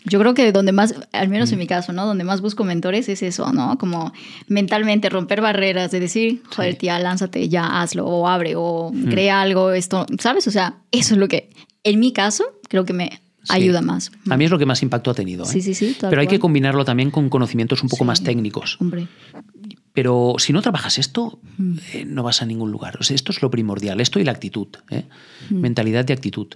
Yo 0.06 0.20
creo 0.20 0.34
que 0.34 0.52
donde 0.52 0.72
más, 0.72 0.96
al 1.12 1.30
menos 1.30 1.52
en 1.52 1.60
mi 1.60 1.68
caso, 1.68 1.94
¿no? 1.94 2.06
Donde 2.06 2.24
más 2.24 2.42
busco 2.42 2.64
mentores 2.64 3.08
es 3.10 3.24
eso, 3.24 3.52
¿no? 3.54 3.78
Como 3.78 4.14
mentalmente 4.48 5.10
romper 5.10 5.42
barreras, 5.42 5.92
de 5.92 6.00
decir, 6.00 6.42
joder, 6.54 6.76
tía, 6.76 7.00
lánzate, 7.00 7.48
ya 7.50 7.82
hazlo, 7.82 8.06
o 8.06 8.28
abre, 8.28 8.54
o 8.56 8.92
crea 9.10 9.42
algo, 9.42 9.72
esto, 9.72 10.06
¿sabes? 10.20 10.48
O 10.48 10.52
sea, 10.52 10.76
eso 10.92 11.14
es 11.14 11.20
lo 11.20 11.28
que, 11.28 11.50
en 11.84 12.00
mi 12.00 12.12
caso, 12.12 12.44
creo 12.68 12.86
que 12.86 12.94
me 12.94 13.22
ayuda 13.50 13.82
más. 13.82 14.12
A 14.30 14.38
mí 14.38 14.46
es 14.46 14.52
lo 14.52 14.60
que 14.60 14.66
más 14.66 14.82
impacto 14.84 15.12
ha 15.12 15.14
tenido. 15.14 15.44
¿eh? 15.44 15.48
Sí, 15.48 15.62
sí, 15.62 15.74
sí. 15.74 15.96
Pero 16.00 16.20
hay 16.20 16.28
que 16.28 16.40
combinarlo 16.40 16.86
también 16.86 17.12
con 17.12 17.30
conocimientos 17.30 17.84
un 17.84 17.90
poco 17.90 18.06
más 18.06 18.24
técnicos. 18.24 18.78
Hombre. 18.80 19.08
Pero 19.94 20.36
si 20.40 20.54
no 20.54 20.62
trabajas 20.64 20.98
esto, 20.98 21.40
eh, 21.94 22.04
no 22.06 22.24
vas 22.24 22.42
a 22.42 22.48
ningún 22.48 22.72
lugar. 22.72 22.98
O 23.00 23.04
sea, 23.04 23.16
esto 23.16 23.32
es 23.32 23.44
lo 23.44 23.52
primordial, 23.52 24.02
esto 24.02 24.20
y 24.20 24.24
la 24.24 24.32
actitud, 24.32 24.68
¿eh? 24.90 25.06
mentalidad 25.52 26.04
de 26.04 26.14
actitud. 26.14 26.48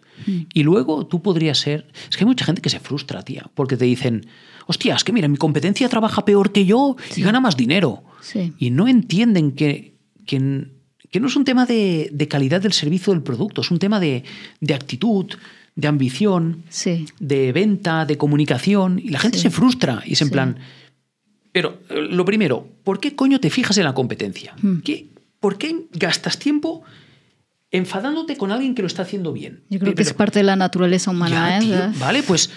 Y 0.53 0.63
luego 0.63 1.05
tú 1.05 1.21
podrías 1.21 1.59
ser... 1.59 1.87
Es 2.09 2.17
que 2.17 2.23
hay 2.23 2.27
mucha 2.27 2.45
gente 2.45 2.63
que 2.63 2.69
se 2.69 2.79
frustra, 2.79 3.21
tía, 3.21 3.45
porque 3.53 3.77
te 3.77 3.85
dicen, 3.85 4.25
hostia, 4.65 4.95
es 4.95 5.03
que 5.03 5.13
mira, 5.13 5.27
mi 5.27 5.37
competencia 5.37 5.87
trabaja 5.87 6.25
peor 6.25 6.51
que 6.51 6.65
yo 6.65 6.95
y 7.15 7.21
gana 7.21 7.39
más 7.39 7.55
dinero. 7.55 8.03
Y 8.57 8.71
no 8.71 8.87
entienden 8.87 9.51
que, 9.51 9.93
que, 10.25 10.39
no 10.39 11.27
es 11.27 11.35
un 11.35 11.45
tema 11.45 11.67
de, 11.67 12.27
calidad 12.27 12.61
del 12.61 12.73
servicio 12.73 13.13
del 13.13 13.21
producto, 13.21 13.61
es 13.61 13.69
un 13.69 13.77
tema 13.77 13.99
de, 13.99 14.23
actitud, 14.73 15.27
de 15.75 15.87
ambición, 15.87 16.63
de 17.19 17.51
venta, 17.51 18.05
de 18.05 18.17
comunicación. 18.17 18.99
Y 18.99 19.09
la 19.09 19.19
gente 19.19 19.37
se 19.37 19.51
frustra 19.51 20.01
y 20.07 20.13
es 20.13 20.21
en 20.23 20.31
plan 20.31 20.57
pero 21.51 21.79
eh, 21.89 22.07
lo 22.09 22.25
primero, 22.25 22.67
¿por 22.83 22.99
qué 22.99 23.15
coño 23.15 23.39
te 23.39 23.49
fijas 23.49 23.77
en 23.77 23.85
la 23.85 23.93
competencia? 23.93 24.55
Hmm. 24.61 24.79
¿Qué, 24.79 25.09
¿Por 25.39 25.57
qué 25.57 25.87
gastas 25.91 26.39
tiempo 26.39 26.83
enfadándote 27.71 28.37
con 28.37 28.51
alguien 28.51 28.75
que 28.75 28.81
lo 28.81 28.87
está 28.87 29.03
haciendo 29.03 29.33
bien? 29.33 29.63
Yo 29.69 29.79
creo 29.79 29.93
que 29.93 30.03
es 30.03 30.13
parte 30.13 30.39
de 30.39 30.43
la 30.43 30.55
naturaleza 30.55 31.11
humana. 31.11 31.59
¿eh? 31.59 31.91
vale, 31.99 32.23
pues, 32.23 32.49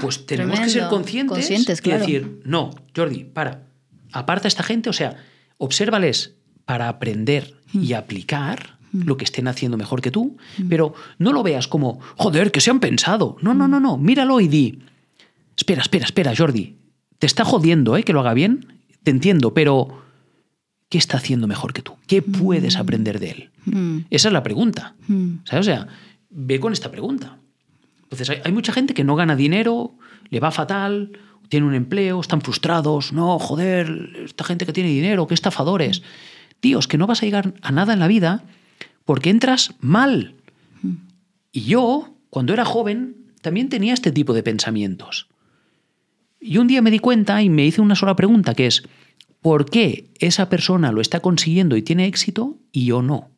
pues 0.00 0.26
tenemos 0.26 0.58
que 0.60 0.68
ser 0.68 0.88
conscientes, 0.88 1.36
conscientes 1.36 1.80
y 1.84 1.90
decir, 1.90 2.40
no, 2.44 2.70
Jordi, 2.94 3.24
para, 3.24 3.64
aparta 4.12 4.46
a 4.46 4.50
esta 4.50 4.62
gente, 4.62 4.90
o 4.90 4.92
sea, 4.92 5.16
obsérvales 5.58 6.34
para 6.64 6.88
aprender 6.88 7.54
hmm. 7.72 7.82
y 7.82 7.92
aplicar 7.92 8.78
hmm. 8.92 9.02
lo 9.02 9.16
que 9.16 9.24
estén 9.24 9.48
haciendo 9.48 9.76
mejor 9.76 10.02
que 10.02 10.10
tú, 10.10 10.36
pero 10.68 10.94
no 11.18 11.32
lo 11.32 11.42
veas 11.42 11.68
como, 11.68 12.00
joder, 12.16 12.52
que 12.52 12.60
se 12.60 12.70
han 12.70 12.80
pensado. 12.80 13.36
No, 13.40 13.54
no, 13.54 13.68
no, 13.68 13.80
no, 13.80 13.96
míralo 13.96 14.40
y 14.40 14.48
di, 14.48 14.82
espera, 15.56 15.82
espera, 15.82 16.04
espera, 16.04 16.34
Jordi, 16.36 16.76
te 17.18 17.26
está 17.26 17.44
jodiendo 17.44 17.96
¿eh? 17.96 18.02
que 18.02 18.12
lo 18.12 18.20
haga 18.20 18.34
bien, 18.34 18.66
te 19.02 19.10
entiendo, 19.10 19.54
pero 19.54 20.02
¿qué 20.88 20.98
está 20.98 21.16
haciendo 21.16 21.46
mejor 21.46 21.72
que 21.72 21.82
tú? 21.82 21.94
¿Qué 22.06 22.22
puedes 22.22 22.76
mm. 22.76 22.80
aprender 22.80 23.20
de 23.20 23.30
él? 23.30 23.50
Mm. 23.64 23.98
Esa 24.10 24.28
es 24.28 24.32
la 24.32 24.42
pregunta. 24.42 24.94
Mm. 25.08 25.34
O 25.52 25.62
sea, 25.62 25.88
ve 26.30 26.60
con 26.60 26.72
esta 26.72 26.90
pregunta. 26.90 27.38
Entonces, 28.02 28.40
hay, 28.44 28.52
mucha 28.52 28.72
gente 28.72 28.94
que 28.94 29.04
no 29.04 29.16
gana 29.16 29.34
dinero, 29.34 29.94
le 30.30 30.40
va 30.40 30.50
fatal, 30.50 31.12
tiene 31.48 31.66
un 31.66 31.74
empleo, 31.74 32.20
están 32.20 32.40
frustrados, 32.40 33.12
no, 33.12 33.38
joder, 33.38 34.12
esta 34.24 34.44
gente 34.44 34.64
que 34.64 34.72
tiene 34.72 34.90
dinero, 34.90 35.26
qué 35.26 35.34
estafadores. 35.34 36.02
Tíos, 36.60 36.88
que 36.88 36.98
no 36.98 37.06
vas 37.06 37.22
a 37.22 37.26
llegar 37.26 37.54
a 37.62 37.72
nada 37.72 37.92
en 37.92 37.98
la 37.98 38.08
vida 38.08 38.44
porque 39.04 39.30
entras 39.30 39.74
mal. 39.80 40.34
Y 41.52 41.62
yo, 41.62 42.14
cuando 42.30 42.52
era 42.52 42.64
joven, 42.64 43.16
también 43.40 43.68
tenía 43.68 43.94
este 43.94 44.12
tipo 44.12 44.34
de 44.34 44.42
pensamientos. 44.42 45.28
Y 46.40 46.58
un 46.58 46.66
día 46.66 46.82
me 46.82 46.90
di 46.90 46.98
cuenta 46.98 47.42
y 47.42 47.48
me 47.48 47.64
hice 47.64 47.80
una 47.80 47.94
sola 47.94 48.16
pregunta, 48.16 48.54
que 48.54 48.66
es, 48.66 48.82
¿por 49.40 49.66
qué 49.68 50.10
esa 50.18 50.48
persona 50.48 50.92
lo 50.92 51.00
está 51.00 51.20
consiguiendo 51.20 51.76
y 51.76 51.82
tiene 51.82 52.06
éxito 52.06 52.58
y 52.72 52.86
yo 52.86 53.02
no? 53.02 53.30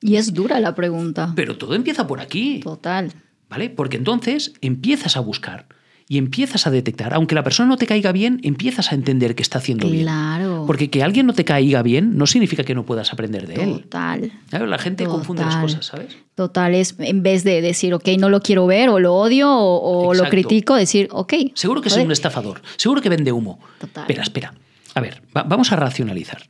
Y 0.00 0.16
es 0.16 0.32
dura 0.32 0.60
la 0.60 0.74
pregunta. 0.74 1.32
Pero 1.34 1.56
todo 1.58 1.74
empieza 1.74 2.06
por 2.06 2.20
aquí. 2.20 2.60
Total. 2.60 3.12
¿Vale? 3.48 3.70
Porque 3.70 3.96
entonces 3.96 4.52
empiezas 4.60 5.16
a 5.16 5.20
buscar 5.20 5.66
y 6.10 6.16
empiezas 6.16 6.66
a 6.66 6.70
detectar, 6.70 7.12
aunque 7.12 7.34
la 7.34 7.44
persona 7.44 7.68
no 7.68 7.76
te 7.76 7.86
caiga 7.86 8.12
bien, 8.12 8.40
empiezas 8.42 8.92
a 8.92 8.94
entender 8.94 9.34
que 9.34 9.42
está 9.42 9.58
haciendo 9.58 9.90
bien. 9.90 10.04
Claro. 10.04 10.64
Porque 10.66 10.88
que 10.88 11.02
alguien 11.02 11.26
no 11.26 11.34
te 11.34 11.44
caiga 11.44 11.82
bien 11.82 12.16
no 12.16 12.26
significa 12.26 12.64
que 12.64 12.74
no 12.74 12.86
puedas 12.86 13.12
aprender 13.12 13.46
de 13.46 13.62
él. 13.62 13.82
Total. 13.82 14.32
La 14.50 14.78
gente 14.78 15.04
confunde 15.04 15.44
las 15.44 15.56
cosas, 15.56 15.84
¿sabes? 15.84 16.16
Total, 16.34 16.74
es 16.74 16.94
en 16.98 17.22
vez 17.22 17.44
de 17.44 17.60
decir, 17.60 17.92
ok, 17.92 18.08
no 18.18 18.30
lo 18.30 18.40
quiero 18.40 18.66
ver 18.66 18.88
o 18.88 18.98
lo 18.98 19.16
odio 19.16 19.54
o, 19.54 20.14
lo 20.14 20.24
critico, 20.30 20.76
decir, 20.76 21.08
ok. 21.10 21.34
Seguro 21.52 21.82
que 21.82 21.88
es 21.88 21.96
un 21.96 22.10
estafador, 22.10 22.62
seguro 22.76 23.02
que 23.02 23.10
vende 23.10 23.30
humo. 23.30 23.60
Total. 23.78 24.04
Espera, 24.04 24.22
espera. 24.22 24.54
A 24.94 25.00
ver, 25.00 25.22
vamos 25.32 25.72
a 25.72 25.76
racionalizar. 25.76 26.48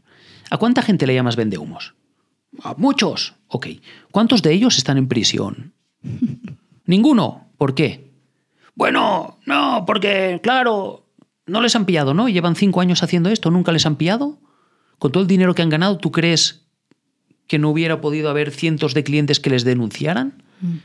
¿A 0.50 0.56
cuánta 0.56 0.82
gente 0.82 1.06
le 1.06 1.14
llamas 1.14 1.34
vende 1.34 1.58
humos? 1.58 1.94
A 2.62 2.74
muchos. 2.78 3.34
Ok. 3.48 3.66
¿Cuántos 4.12 4.42
de 4.42 4.52
ellos 4.52 4.78
están 4.78 4.98
en 4.98 5.08
prisión? 5.08 5.72
Ninguno. 6.86 7.48
¿Por 7.58 7.74
qué? 7.74 8.07
Bueno, 8.78 9.40
no, 9.44 9.82
porque, 9.88 10.38
claro, 10.40 11.04
no 11.46 11.60
les 11.60 11.74
han 11.74 11.84
pillado, 11.84 12.14
¿no? 12.14 12.28
Llevan 12.28 12.54
cinco 12.54 12.80
años 12.80 13.02
haciendo 13.02 13.28
esto, 13.28 13.50
nunca 13.50 13.72
les 13.72 13.84
han 13.86 13.96
pillado. 13.96 14.38
Con 15.00 15.10
todo 15.10 15.24
el 15.24 15.28
dinero 15.28 15.52
que 15.56 15.62
han 15.62 15.68
ganado, 15.68 15.98
¿tú 15.98 16.12
crees 16.12 16.62
que 17.48 17.58
no 17.58 17.70
hubiera 17.70 18.00
podido 18.00 18.30
haber 18.30 18.52
cientos 18.52 18.94
de 18.94 19.02
clientes 19.02 19.40
que 19.40 19.50
les 19.50 19.64
denunciaran? 19.64 20.44
Mm. 20.60 20.76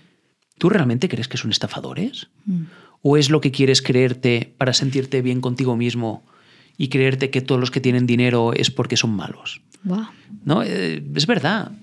¿Tú 0.57 0.69
realmente 0.69 1.07
crees 1.07 1.27
que 1.27 1.37
son 1.37 1.51
estafadores? 1.51 2.29
Mm. 2.47 2.63
¿O 3.03 3.15
es 3.15 3.29
lo 3.29 3.41
que 3.41 3.51
quieres 3.51 3.83
creerte 3.83 4.55
para 4.57 4.73
sentirte 4.73 5.21
bien 5.21 5.39
contigo 5.39 5.77
mismo 5.77 6.25
y 6.79 6.87
creerte 6.87 7.29
que 7.29 7.41
todos 7.41 7.61
los 7.61 7.69
que 7.69 7.79
tienen 7.79 8.07
dinero 8.07 8.53
es 8.53 8.71
porque 8.71 8.97
son 8.97 9.11
malos? 9.11 9.61
No, 10.45 10.63
eh, 10.63 11.03
es 11.13 11.27
verdad. 11.27 11.73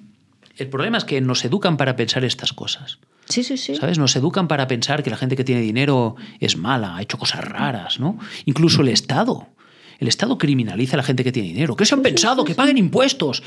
El 0.57 0.69
problema 0.71 0.99
es 0.99 1.05
que 1.05 1.21
nos 1.21 1.45
educan 1.45 1.77
para 1.77 1.95
pensar 1.95 2.25
estas 2.25 2.53
cosas. 2.53 2.99
Sí, 3.31 3.45
sí, 3.45 3.57
sí. 3.57 3.77
¿Sabes? 3.77 3.99
Nos 3.99 4.15
educan 4.17 4.49
para 4.49 4.67
pensar 4.67 5.03
que 5.03 5.11
la 5.11 5.17
gente 5.17 5.37
que 5.37 5.45
tiene 5.45 5.63
dinero 5.63 6.17
es 6.41 6.57
mala, 6.57 6.97
ha 6.97 7.03
hecho 7.03 7.17
cosas 7.17 7.45
raras, 7.45 8.01
¿no? 8.01 8.19
Incluso 8.45 8.83
el 8.83 8.89
Estado. 8.89 9.49
El 9.99 10.09
Estado 10.09 10.37
criminaliza 10.37 10.97
a 10.97 10.99
la 10.99 11.03
gente 11.03 11.25
que 11.25 11.33
tiene 11.33 11.49
dinero. 11.49 11.77
¿Qué 11.77 11.87
se 11.87 11.95
han 11.95 12.03
pensado? 12.03 12.45
Que 12.45 12.55
paguen 12.55 12.77
impuestos. 12.77 13.43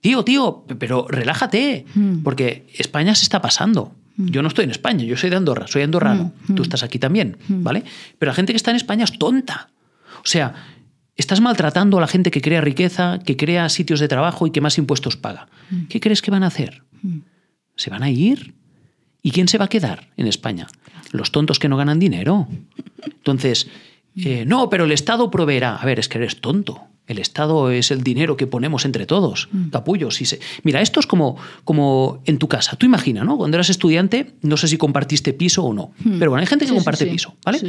Tío, 0.00 0.22
tío, 0.22 0.64
pero 0.78 1.06
relájate, 1.08 1.86
hmm. 1.94 2.22
porque 2.22 2.66
España 2.76 3.14
se 3.14 3.24
está 3.24 3.40
pasando. 3.40 3.94
Hmm. 4.16 4.26
Yo 4.26 4.42
no 4.42 4.48
estoy 4.48 4.64
en 4.64 4.70
España, 4.70 5.02
yo 5.04 5.16
soy 5.16 5.30
de 5.30 5.36
Andorra, 5.36 5.66
soy 5.66 5.82
andorrano. 5.82 6.32
Hmm. 6.46 6.54
Tú 6.54 6.62
estás 6.62 6.82
aquí 6.82 6.98
también, 6.98 7.38
¿vale? 7.48 7.82
Pero 8.18 8.30
la 8.30 8.34
gente 8.34 8.52
que 8.52 8.58
está 8.58 8.70
en 8.70 8.76
España 8.76 9.04
es 9.04 9.18
tonta. 9.18 9.70
O 10.18 10.26
sea, 10.26 10.54
estás 11.16 11.40
maltratando 11.40 11.98
a 11.98 12.00
la 12.02 12.06
gente 12.06 12.30
que 12.30 12.42
crea 12.42 12.60
riqueza, 12.60 13.18
que 13.24 13.36
crea 13.36 13.68
sitios 13.70 13.98
de 13.98 14.08
trabajo 14.08 14.46
y 14.46 14.50
que 14.50 14.60
más 14.60 14.76
impuestos 14.76 15.16
paga. 15.16 15.48
¿Qué 15.88 16.00
crees 16.00 16.20
que 16.20 16.30
van 16.30 16.42
a 16.42 16.48
hacer? 16.48 16.84
¿Se 17.76 17.88
van 17.88 18.02
a 18.02 18.10
ir? 18.10 18.54
¿Y 19.24 19.30
quién 19.30 19.48
se 19.48 19.56
va 19.58 19.64
a 19.64 19.68
quedar 19.68 20.10
en 20.18 20.28
España? 20.28 20.68
Los 21.10 21.32
tontos 21.32 21.58
que 21.58 21.70
no 21.70 21.78
ganan 21.78 21.98
dinero. 21.98 22.46
Entonces, 23.02 23.68
eh, 24.16 24.44
no, 24.46 24.68
pero 24.68 24.84
el 24.84 24.92
Estado 24.92 25.30
proveerá. 25.30 25.76
A 25.76 25.86
ver, 25.86 25.98
es 25.98 26.08
que 26.08 26.18
eres 26.18 26.42
tonto. 26.42 26.82
El 27.06 27.18
Estado 27.18 27.70
es 27.70 27.90
el 27.90 28.02
dinero 28.02 28.36
que 28.36 28.46
ponemos 28.46 28.84
entre 28.84 29.06
todos, 29.06 29.48
mm. 29.50 29.68
capullo. 29.70 30.10
Si 30.10 30.26
se... 30.26 30.40
Mira, 30.62 30.82
esto 30.82 31.00
es 31.00 31.06
como, 31.06 31.38
como 31.64 32.22
en 32.26 32.38
tu 32.38 32.48
casa. 32.48 32.76
Tú 32.76 32.84
imagina, 32.84 33.24
¿no? 33.24 33.38
Cuando 33.38 33.56
eras 33.56 33.70
estudiante, 33.70 34.34
no 34.42 34.58
sé 34.58 34.68
si 34.68 34.76
compartiste 34.76 35.32
piso 35.32 35.64
o 35.64 35.72
no. 35.72 35.92
Mm. 35.98 36.18
Pero 36.18 36.30
bueno, 36.30 36.42
hay 36.42 36.46
gente 36.46 36.66
que 36.66 36.72
comparte 36.72 37.06
piso, 37.06 37.34
¿vale? 37.44 37.60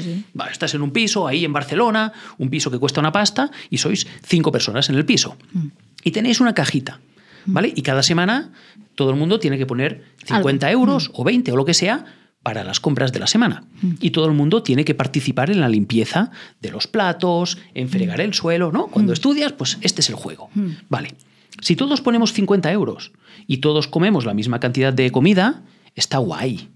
estás 0.51 0.73
en 0.73 0.81
un 0.81 0.91
piso 0.91 1.25
ahí 1.25 1.45
en 1.45 1.53
Barcelona, 1.53 2.11
un 2.37 2.49
piso 2.49 2.69
que 2.69 2.79
cuesta 2.79 2.99
una 2.99 3.13
pasta, 3.13 3.49
y 3.69 3.77
sois 3.77 4.05
cinco 4.23 4.51
personas 4.51 4.89
en 4.89 4.95
el 4.95 5.05
piso. 5.05 5.37
Mm. 5.53 5.67
Y 6.03 6.11
tenéis 6.11 6.41
una 6.41 6.53
cajita. 6.53 6.99
¿Vale? 7.45 7.73
Y 7.75 7.81
cada 7.81 8.03
semana 8.03 8.51
todo 8.95 9.09
el 9.09 9.15
mundo 9.15 9.39
tiene 9.39 9.57
que 9.57 9.65
poner 9.65 10.03
50 10.25 10.71
euros 10.71 11.11
o 11.13 11.23
20 11.23 11.51
o 11.51 11.55
lo 11.55 11.65
que 11.65 11.73
sea 11.73 12.05
para 12.43 12.63
las 12.63 12.79
compras 12.79 13.11
de 13.11 13.19
la 13.19 13.27
semana. 13.27 13.63
Y 13.99 14.11
todo 14.11 14.27
el 14.27 14.33
mundo 14.33 14.61
tiene 14.61 14.85
que 14.85 14.93
participar 14.93 15.49
en 15.49 15.61
la 15.61 15.67
limpieza 15.67 16.29
de 16.61 16.69
los 16.69 16.85
platos, 16.85 17.57
en 17.73 17.89
fregar 17.89 18.21
el 18.21 18.33
suelo, 18.35 18.71
¿no? 18.71 18.87
Cuando 18.87 19.13
estudias, 19.13 19.51
pues 19.51 19.79
este 19.81 20.01
es 20.01 20.09
el 20.09 20.15
juego. 20.15 20.49
Vale. 20.87 21.15
Si 21.61 21.75
todos 21.75 22.01
ponemos 22.01 22.33
50 22.33 22.71
euros 22.71 23.13
y 23.47 23.57
todos 23.57 23.87
comemos 23.87 24.25
la 24.25 24.33
misma 24.33 24.59
cantidad 24.59 24.93
de 24.93 25.09
comida, 25.11 25.63
está 25.95 26.19
guay. 26.19 26.69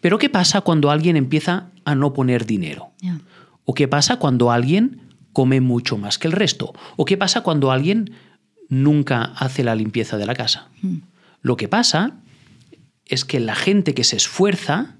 Pero 0.00 0.18
¿qué 0.18 0.28
pasa 0.28 0.60
cuando 0.60 0.90
alguien 0.90 1.16
empieza 1.16 1.70
a 1.84 1.94
no 1.94 2.12
poner 2.12 2.44
dinero? 2.44 2.90
¿O 3.64 3.74
qué 3.74 3.88
pasa 3.88 4.16
cuando 4.16 4.50
alguien 4.50 5.00
come 5.32 5.60
mucho 5.60 5.96
más 5.96 6.18
que 6.18 6.28
el 6.28 6.32
resto? 6.32 6.74
¿O 6.96 7.04
qué 7.04 7.16
pasa 7.16 7.42
cuando 7.42 7.70
alguien 7.70 8.12
nunca 8.68 9.22
hace 9.22 9.64
la 9.64 9.74
limpieza 9.74 10.16
de 10.18 10.26
la 10.26 10.34
casa. 10.34 10.68
Hmm. 10.82 10.98
Lo 11.42 11.56
que 11.56 11.68
pasa 11.68 12.20
es 13.06 13.24
que 13.24 13.40
la 13.40 13.54
gente 13.54 13.94
que 13.94 14.04
se 14.04 14.16
esfuerza, 14.16 14.96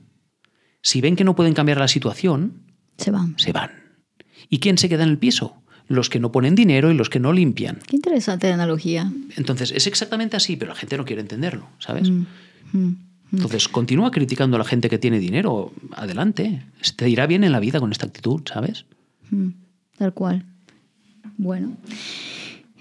si 0.82 1.00
ven 1.00 1.16
que 1.16 1.24
no 1.24 1.36
pueden 1.36 1.54
cambiar 1.54 1.78
la 1.78 1.88
situación, 1.88 2.62
se 2.96 3.10
van. 3.10 3.34
Se 3.38 3.52
van. 3.52 3.70
¿Y 4.48 4.58
quién 4.58 4.78
se 4.78 4.88
queda 4.88 5.04
en 5.04 5.10
el 5.10 5.18
piso? 5.18 5.62
Los 5.86 6.10
que 6.10 6.20
no 6.20 6.32
ponen 6.32 6.54
dinero 6.54 6.90
y 6.90 6.94
los 6.94 7.10
que 7.10 7.20
no 7.20 7.32
limpian. 7.32 7.78
Qué 7.86 7.96
interesante 7.96 8.52
analogía. 8.52 9.10
Entonces, 9.36 9.72
es 9.72 9.86
exactamente 9.86 10.36
así, 10.36 10.56
pero 10.56 10.72
la 10.72 10.78
gente 10.78 10.96
no 10.96 11.04
quiere 11.04 11.22
entenderlo, 11.22 11.68
¿sabes? 11.78 12.10
Hmm. 12.10 12.26
Hmm. 12.72 12.96
Entonces, 13.32 13.68
continúa 13.68 14.10
criticando 14.10 14.56
a 14.56 14.58
la 14.58 14.64
gente 14.64 14.88
que 14.88 14.98
tiene 14.98 15.18
dinero. 15.18 15.72
Adelante. 15.92 16.64
Te 16.96 17.08
irá 17.08 17.26
bien 17.26 17.44
en 17.44 17.52
la 17.52 17.60
vida 17.60 17.78
con 17.78 17.92
esta 17.92 18.06
actitud, 18.06 18.42
¿sabes? 18.46 18.86
Tal 19.98 20.14
cual. 20.14 20.44
Bueno. 21.36 21.76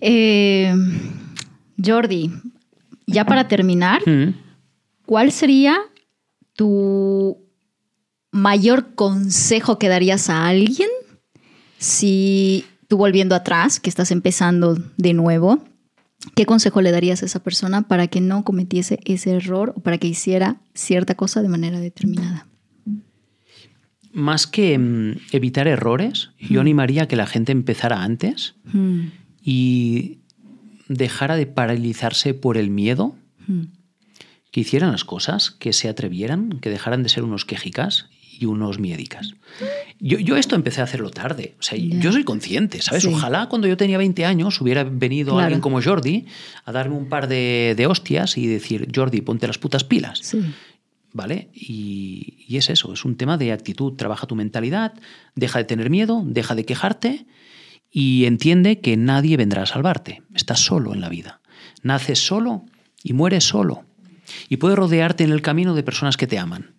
Eh, 0.02 0.74
Jordi, 1.84 2.32
ya 3.06 3.26
para 3.26 3.48
terminar, 3.48 4.08
mm. 4.08 4.34
¿cuál 5.06 5.32
sería 5.32 5.78
tu 6.54 7.38
mayor 8.32 8.94
consejo 8.96 9.80
que 9.80 9.90
darías 9.90 10.30
a 10.30 10.48
alguien 10.48 10.90
si 11.78 12.66
tú 12.88 12.98
volviendo 12.98 13.36
atrás, 13.36 13.80
que 13.80 13.90
estás 13.90 14.12
empezando 14.12 14.78
de 14.98 15.14
nuevo, 15.14 15.64
¿qué 16.36 16.46
consejo 16.46 16.82
le 16.82 16.92
darías 16.92 17.22
a 17.22 17.26
esa 17.26 17.44
persona 17.44 17.88
para 17.88 18.08
que 18.08 18.22
no 18.22 18.44
cometiese 18.44 19.00
ese 19.06 19.32
error 19.32 19.74
o 19.76 19.82
para 19.82 19.98
que 19.98 20.08
hiciera 20.08 20.62
cierta 20.74 21.16
cosa 21.16 21.42
de 21.42 21.50
manera 21.50 21.80
determinada? 21.80 22.48
más 24.18 24.48
que 24.48 24.78
mm, 24.80 25.20
evitar 25.32 25.68
errores, 25.68 26.32
yo 26.40 26.60
animaría 26.60 27.04
a 27.04 27.08
que 27.08 27.16
la 27.16 27.28
gente 27.28 27.52
empezara 27.52 28.04
antes 28.04 28.56
Mm, 28.74 29.12
y 29.50 30.18
dejara 30.90 31.38
de 31.38 31.46
paralizarse 31.46 32.34
por 32.34 32.58
el 32.58 32.70
miedo, 32.70 33.16
mm. 33.48 33.62
que 34.52 34.60
hicieran 34.60 34.92
las 34.92 35.06
cosas, 35.06 35.52
que 35.52 35.72
se 35.72 35.88
atrevieran, 35.88 36.60
que 36.60 36.70
dejaran 36.70 37.02
de 37.02 37.08
ser 37.08 37.24
unos 37.24 37.46
quejicas 37.46 38.10
y 38.38 38.44
unos 38.44 38.78
miedicas. 38.78 39.36
Yo, 40.02 40.20
yo 40.20 40.36
esto 40.36 40.56
empecé 40.56 40.82
a 40.82 40.84
hacerlo 40.84 41.12
tarde, 41.12 41.56
o 41.62 41.64
sea, 41.64 41.78
yo 41.78 42.12
soy 42.12 42.26
consciente, 42.26 42.82
¿sabes? 42.82 43.04
Sí. 43.04 43.10
Ojalá 43.10 43.48
cuando 43.48 43.70
yo 43.70 43.78
tenía 43.78 43.98
20 43.98 44.26
años 44.26 44.60
hubiera 44.60 44.84
venido 44.84 45.32
Claro. 45.32 45.46
alguien 45.46 45.62
como 45.62 45.82
Jordi 45.82 46.26
a 46.66 46.74
darme 46.74 46.98
un 46.98 47.08
par 47.08 47.30
de, 47.30 47.74
de 47.78 47.88
hostias 47.88 48.38
y 48.38 48.48
decir, 48.48 48.92
Jordi, 48.94 49.22
ponte 49.22 49.48
las 49.48 49.58
putas 49.58 49.86
pilas. 49.86 50.20
Sí. 50.24 50.42
¿Vale? 51.14 51.48
Y, 51.54 52.44
y 52.50 52.58
es 52.58 52.70
eso, 52.70 52.92
es 52.92 53.06
un 53.06 53.16
tema 53.16 53.38
de 53.38 53.54
actitud. 53.54 53.94
Trabaja 53.94 54.28
tu 54.28 54.36
mentalidad, 54.36 54.94
deja 55.36 55.60
de 55.60 55.64
tener 55.64 55.90
miedo, 55.90 56.22
deja 56.26 56.54
de 56.54 56.66
quejarte 56.66 57.26
y 58.00 58.28
entiende 58.28 58.80
que 58.80 58.96
nadie 58.96 59.38
vendrá 59.38 59.64
a 59.64 59.66
salvarte. 59.66 60.22
Estás 60.36 60.60
solo 60.60 60.94
en 60.94 61.02
la 61.02 61.10
vida. 61.10 61.42
Naces 61.82 62.24
solo 62.24 62.64
y 63.04 63.14
mueres 63.14 63.46
solo. 63.46 63.86
Y 64.50 64.58
puedes 64.58 64.78
rodearte 64.78 65.24
en 65.24 65.32
el 65.32 65.42
camino 65.42 65.74
de 65.74 65.82
personas 65.82 66.16
que 66.16 66.28
te 66.28 66.38
aman. 66.38 66.76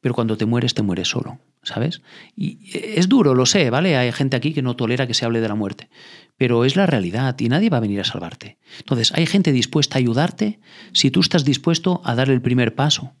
Pero 0.00 0.14
cuando 0.14 0.38
te 0.38 0.46
mueres, 0.46 0.72
te 0.72 0.80
mueres 0.80 1.08
solo, 1.08 1.38
¿sabes? 1.62 2.00
Y 2.34 2.60
es 2.72 3.10
duro, 3.10 3.34
lo 3.34 3.44
sé, 3.44 3.68
¿vale? 3.68 3.94
Hay 3.98 4.10
gente 4.10 4.34
aquí 4.34 4.54
que 4.54 4.62
no 4.62 4.74
tolera 4.74 5.06
que 5.06 5.12
se 5.12 5.26
hable 5.26 5.42
de 5.42 5.48
la 5.48 5.54
muerte. 5.54 5.90
Pero 6.38 6.64
es 6.64 6.76
la 6.76 6.86
realidad 6.86 7.38
y 7.38 7.50
nadie 7.50 7.68
va 7.68 7.76
a 7.76 7.80
venir 7.80 8.00
a 8.00 8.04
salvarte. 8.04 8.56
Entonces, 8.78 9.12
hay 9.12 9.26
gente 9.26 9.52
dispuesta 9.52 9.96
a 9.96 9.98
ayudarte 9.98 10.60
si 10.94 11.10
tú 11.10 11.20
estás 11.20 11.44
dispuesto 11.44 12.00
a 12.06 12.14
dar 12.14 12.30
el 12.30 12.40
primer 12.40 12.74
paso. 12.74 13.12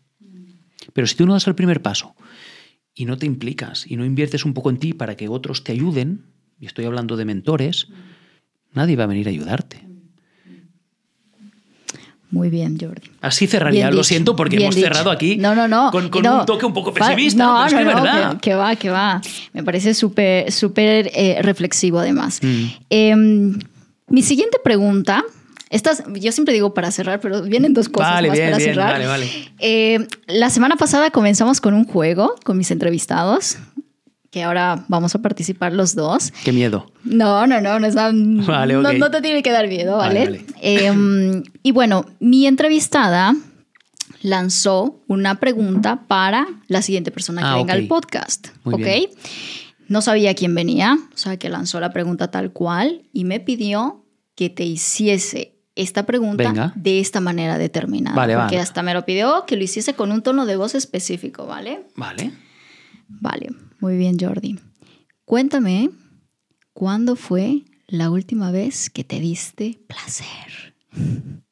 Pero 0.94 1.06
si 1.06 1.14
tú 1.16 1.26
no 1.26 1.34
das 1.34 1.46
el 1.46 1.56
primer 1.56 1.82
paso 1.82 2.16
y 2.94 3.04
no 3.04 3.18
te 3.18 3.26
implicas 3.26 3.86
y 3.86 3.96
no 3.96 4.06
inviertes 4.06 4.46
un 4.46 4.54
poco 4.54 4.70
en 4.70 4.78
ti 4.78 4.94
para 4.94 5.14
que 5.14 5.28
otros 5.28 5.62
te 5.62 5.72
ayuden, 5.72 6.32
y 6.62 6.66
estoy 6.66 6.84
hablando 6.84 7.16
de 7.16 7.24
mentores, 7.24 7.88
nadie 8.72 8.94
va 8.94 9.02
a 9.02 9.08
venir 9.08 9.26
a 9.26 9.30
ayudarte. 9.30 9.84
Muy 12.30 12.50
bien, 12.50 12.78
Jordi. 12.80 13.10
Así 13.20 13.48
cerraría, 13.48 13.86
Bien 13.86 13.90
lo 13.90 13.96
dicho, 13.96 14.04
siento 14.04 14.36
porque 14.36 14.56
hemos 14.56 14.76
dicho. 14.76 14.86
cerrado 14.86 15.10
aquí 15.10 15.36
no, 15.36 15.56
no, 15.56 15.66
no, 15.66 15.90
con, 15.90 16.04
un 16.04 16.46
toque 16.46 16.64
un 16.64 16.72
poco 16.72 16.94
pesimista, 16.94 17.44
No, 17.44 17.66
pero 17.68 17.80
es 17.80 17.86
que 17.86 17.94
verdad. 17.94 18.32
Que, 18.34 18.40
que 18.40 18.54
va, 18.54 18.76
que 18.76 18.90
va. 18.90 19.20
Me 19.52 19.64
parece 19.64 19.92
súper, 19.92 20.52
súper 20.52 21.10
eh, 21.14 21.40
reflexivo 21.42 21.98
además. 21.98 22.38
Mm. 22.40 22.64
Em, 22.88 23.58
mi 24.06 24.22
siguiente 24.22 24.58
pregunta, 24.62 25.24
estas, 25.68 26.04
yo 26.14 26.30
siempre 26.30 26.54
digo 26.54 26.74
para 26.74 26.92
cerrar, 26.92 27.18
pero 27.20 27.42
vienen 27.42 27.74
dos 27.74 27.88
cosas 27.88 28.12
Vale, 28.12 28.28
más 28.28 28.38
bien, 28.38 28.50
para 28.50 28.58
bien, 28.58 28.70
cerrar. 28.70 28.92
vale, 28.92 29.06
vale. 29.06 29.30
Eh, 29.58 30.06
la 30.28 30.48
semana 30.48 30.76
pasada 30.76 31.10
comenzamos 31.10 31.60
con 31.60 31.74
un 31.74 31.84
juego 31.84 32.36
con 32.44 32.56
mis 32.56 32.70
entrevistados, 32.70 33.58
que 34.32 34.42
ahora 34.42 34.86
vamos 34.88 35.14
a 35.14 35.20
participar 35.20 35.74
los 35.74 35.94
dos. 35.94 36.32
Qué 36.42 36.52
miedo. 36.52 36.90
No, 37.04 37.46
no, 37.46 37.60
no, 37.60 37.78
no, 37.78 37.86
es 37.86 37.94
Vale, 38.46 38.74
no, 38.74 38.88
ok. 38.88 38.94
no 38.96 39.10
te 39.10 39.20
tiene 39.20 39.42
que 39.42 39.52
dar 39.52 39.68
miedo, 39.68 39.98
¿vale? 39.98 40.24
Vale, 40.24 40.38
vale. 40.38 40.46
Eh, 40.62 41.42
y 41.62 41.70
bueno, 41.70 42.06
mi 42.18 42.46
entrevistada 42.46 43.34
lanzó 44.22 45.00
una 45.06 45.38
pregunta 45.38 46.04
para 46.08 46.46
la 46.68 46.80
siguiente 46.80 47.10
persona 47.10 47.42
que 47.42 47.48
Ah, 47.48 47.56
venga 47.56 47.74
al 47.74 47.86
podcast, 47.86 48.48
Muy 48.64 48.74
¿ok? 48.74 48.80
bien. 48.80 49.04
No 49.88 50.00
sabía 50.00 50.34
quién 50.34 50.54
venía, 50.54 50.96
o 51.14 51.16
sea, 51.18 51.36
que 51.36 51.50
lanzó 51.50 51.78
la 51.78 51.92
pregunta 51.92 52.30
tal 52.30 52.52
cual 52.52 53.02
y 53.12 53.24
me 53.24 53.38
pidió 53.40 54.06
que 54.34 54.48
te 54.48 54.64
hiciese 54.64 55.58
esta 55.74 56.06
pregunta 56.06 56.44
Venga. 56.44 56.72
de 56.74 57.00
esta 57.00 57.20
manera 57.20 57.58
determinada. 57.58 58.16
Vale, 58.16 58.34
porque 58.34 58.56
vale. 58.56 58.60
hasta 58.60 58.82
me 58.82 58.94
lo 58.94 59.04
pidió 59.04 59.44
que 59.46 59.56
lo 59.56 59.64
hiciese 59.64 59.92
con 59.94 60.10
un 60.10 60.22
tono 60.22 60.46
de 60.46 60.56
voz 60.56 60.74
específico, 60.74 61.46
¿vale? 61.46 61.84
Vale. 61.96 62.32
Vale, 63.08 63.48
muy 63.82 63.96
bien, 63.96 64.16
Jordi. 64.18 64.58
Cuéntame, 65.24 65.90
¿cuándo 66.72 67.16
fue 67.16 67.64
la 67.88 68.10
última 68.10 68.52
vez 68.52 68.88
que 68.88 69.02
te 69.04 69.18
diste 69.20 69.80
placer? 69.88 70.74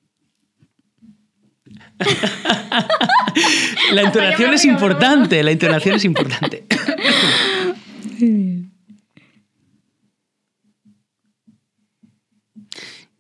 La 3.93 4.03
entonación 4.03 4.55
es 4.55 4.65
importante, 4.65 5.43
la 5.43 5.51
entonación 5.51 5.97
es 5.97 6.05
importante. 6.05 6.65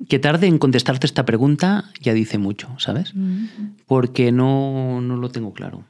Que 0.08 0.18
tarde 0.18 0.46
en 0.48 0.58
contestarte 0.58 1.06
esta 1.06 1.24
pregunta 1.24 1.92
ya 2.00 2.12
dice 2.14 2.36
mucho, 2.38 2.74
¿sabes? 2.78 3.12
Porque 3.86 4.32
no, 4.32 5.00
no 5.00 5.16
lo 5.16 5.28
tengo 5.30 5.52
claro. 5.52 5.84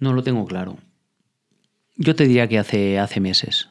No 0.00 0.12
lo 0.12 0.24
tengo 0.24 0.44
claro. 0.44 0.78
Yo 1.96 2.14
te 2.14 2.26
diría 2.26 2.48
que 2.48 2.58
hace, 2.58 2.98
hace 2.98 3.20
meses. 3.20 3.68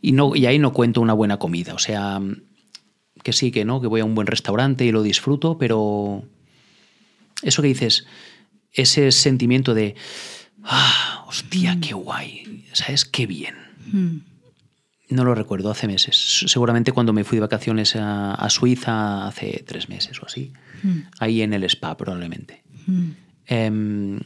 Y, 0.00 0.12
no, 0.12 0.34
y 0.34 0.46
ahí 0.46 0.58
no 0.58 0.72
cuento 0.72 1.00
una 1.00 1.12
buena 1.12 1.38
comida. 1.38 1.74
O 1.74 1.78
sea, 1.78 2.20
que 3.22 3.32
sí, 3.32 3.52
que 3.52 3.64
no, 3.64 3.80
que 3.80 3.86
voy 3.86 4.00
a 4.00 4.04
un 4.04 4.14
buen 4.14 4.26
restaurante 4.26 4.84
y 4.84 4.90
lo 4.92 5.02
disfruto, 5.02 5.56
pero 5.58 6.24
eso 7.42 7.62
que 7.62 7.68
dices, 7.68 8.06
ese 8.72 9.12
sentimiento 9.12 9.74
de, 9.74 9.94
ah, 10.64 11.24
hostia, 11.28 11.78
qué 11.80 11.94
guay, 11.94 12.66
¿sabes? 12.72 13.04
Qué 13.04 13.26
bien. 13.26 13.54
Mm, 13.92 14.16
No 15.10 15.24
lo 15.24 15.34
recuerdo, 15.36 15.70
hace 15.70 15.86
meses. 15.86 16.44
Seguramente 16.46 16.90
cuando 16.92 17.12
me 17.12 17.22
fui 17.24 17.36
de 17.36 17.42
vacaciones 17.42 17.94
a, 17.96 18.34
a 18.34 18.50
Suiza 18.50 19.26
hace 19.28 19.62
tres 19.66 19.88
meses 19.88 20.20
o 20.22 20.26
así. 20.26 20.52
mm, 20.82 20.98
Ahí 21.20 21.42
en 21.42 21.52
el 21.52 21.62
spa, 21.64 21.96
probablemente. 21.96 22.62
mm. 22.86 23.10
Em, 23.46 24.20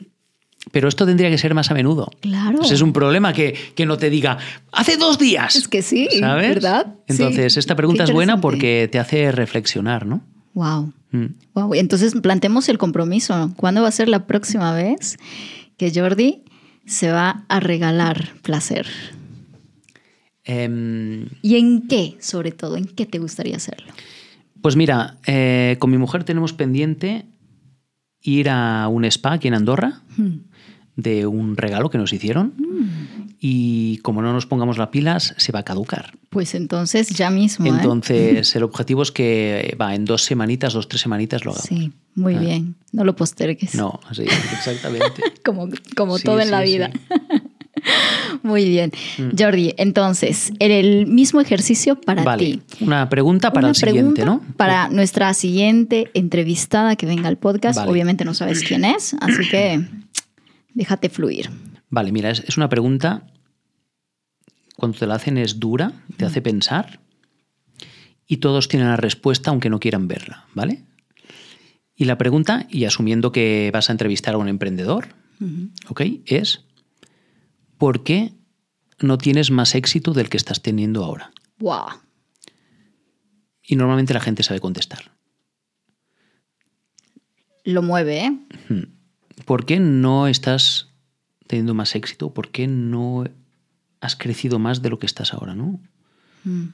pero 0.72 0.88
esto 0.88 1.06
tendría 1.06 1.30
que 1.30 1.38
ser 1.38 1.54
más 1.54 1.70
a 1.70 1.74
menudo. 1.74 2.10
Claro. 2.20 2.58
Pues 2.58 2.70
es 2.72 2.80
un 2.80 2.92
problema 2.92 3.32
que, 3.32 3.54
que 3.74 3.86
no 3.86 3.96
te 3.96 4.10
diga, 4.10 4.38
hace 4.72 4.96
dos 4.96 5.18
días. 5.18 5.56
Es 5.56 5.68
que 5.68 5.82
sí, 5.82 6.08
¿sabes? 6.18 6.48
¿verdad? 6.48 6.94
Sí. 7.08 7.14
Entonces, 7.22 7.56
esta 7.56 7.76
pregunta 7.76 8.04
es 8.04 8.12
buena 8.12 8.40
porque 8.40 8.88
te 8.90 8.98
hace 8.98 9.32
reflexionar, 9.32 10.06
¿no? 10.06 10.22
Wow. 10.54 10.92
Mm. 11.12 11.26
Wow. 11.54 11.74
Entonces, 11.74 12.14
plantemos 12.20 12.68
el 12.68 12.78
compromiso. 12.78 13.52
¿Cuándo 13.56 13.82
va 13.82 13.88
a 13.88 13.92
ser 13.92 14.08
la 14.08 14.26
próxima 14.26 14.74
vez 14.74 15.16
que 15.76 15.92
Jordi 15.94 16.42
se 16.84 17.10
va 17.10 17.44
a 17.48 17.60
regalar 17.60 18.32
placer? 18.42 18.86
Em, 20.44 21.28
¿Y 21.42 21.56
en 21.56 21.88
qué, 21.88 22.16
sobre 22.20 22.52
todo? 22.52 22.76
¿En 22.76 22.86
qué 22.86 23.06
te 23.06 23.18
gustaría 23.18 23.56
hacerlo? 23.56 23.92
pues 24.62 24.74
mira, 24.74 25.18
eh, 25.26 25.76
con 25.78 25.92
mi 25.92 25.98
mujer 25.98 26.24
tenemos 26.24 26.52
pendiente 26.52 27.24
ir 28.20 28.48
a 28.48 28.88
un 28.88 29.04
spa 29.04 29.34
aquí 29.34 29.46
en 29.46 29.54
Andorra 29.54 30.00
Mm. 30.16 30.38
De 30.96 31.26
un 31.26 31.56
regalo 31.56 31.90
que 31.90 31.98
nos 31.98 32.12
hicieron 32.12 32.54
y 33.38 33.98
como 33.98 34.22
no 34.22 34.32
nos 34.32 34.46
pongamos 34.46 34.78
las 34.78 34.88
pilas 34.88 35.34
se 35.36 35.52
va 35.52 35.60
a 35.60 35.62
caducar. 35.62 36.12
Pues 36.30 36.54
entonces 36.54 37.08
ya 37.10 37.30
mismo. 37.30 37.66
¿eh? 37.66 37.68
Entonces 37.68 38.54
el 38.56 38.62
objetivo 38.62 39.02
es 39.02 39.12
que 39.12 39.76
va 39.80 39.94
en 39.94 40.04
dos 40.04 40.22
semanitas, 40.24 40.72
dos, 40.72 40.88
tres 40.88 41.02
semanitas 41.02 41.44
lo 41.44 41.52
hagamos. 41.52 41.68
Sí, 41.68 41.92
muy 42.14 42.34
Ah. 42.34 42.40
bien. 42.40 42.74
No 42.92 43.04
lo 43.04 43.14
postergues. 43.14 43.74
No, 43.74 44.00
sí, 44.12 44.22
exactamente. 44.22 45.22
Como, 45.44 45.68
como 45.96 46.16
Sí, 46.18 46.24
todo 46.24 46.40
en 46.40 46.50
la 46.50 46.62
vida. 46.62 46.90
sí. 46.92 47.16
Muy 48.42 48.68
bien. 48.68 48.90
Mm. 49.18 49.30
Jordi, 49.38 49.74
entonces, 49.76 50.52
el 50.58 51.06
mismo 51.06 51.40
ejercicio 51.40 52.00
para 52.00 52.24
vale, 52.24 52.44
ti. 52.44 52.62
una 52.84 53.08
pregunta 53.08 53.52
para 53.52 53.66
Una 53.66 53.70
el 53.70 53.76
siguiente, 53.76 54.24
¿no? 54.24 54.40
Para 54.56 54.88
nuestra 54.88 55.32
siguiente 55.34 56.10
entrevistada 56.14 56.96
que 56.96 57.06
venga 57.06 57.28
al 57.28 57.36
podcast. 57.36 57.78
Vale. 57.78 57.90
Obviamente 57.90 58.24
no 58.24 58.34
sabes 58.34 58.62
quién 58.62 58.84
es, 58.84 59.14
así 59.20 59.48
que 59.48 59.84
déjate 60.76 61.08
fluir. 61.08 61.50
Vale, 61.88 62.12
mira, 62.12 62.30
es, 62.30 62.40
es 62.40 62.56
una 62.56 62.68
pregunta, 62.68 63.26
cuando 64.76 64.98
te 64.98 65.06
la 65.06 65.14
hacen 65.14 65.38
es 65.38 65.58
dura, 65.58 65.92
te 66.16 66.26
hace 66.26 66.42
pensar 66.42 67.00
y 68.26 68.36
todos 68.36 68.68
tienen 68.68 68.88
la 68.88 68.96
respuesta 68.96 69.50
aunque 69.50 69.70
no 69.70 69.80
quieran 69.80 70.06
verla, 70.06 70.46
¿vale? 70.54 70.84
Y 71.96 72.04
la 72.04 72.18
pregunta, 72.18 72.66
y 72.68 72.84
asumiendo 72.84 73.32
que 73.32 73.70
vas 73.72 73.88
a 73.88 73.92
entrevistar 73.92 74.34
a 74.34 74.38
un 74.38 74.48
emprendedor. 74.48 75.08
¿ok? 75.88 76.02
Es, 76.26 76.64
¿por 77.78 78.04
qué 78.04 78.32
no 79.00 79.16
tienes 79.16 79.50
más 79.50 79.74
éxito 79.74 80.12
del 80.12 80.28
que 80.28 80.36
estás 80.36 80.60
teniendo 80.60 81.04
ahora? 81.04 81.32
Wow. 81.58 81.86
Y 83.62 83.76
normalmente 83.76 84.12
la 84.12 84.20
gente 84.20 84.42
sabe 84.42 84.60
contestar. 84.60 85.16
Lo 87.64 87.80
mueve, 87.80 88.26
¿eh? 88.26 88.38
¿Por 89.44 89.66
qué 89.66 89.78
no 89.80 90.26
estás 90.28 90.88
teniendo 91.46 91.74
más 91.74 91.94
éxito? 91.94 92.32
¿Por 92.32 92.50
qué 92.50 92.66
no 92.66 93.24
has 94.00 94.16
crecido 94.16 94.58
más 94.58 94.82
de 94.82 94.90
lo 94.90 94.98
que 94.98 95.06
estás 95.06 95.34
ahora, 95.34 95.54
no? 95.54 95.78
Mm. 96.44 96.66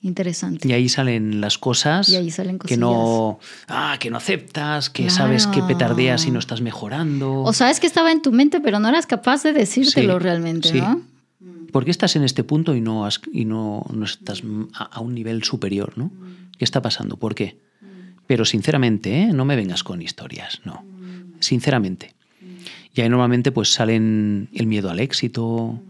Interesante. 0.00 0.68
Y 0.68 0.72
ahí 0.72 0.88
salen 0.88 1.40
las 1.40 1.58
cosas 1.58 2.08
Y 2.08 2.14
ahí 2.14 2.30
salen 2.30 2.60
que 2.60 2.76
no, 2.76 3.40
ah, 3.66 3.96
que 3.98 4.10
no 4.10 4.16
aceptas, 4.16 4.90
que 4.90 5.10
sabes 5.10 5.48
que 5.48 5.60
petardeas 5.62 6.24
y 6.26 6.30
no 6.30 6.38
estás 6.38 6.60
mejorando. 6.60 7.42
O 7.42 7.52
sabes 7.52 7.80
que 7.80 7.88
estaba 7.88 8.12
en 8.12 8.22
tu 8.22 8.30
mente, 8.30 8.60
pero 8.60 8.78
no 8.78 8.88
eras 8.88 9.06
capaz 9.06 9.42
de 9.42 9.52
decírtelo 9.52 10.14
Sí, 10.14 10.18
realmente, 10.22 10.68
sí. 10.68 10.80
¿no? 10.80 11.02
¿Por 11.72 11.84
qué 11.84 11.90
estás 11.90 12.14
en 12.14 12.22
este 12.22 12.44
punto 12.44 12.76
y 12.76 12.80
no, 12.80 13.04
has- 13.06 13.20
y 13.32 13.44
no, 13.44 13.84
no 13.92 14.04
estás 14.04 14.42
a, 14.74 14.84
a 14.84 15.00
un 15.00 15.14
nivel 15.14 15.42
superior? 15.42 15.92
¿no? 15.96 16.12
¿Qué 16.56 16.64
está 16.64 16.80
pasando? 16.80 17.16
¿Por 17.16 17.34
qué? 17.34 17.58
Pero 18.28 18.44
sinceramente, 18.44 19.22
¿eh? 19.22 19.26
no 19.32 19.44
me 19.44 19.56
vengas 19.56 19.82
con 19.82 20.00
historias, 20.00 20.60
no. 20.64 20.84
Sinceramente. 21.40 22.14
Y 22.94 23.00
ahí 23.00 23.08
normalmente 23.08 23.50
pues 23.50 23.72
salen 23.72 24.48
el 24.54 24.66
miedo 24.66 24.90
al 24.90 25.00
éxito, 25.00 25.80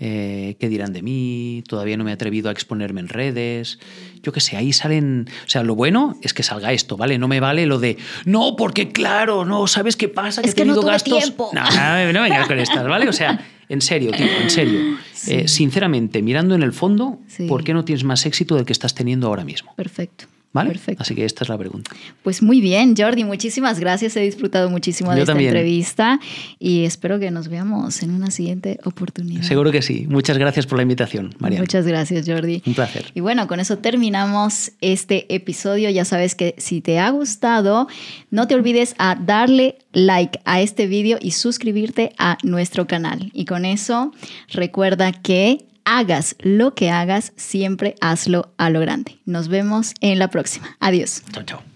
eh, 0.00 0.56
qué 0.58 0.68
dirán 0.70 0.92
de 0.94 1.02
mí, 1.02 1.62
todavía 1.68 1.96
no 1.98 2.04
me 2.04 2.10
he 2.10 2.14
atrevido 2.14 2.48
a 2.48 2.52
exponerme 2.52 3.00
en 3.00 3.08
redes, 3.08 3.78
yo 4.22 4.32
qué 4.32 4.40
sé, 4.40 4.56
ahí 4.56 4.72
salen, 4.72 5.28
o 5.46 5.48
sea, 5.50 5.62
lo 5.62 5.74
bueno 5.74 6.18
es 6.22 6.32
que 6.32 6.42
salga 6.42 6.72
esto, 6.72 6.96
¿vale? 6.96 7.18
No 7.18 7.28
me 7.28 7.38
vale 7.40 7.66
lo 7.66 7.78
de, 7.78 7.98
no, 8.24 8.56
porque 8.56 8.90
claro, 8.92 9.44
no, 9.44 9.66
¿sabes 9.66 9.96
qué 9.96 10.08
pasa? 10.08 10.40
Que 10.40 10.48
he 10.50 10.54
que 10.54 10.64
no 10.64 10.72
tenido 10.72 10.80
tuve 10.80 10.92
gastos. 10.92 11.18
tiempo. 11.22 11.50
No, 11.52 11.62
no, 11.62 12.12
no 12.14 12.22
vengas 12.22 12.48
con 12.48 12.58
estas, 12.58 12.88
¿vale? 12.88 13.08
O 13.08 13.12
sea, 13.12 13.46
en 13.68 13.82
serio, 13.82 14.10
tío, 14.12 14.26
en 14.42 14.48
serio. 14.50 14.80
Eh, 15.28 15.46
sinceramente, 15.46 16.22
mirando 16.22 16.54
en 16.54 16.62
el 16.62 16.72
fondo, 16.72 17.18
Sí. 17.28 17.46
¿por 17.46 17.62
qué 17.62 17.74
no 17.74 17.84
tienes 17.84 18.02
más 18.04 18.24
éxito 18.24 18.56
del 18.56 18.64
que 18.64 18.72
estás 18.72 18.94
teniendo 18.94 19.26
ahora 19.26 19.44
mismo? 19.44 19.74
Perfecto. 19.76 20.24
¿Vale? 20.52 20.70
Perfecto. 20.70 21.02
Así 21.02 21.14
que 21.14 21.24
esta 21.24 21.44
es 21.44 21.48
la 21.48 21.56
pregunta. 21.56 21.92
Pues 22.24 22.42
muy 22.42 22.60
bien, 22.60 22.94
Jordi, 22.96 23.22
muchísimas 23.22 23.78
gracias. 23.78 24.16
He 24.16 24.20
disfrutado 24.20 24.68
muchísimo 24.68 25.12
de 25.12 25.20
esta 25.20 25.32
también. 25.32 25.50
entrevista 25.50 26.18
y 26.58 26.84
espero 26.84 27.20
que 27.20 27.30
nos 27.30 27.46
veamos 27.46 28.02
en 28.02 28.10
una 28.10 28.32
siguiente 28.32 28.80
oportunidad. 28.84 29.42
Seguro 29.42 29.70
que 29.70 29.80
sí. 29.80 30.06
Muchas 30.08 30.38
gracias 30.38 30.66
por 30.66 30.78
la 30.78 30.82
invitación, 30.82 31.34
María. 31.38 31.60
Muchas 31.60 31.86
gracias, 31.86 32.26
Jordi. 32.26 32.62
Un 32.66 32.74
placer. 32.74 33.06
Y 33.14 33.20
bueno, 33.20 33.46
con 33.46 33.60
eso 33.60 33.78
terminamos 33.78 34.72
este 34.80 35.32
episodio. 35.32 35.88
Ya 35.88 36.04
sabes 36.04 36.34
que 36.34 36.56
si 36.58 36.80
te 36.80 36.98
ha 36.98 37.10
gustado, 37.10 37.86
no 38.30 38.48
te 38.48 38.56
olvides 38.56 38.96
a 38.98 39.14
darle 39.14 39.78
like 39.92 40.40
a 40.44 40.60
este 40.60 40.88
video 40.88 41.18
y 41.20 41.30
suscribirte 41.30 42.12
a 42.18 42.38
nuestro 42.42 42.88
canal. 42.88 43.30
Y 43.34 43.44
con 43.44 43.64
eso, 43.64 44.12
recuerda 44.48 45.12
que 45.12 45.69
hagas 45.98 46.36
lo 46.38 46.74
que 46.74 46.90
hagas, 46.90 47.32
siempre 47.36 47.94
hazlo 48.00 48.52
a 48.58 48.70
lo 48.70 48.80
grande. 48.80 49.18
Nos 49.24 49.48
vemos 49.48 49.94
en 50.00 50.18
la 50.18 50.28
próxima. 50.28 50.76
Adiós. 50.80 51.22
Chao, 51.32 51.44
chao. 51.44 51.69